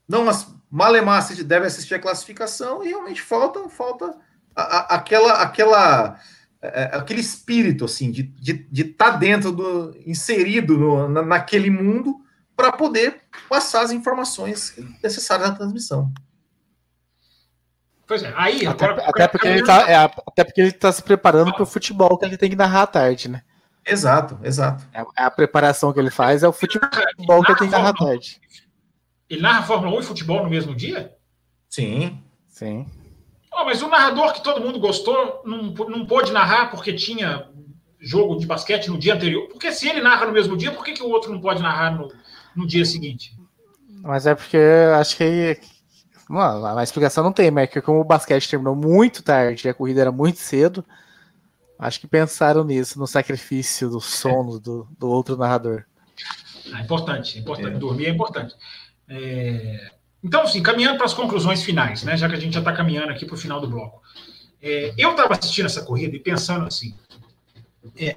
não 0.08 0.24
malemar 0.70 1.26
deve 1.44 1.66
assistir 1.66 1.94
a 1.94 1.98
classificação 1.98 2.84
e 2.84 2.88
realmente 2.88 3.20
falta, 3.20 3.68
falta 3.68 4.16
a, 4.54 4.62
a, 4.62 4.78
aquela, 4.94 5.32
aquela, 5.42 6.18
é, 6.62 6.82
é 6.82 6.96
aquele 6.96 7.20
espírito 7.20 7.84
assim 7.84 8.10
de 8.10 8.22
estar 8.22 8.40
de, 8.40 8.52
de 8.70 8.84
tá 8.84 9.10
dentro 9.10 9.50
do 9.50 9.96
inserido 10.06 10.78
no, 10.78 11.08
na, 11.08 11.22
naquele 11.22 11.70
mundo 11.70 12.20
para 12.56 12.70
poder 12.70 13.22
passar 13.48 13.82
as 13.82 13.90
informações 13.90 14.74
necessárias 15.02 15.48
na 15.48 15.56
transmissão. 15.56 16.12
Pois 18.06 18.22
é, 18.22 18.32
aí 18.36 18.66
até, 18.66 18.84
agora, 18.84 19.08
até 19.08 19.28
porque 19.28 19.48
ele 19.48 19.64
tá, 19.64 19.88
é, 19.88 19.96
até 19.96 20.44
porque 20.44 20.60
ele 20.60 20.72
tá 20.72 20.92
se 20.92 21.02
preparando 21.02 21.52
para 21.52 21.62
o 21.62 21.66
futebol 21.66 22.18
que 22.18 22.24
ele 22.24 22.36
tem 22.36 22.50
que 22.50 22.56
narrar 22.56 22.82
à 22.82 22.86
tarde, 22.86 23.28
né? 23.28 23.42
Exato, 23.86 24.38
exato. 24.42 24.84
A, 24.92 25.00
é, 25.00 25.24
a 25.24 25.30
preparação 25.30 25.92
que 25.92 25.98
ele 25.98 26.10
faz 26.10 26.42
é 26.42 26.48
o 26.48 26.52
futebol 26.52 27.42
que 27.42 27.52
ele 27.52 27.58
tem 27.58 27.68
que 27.68 27.72
narrar 27.72 27.90
à 27.90 27.94
tarde. 27.94 28.40
Ele 29.30 29.40
narra 29.40 29.62
Fórmula 29.62 29.96
1 29.96 30.00
e 30.00 30.04
futebol 30.04 30.42
no 30.42 30.50
mesmo 30.50 30.74
dia? 30.74 31.14
Sim. 31.68 32.20
Sim. 32.48 32.84
Oh, 33.52 33.64
mas 33.64 33.80
o 33.80 33.88
narrador 33.88 34.32
que 34.32 34.42
todo 34.42 34.60
mundo 34.60 34.78
gostou 34.78 35.42
não, 35.44 35.62
não 35.88 36.04
pôde 36.04 36.32
narrar 36.32 36.70
porque 36.70 36.92
tinha 36.92 37.48
jogo 38.00 38.36
de 38.36 38.46
basquete 38.46 38.88
no 38.88 38.98
dia 38.98 39.14
anterior. 39.14 39.48
Porque 39.48 39.72
se 39.72 39.88
ele 39.88 40.00
narra 40.00 40.26
no 40.26 40.32
mesmo 40.32 40.56
dia, 40.56 40.72
por 40.72 40.84
que, 40.84 40.92
que 40.92 41.02
o 41.02 41.08
outro 41.08 41.32
não 41.32 41.40
pode 41.40 41.62
narrar 41.62 41.96
no, 41.96 42.12
no 42.56 42.66
dia 42.66 42.84
seguinte? 42.84 43.32
Mas 44.02 44.26
é 44.26 44.34
porque 44.34 44.58
acho 44.98 45.16
que 45.16 45.60
Mano, 46.30 46.64
a 46.64 46.80
explicação 46.84 47.24
não 47.24 47.32
tem, 47.32 47.50
mas 47.50 47.64
é 47.64 47.66
que 47.66 47.80
como 47.80 47.98
o 47.98 48.04
basquete 48.04 48.48
terminou 48.48 48.76
muito 48.76 49.20
tarde 49.20 49.66
e 49.66 49.68
a 49.68 49.74
corrida 49.74 50.02
era 50.02 50.12
muito 50.12 50.38
cedo, 50.38 50.84
acho 51.76 51.98
que 51.98 52.06
pensaram 52.06 52.62
nisso, 52.62 53.00
no 53.00 53.06
sacrifício 53.08 53.90
do 53.90 54.00
sono 54.00 54.60
do, 54.60 54.86
do 54.96 55.08
outro 55.08 55.36
narrador. 55.36 55.84
É 56.72 56.82
importante, 56.82 57.36
é 57.36 57.40
importante. 57.40 57.74
É. 57.74 57.78
Dormir 57.80 58.06
é 58.06 58.10
importante. 58.10 58.54
É... 59.10 59.90
Então, 60.22 60.42
assim, 60.42 60.62
caminhando 60.62 60.96
para 60.96 61.06
as 61.06 61.14
conclusões 61.14 61.62
finais, 61.62 62.04
né? 62.04 62.16
Já 62.16 62.28
que 62.28 62.36
a 62.36 62.40
gente 62.40 62.54
já 62.54 62.60
está 62.60 62.72
caminhando 62.72 63.10
aqui 63.10 63.26
para 63.26 63.34
o 63.34 63.38
final 63.38 63.60
do 63.60 63.68
bloco. 63.68 64.02
É, 64.62 64.94
eu 64.96 65.10
estava 65.12 65.34
assistindo 65.34 65.66
essa 65.66 65.82
corrida 65.82 66.14
e 66.14 66.20
pensando 66.20 66.66
assim, 66.66 66.94
é, 67.96 68.16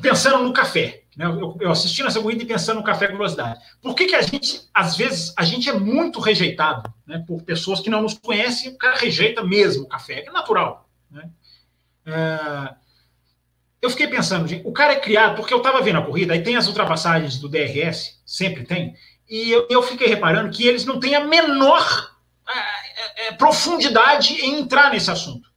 pensando 0.00 0.42
no 0.42 0.52
café. 0.52 1.02
Né? 1.16 1.24
Eu, 1.24 1.56
eu 1.60 1.70
assistindo 1.70 2.06
essa 2.06 2.20
corrida 2.20 2.42
e 2.42 2.46
pensando 2.46 2.78
no 2.78 2.84
café 2.84 3.06
com 3.06 3.16
velocidade. 3.16 3.60
Por 3.80 3.94
que, 3.94 4.06
que 4.06 4.14
a 4.14 4.22
gente, 4.22 4.68
às 4.74 4.96
vezes, 4.96 5.32
a 5.36 5.44
gente 5.44 5.68
é 5.68 5.72
muito 5.72 6.20
rejeitado 6.20 6.92
né, 7.06 7.22
por 7.26 7.42
pessoas 7.42 7.80
que 7.80 7.88
não 7.88 8.02
nos 8.02 8.14
conhecem, 8.14 8.72
o 8.72 8.76
cara 8.76 8.96
rejeita 8.98 9.42
mesmo 9.42 9.84
o 9.84 9.88
café, 9.88 10.24
é 10.26 10.30
natural. 10.30 10.88
Né? 11.10 11.30
É, 12.04 12.74
eu 13.80 13.90
fiquei 13.90 14.08
pensando, 14.08 14.48
gente, 14.48 14.66
o 14.66 14.72
cara 14.72 14.94
é 14.94 15.00
criado, 15.00 15.36
porque 15.36 15.54
eu 15.54 15.58
estava 15.58 15.80
vendo 15.80 15.98
a 15.98 16.02
corrida, 16.02 16.34
aí 16.34 16.42
tem 16.42 16.56
as 16.56 16.66
ultrapassagens 16.66 17.38
do 17.38 17.48
DRS, 17.48 18.20
sempre 18.26 18.64
tem, 18.64 18.94
e 19.28 19.50
eu, 19.50 19.66
eu 19.68 19.82
fiquei 19.82 20.06
reparando 20.06 20.50
que 20.50 20.66
eles 20.66 20.84
não 20.84 21.00
têm 21.00 21.14
a 21.14 21.24
menor 21.24 22.10
é, 22.48 23.28
é, 23.28 23.32
profundidade 23.32 24.34
em 24.34 24.60
entrar 24.60 24.90
nesse 24.90 25.10
assunto. 25.10 25.50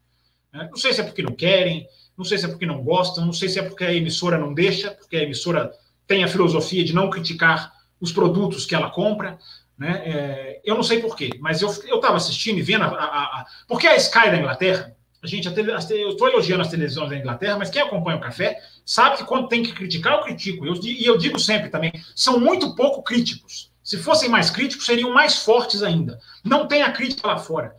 Né? 0.51 0.67
Não 0.69 0.77
sei 0.77 0.93
se 0.93 1.01
é 1.01 1.03
porque 1.03 1.21
não 1.21 1.33
querem, 1.33 1.87
não 2.17 2.25
sei 2.25 2.37
se 2.37 2.45
é 2.45 2.47
porque 2.47 2.65
não 2.65 2.83
gostam, 2.83 3.25
não 3.25 3.33
sei 3.33 3.47
se 3.47 3.59
é 3.59 3.63
porque 3.63 3.85
a 3.85 3.93
emissora 3.93 4.37
não 4.37 4.53
deixa, 4.53 4.91
porque 4.91 5.17
a 5.17 5.23
emissora 5.23 5.71
tem 6.07 6.23
a 6.23 6.27
filosofia 6.27 6.83
de 6.83 6.93
não 6.93 7.09
criticar 7.09 7.71
os 8.01 8.11
produtos 8.11 8.65
que 8.65 8.73
ela 8.73 8.89
compra. 8.89 9.37
Né? 9.77 10.01
É, 10.05 10.61
eu 10.65 10.75
não 10.75 10.83
sei 10.83 10.99
porquê, 10.99 11.29
mas 11.39 11.61
eu 11.61 11.69
estava 11.69 12.17
assistindo 12.17 12.57
e 12.57 12.61
vendo 12.61 12.83
a, 12.83 12.87
a, 12.87 13.23
a, 13.23 13.45
Porque 13.67 13.87
a 13.87 13.95
Sky 13.95 14.29
da 14.31 14.37
Inglaterra, 14.37 14.95
a 15.21 15.27
gente, 15.27 15.47
eu 15.47 16.09
estou 16.09 16.29
elogiando 16.29 16.61
as 16.61 16.69
televisões 16.69 17.09
da 17.09 17.17
Inglaterra, 17.17 17.57
mas 17.57 17.69
quem 17.69 17.81
acompanha 17.81 18.17
o 18.17 18.21
café 18.21 18.57
sabe 18.85 19.17
que 19.17 19.25
quando 19.25 19.49
tem 19.49 19.61
que 19.61 19.73
criticar, 19.73 20.13
eu 20.13 20.21
critico. 20.21 20.65
Eu, 20.65 20.73
e 20.81 21.05
eu 21.05 21.17
digo 21.17 21.37
sempre 21.37 21.69
também, 21.69 21.91
são 22.15 22.39
muito 22.39 22.73
pouco 22.73 23.03
críticos. 23.03 23.69
Se 23.83 23.97
fossem 23.97 24.29
mais 24.29 24.49
críticos, 24.49 24.85
seriam 24.85 25.11
mais 25.11 25.43
fortes 25.43 25.83
ainda. 25.83 26.19
Não 26.43 26.67
tem 26.67 26.83
a 26.83 26.91
crítica 26.91 27.27
lá 27.27 27.37
fora. 27.37 27.75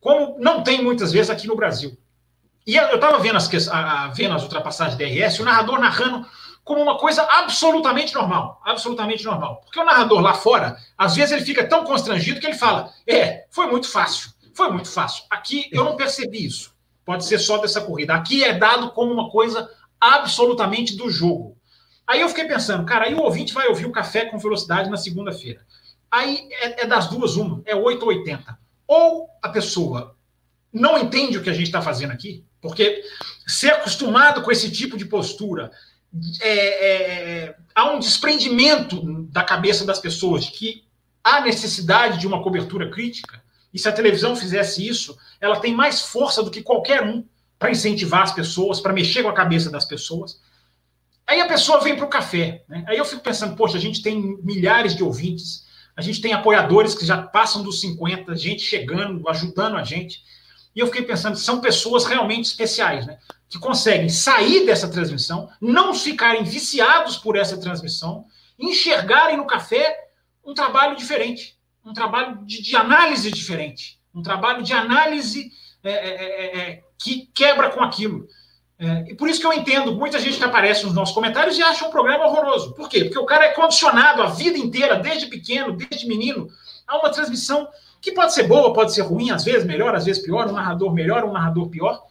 Como 0.00 0.36
não 0.38 0.62
tem 0.62 0.82
muitas 0.82 1.12
vezes 1.12 1.30
aqui 1.30 1.46
no 1.46 1.56
Brasil. 1.56 1.96
E 2.66 2.76
eu 2.76 2.94
estava 2.94 3.18
vendo 3.18 3.36
as, 3.36 3.48
vendo 4.14 4.34
as 4.34 4.42
ultrapassagens 4.42 4.96
DRS, 4.96 5.40
o 5.40 5.44
narrador 5.44 5.80
narrando 5.80 6.26
como 6.64 6.82
uma 6.82 6.98
coisa 6.98 7.22
absolutamente 7.22 8.14
normal. 8.14 8.60
Absolutamente 8.64 9.24
normal. 9.24 9.62
Porque 9.64 9.80
o 9.80 9.84
narrador 9.84 10.20
lá 10.20 10.34
fora, 10.34 10.76
às 10.98 11.16
vezes 11.16 11.32
ele 11.32 11.44
fica 11.44 11.66
tão 11.66 11.84
constrangido 11.84 12.38
que 12.38 12.46
ele 12.46 12.56
fala: 12.56 12.92
É, 13.06 13.46
foi 13.50 13.66
muito 13.66 13.88
fácil. 13.88 14.30
Foi 14.54 14.70
muito 14.70 14.88
fácil. 14.88 15.24
Aqui 15.30 15.68
eu 15.72 15.84
não 15.84 15.96
percebi 15.96 16.44
isso. 16.44 16.71
Pode 17.04 17.24
ser 17.24 17.38
só 17.38 17.58
dessa 17.58 17.80
corrida. 17.80 18.14
Aqui 18.14 18.44
é 18.44 18.56
dado 18.56 18.90
como 18.92 19.12
uma 19.12 19.30
coisa 19.30 19.68
absolutamente 20.00 20.96
do 20.96 21.10
jogo. 21.10 21.56
Aí 22.06 22.20
eu 22.20 22.28
fiquei 22.28 22.44
pensando, 22.44 22.84
cara, 22.84 23.06
aí 23.06 23.14
o 23.14 23.22
ouvinte 23.22 23.54
vai 23.54 23.68
ouvir 23.68 23.86
o 23.86 23.92
café 23.92 24.26
com 24.26 24.38
velocidade 24.38 24.90
na 24.90 24.96
segunda-feira. 24.96 25.64
Aí 26.10 26.48
é, 26.50 26.82
é, 26.82 26.86
das 26.86 27.08
duas, 27.08 27.36
uma, 27.36 27.62
é 27.64 27.74
8 27.74 28.02
ou 28.02 28.08
80. 28.08 28.58
Ou 28.86 29.28
a 29.40 29.48
pessoa 29.48 30.16
não 30.72 30.98
entende 30.98 31.38
o 31.38 31.42
que 31.42 31.50
a 31.50 31.54
gente 31.54 31.66
está 31.66 31.80
fazendo 31.80 32.12
aqui, 32.12 32.44
porque 32.60 33.02
ser 33.46 33.72
acostumado 33.72 34.42
com 34.42 34.50
esse 34.50 34.70
tipo 34.70 34.96
de 34.96 35.04
postura 35.04 35.70
é, 36.40 37.46
é, 37.46 37.56
há 37.74 37.90
um 37.90 37.98
desprendimento 37.98 39.02
da 39.30 39.42
cabeça 39.42 39.84
das 39.84 39.98
pessoas 39.98 40.44
de 40.44 40.50
que 40.52 40.84
há 41.24 41.40
necessidade 41.40 42.18
de 42.18 42.26
uma 42.26 42.42
cobertura 42.42 42.90
crítica. 42.90 43.41
E 43.72 43.78
se 43.78 43.88
a 43.88 43.92
televisão 43.92 44.36
fizesse 44.36 44.86
isso, 44.86 45.16
ela 45.40 45.58
tem 45.58 45.74
mais 45.74 46.02
força 46.02 46.42
do 46.42 46.50
que 46.50 46.62
qualquer 46.62 47.02
um 47.02 47.24
para 47.58 47.70
incentivar 47.70 48.22
as 48.22 48.32
pessoas, 48.32 48.80
para 48.80 48.92
mexer 48.92 49.22
com 49.22 49.28
a 49.28 49.34
cabeça 49.34 49.70
das 49.70 49.84
pessoas. 49.84 50.40
Aí 51.26 51.40
a 51.40 51.46
pessoa 51.46 51.80
vem 51.80 51.96
para 51.96 52.04
o 52.04 52.10
café. 52.10 52.64
Né? 52.68 52.84
Aí 52.86 52.98
eu 52.98 53.04
fico 53.04 53.22
pensando, 53.22 53.56
poxa, 53.56 53.78
a 53.78 53.80
gente 53.80 54.02
tem 54.02 54.36
milhares 54.42 54.94
de 54.94 55.02
ouvintes, 55.02 55.64
a 55.96 56.02
gente 56.02 56.20
tem 56.20 56.32
apoiadores 56.32 56.94
que 56.94 57.06
já 57.06 57.22
passam 57.22 57.62
dos 57.62 57.80
50, 57.80 58.34
gente 58.34 58.62
chegando, 58.62 59.28
ajudando 59.28 59.76
a 59.76 59.84
gente. 59.84 60.22
E 60.74 60.80
eu 60.80 60.86
fiquei 60.86 61.02
pensando, 61.02 61.36
são 61.36 61.60
pessoas 61.60 62.04
realmente 62.04 62.46
especiais, 62.46 63.06
né? 63.06 63.18
Que 63.48 63.58
conseguem 63.58 64.08
sair 64.08 64.66
dessa 64.66 64.88
transmissão, 64.88 65.48
não 65.60 65.94
ficarem 65.94 66.42
viciados 66.44 67.16
por 67.16 67.36
essa 67.36 67.58
transmissão, 67.58 68.26
enxergarem 68.58 69.36
no 69.36 69.46
café 69.46 69.96
um 70.44 70.54
trabalho 70.54 70.96
diferente, 70.96 71.56
um 71.84 71.92
trabalho 71.92 72.44
de, 72.44 72.62
de 72.62 72.76
análise 72.76 73.30
diferente, 73.30 73.98
um 74.14 74.22
trabalho 74.22 74.62
de 74.62 74.72
análise 74.72 75.50
é, 75.82 75.90
é, 75.90 76.14
é, 76.14 76.58
é 76.58 76.82
que 76.98 77.28
quebra 77.34 77.70
com 77.70 77.82
aquilo. 77.82 78.26
É, 78.78 79.10
e 79.10 79.14
por 79.14 79.28
isso 79.28 79.40
que 79.40 79.46
eu 79.46 79.52
entendo 79.52 79.94
muita 79.94 80.18
gente 80.18 80.38
que 80.38 80.44
aparece 80.44 80.84
nos 80.84 80.94
nossos 80.94 81.14
comentários 81.14 81.56
e 81.56 81.62
acha 81.62 81.86
um 81.86 81.90
programa 81.90 82.26
horroroso. 82.26 82.74
Por 82.74 82.88
quê? 82.88 83.04
Porque 83.04 83.18
o 83.18 83.26
cara 83.26 83.46
é 83.46 83.52
condicionado 83.52 84.22
a 84.22 84.26
vida 84.26 84.58
inteira, 84.58 84.96
desde 84.96 85.26
pequeno, 85.26 85.72
desde 85.72 86.06
menino, 86.06 86.48
a 86.86 86.98
uma 86.98 87.10
transmissão 87.10 87.68
que 88.00 88.12
pode 88.12 88.34
ser 88.34 88.44
boa, 88.44 88.72
pode 88.72 88.92
ser 88.92 89.02
ruim, 89.02 89.30
às 89.30 89.44
vezes 89.44 89.64
melhor, 89.64 89.94
às 89.94 90.04
vezes 90.04 90.20
pior, 90.20 90.48
um 90.48 90.52
narrador 90.52 90.92
melhor, 90.92 91.24
um 91.24 91.32
narrador 91.32 91.68
pior, 91.68 92.02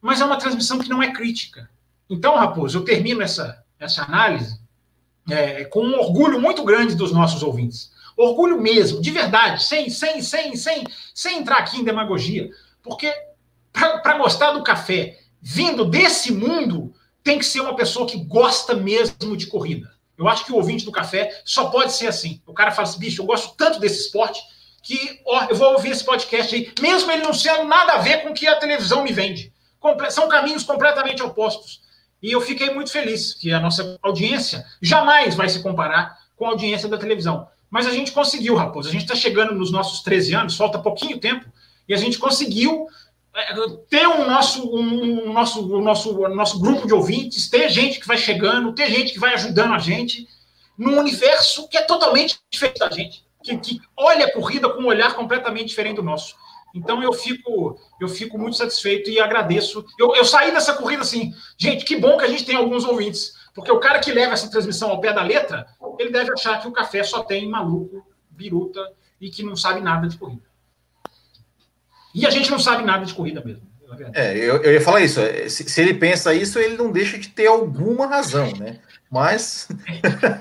mas 0.00 0.20
é 0.20 0.24
uma 0.24 0.38
transmissão 0.38 0.78
que 0.78 0.88
não 0.88 1.02
é 1.02 1.12
crítica. 1.12 1.68
Então, 2.08 2.36
Raposo, 2.36 2.78
eu 2.78 2.84
termino 2.84 3.20
essa, 3.20 3.62
essa 3.78 4.02
análise 4.02 4.58
é, 5.30 5.64
com 5.64 5.80
um 5.80 5.98
orgulho 5.98 6.40
muito 6.40 6.64
grande 6.64 6.94
dos 6.94 7.12
nossos 7.12 7.42
ouvintes. 7.42 7.92
Orgulho 8.16 8.60
mesmo, 8.60 9.00
de 9.00 9.10
verdade, 9.10 9.62
sem, 9.64 9.90
sem, 9.90 10.22
sem, 10.22 10.56
sem, 10.56 10.84
sem 11.14 11.38
entrar 11.38 11.58
aqui 11.58 11.78
em 11.78 11.84
demagogia. 11.84 12.48
Porque 12.82 13.12
para 13.72 14.18
gostar 14.18 14.52
do 14.52 14.62
café 14.62 15.18
vindo 15.40 15.84
desse 15.84 16.32
mundo, 16.32 16.94
tem 17.22 17.38
que 17.38 17.44
ser 17.44 17.60
uma 17.60 17.74
pessoa 17.74 18.06
que 18.06 18.18
gosta 18.24 18.74
mesmo 18.74 19.36
de 19.36 19.46
corrida. 19.46 19.92
Eu 20.16 20.28
acho 20.28 20.44
que 20.44 20.52
o 20.52 20.56
ouvinte 20.56 20.84
do 20.84 20.92
café 20.92 21.42
só 21.44 21.66
pode 21.70 21.92
ser 21.92 22.06
assim. 22.06 22.40
O 22.46 22.52
cara 22.52 22.70
fala 22.70 22.88
assim, 22.88 23.00
bicho, 23.00 23.20
eu 23.20 23.26
gosto 23.26 23.56
tanto 23.56 23.80
desse 23.80 24.02
esporte 24.02 24.40
que 24.82 25.20
ó, 25.26 25.46
eu 25.48 25.56
vou 25.56 25.72
ouvir 25.72 25.90
esse 25.90 26.04
podcast 26.04 26.54
aí, 26.54 26.70
mesmo 26.80 27.10
ele 27.10 27.22
não 27.22 27.32
sendo 27.32 27.64
nada 27.64 27.94
a 27.94 27.98
ver 27.98 28.22
com 28.22 28.30
o 28.30 28.34
que 28.34 28.46
a 28.46 28.56
televisão 28.56 29.02
me 29.02 29.12
vende. 29.12 29.52
São 30.10 30.28
caminhos 30.28 30.62
completamente 30.62 31.22
opostos. 31.22 31.82
E 32.22 32.32
eu 32.32 32.40
fiquei 32.40 32.70
muito 32.70 32.90
feliz 32.90 33.34
que 33.34 33.52
a 33.52 33.60
nossa 33.60 33.98
audiência 34.02 34.64
jamais 34.80 35.34
vai 35.34 35.48
se 35.48 35.62
comparar 35.62 36.18
com 36.36 36.46
a 36.46 36.50
audiência 36.50 36.88
da 36.88 36.96
televisão. 36.96 37.48
Mas 37.74 37.88
a 37.88 37.90
gente 37.90 38.12
conseguiu, 38.12 38.54
Raposo. 38.54 38.88
A 38.88 38.92
gente 38.92 39.02
está 39.02 39.16
chegando 39.16 39.52
nos 39.52 39.72
nossos 39.72 40.00
13 40.02 40.34
anos, 40.34 40.56
falta 40.56 40.78
pouquinho 40.78 41.18
tempo, 41.18 41.44
e 41.88 41.92
a 41.92 41.96
gente 41.96 42.18
conseguiu 42.18 42.86
é, 43.34 43.52
ter 43.90 44.06
um 44.06 44.24
nosso, 44.28 44.64
um, 44.72 45.26
um 45.26 45.32
nosso, 45.32 45.60
um 45.60 45.82
nosso, 45.82 46.24
um 46.24 46.34
nosso 46.36 46.60
grupo 46.60 46.86
de 46.86 46.94
ouvintes, 46.94 47.50
ter 47.50 47.68
gente 47.68 47.98
que 47.98 48.06
vai 48.06 48.16
chegando, 48.16 48.72
ter 48.72 48.88
gente 48.88 49.12
que 49.12 49.18
vai 49.18 49.34
ajudando 49.34 49.74
a 49.74 49.78
gente 49.80 50.28
num 50.78 51.00
universo 51.00 51.68
que 51.68 51.76
é 51.76 51.82
totalmente 51.82 52.38
diferente 52.48 52.78
da 52.78 52.90
gente 52.90 53.24
que, 53.44 53.56
que 53.58 53.80
olha 53.96 54.26
a 54.26 54.32
corrida 54.32 54.68
com 54.70 54.82
um 54.82 54.86
olhar 54.86 55.14
completamente 55.14 55.68
diferente 55.68 55.96
do 55.96 56.02
nosso. 56.02 56.34
Então 56.74 57.02
eu 57.02 57.12
fico, 57.12 57.78
eu 58.00 58.08
fico 58.08 58.38
muito 58.38 58.56
satisfeito 58.56 59.10
e 59.10 59.20
agradeço. 59.20 59.84
Eu, 59.98 60.16
eu 60.16 60.24
saí 60.24 60.50
dessa 60.50 60.72
corrida 60.72 61.02
assim, 61.02 61.32
gente, 61.56 61.84
que 61.84 61.96
bom 61.96 62.16
que 62.16 62.24
a 62.24 62.28
gente 62.28 62.44
tem 62.44 62.56
alguns 62.56 62.84
ouvintes, 62.84 63.34
porque 63.54 63.70
o 63.70 63.78
cara 63.78 64.00
que 64.00 64.12
leva 64.12 64.32
essa 64.32 64.50
transmissão 64.50 64.90
ao 64.90 65.00
pé 65.00 65.12
da 65.12 65.22
letra, 65.22 65.66
ele 65.98 66.10
deve 66.10 66.32
achar 66.32 66.60
que 66.60 66.66
o 66.66 66.72
café 66.72 67.04
só 67.04 67.22
tem 67.22 67.48
maluco, 67.48 68.04
biruta 68.28 68.80
e 69.20 69.30
que 69.30 69.44
não 69.44 69.54
sabe 69.54 69.80
nada 69.80 70.08
de 70.08 70.18
corrida. 70.18 70.42
E 72.14 72.26
a 72.26 72.30
gente 72.30 72.50
não 72.50 72.58
sabe 72.58 72.82
nada 72.84 73.04
de 73.04 73.14
corrida 73.14 73.42
mesmo. 73.44 73.74
É, 74.12 74.36
eu, 74.36 74.56
eu 74.62 74.72
ia 74.72 74.80
falar 74.80 75.02
isso. 75.02 75.20
É, 75.20 75.48
se, 75.48 75.68
se, 75.68 75.80
ele 75.80 75.94
pensa 75.94 76.34
isso, 76.34 76.58
ele 76.58 76.76
não 76.76 76.90
deixa 76.90 77.16
de 77.16 77.28
ter 77.28 77.46
alguma 77.46 78.06
razão, 78.06 78.50
né? 78.58 78.80
Mas. 79.08 79.68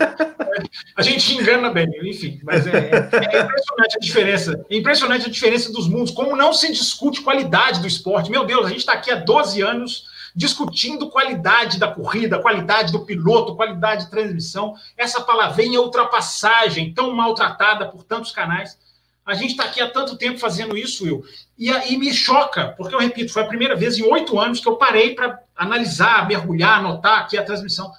a 0.95 1.01
gente 1.03 1.35
engana 1.35 1.69
bem, 1.69 1.87
enfim. 2.03 2.39
Mas 2.43 2.65
é, 2.65 2.71
é, 2.71 3.41
impressionante 3.43 3.97
a 3.97 3.99
diferença. 3.99 4.65
É 4.69 4.75
impressionante 4.75 5.27
a 5.27 5.31
diferença 5.31 5.71
dos 5.71 5.87
mundos. 5.87 6.11
Como 6.11 6.35
não 6.35 6.51
se 6.53 6.71
discute 6.71 7.21
qualidade 7.21 7.79
do 7.79 7.87
esporte. 7.87 8.31
Meu 8.31 8.45
Deus, 8.45 8.65
a 8.65 8.69
gente 8.69 8.79
está 8.79 8.93
aqui 8.93 9.11
há 9.11 9.15
12 9.15 9.61
anos 9.61 10.05
discutindo 10.35 11.09
qualidade 11.09 11.79
da 11.79 11.87
corrida, 11.87 12.41
qualidade 12.41 12.91
do 12.91 13.05
piloto, 13.05 13.55
qualidade 13.55 14.05
de 14.05 14.11
transmissão. 14.11 14.75
Essa 14.97 15.21
palavrinha 15.21 15.81
ultrapassagem, 15.81 16.93
tão 16.93 17.11
maltratada 17.13 17.87
por 17.87 18.03
tantos 18.03 18.31
canais. 18.31 18.77
A 19.25 19.33
gente 19.33 19.51
está 19.51 19.65
aqui 19.65 19.79
há 19.79 19.89
tanto 19.89 20.17
tempo 20.17 20.39
fazendo 20.39 20.77
isso, 20.77 21.05
Will. 21.05 21.23
E 21.57 21.69
aí 21.69 21.97
me 21.97 22.13
choca, 22.13 22.73
porque 22.77 22.93
eu 22.93 22.99
repito, 22.99 23.31
foi 23.31 23.43
a 23.43 23.47
primeira 23.47 23.75
vez 23.75 23.97
em 23.97 24.03
oito 24.03 24.39
anos 24.39 24.59
que 24.59 24.67
eu 24.67 24.75
parei 24.75 25.15
para 25.15 25.39
analisar, 25.55 26.27
mergulhar, 26.27 26.79
anotar 26.79 27.19
aqui 27.19 27.37
a 27.37 27.43
transmissão 27.43 27.91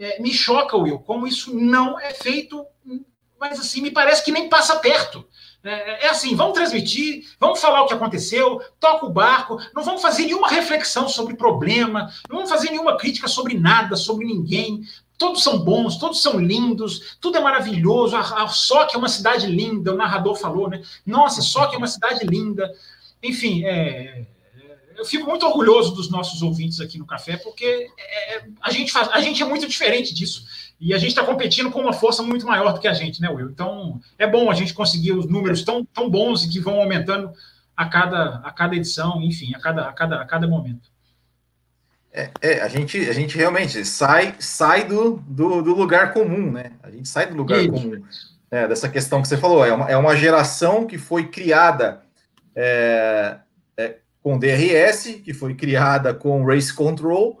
é, 0.00 0.18
me 0.18 0.32
choca, 0.32 0.78
Will, 0.78 0.98
como 1.00 1.26
isso 1.26 1.54
não 1.54 2.00
é 2.00 2.14
feito, 2.14 2.66
mas 3.38 3.60
assim, 3.60 3.82
me 3.82 3.90
parece 3.90 4.24
que 4.24 4.32
nem 4.32 4.48
passa 4.48 4.78
perto. 4.78 5.26
É, 5.62 6.06
é, 6.06 6.08
assim, 6.08 6.34
vamos 6.34 6.54
transmitir, 6.54 7.26
vamos 7.38 7.60
falar 7.60 7.82
o 7.82 7.86
que 7.86 7.92
aconteceu, 7.92 8.62
toca 8.78 9.04
o 9.04 9.10
barco, 9.10 9.60
não 9.74 9.82
vamos 9.82 10.00
fazer 10.00 10.24
nenhuma 10.24 10.48
reflexão 10.48 11.06
sobre 11.06 11.36
problema, 11.36 12.10
não 12.28 12.36
vamos 12.36 12.50
fazer 12.50 12.70
nenhuma 12.70 12.96
crítica 12.96 13.28
sobre 13.28 13.58
nada, 13.58 13.94
sobre 13.94 14.24
ninguém. 14.24 14.82
Todos 15.18 15.42
são 15.42 15.58
bons, 15.58 15.98
todos 15.98 16.22
são 16.22 16.40
lindos, 16.40 17.18
tudo 17.20 17.36
é 17.36 17.40
maravilhoso. 17.40 18.16
A, 18.16 18.44
a 18.44 18.48
Só 18.48 18.86
que 18.86 18.96
é 18.96 18.98
uma 18.98 19.08
cidade 19.08 19.46
linda, 19.46 19.92
o 19.92 19.96
narrador 19.96 20.34
falou, 20.34 20.70
né? 20.70 20.82
Nossa, 21.04 21.42
só 21.42 21.66
que 21.66 21.74
é 21.74 21.78
uma 21.78 21.86
cidade 21.86 22.24
linda. 22.24 22.72
Enfim, 23.22 23.62
é, 23.66 24.24
eu 24.96 25.04
fico 25.04 25.28
muito 25.28 25.46
orgulhoso 25.46 25.94
dos 25.94 26.10
nossos 26.10 26.40
ouvintes 26.40 26.80
aqui 26.80 26.98
no 26.98 27.06
Café, 27.06 27.36
porque 27.36 27.90
é, 27.98 28.44
a, 28.62 28.70
gente 28.70 28.92
faz, 28.92 29.08
a 29.12 29.20
gente 29.20 29.42
é 29.42 29.46
muito 29.46 29.66
diferente 29.66 30.14
disso. 30.14 30.44
E 30.80 30.94
a 30.94 30.98
gente 30.98 31.10
está 31.10 31.22
competindo 31.22 31.70
com 31.70 31.80
uma 31.80 31.92
força 31.92 32.22
muito 32.22 32.46
maior 32.46 32.72
do 32.72 32.80
que 32.80 32.88
a 32.88 32.94
gente, 32.94 33.20
né, 33.20 33.28
Will? 33.28 33.50
Então, 33.50 34.00
é 34.18 34.26
bom 34.26 34.50
a 34.50 34.54
gente 34.54 34.72
conseguir 34.72 35.12
os 35.12 35.26
números 35.26 35.62
tão, 35.62 35.84
tão 35.84 36.08
bons 36.08 36.42
e 36.44 36.48
que 36.48 36.58
vão 36.58 36.80
aumentando 36.80 37.30
a 37.76 37.86
cada, 37.86 38.36
a 38.36 38.50
cada 38.50 38.74
edição, 38.74 39.20
enfim, 39.22 39.54
a 39.54 39.60
cada, 39.60 39.88
a 39.88 39.92
cada, 39.92 40.20
a 40.22 40.24
cada 40.24 40.48
momento. 40.48 40.90
É, 42.12 42.30
é, 42.40 42.60
a, 42.62 42.68
gente, 42.68 42.98
a 43.08 43.12
gente 43.12 43.36
realmente 43.36 43.84
sai, 43.84 44.34
sai 44.38 44.84
do, 44.84 45.22
do, 45.28 45.62
do 45.62 45.74
lugar 45.74 46.12
comum, 46.12 46.50
né? 46.50 46.72
A 46.82 46.90
gente 46.90 47.08
sai 47.08 47.26
do 47.26 47.36
lugar 47.36 47.60
Isso. 47.60 47.70
comum. 47.70 48.02
É, 48.50 48.66
dessa 48.66 48.88
questão 48.88 49.22
que 49.22 49.28
você 49.28 49.36
falou. 49.36 49.64
É 49.64 49.72
uma, 49.72 49.90
é 49.90 49.96
uma 49.96 50.16
geração 50.16 50.86
que 50.86 50.98
foi 50.98 51.28
criada 51.28 52.02
é, 52.56 53.36
é, 53.76 53.96
com 54.22 54.38
DRS, 54.38 55.20
que 55.22 55.32
foi 55.32 55.54
criada 55.54 56.12
com 56.12 56.44
Race 56.44 56.74
Control, 56.74 57.38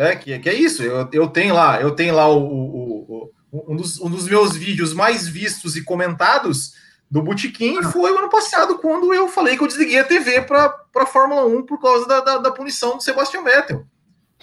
é, 0.00 0.16
que, 0.16 0.38
que 0.38 0.48
é 0.48 0.54
isso. 0.54 0.82
Eu, 0.82 1.08
eu 1.12 1.28
tenho 1.28 1.54
lá, 1.54 1.80
eu 1.80 1.90
tenho 1.90 2.14
lá 2.14 2.26
o, 2.26 2.42
o, 2.42 3.30
o 3.50 3.72
um, 3.72 3.76
dos, 3.76 4.00
um 4.00 4.08
dos 4.08 4.26
meus 4.26 4.56
vídeos 4.56 4.94
mais 4.94 5.28
vistos 5.28 5.76
e 5.76 5.84
comentados 5.84 6.72
do 7.10 7.22
Botequim 7.22 7.78
ah. 7.78 7.90
foi 7.90 8.10
o 8.12 8.18
ano 8.18 8.30
passado, 8.30 8.78
quando 8.78 9.12
eu 9.12 9.28
falei 9.28 9.56
que 9.56 9.62
eu 9.62 9.66
desliguei 9.66 9.98
a 9.98 10.04
TV 10.04 10.42
para 10.42 10.74
a 10.96 11.06
Fórmula 11.06 11.44
1 11.44 11.66
por 11.66 11.78
causa 11.80 12.06
da, 12.06 12.20
da, 12.20 12.38
da 12.38 12.50
punição 12.50 12.96
do 12.96 13.02
Sebastian 13.02 13.42
Vettel. 13.42 13.84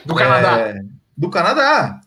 Do 0.06 0.14
Canadá. 0.14 0.60
É, 0.60 0.82
do 1.16 1.30
Canadá. 1.30 2.02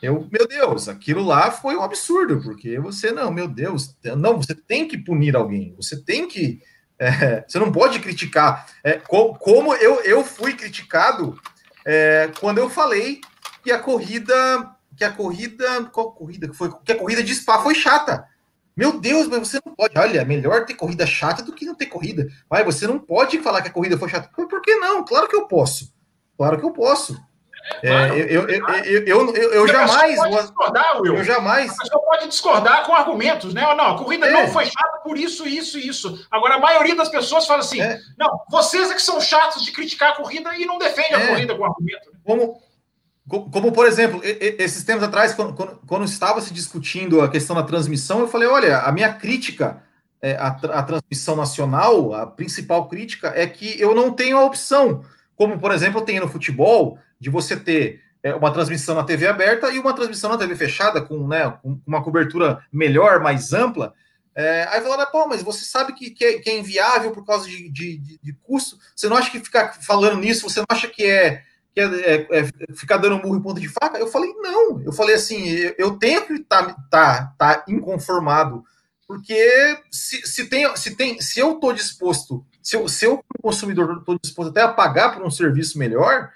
Eu, 0.00 0.26
meu 0.32 0.46
Deus, 0.48 0.88
aquilo 0.88 1.22
lá 1.22 1.50
foi 1.50 1.76
um 1.76 1.82
absurdo, 1.82 2.40
porque 2.42 2.78
você, 2.78 3.10
não, 3.10 3.30
meu 3.30 3.48
Deus, 3.48 3.94
não, 4.16 4.36
você 4.36 4.54
tem 4.54 4.88
que 4.88 4.96
punir 4.96 5.36
alguém, 5.36 5.74
você 5.76 5.96
tem 5.96 6.26
que. 6.26 6.60
É, 6.98 7.44
você 7.46 7.58
não 7.58 7.72
pode 7.72 7.98
criticar. 7.98 8.66
É, 8.82 8.92
como, 8.94 9.38
como 9.38 9.74
eu, 9.74 10.00
eu 10.02 10.24
fui 10.24 10.54
criticado 10.54 11.38
é, 11.84 12.30
quando 12.40 12.58
eu 12.58 12.70
falei 12.70 13.20
que 13.62 13.70
a 13.70 13.78
corrida. 13.78 14.34
Que 14.96 15.04
a 15.04 15.12
corrida. 15.12 15.84
Qual 15.86 16.12
corrida 16.12 16.48
que 16.48 16.54
foi? 16.54 16.72
Que 16.84 16.92
a 16.92 16.98
corrida 16.98 17.22
de 17.22 17.34
Spa 17.34 17.62
foi 17.62 17.74
chata. 17.74 18.26
Meu 18.76 18.98
Deus, 18.98 19.28
mas 19.28 19.40
você 19.40 19.60
não 19.64 19.74
pode. 19.74 19.96
Olha, 19.96 20.24
melhor 20.24 20.64
ter 20.64 20.74
corrida 20.74 21.06
chata 21.06 21.42
do 21.42 21.52
que 21.52 21.64
não 21.64 21.74
ter 21.74 21.86
corrida. 21.86 22.26
Mas 22.50 22.64
você 22.64 22.86
não 22.86 22.98
pode 22.98 23.38
falar 23.40 23.62
que 23.62 23.68
a 23.68 23.72
corrida 23.72 23.98
foi 23.98 24.08
chata. 24.08 24.28
Por 24.34 24.62
que 24.62 24.76
não? 24.76 25.04
Claro 25.04 25.28
que 25.28 25.36
eu 25.36 25.46
posso. 25.46 25.92
Claro 26.36 26.58
que 26.58 26.64
eu 26.64 26.72
posso. 26.72 27.20
É, 27.82 28.10
eu, 28.10 28.48
eu, 28.48 28.58
eu, 29.06 29.34
eu, 29.34 29.68
jamais. 29.68 30.20
Discordar, 30.42 31.00
Will. 31.00 31.16
Eu 31.16 31.24
jamais. 31.24 31.72
A 31.72 31.82
pessoa 31.82 32.02
pode 32.04 32.28
discordar 32.28 32.84
com 32.84 32.94
argumentos, 32.94 33.54
né? 33.54 33.62
Não, 33.74 33.94
a 33.94 33.98
corrida 33.98 34.28
não 34.30 34.48
foi 34.48 34.66
chata 34.66 34.98
por 35.02 35.16
isso, 35.18 35.46
isso 35.46 35.78
e 35.78 35.88
isso. 35.88 36.26
Agora, 36.30 36.56
a 36.56 36.58
maioria 36.58 36.94
das 36.94 37.08
pessoas 37.08 37.46
fala 37.46 37.60
assim: 37.60 37.78
não, 38.18 38.40
vocês 38.50 38.90
é 38.90 38.94
que 38.94 39.02
são 39.02 39.20
chatos 39.20 39.64
de 39.64 39.72
criticar 39.72 40.10
a 40.10 40.16
corrida 40.16 40.54
e 40.56 40.66
não 40.66 40.78
defendem 40.78 41.14
a 41.14 41.26
corrida 41.28 41.54
com 41.54 41.64
argumento. 41.64 42.10
Como, 42.22 42.62
como, 43.50 43.72
por 43.72 43.86
exemplo, 43.86 44.20
esses 44.22 44.84
tempos 44.84 45.02
atrás, 45.02 45.32
quando, 45.32 45.54
quando, 45.54 45.80
quando, 45.86 46.04
estava 46.04 46.42
se 46.42 46.52
discutindo 46.52 47.22
a 47.22 47.30
questão 47.30 47.56
da 47.56 47.62
transmissão, 47.62 48.20
eu 48.20 48.28
falei: 48.28 48.48
olha, 48.48 48.80
a 48.80 48.92
minha 48.92 49.12
crítica 49.14 49.82
à, 50.38 50.48
à 50.48 50.82
transmissão 50.82 51.34
nacional, 51.34 52.14
a 52.14 52.26
principal 52.26 52.88
crítica 52.88 53.32
é 53.34 53.46
que 53.46 53.80
eu 53.80 53.94
não 53.94 54.12
tenho 54.12 54.36
a 54.36 54.44
opção, 54.44 55.02
como 55.34 55.58
por 55.58 55.72
exemplo, 55.72 56.00
eu 56.00 56.04
tenho 56.04 56.22
no 56.22 56.28
futebol 56.28 56.98
de 57.20 57.30
você 57.30 57.56
ter 57.56 58.02
é, 58.22 58.34
uma 58.34 58.50
transmissão 58.50 58.94
na 58.94 59.04
TV 59.04 59.26
aberta 59.26 59.70
e 59.70 59.78
uma 59.78 59.92
transmissão 59.92 60.30
na 60.30 60.38
TV 60.38 60.56
fechada, 60.56 61.02
com, 61.02 61.28
né, 61.28 61.58
uma 61.86 62.02
cobertura 62.02 62.64
melhor, 62.72 63.20
mais 63.20 63.52
ampla. 63.52 63.92
É, 64.34 64.66
aí 64.70 64.80
falaram, 64.80 65.10
pô, 65.12 65.28
mas 65.28 65.42
você 65.42 65.64
sabe 65.64 65.92
que, 65.92 66.10
que, 66.10 66.24
é, 66.24 66.38
que 66.38 66.50
é 66.50 66.58
inviável 66.58 67.12
por 67.12 67.24
causa 67.24 67.46
de, 67.46 67.68
de, 67.68 67.98
de, 67.98 68.18
de, 68.20 68.32
custo? 68.42 68.78
Você 68.96 69.08
não 69.08 69.16
acha 69.16 69.30
que 69.30 69.38
ficar 69.38 69.74
falando 69.74 70.18
nisso, 70.18 70.48
você 70.48 70.58
não 70.58 70.66
acha 70.68 70.88
que 70.88 71.04
é, 71.04 71.42
que 71.72 71.80
é, 71.80 71.84
é, 71.84 72.26
é 72.30 72.74
ficar 72.74 72.96
dando 72.96 73.18
murro 73.18 73.36
em 73.36 73.42
ponta 73.42 73.60
de 73.60 73.68
faca? 73.68 73.98
Eu 73.98 74.08
falei, 74.08 74.32
não. 74.38 74.82
Eu 74.82 74.92
falei 74.92 75.14
assim, 75.14 75.44
eu 75.78 75.98
tenho 75.98 76.26
que 76.26 76.32
estar 76.32 76.64
tá, 76.64 76.74
tá, 76.90 77.34
tá 77.38 77.64
inconformado, 77.68 78.64
porque 79.06 79.78
se, 79.90 80.26
se, 80.26 80.46
tem, 80.46 80.74
se, 80.76 80.96
tem, 80.96 81.20
se 81.20 81.38
eu 81.38 81.52
estou 81.52 81.72
disposto, 81.72 82.44
se 82.62 82.74
eu, 82.74 82.88
se 82.88 83.04
eu 83.04 83.22
consumidor 83.42 83.98
estou 83.98 84.18
disposto 84.20 84.50
até 84.50 84.62
a 84.62 84.72
pagar 84.72 85.14
por 85.14 85.22
um 85.22 85.30
serviço 85.30 85.78
melhor, 85.78 86.30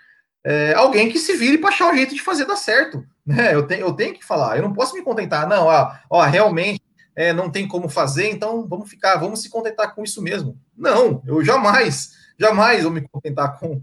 é, 0.49 0.73
alguém 0.73 1.11
que 1.11 1.19
se 1.19 1.37
vire 1.37 1.59
para 1.59 1.69
achar 1.69 1.93
o 1.93 1.95
jeito 1.95 2.15
de 2.15 2.23
fazer 2.23 2.47
dar 2.47 2.57
certo. 2.57 3.05
Né? 3.27 3.55
Eu, 3.55 3.67
tenho, 3.67 3.83
eu 3.83 3.93
tenho 3.93 4.15
que 4.15 4.25
falar, 4.25 4.57
eu 4.57 4.63
não 4.63 4.73
posso 4.73 4.95
me 4.95 5.03
contentar, 5.03 5.47
não, 5.47 5.67
ó, 5.67 5.93
ó 6.09 6.23
realmente 6.23 6.81
é, 7.15 7.35
não 7.35 7.51
tem 7.51 7.69
como 7.69 7.87
fazer, 7.87 8.31
então 8.31 8.67
vamos 8.67 8.89
ficar, 8.89 9.17
vamos 9.17 9.43
se 9.43 9.51
contentar 9.51 9.95
com 9.95 10.03
isso 10.03 10.23
mesmo. 10.23 10.59
Não, 10.75 11.23
eu 11.27 11.45
jamais, 11.45 12.13
jamais 12.39 12.83
vou 12.83 12.91
me 12.91 13.07
contentar 13.07 13.59
com, 13.59 13.83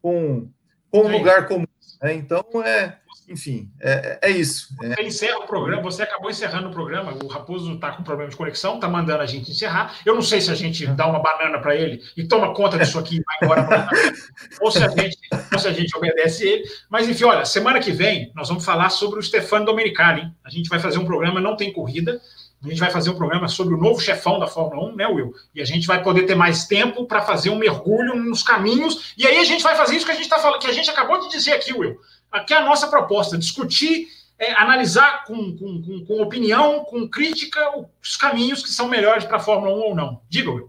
com, 0.00 0.48
com 0.88 1.00
um 1.00 1.10
lugar 1.10 1.48
comum. 1.48 1.66
Né? 2.00 2.14
Então, 2.14 2.44
é, 2.64 2.96
enfim, 3.28 3.70
é, 3.80 4.18
é 4.22 4.30
isso. 4.30 4.68
É. 4.82 4.94
Você 4.94 5.02
encerra 5.02 5.38
o 5.38 5.46
programa, 5.46 5.82
você 5.82 6.02
acabou 6.02 6.30
encerrando 6.30 6.68
o 6.68 6.72
programa. 6.72 7.16
O 7.22 7.26
Raposo 7.26 7.72
está 7.72 7.92
com 7.92 8.02
problema 8.02 8.30
de 8.30 8.36
conexão, 8.36 8.74
está 8.74 8.88
mandando 8.88 9.22
a 9.22 9.26
gente 9.26 9.50
encerrar. 9.50 9.96
Eu 10.04 10.14
não 10.14 10.22
sei 10.22 10.40
se 10.40 10.50
a 10.50 10.54
gente 10.54 10.86
dá 10.86 11.06
uma 11.06 11.20
banana 11.20 11.58
para 11.58 11.74
ele 11.74 12.02
e 12.16 12.26
toma 12.26 12.54
conta 12.54 12.78
disso 12.78 12.98
aqui 12.98 13.16
e 13.16 13.22
vai 13.22 13.36
embora, 13.42 13.88
ou, 14.60 14.70
se 14.70 14.82
a 14.82 14.88
gente, 14.88 15.18
ou 15.52 15.58
se 15.58 15.68
a 15.68 15.72
gente 15.72 15.96
obedece 15.96 16.46
ele. 16.46 16.64
Mas, 16.88 17.08
enfim, 17.08 17.24
olha, 17.24 17.44
semana 17.44 17.80
que 17.80 17.92
vem 17.92 18.30
nós 18.34 18.48
vamos 18.48 18.64
falar 18.64 18.90
sobre 18.90 19.18
o 19.18 19.22
Stefano 19.22 19.64
Domenicali. 19.64 20.22
Hein? 20.22 20.34
A 20.44 20.50
gente 20.50 20.68
vai 20.68 20.78
fazer 20.78 20.98
um 20.98 21.06
programa, 21.06 21.40
não 21.40 21.56
tem 21.56 21.72
corrida. 21.72 22.20
A 22.62 22.68
gente 22.68 22.80
vai 22.80 22.90
fazer 22.90 23.10
um 23.10 23.14
programa 23.14 23.46
sobre 23.46 23.74
o 23.74 23.78
novo 23.78 24.00
chefão 24.00 24.38
da 24.38 24.46
Fórmula 24.46 24.90
1, 24.90 24.96
né, 24.96 25.06
Will? 25.06 25.34
E 25.54 25.60
a 25.60 25.66
gente 25.66 25.86
vai 25.86 26.02
poder 26.02 26.22
ter 26.22 26.34
mais 26.34 26.64
tempo 26.66 27.04
para 27.04 27.20
fazer 27.20 27.50
um 27.50 27.58
mergulho 27.58 28.16
nos 28.16 28.42
caminhos. 28.42 29.12
E 29.18 29.26
aí 29.26 29.36
a 29.36 29.44
gente 29.44 29.62
vai 29.62 29.76
fazer 29.76 29.96
isso 29.96 30.06
que 30.06 30.12
a 30.12 30.14
gente 30.14 30.24
está 30.24 30.38
falando, 30.38 30.60
que 30.60 30.66
a 30.66 30.72
gente 30.72 30.88
acabou 30.88 31.20
de 31.20 31.28
dizer 31.28 31.52
aqui, 31.52 31.74
Will 31.74 31.98
Aqui 32.34 32.52
é 32.52 32.56
a 32.56 32.64
nossa 32.64 32.88
proposta: 32.88 33.38
discutir, 33.38 34.08
é, 34.36 34.52
analisar 34.54 35.24
com, 35.24 35.56
com, 35.56 35.80
com, 35.80 36.04
com, 36.04 36.20
opinião, 36.20 36.84
com 36.84 37.08
crítica, 37.08 37.60
os 38.02 38.16
caminhos 38.16 38.60
que 38.60 38.70
são 38.70 38.88
melhores 38.88 39.24
para 39.24 39.36
a 39.36 39.40
Fórmula 39.40 39.72
1 39.72 39.78
ou 39.78 39.94
não. 39.94 40.20
Diga, 40.28 40.50
Will. 40.50 40.68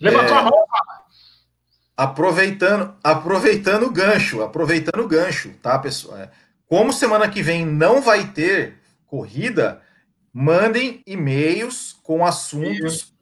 Levantou 0.00 0.36
é... 0.36 0.40
a 0.40 0.42
mão, 0.42 0.50
fala. 0.50 1.04
Aproveitando, 1.96 2.96
aproveitando 3.04 3.84
o 3.84 3.92
gancho, 3.92 4.42
aproveitando 4.42 5.04
o 5.04 5.08
gancho, 5.08 5.54
tá, 5.62 5.78
pessoal? 5.78 6.18
É, 6.18 6.30
como 6.66 6.92
semana 6.92 7.30
que 7.30 7.40
vem 7.40 7.64
não 7.64 8.02
vai 8.02 8.26
ter 8.32 8.80
corrida, 9.06 9.80
mandem 10.32 11.00
e-mails 11.06 11.92
com 12.02 12.26
assuntos, 12.26 13.14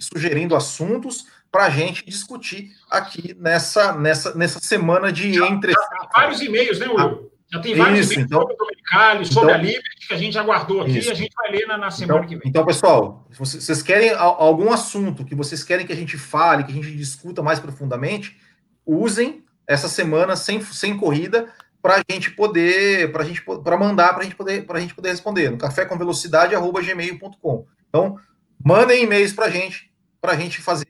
sugerindo 0.00 0.56
assuntos 0.56 1.26
para 1.50 1.64
a 1.64 1.70
gente 1.70 2.04
discutir 2.06 2.70
aqui 2.90 3.36
nessa, 3.38 3.92
nessa, 3.92 4.34
nessa 4.34 4.60
semana 4.60 5.12
de 5.12 5.34
já, 5.34 5.46
entre. 5.46 5.72
Já 5.72 5.80
tem 5.80 6.08
vários 6.14 6.40
e-mails, 6.40 6.78
né, 6.78 6.86
Will? 6.88 7.30
Já 7.52 7.60
tem 7.60 7.74
vários 7.74 7.98
isso, 7.98 8.12
e-mails 8.12 8.26
então, 8.28 8.40
sobre 8.42 8.54
o 8.54 8.56
Dominicali, 8.56 9.26
sobre 9.26 9.50
então, 9.50 9.54
a 9.54 9.62
Liberty, 9.62 10.08
que 10.08 10.14
a 10.14 10.16
gente 10.16 10.38
aguardou 10.38 10.82
aqui 10.82 10.98
isso. 10.98 11.08
e 11.08 11.12
a 11.12 11.14
gente 11.14 11.34
vai 11.34 11.50
ler 11.50 11.66
na, 11.66 11.76
na 11.76 11.90
semana 11.90 12.20
então, 12.20 12.28
que 12.28 12.36
vem. 12.36 12.48
Então, 12.48 12.64
pessoal, 12.64 13.26
vocês 13.36 13.82
querem 13.82 14.10
algum 14.10 14.72
assunto 14.72 15.24
que 15.24 15.34
vocês 15.34 15.64
querem 15.64 15.84
que 15.84 15.92
a 15.92 15.96
gente 15.96 16.16
fale, 16.16 16.62
que 16.62 16.70
a 16.70 16.74
gente 16.74 16.96
discuta 16.96 17.42
mais 17.42 17.58
profundamente, 17.58 18.38
usem 18.86 19.44
essa 19.66 19.88
semana 19.88 20.36
sem, 20.36 20.60
sem 20.60 20.96
corrida 20.96 21.52
para 21.82 21.96
a 21.96 22.02
gente 22.12 22.30
poder, 22.30 23.10
para 23.10 23.24
gente 23.24 23.42
para 23.42 23.76
mandar, 23.76 24.14
para 24.14 24.22
gente 24.22 24.36
poder, 24.36 24.64
para 24.64 24.78
a 24.78 24.80
gente 24.80 24.94
poder 24.94 25.10
responder 25.10 25.50
no 25.50 25.58
café 25.58 25.84
com 25.84 25.98
velocidade 25.98 26.54
gmail.com. 26.54 27.66
Então, 27.88 28.16
mandem 28.64 29.02
e-mails 29.02 29.32
para 29.32 29.46
a 29.46 29.50
gente, 29.50 29.90
para 30.20 30.32
a 30.32 30.36
gente 30.36 30.60
fazer 30.60 30.86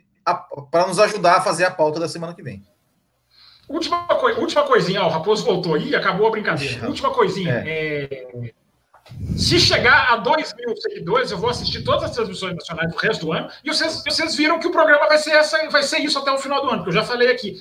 para 0.70 0.86
nos 0.86 0.98
ajudar 0.98 1.36
a 1.36 1.40
fazer 1.40 1.64
a 1.64 1.70
pauta 1.70 1.98
da 1.98 2.08
semana 2.08 2.34
que 2.34 2.42
vem. 2.42 2.62
Última, 3.68 4.04
coi 4.06 4.34
última 4.34 4.64
coisinha, 4.64 5.02
ó, 5.02 5.06
o 5.06 5.10
Raposo 5.10 5.44
voltou 5.44 5.74
aí, 5.74 5.94
acabou 5.94 6.26
a 6.26 6.30
brincadeira. 6.30 6.88
Última 6.88 7.10
coisinha. 7.10 7.62
É. 7.64 8.02
É... 8.04 8.52
Se 9.36 9.58
chegar 9.60 10.12
a 10.12 10.16
2 10.16 10.54
mil 10.54 10.76
seguidores, 10.76 11.30
eu 11.30 11.38
vou 11.38 11.50
assistir 11.50 11.82
todas 11.82 12.04
as 12.04 12.10
transmissões 12.10 12.54
nacionais 12.54 12.90
do 12.90 12.96
resto 12.96 13.26
do 13.26 13.32
ano. 13.32 13.48
E 13.64 13.72
vocês, 13.72 14.02
vocês 14.04 14.34
viram 14.36 14.58
que 14.58 14.66
o 14.66 14.72
programa 14.72 15.06
vai 15.06 15.18
ser, 15.18 15.30
essa, 15.30 15.68
vai 15.68 15.82
ser 15.82 15.98
isso 15.98 16.18
até 16.18 16.32
o 16.32 16.38
final 16.38 16.62
do 16.62 16.70
ano, 16.70 16.82
que 16.82 16.88
eu 16.88 16.92
já 16.92 17.04
falei 17.04 17.30
aqui. 17.30 17.60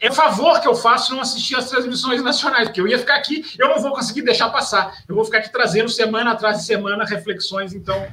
É 0.00 0.10
favor 0.10 0.60
que 0.60 0.66
eu 0.66 0.74
faço 0.74 1.14
não 1.14 1.20
assistir 1.20 1.54
as 1.56 1.70
transmissões 1.70 2.22
nacionais, 2.22 2.68
porque 2.68 2.80
eu 2.80 2.88
ia 2.88 2.98
ficar 2.98 3.16
aqui, 3.16 3.44
eu 3.58 3.68
não 3.68 3.80
vou 3.80 3.92
conseguir 3.92 4.22
deixar 4.22 4.50
passar. 4.50 4.94
Eu 5.08 5.14
vou 5.14 5.24
ficar 5.24 5.38
aqui 5.38 5.50
trazendo 5.50 5.88
semana 5.88 6.32
atrás 6.32 6.58
de 6.58 6.64
semana 6.64 7.04
reflexões, 7.04 7.72
então 7.72 8.06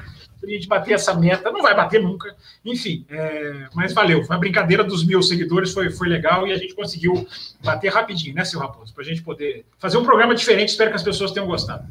a 0.46 0.50
gente 0.50 0.68
bater 0.68 0.94
essa 0.94 1.14
meta. 1.14 1.52
Não 1.52 1.62
vai 1.62 1.76
bater 1.76 2.02
nunca, 2.02 2.36
enfim, 2.64 3.06
é, 3.10 3.68
mas 3.74 3.94
valeu. 3.94 4.26
A 4.30 4.38
brincadeira 4.38 4.84
dos 4.84 5.06
mil 5.06 5.22
seguidores 5.22 5.74
foi, 5.74 5.89
foi 5.89 6.08
legal 6.08 6.48
e 6.48 6.52
a 6.52 6.58
gente 6.58 6.76
conseguiu 6.76 7.28
bater 7.64 7.91
rapidinho, 7.91 8.36
né, 8.36 8.44
seu 8.44 8.60
Raposo? 8.60 8.94
Para 8.94 9.04
a 9.04 9.06
gente 9.06 9.22
poder 9.22 9.66
fazer 9.78 9.98
um 9.98 10.04
programa 10.04 10.36
diferente. 10.36 10.70
Espero 10.70 10.89
que 10.89 10.96
as 10.96 11.04
pessoas 11.04 11.32
tenham 11.32 11.48
gostado. 11.48 11.86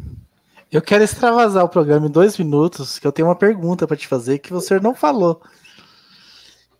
Eu 0.70 0.80
quero 0.80 1.04
extravasar 1.04 1.64
o 1.64 1.68
programa 1.68 2.06
em 2.06 2.10
dois 2.10 2.38
minutos, 2.38 2.98
que 2.98 3.06
eu 3.06 3.12
tenho 3.12 3.28
uma 3.28 3.36
pergunta 3.36 3.86
para 3.86 3.96
te 3.96 4.08
fazer 4.08 4.38
que 4.38 4.52
você 4.52 4.80
não 4.80 4.94
falou. 4.94 5.42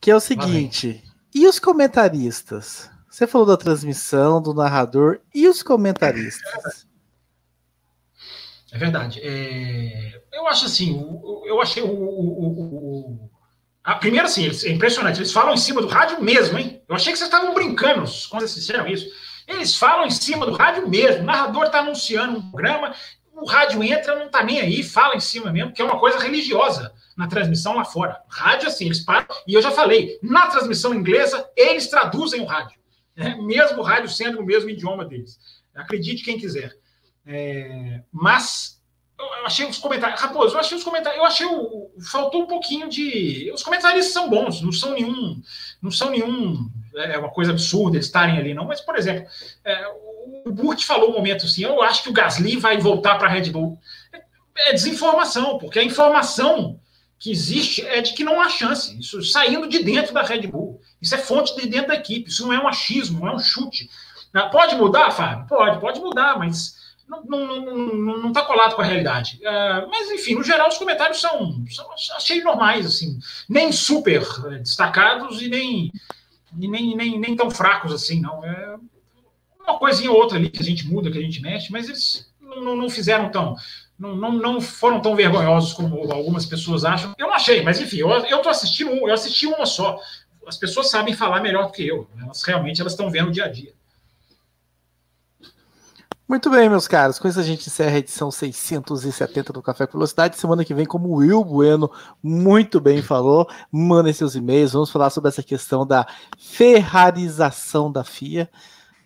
Que 0.01 0.11
é 0.11 0.16
o 0.16 0.20
seguinte: 0.20 1.03
e 1.35 1.47
os 1.47 1.59
comentaristas? 1.59 2.91
Você 3.11 3.27
falou 3.27 3.47
da 3.47 3.59
transmissão, 3.59 4.41
do 4.41 4.55
narrador, 4.55 5.20
e 5.35 5.47
os 5.47 5.62
comentaristas? 5.62 6.87
É 8.73 8.79
verdade. 8.79 9.20
É, 9.23 10.23
eu 10.33 10.49
acho 10.49 10.64
assim, 10.64 10.99
eu 11.45 11.61
achei 11.61 11.83
o, 11.83 11.87
o, 11.87 13.20
o, 13.20 13.31
A, 13.85 13.97
primeiro, 13.97 14.27
assim, 14.27 14.45
eles, 14.45 14.64
é 14.64 14.70
impressionante, 14.70 15.18
eles 15.18 15.33
falam 15.33 15.53
em 15.53 15.59
cima 15.59 15.83
do 15.83 15.89
rádio 15.89 16.23
mesmo, 16.23 16.59
hein? 16.59 16.83
Eu 16.89 16.97
achei 16.97 17.12
que 17.12 17.18
vocês 17.18 17.29
estavam 17.29 17.53
brincando 17.53 18.05
quando 18.31 18.41
vocês 18.41 18.55
disseram 18.55 18.89
isso. 18.89 19.07
Eles 19.47 19.77
falam 19.77 20.07
em 20.07 20.11
cima 20.11 20.47
do 20.47 20.53
rádio 20.53 20.89
mesmo. 20.89 21.23
O 21.23 21.27
narrador 21.27 21.64
está 21.64 21.81
anunciando 21.81 22.39
um 22.39 22.51
programa, 22.51 22.95
o 23.35 23.47
rádio 23.47 23.83
entra, 23.83 24.16
não 24.16 24.27
está 24.27 24.43
nem 24.43 24.61
aí, 24.61 24.83
fala 24.83 25.16
em 25.16 25.20
cima 25.20 25.53
mesmo, 25.53 25.73
que 25.73 25.83
é 25.83 25.85
uma 25.85 25.99
coisa 25.99 26.18
religiosa 26.18 26.93
na 27.16 27.27
transmissão 27.27 27.77
lá 27.77 27.85
fora. 27.85 28.23
Rádio, 28.29 28.68
assim, 28.68 28.87
eles 28.87 29.01
param, 29.01 29.27
e 29.47 29.53
eu 29.53 29.61
já 29.61 29.70
falei, 29.70 30.18
na 30.23 30.47
transmissão 30.47 30.95
inglesa, 30.95 31.47
eles 31.57 31.89
traduzem 31.89 32.41
o 32.41 32.47
rádio. 32.47 32.81
Né? 33.14 33.37
Mesmo 33.39 33.81
o 33.81 33.83
rádio 33.83 34.09
sendo 34.09 34.41
o 34.41 34.47
mesmo 34.47 34.70
idioma 34.70 35.05
deles. 35.05 35.39
Acredite 35.75 36.25
quem 36.25 36.39
quiser. 36.39 36.73
É, 37.27 38.01
mas 38.11 38.83
eu 39.18 39.47
achei 39.47 39.66
os 39.66 39.79
comentários. 39.79 40.20
Raposo, 40.20 40.55
eu 40.55 40.61
achei 40.61 40.77
os 40.77 40.85
comentários. 40.85 41.20
Eu 41.20 41.27
achei 41.27 41.47
o. 41.47 41.91
Faltou 42.11 42.43
um 42.43 42.47
pouquinho 42.47 42.89
de. 42.89 43.51
Os 43.53 43.62
comentários 43.62 44.07
são 44.07 44.29
bons, 44.29 44.61
não 44.61 44.73
são 44.73 44.93
nenhum. 44.93 45.41
Não 45.81 45.91
são 45.91 46.11
nenhum. 46.11 46.70
É 46.95 47.18
uma 47.18 47.31
coisa 47.31 47.53
absurda 47.53 47.99
estarem 47.99 48.39
ali, 48.39 48.55
não. 48.55 48.66
Mas, 48.66 48.81
por 48.81 48.97
exemplo, 48.97 49.27
é, 49.64 49.87
o 50.45 50.53
Burt 50.53 50.85
falou 50.85 51.11
um 51.11 51.14
momento 51.14 51.47
assim: 51.47 51.62
eu 51.62 51.83
acho 51.83 52.03
que 52.03 52.09
o 52.09 52.12
Gasly 52.12 52.57
vai 52.57 52.79
voltar 52.79 53.16
para 53.18 53.29
a 53.29 53.31
Red 53.31 53.51
Bull. 53.51 53.79
É, 54.12 54.70
é 54.70 54.73
desinformação, 54.73 55.59
porque 55.59 55.79
a 55.79 55.85
informação 55.85 56.81
que 57.18 57.31
existe 57.31 57.87
é 57.87 58.01
de 58.01 58.14
que 58.14 58.25
não 58.25 58.41
há 58.41 58.49
chance. 58.49 58.99
Isso 58.99 59.23
saindo 59.23 59.68
de 59.68 59.83
dentro 59.85 60.12
da 60.12 60.23
Red 60.23 60.47
Bull. 60.49 60.81
Isso 61.01 61.14
é 61.14 61.18
fonte 61.18 61.55
de 61.55 61.68
dentro 61.68 61.89
da 61.89 61.95
equipe. 61.95 62.29
Isso 62.29 62.45
não 62.45 62.53
é 62.53 62.61
um 62.61 62.66
achismo, 62.66 63.20
não 63.20 63.29
é 63.29 63.35
um 63.35 63.39
chute. 63.39 63.89
Pode 64.51 64.75
mudar, 64.75 65.11
Fábio? 65.11 65.47
Pode, 65.47 65.79
pode 65.79 66.01
mudar, 66.01 66.39
mas 66.39 66.82
não 67.25 68.29
está 68.29 68.43
colado 68.43 68.75
com 68.75 68.83
a 68.83 68.85
realidade. 68.85 69.41
Uh, 69.43 69.89
mas, 69.91 70.11
enfim, 70.11 70.35
no 70.35 70.43
geral, 70.43 70.69
os 70.69 70.79
comentários 70.79 71.21
são, 71.21 71.65
são 71.69 71.93
achei 72.17 72.43
normais, 72.43 72.87
assim, 72.87 73.19
nem 73.49 73.73
super 73.73 74.23
eh, 74.47 74.59
destacados 74.59 75.43
e 75.43 75.49
nem, 75.49 75.93
e 76.59 76.69
nem, 76.69 76.97
nem, 76.97 77.19
nem 77.19 77.37
tão 77.37 77.51
fracos 77.51 77.93
assim, 77.93 78.21
não. 78.21 78.45
É 78.45 78.77
uma 79.61 79.79
coisinha 79.79 80.11
ou 80.11 80.17
outra 80.17 80.39
ali 80.39 80.51
que 80.51 80.63
a 80.63 80.65
gente 80.65 80.87
muda, 80.87 81.11
que 81.11 81.19
a 81.19 81.23
gente 81.23 81.41
mexe, 81.41 81.71
mas 81.71 81.89
eles 81.89 82.33
não, 82.41 82.77
não 82.77 82.91
fizeram 82.91 83.31
tão. 83.31 83.57
Não, 83.99 84.17
não, 84.17 84.33
não 84.33 84.61
foram 84.61 85.01
tão 85.01 85.15
vergonhosos 85.15 85.73
como 85.73 86.11
algumas 86.13 86.45
pessoas 86.45 86.85
acham. 86.85 87.15
Eu 87.19 87.29
não 87.29 87.35
achei, 87.35 87.63
mas 87.63 87.81
enfim, 87.81 87.99
eu 87.99 88.37
estou 88.37 88.51
assistindo 88.51 88.91
um, 88.91 89.09
eu 89.09 89.15
assisti 89.15 89.47
uma 89.47 89.67
só. 89.67 89.99
As 90.47 90.57
pessoas 90.57 90.91
sabem 90.91 91.15
falar 91.15 91.41
melhor 91.41 91.67
do 91.67 91.73
que 91.73 91.87
eu. 91.87 92.09
Elas 92.21 92.43
realmente 92.43 92.81
elas 92.81 92.95
estão 92.95 93.11
vendo 93.11 93.29
o 93.29 93.33
dia 93.33 93.45
a 93.45 93.49
dia. 93.49 93.73
Muito 96.33 96.49
bem, 96.49 96.66
meus 96.66 96.89
caros. 96.89 97.18
Com 97.18 97.28
isso 97.28 97.39
a 97.39 97.43
gente 97.43 97.68
encerra 97.68 97.97
a 97.97 97.99
edição 97.99 98.30
670 98.30 99.53
do 99.53 99.61
Café 99.61 99.87
com 99.87 99.99
Velocidade. 99.99 100.39
Semana 100.39 100.64
que 100.64 100.72
vem, 100.72 100.87
como 100.87 101.11
o 101.11 101.16
Will 101.16 101.45
Bueno 101.45 101.93
muito 102.22 102.80
bem 102.80 103.03
falou, 103.03 103.47
mandem 103.70 104.14
seus 104.14 104.35
e-mails. 104.35 104.72
Vamos 104.72 104.91
falar 104.91 105.11
sobre 105.11 105.28
essa 105.28 105.43
questão 105.43 105.87
da 105.87 106.07
ferrarização 106.39 107.93
da 107.93 108.03
FIA. 108.03 108.49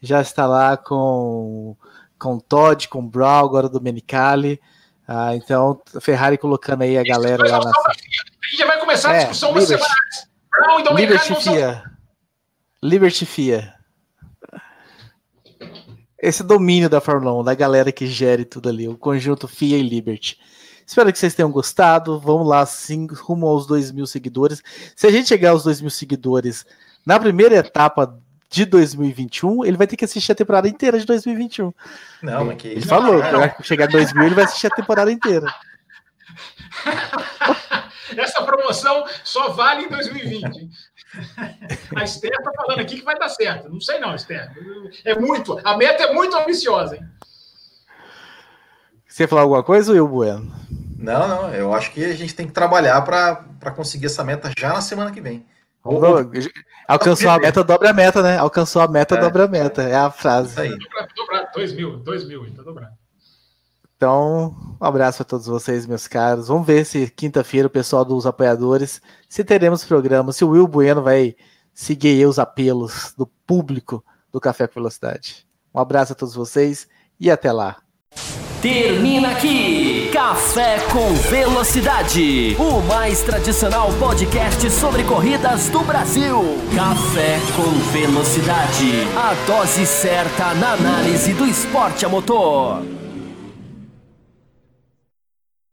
Já 0.01 0.21
está 0.21 0.47
lá 0.47 0.77
com 0.77 1.77
com 2.17 2.39
Todd, 2.39 2.87
com 2.87 3.05
Brown, 3.05 3.45
agora 3.45 3.69
do 3.69 3.81
Menicali. 3.81 4.61
Ah, 5.09 5.35
então, 5.35 5.83
Ferrari 6.01 6.39
colocando 6.39 6.83
aí 6.83 6.97
a 6.97 7.03
galera 7.03 7.43
lá 7.43 7.59
na. 7.59 7.71
A 7.71 7.93
gente 8.49 8.57
já 8.57 8.67
vai 8.67 8.79
começar 8.79 9.11
a 9.11 9.15
é, 9.15 9.19
discussão 9.19 9.49
é, 9.49 9.53
uma 9.53 9.61
semana 9.63 9.85
antes. 9.85 10.29
Brown 10.49 10.79
e 10.79 10.83
Domenicali 10.85 11.29
Liberty 11.29 11.43
FIA. 11.43 11.85
Liberty 12.81 13.27
FIA 13.27 13.76
esse 16.29 16.43
domínio 16.43 16.91
da 16.91 17.01
Fórmula 17.01 17.33
1, 17.41 17.45
da 17.45 17.55
galera 17.55 17.93
que 17.93 18.07
gere 18.07 18.45
tudo 18.45 18.69
ali, 18.69 18.89
o 18.89 18.97
conjunto 18.97 19.47
FIA 19.47 19.79
e 19.79 19.83
Liberty. 19.83 20.39
Espero 20.85 21.13
que 21.13 21.19
vocês 21.19 21.35
tenham 21.35 21.51
gostado. 21.51 22.19
Vamos 22.19 22.49
lá, 22.49 22.67
sim, 22.67 23.07
rumo 23.07 23.47
aos 23.47 23.67
2 23.67 23.93
mil 23.93 24.07
seguidores. 24.07 24.63
Se 24.95 25.07
a 25.07 25.11
gente 25.11 25.29
chegar 25.29 25.51
aos 25.51 25.63
2 25.65 25.81
mil 25.81 25.91
seguidores 25.91 26.67
na 27.05 27.19
primeira 27.19 27.57
etapa 27.57 28.19
de 28.49 28.65
2021, 28.65 29.65
ele 29.65 29.77
vai 29.77 29.87
ter 29.87 29.97
que 29.97 30.05
assistir 30.05 30.33
a 30.33 30.35
temporada 30.35 30.69
inteira 30.69 30.99
de 30.99 31.07
2021. 31.07 31.73
Não, 32.23 32.45
mas 32.45 32.57
que 32.57 32.69
Ele 32.69 32.87
falou 32.87 33.23
que 33.23 33.31
vai 33.31 33.55
chegar 33.63 33.85
a 33.85 33.89
2 33.89 34.13
mil, 34.13 34.25
ele 34.25 34.35
vai 34.35 34.45
assistir 34.45 34.67
a 34.67 34.71
temporada 34.71 35.11
inteira. 35.11 35.47
Essa 38.17 38.43
promoção 38.45 39.05
só 39.25 39.51
vale 39.51 39.87
em 39.87 39.89
2020. 39.89 40.71
A 41.95 42.05
Esther 42.05 42.33
está 42.33 42.53
falando 42.53 42.81
aqui 42.81 42.99
que 42.99 43.05
vai 43.05 43.19
dar 43.19 43.29
certo. 43.29 43.69
Não 43.69 43.81
sei 43.81 43.99
não, 43.99 44.15
Esther. 44.15 44.51
É 45.05 45.15
muito. 45.15 45.59
A 45.65 45.77
meta 45.77 46.05
é 46.05 46.13
muito 46.13 46.37
ambiciosa, 46.37 46.97
hein? 46.97 47.03
Você 49.07 49.23
ia 49.23 49.29
falar 49.29 49.43
alguma 49.43 49.63
coisa, 49.63 49.93
Will 49.93 50.07
Bueno? 50.07 50.53
Não, 50.99 51.27
não. 51.27 51.55
Eu 51.55 51.73
acho 51.73 51.91
que 51.93 52.05
a 52.05 52.15
gente 52.15 52.35
tem 52.35 52.47
que 52.47 52.53
trabalhar 52.53 53.01
para 53.03 53.71
conseguir 53.75 54.07
essa 54.07 54.23
meta 54.23 54.51
já 54.59 54.73
na 54.73 54.81
semana 54.81 55.11
que 55.11 55.21
vem. 55.21 55.47
Alcançou 56.89 57.31
a 57.31 57.39
meta, 57.39 57.65
dobra 57.65 57.91
a 57.91 57.93
meta, 57.93 58.23
né? 58.23 58.37
Alcançou 58.37 58.83
a 58.83 58.89
meta, 58.89 59.15
é. 59.15 59.21
dobra 59.21 59.45
a 59.45 59.49
meta. 59.49 59.83
É 59.83 59.95
a 59.95 60.11
frase. 60.11 60.61
Aí. 60.61 60.77
Dobrar, 61.17 61.51
dois 61.55 61.73
mil, 61.73 61.97
dois 61.99 62.27
mil, 62.27 62.47
então 62.47 62.65
dobrar. 62.65 62.93
Então, 63.97 64.55
um 64.79 64.85
abraço 64.85 65.23
a 65.23 65.25
todos 65.25 65.47
vocês, 65.47 65.87
meus 65.87 66.07
caros. 66.07 66.49
Vamos 66.49 66.67
ver 66.67 66.85
se 66.85 67.09
quinta-feira 67.09 67.67
o 67.67 67.71
pessoal 67.71 68.05
dos 68.05 68.27
apoiadores, 68.27 69.01
se 69.29 69.43
teremos 69.43 69.85
programa, 69.85 70.33
se 70.33 70.45
o 70.45 70.51
Will 70.51 70.69
Bueno 70.69 71.03
vai 71.03 71.35
seguir 71.73 72.27
os 72.27 72.39
apelos 72.39 73.15
do 73.17 73.27
público 73.47 74.05
do 74.31 74.41
Café 74.41 74.67
com 74.67 74.75
Velocidade. 74.75 75.47
Um 75.75 75.81
abraço 75.81 76.13
a 76.13 76.17
todos 76.17 76.35
vocês 76.35 76.87
e 77.19 77.31
até 77.31 77.51
lá. 77.51 77.77
Termina 78.61 79.31
aqui 79.31 80.11
Café 80.13 80.79
com 80.91 81.13
Velocidade, 81.31 82.57
o 82.59 82.81
mais 82.83 83.23
tradicional 83.23 83.89
podcast 83.99 84.71
sobre 84.71 85.05
corridas 85.05 85.69
do 85.69 85.81
Brasil. 85.81 86.43
Café 86.75 87.39
com 87.55 87.71
Velocidade, 87.93 89.07
a 89.17 89.35
dose 89.47 89.87
certa 89.87 90.55
na 90.55 90.73
análise 90.73 91.33
do 91.35 91.47
esporte 91.47 92.05
a 92.05 92.09
motor. 92.09 92.96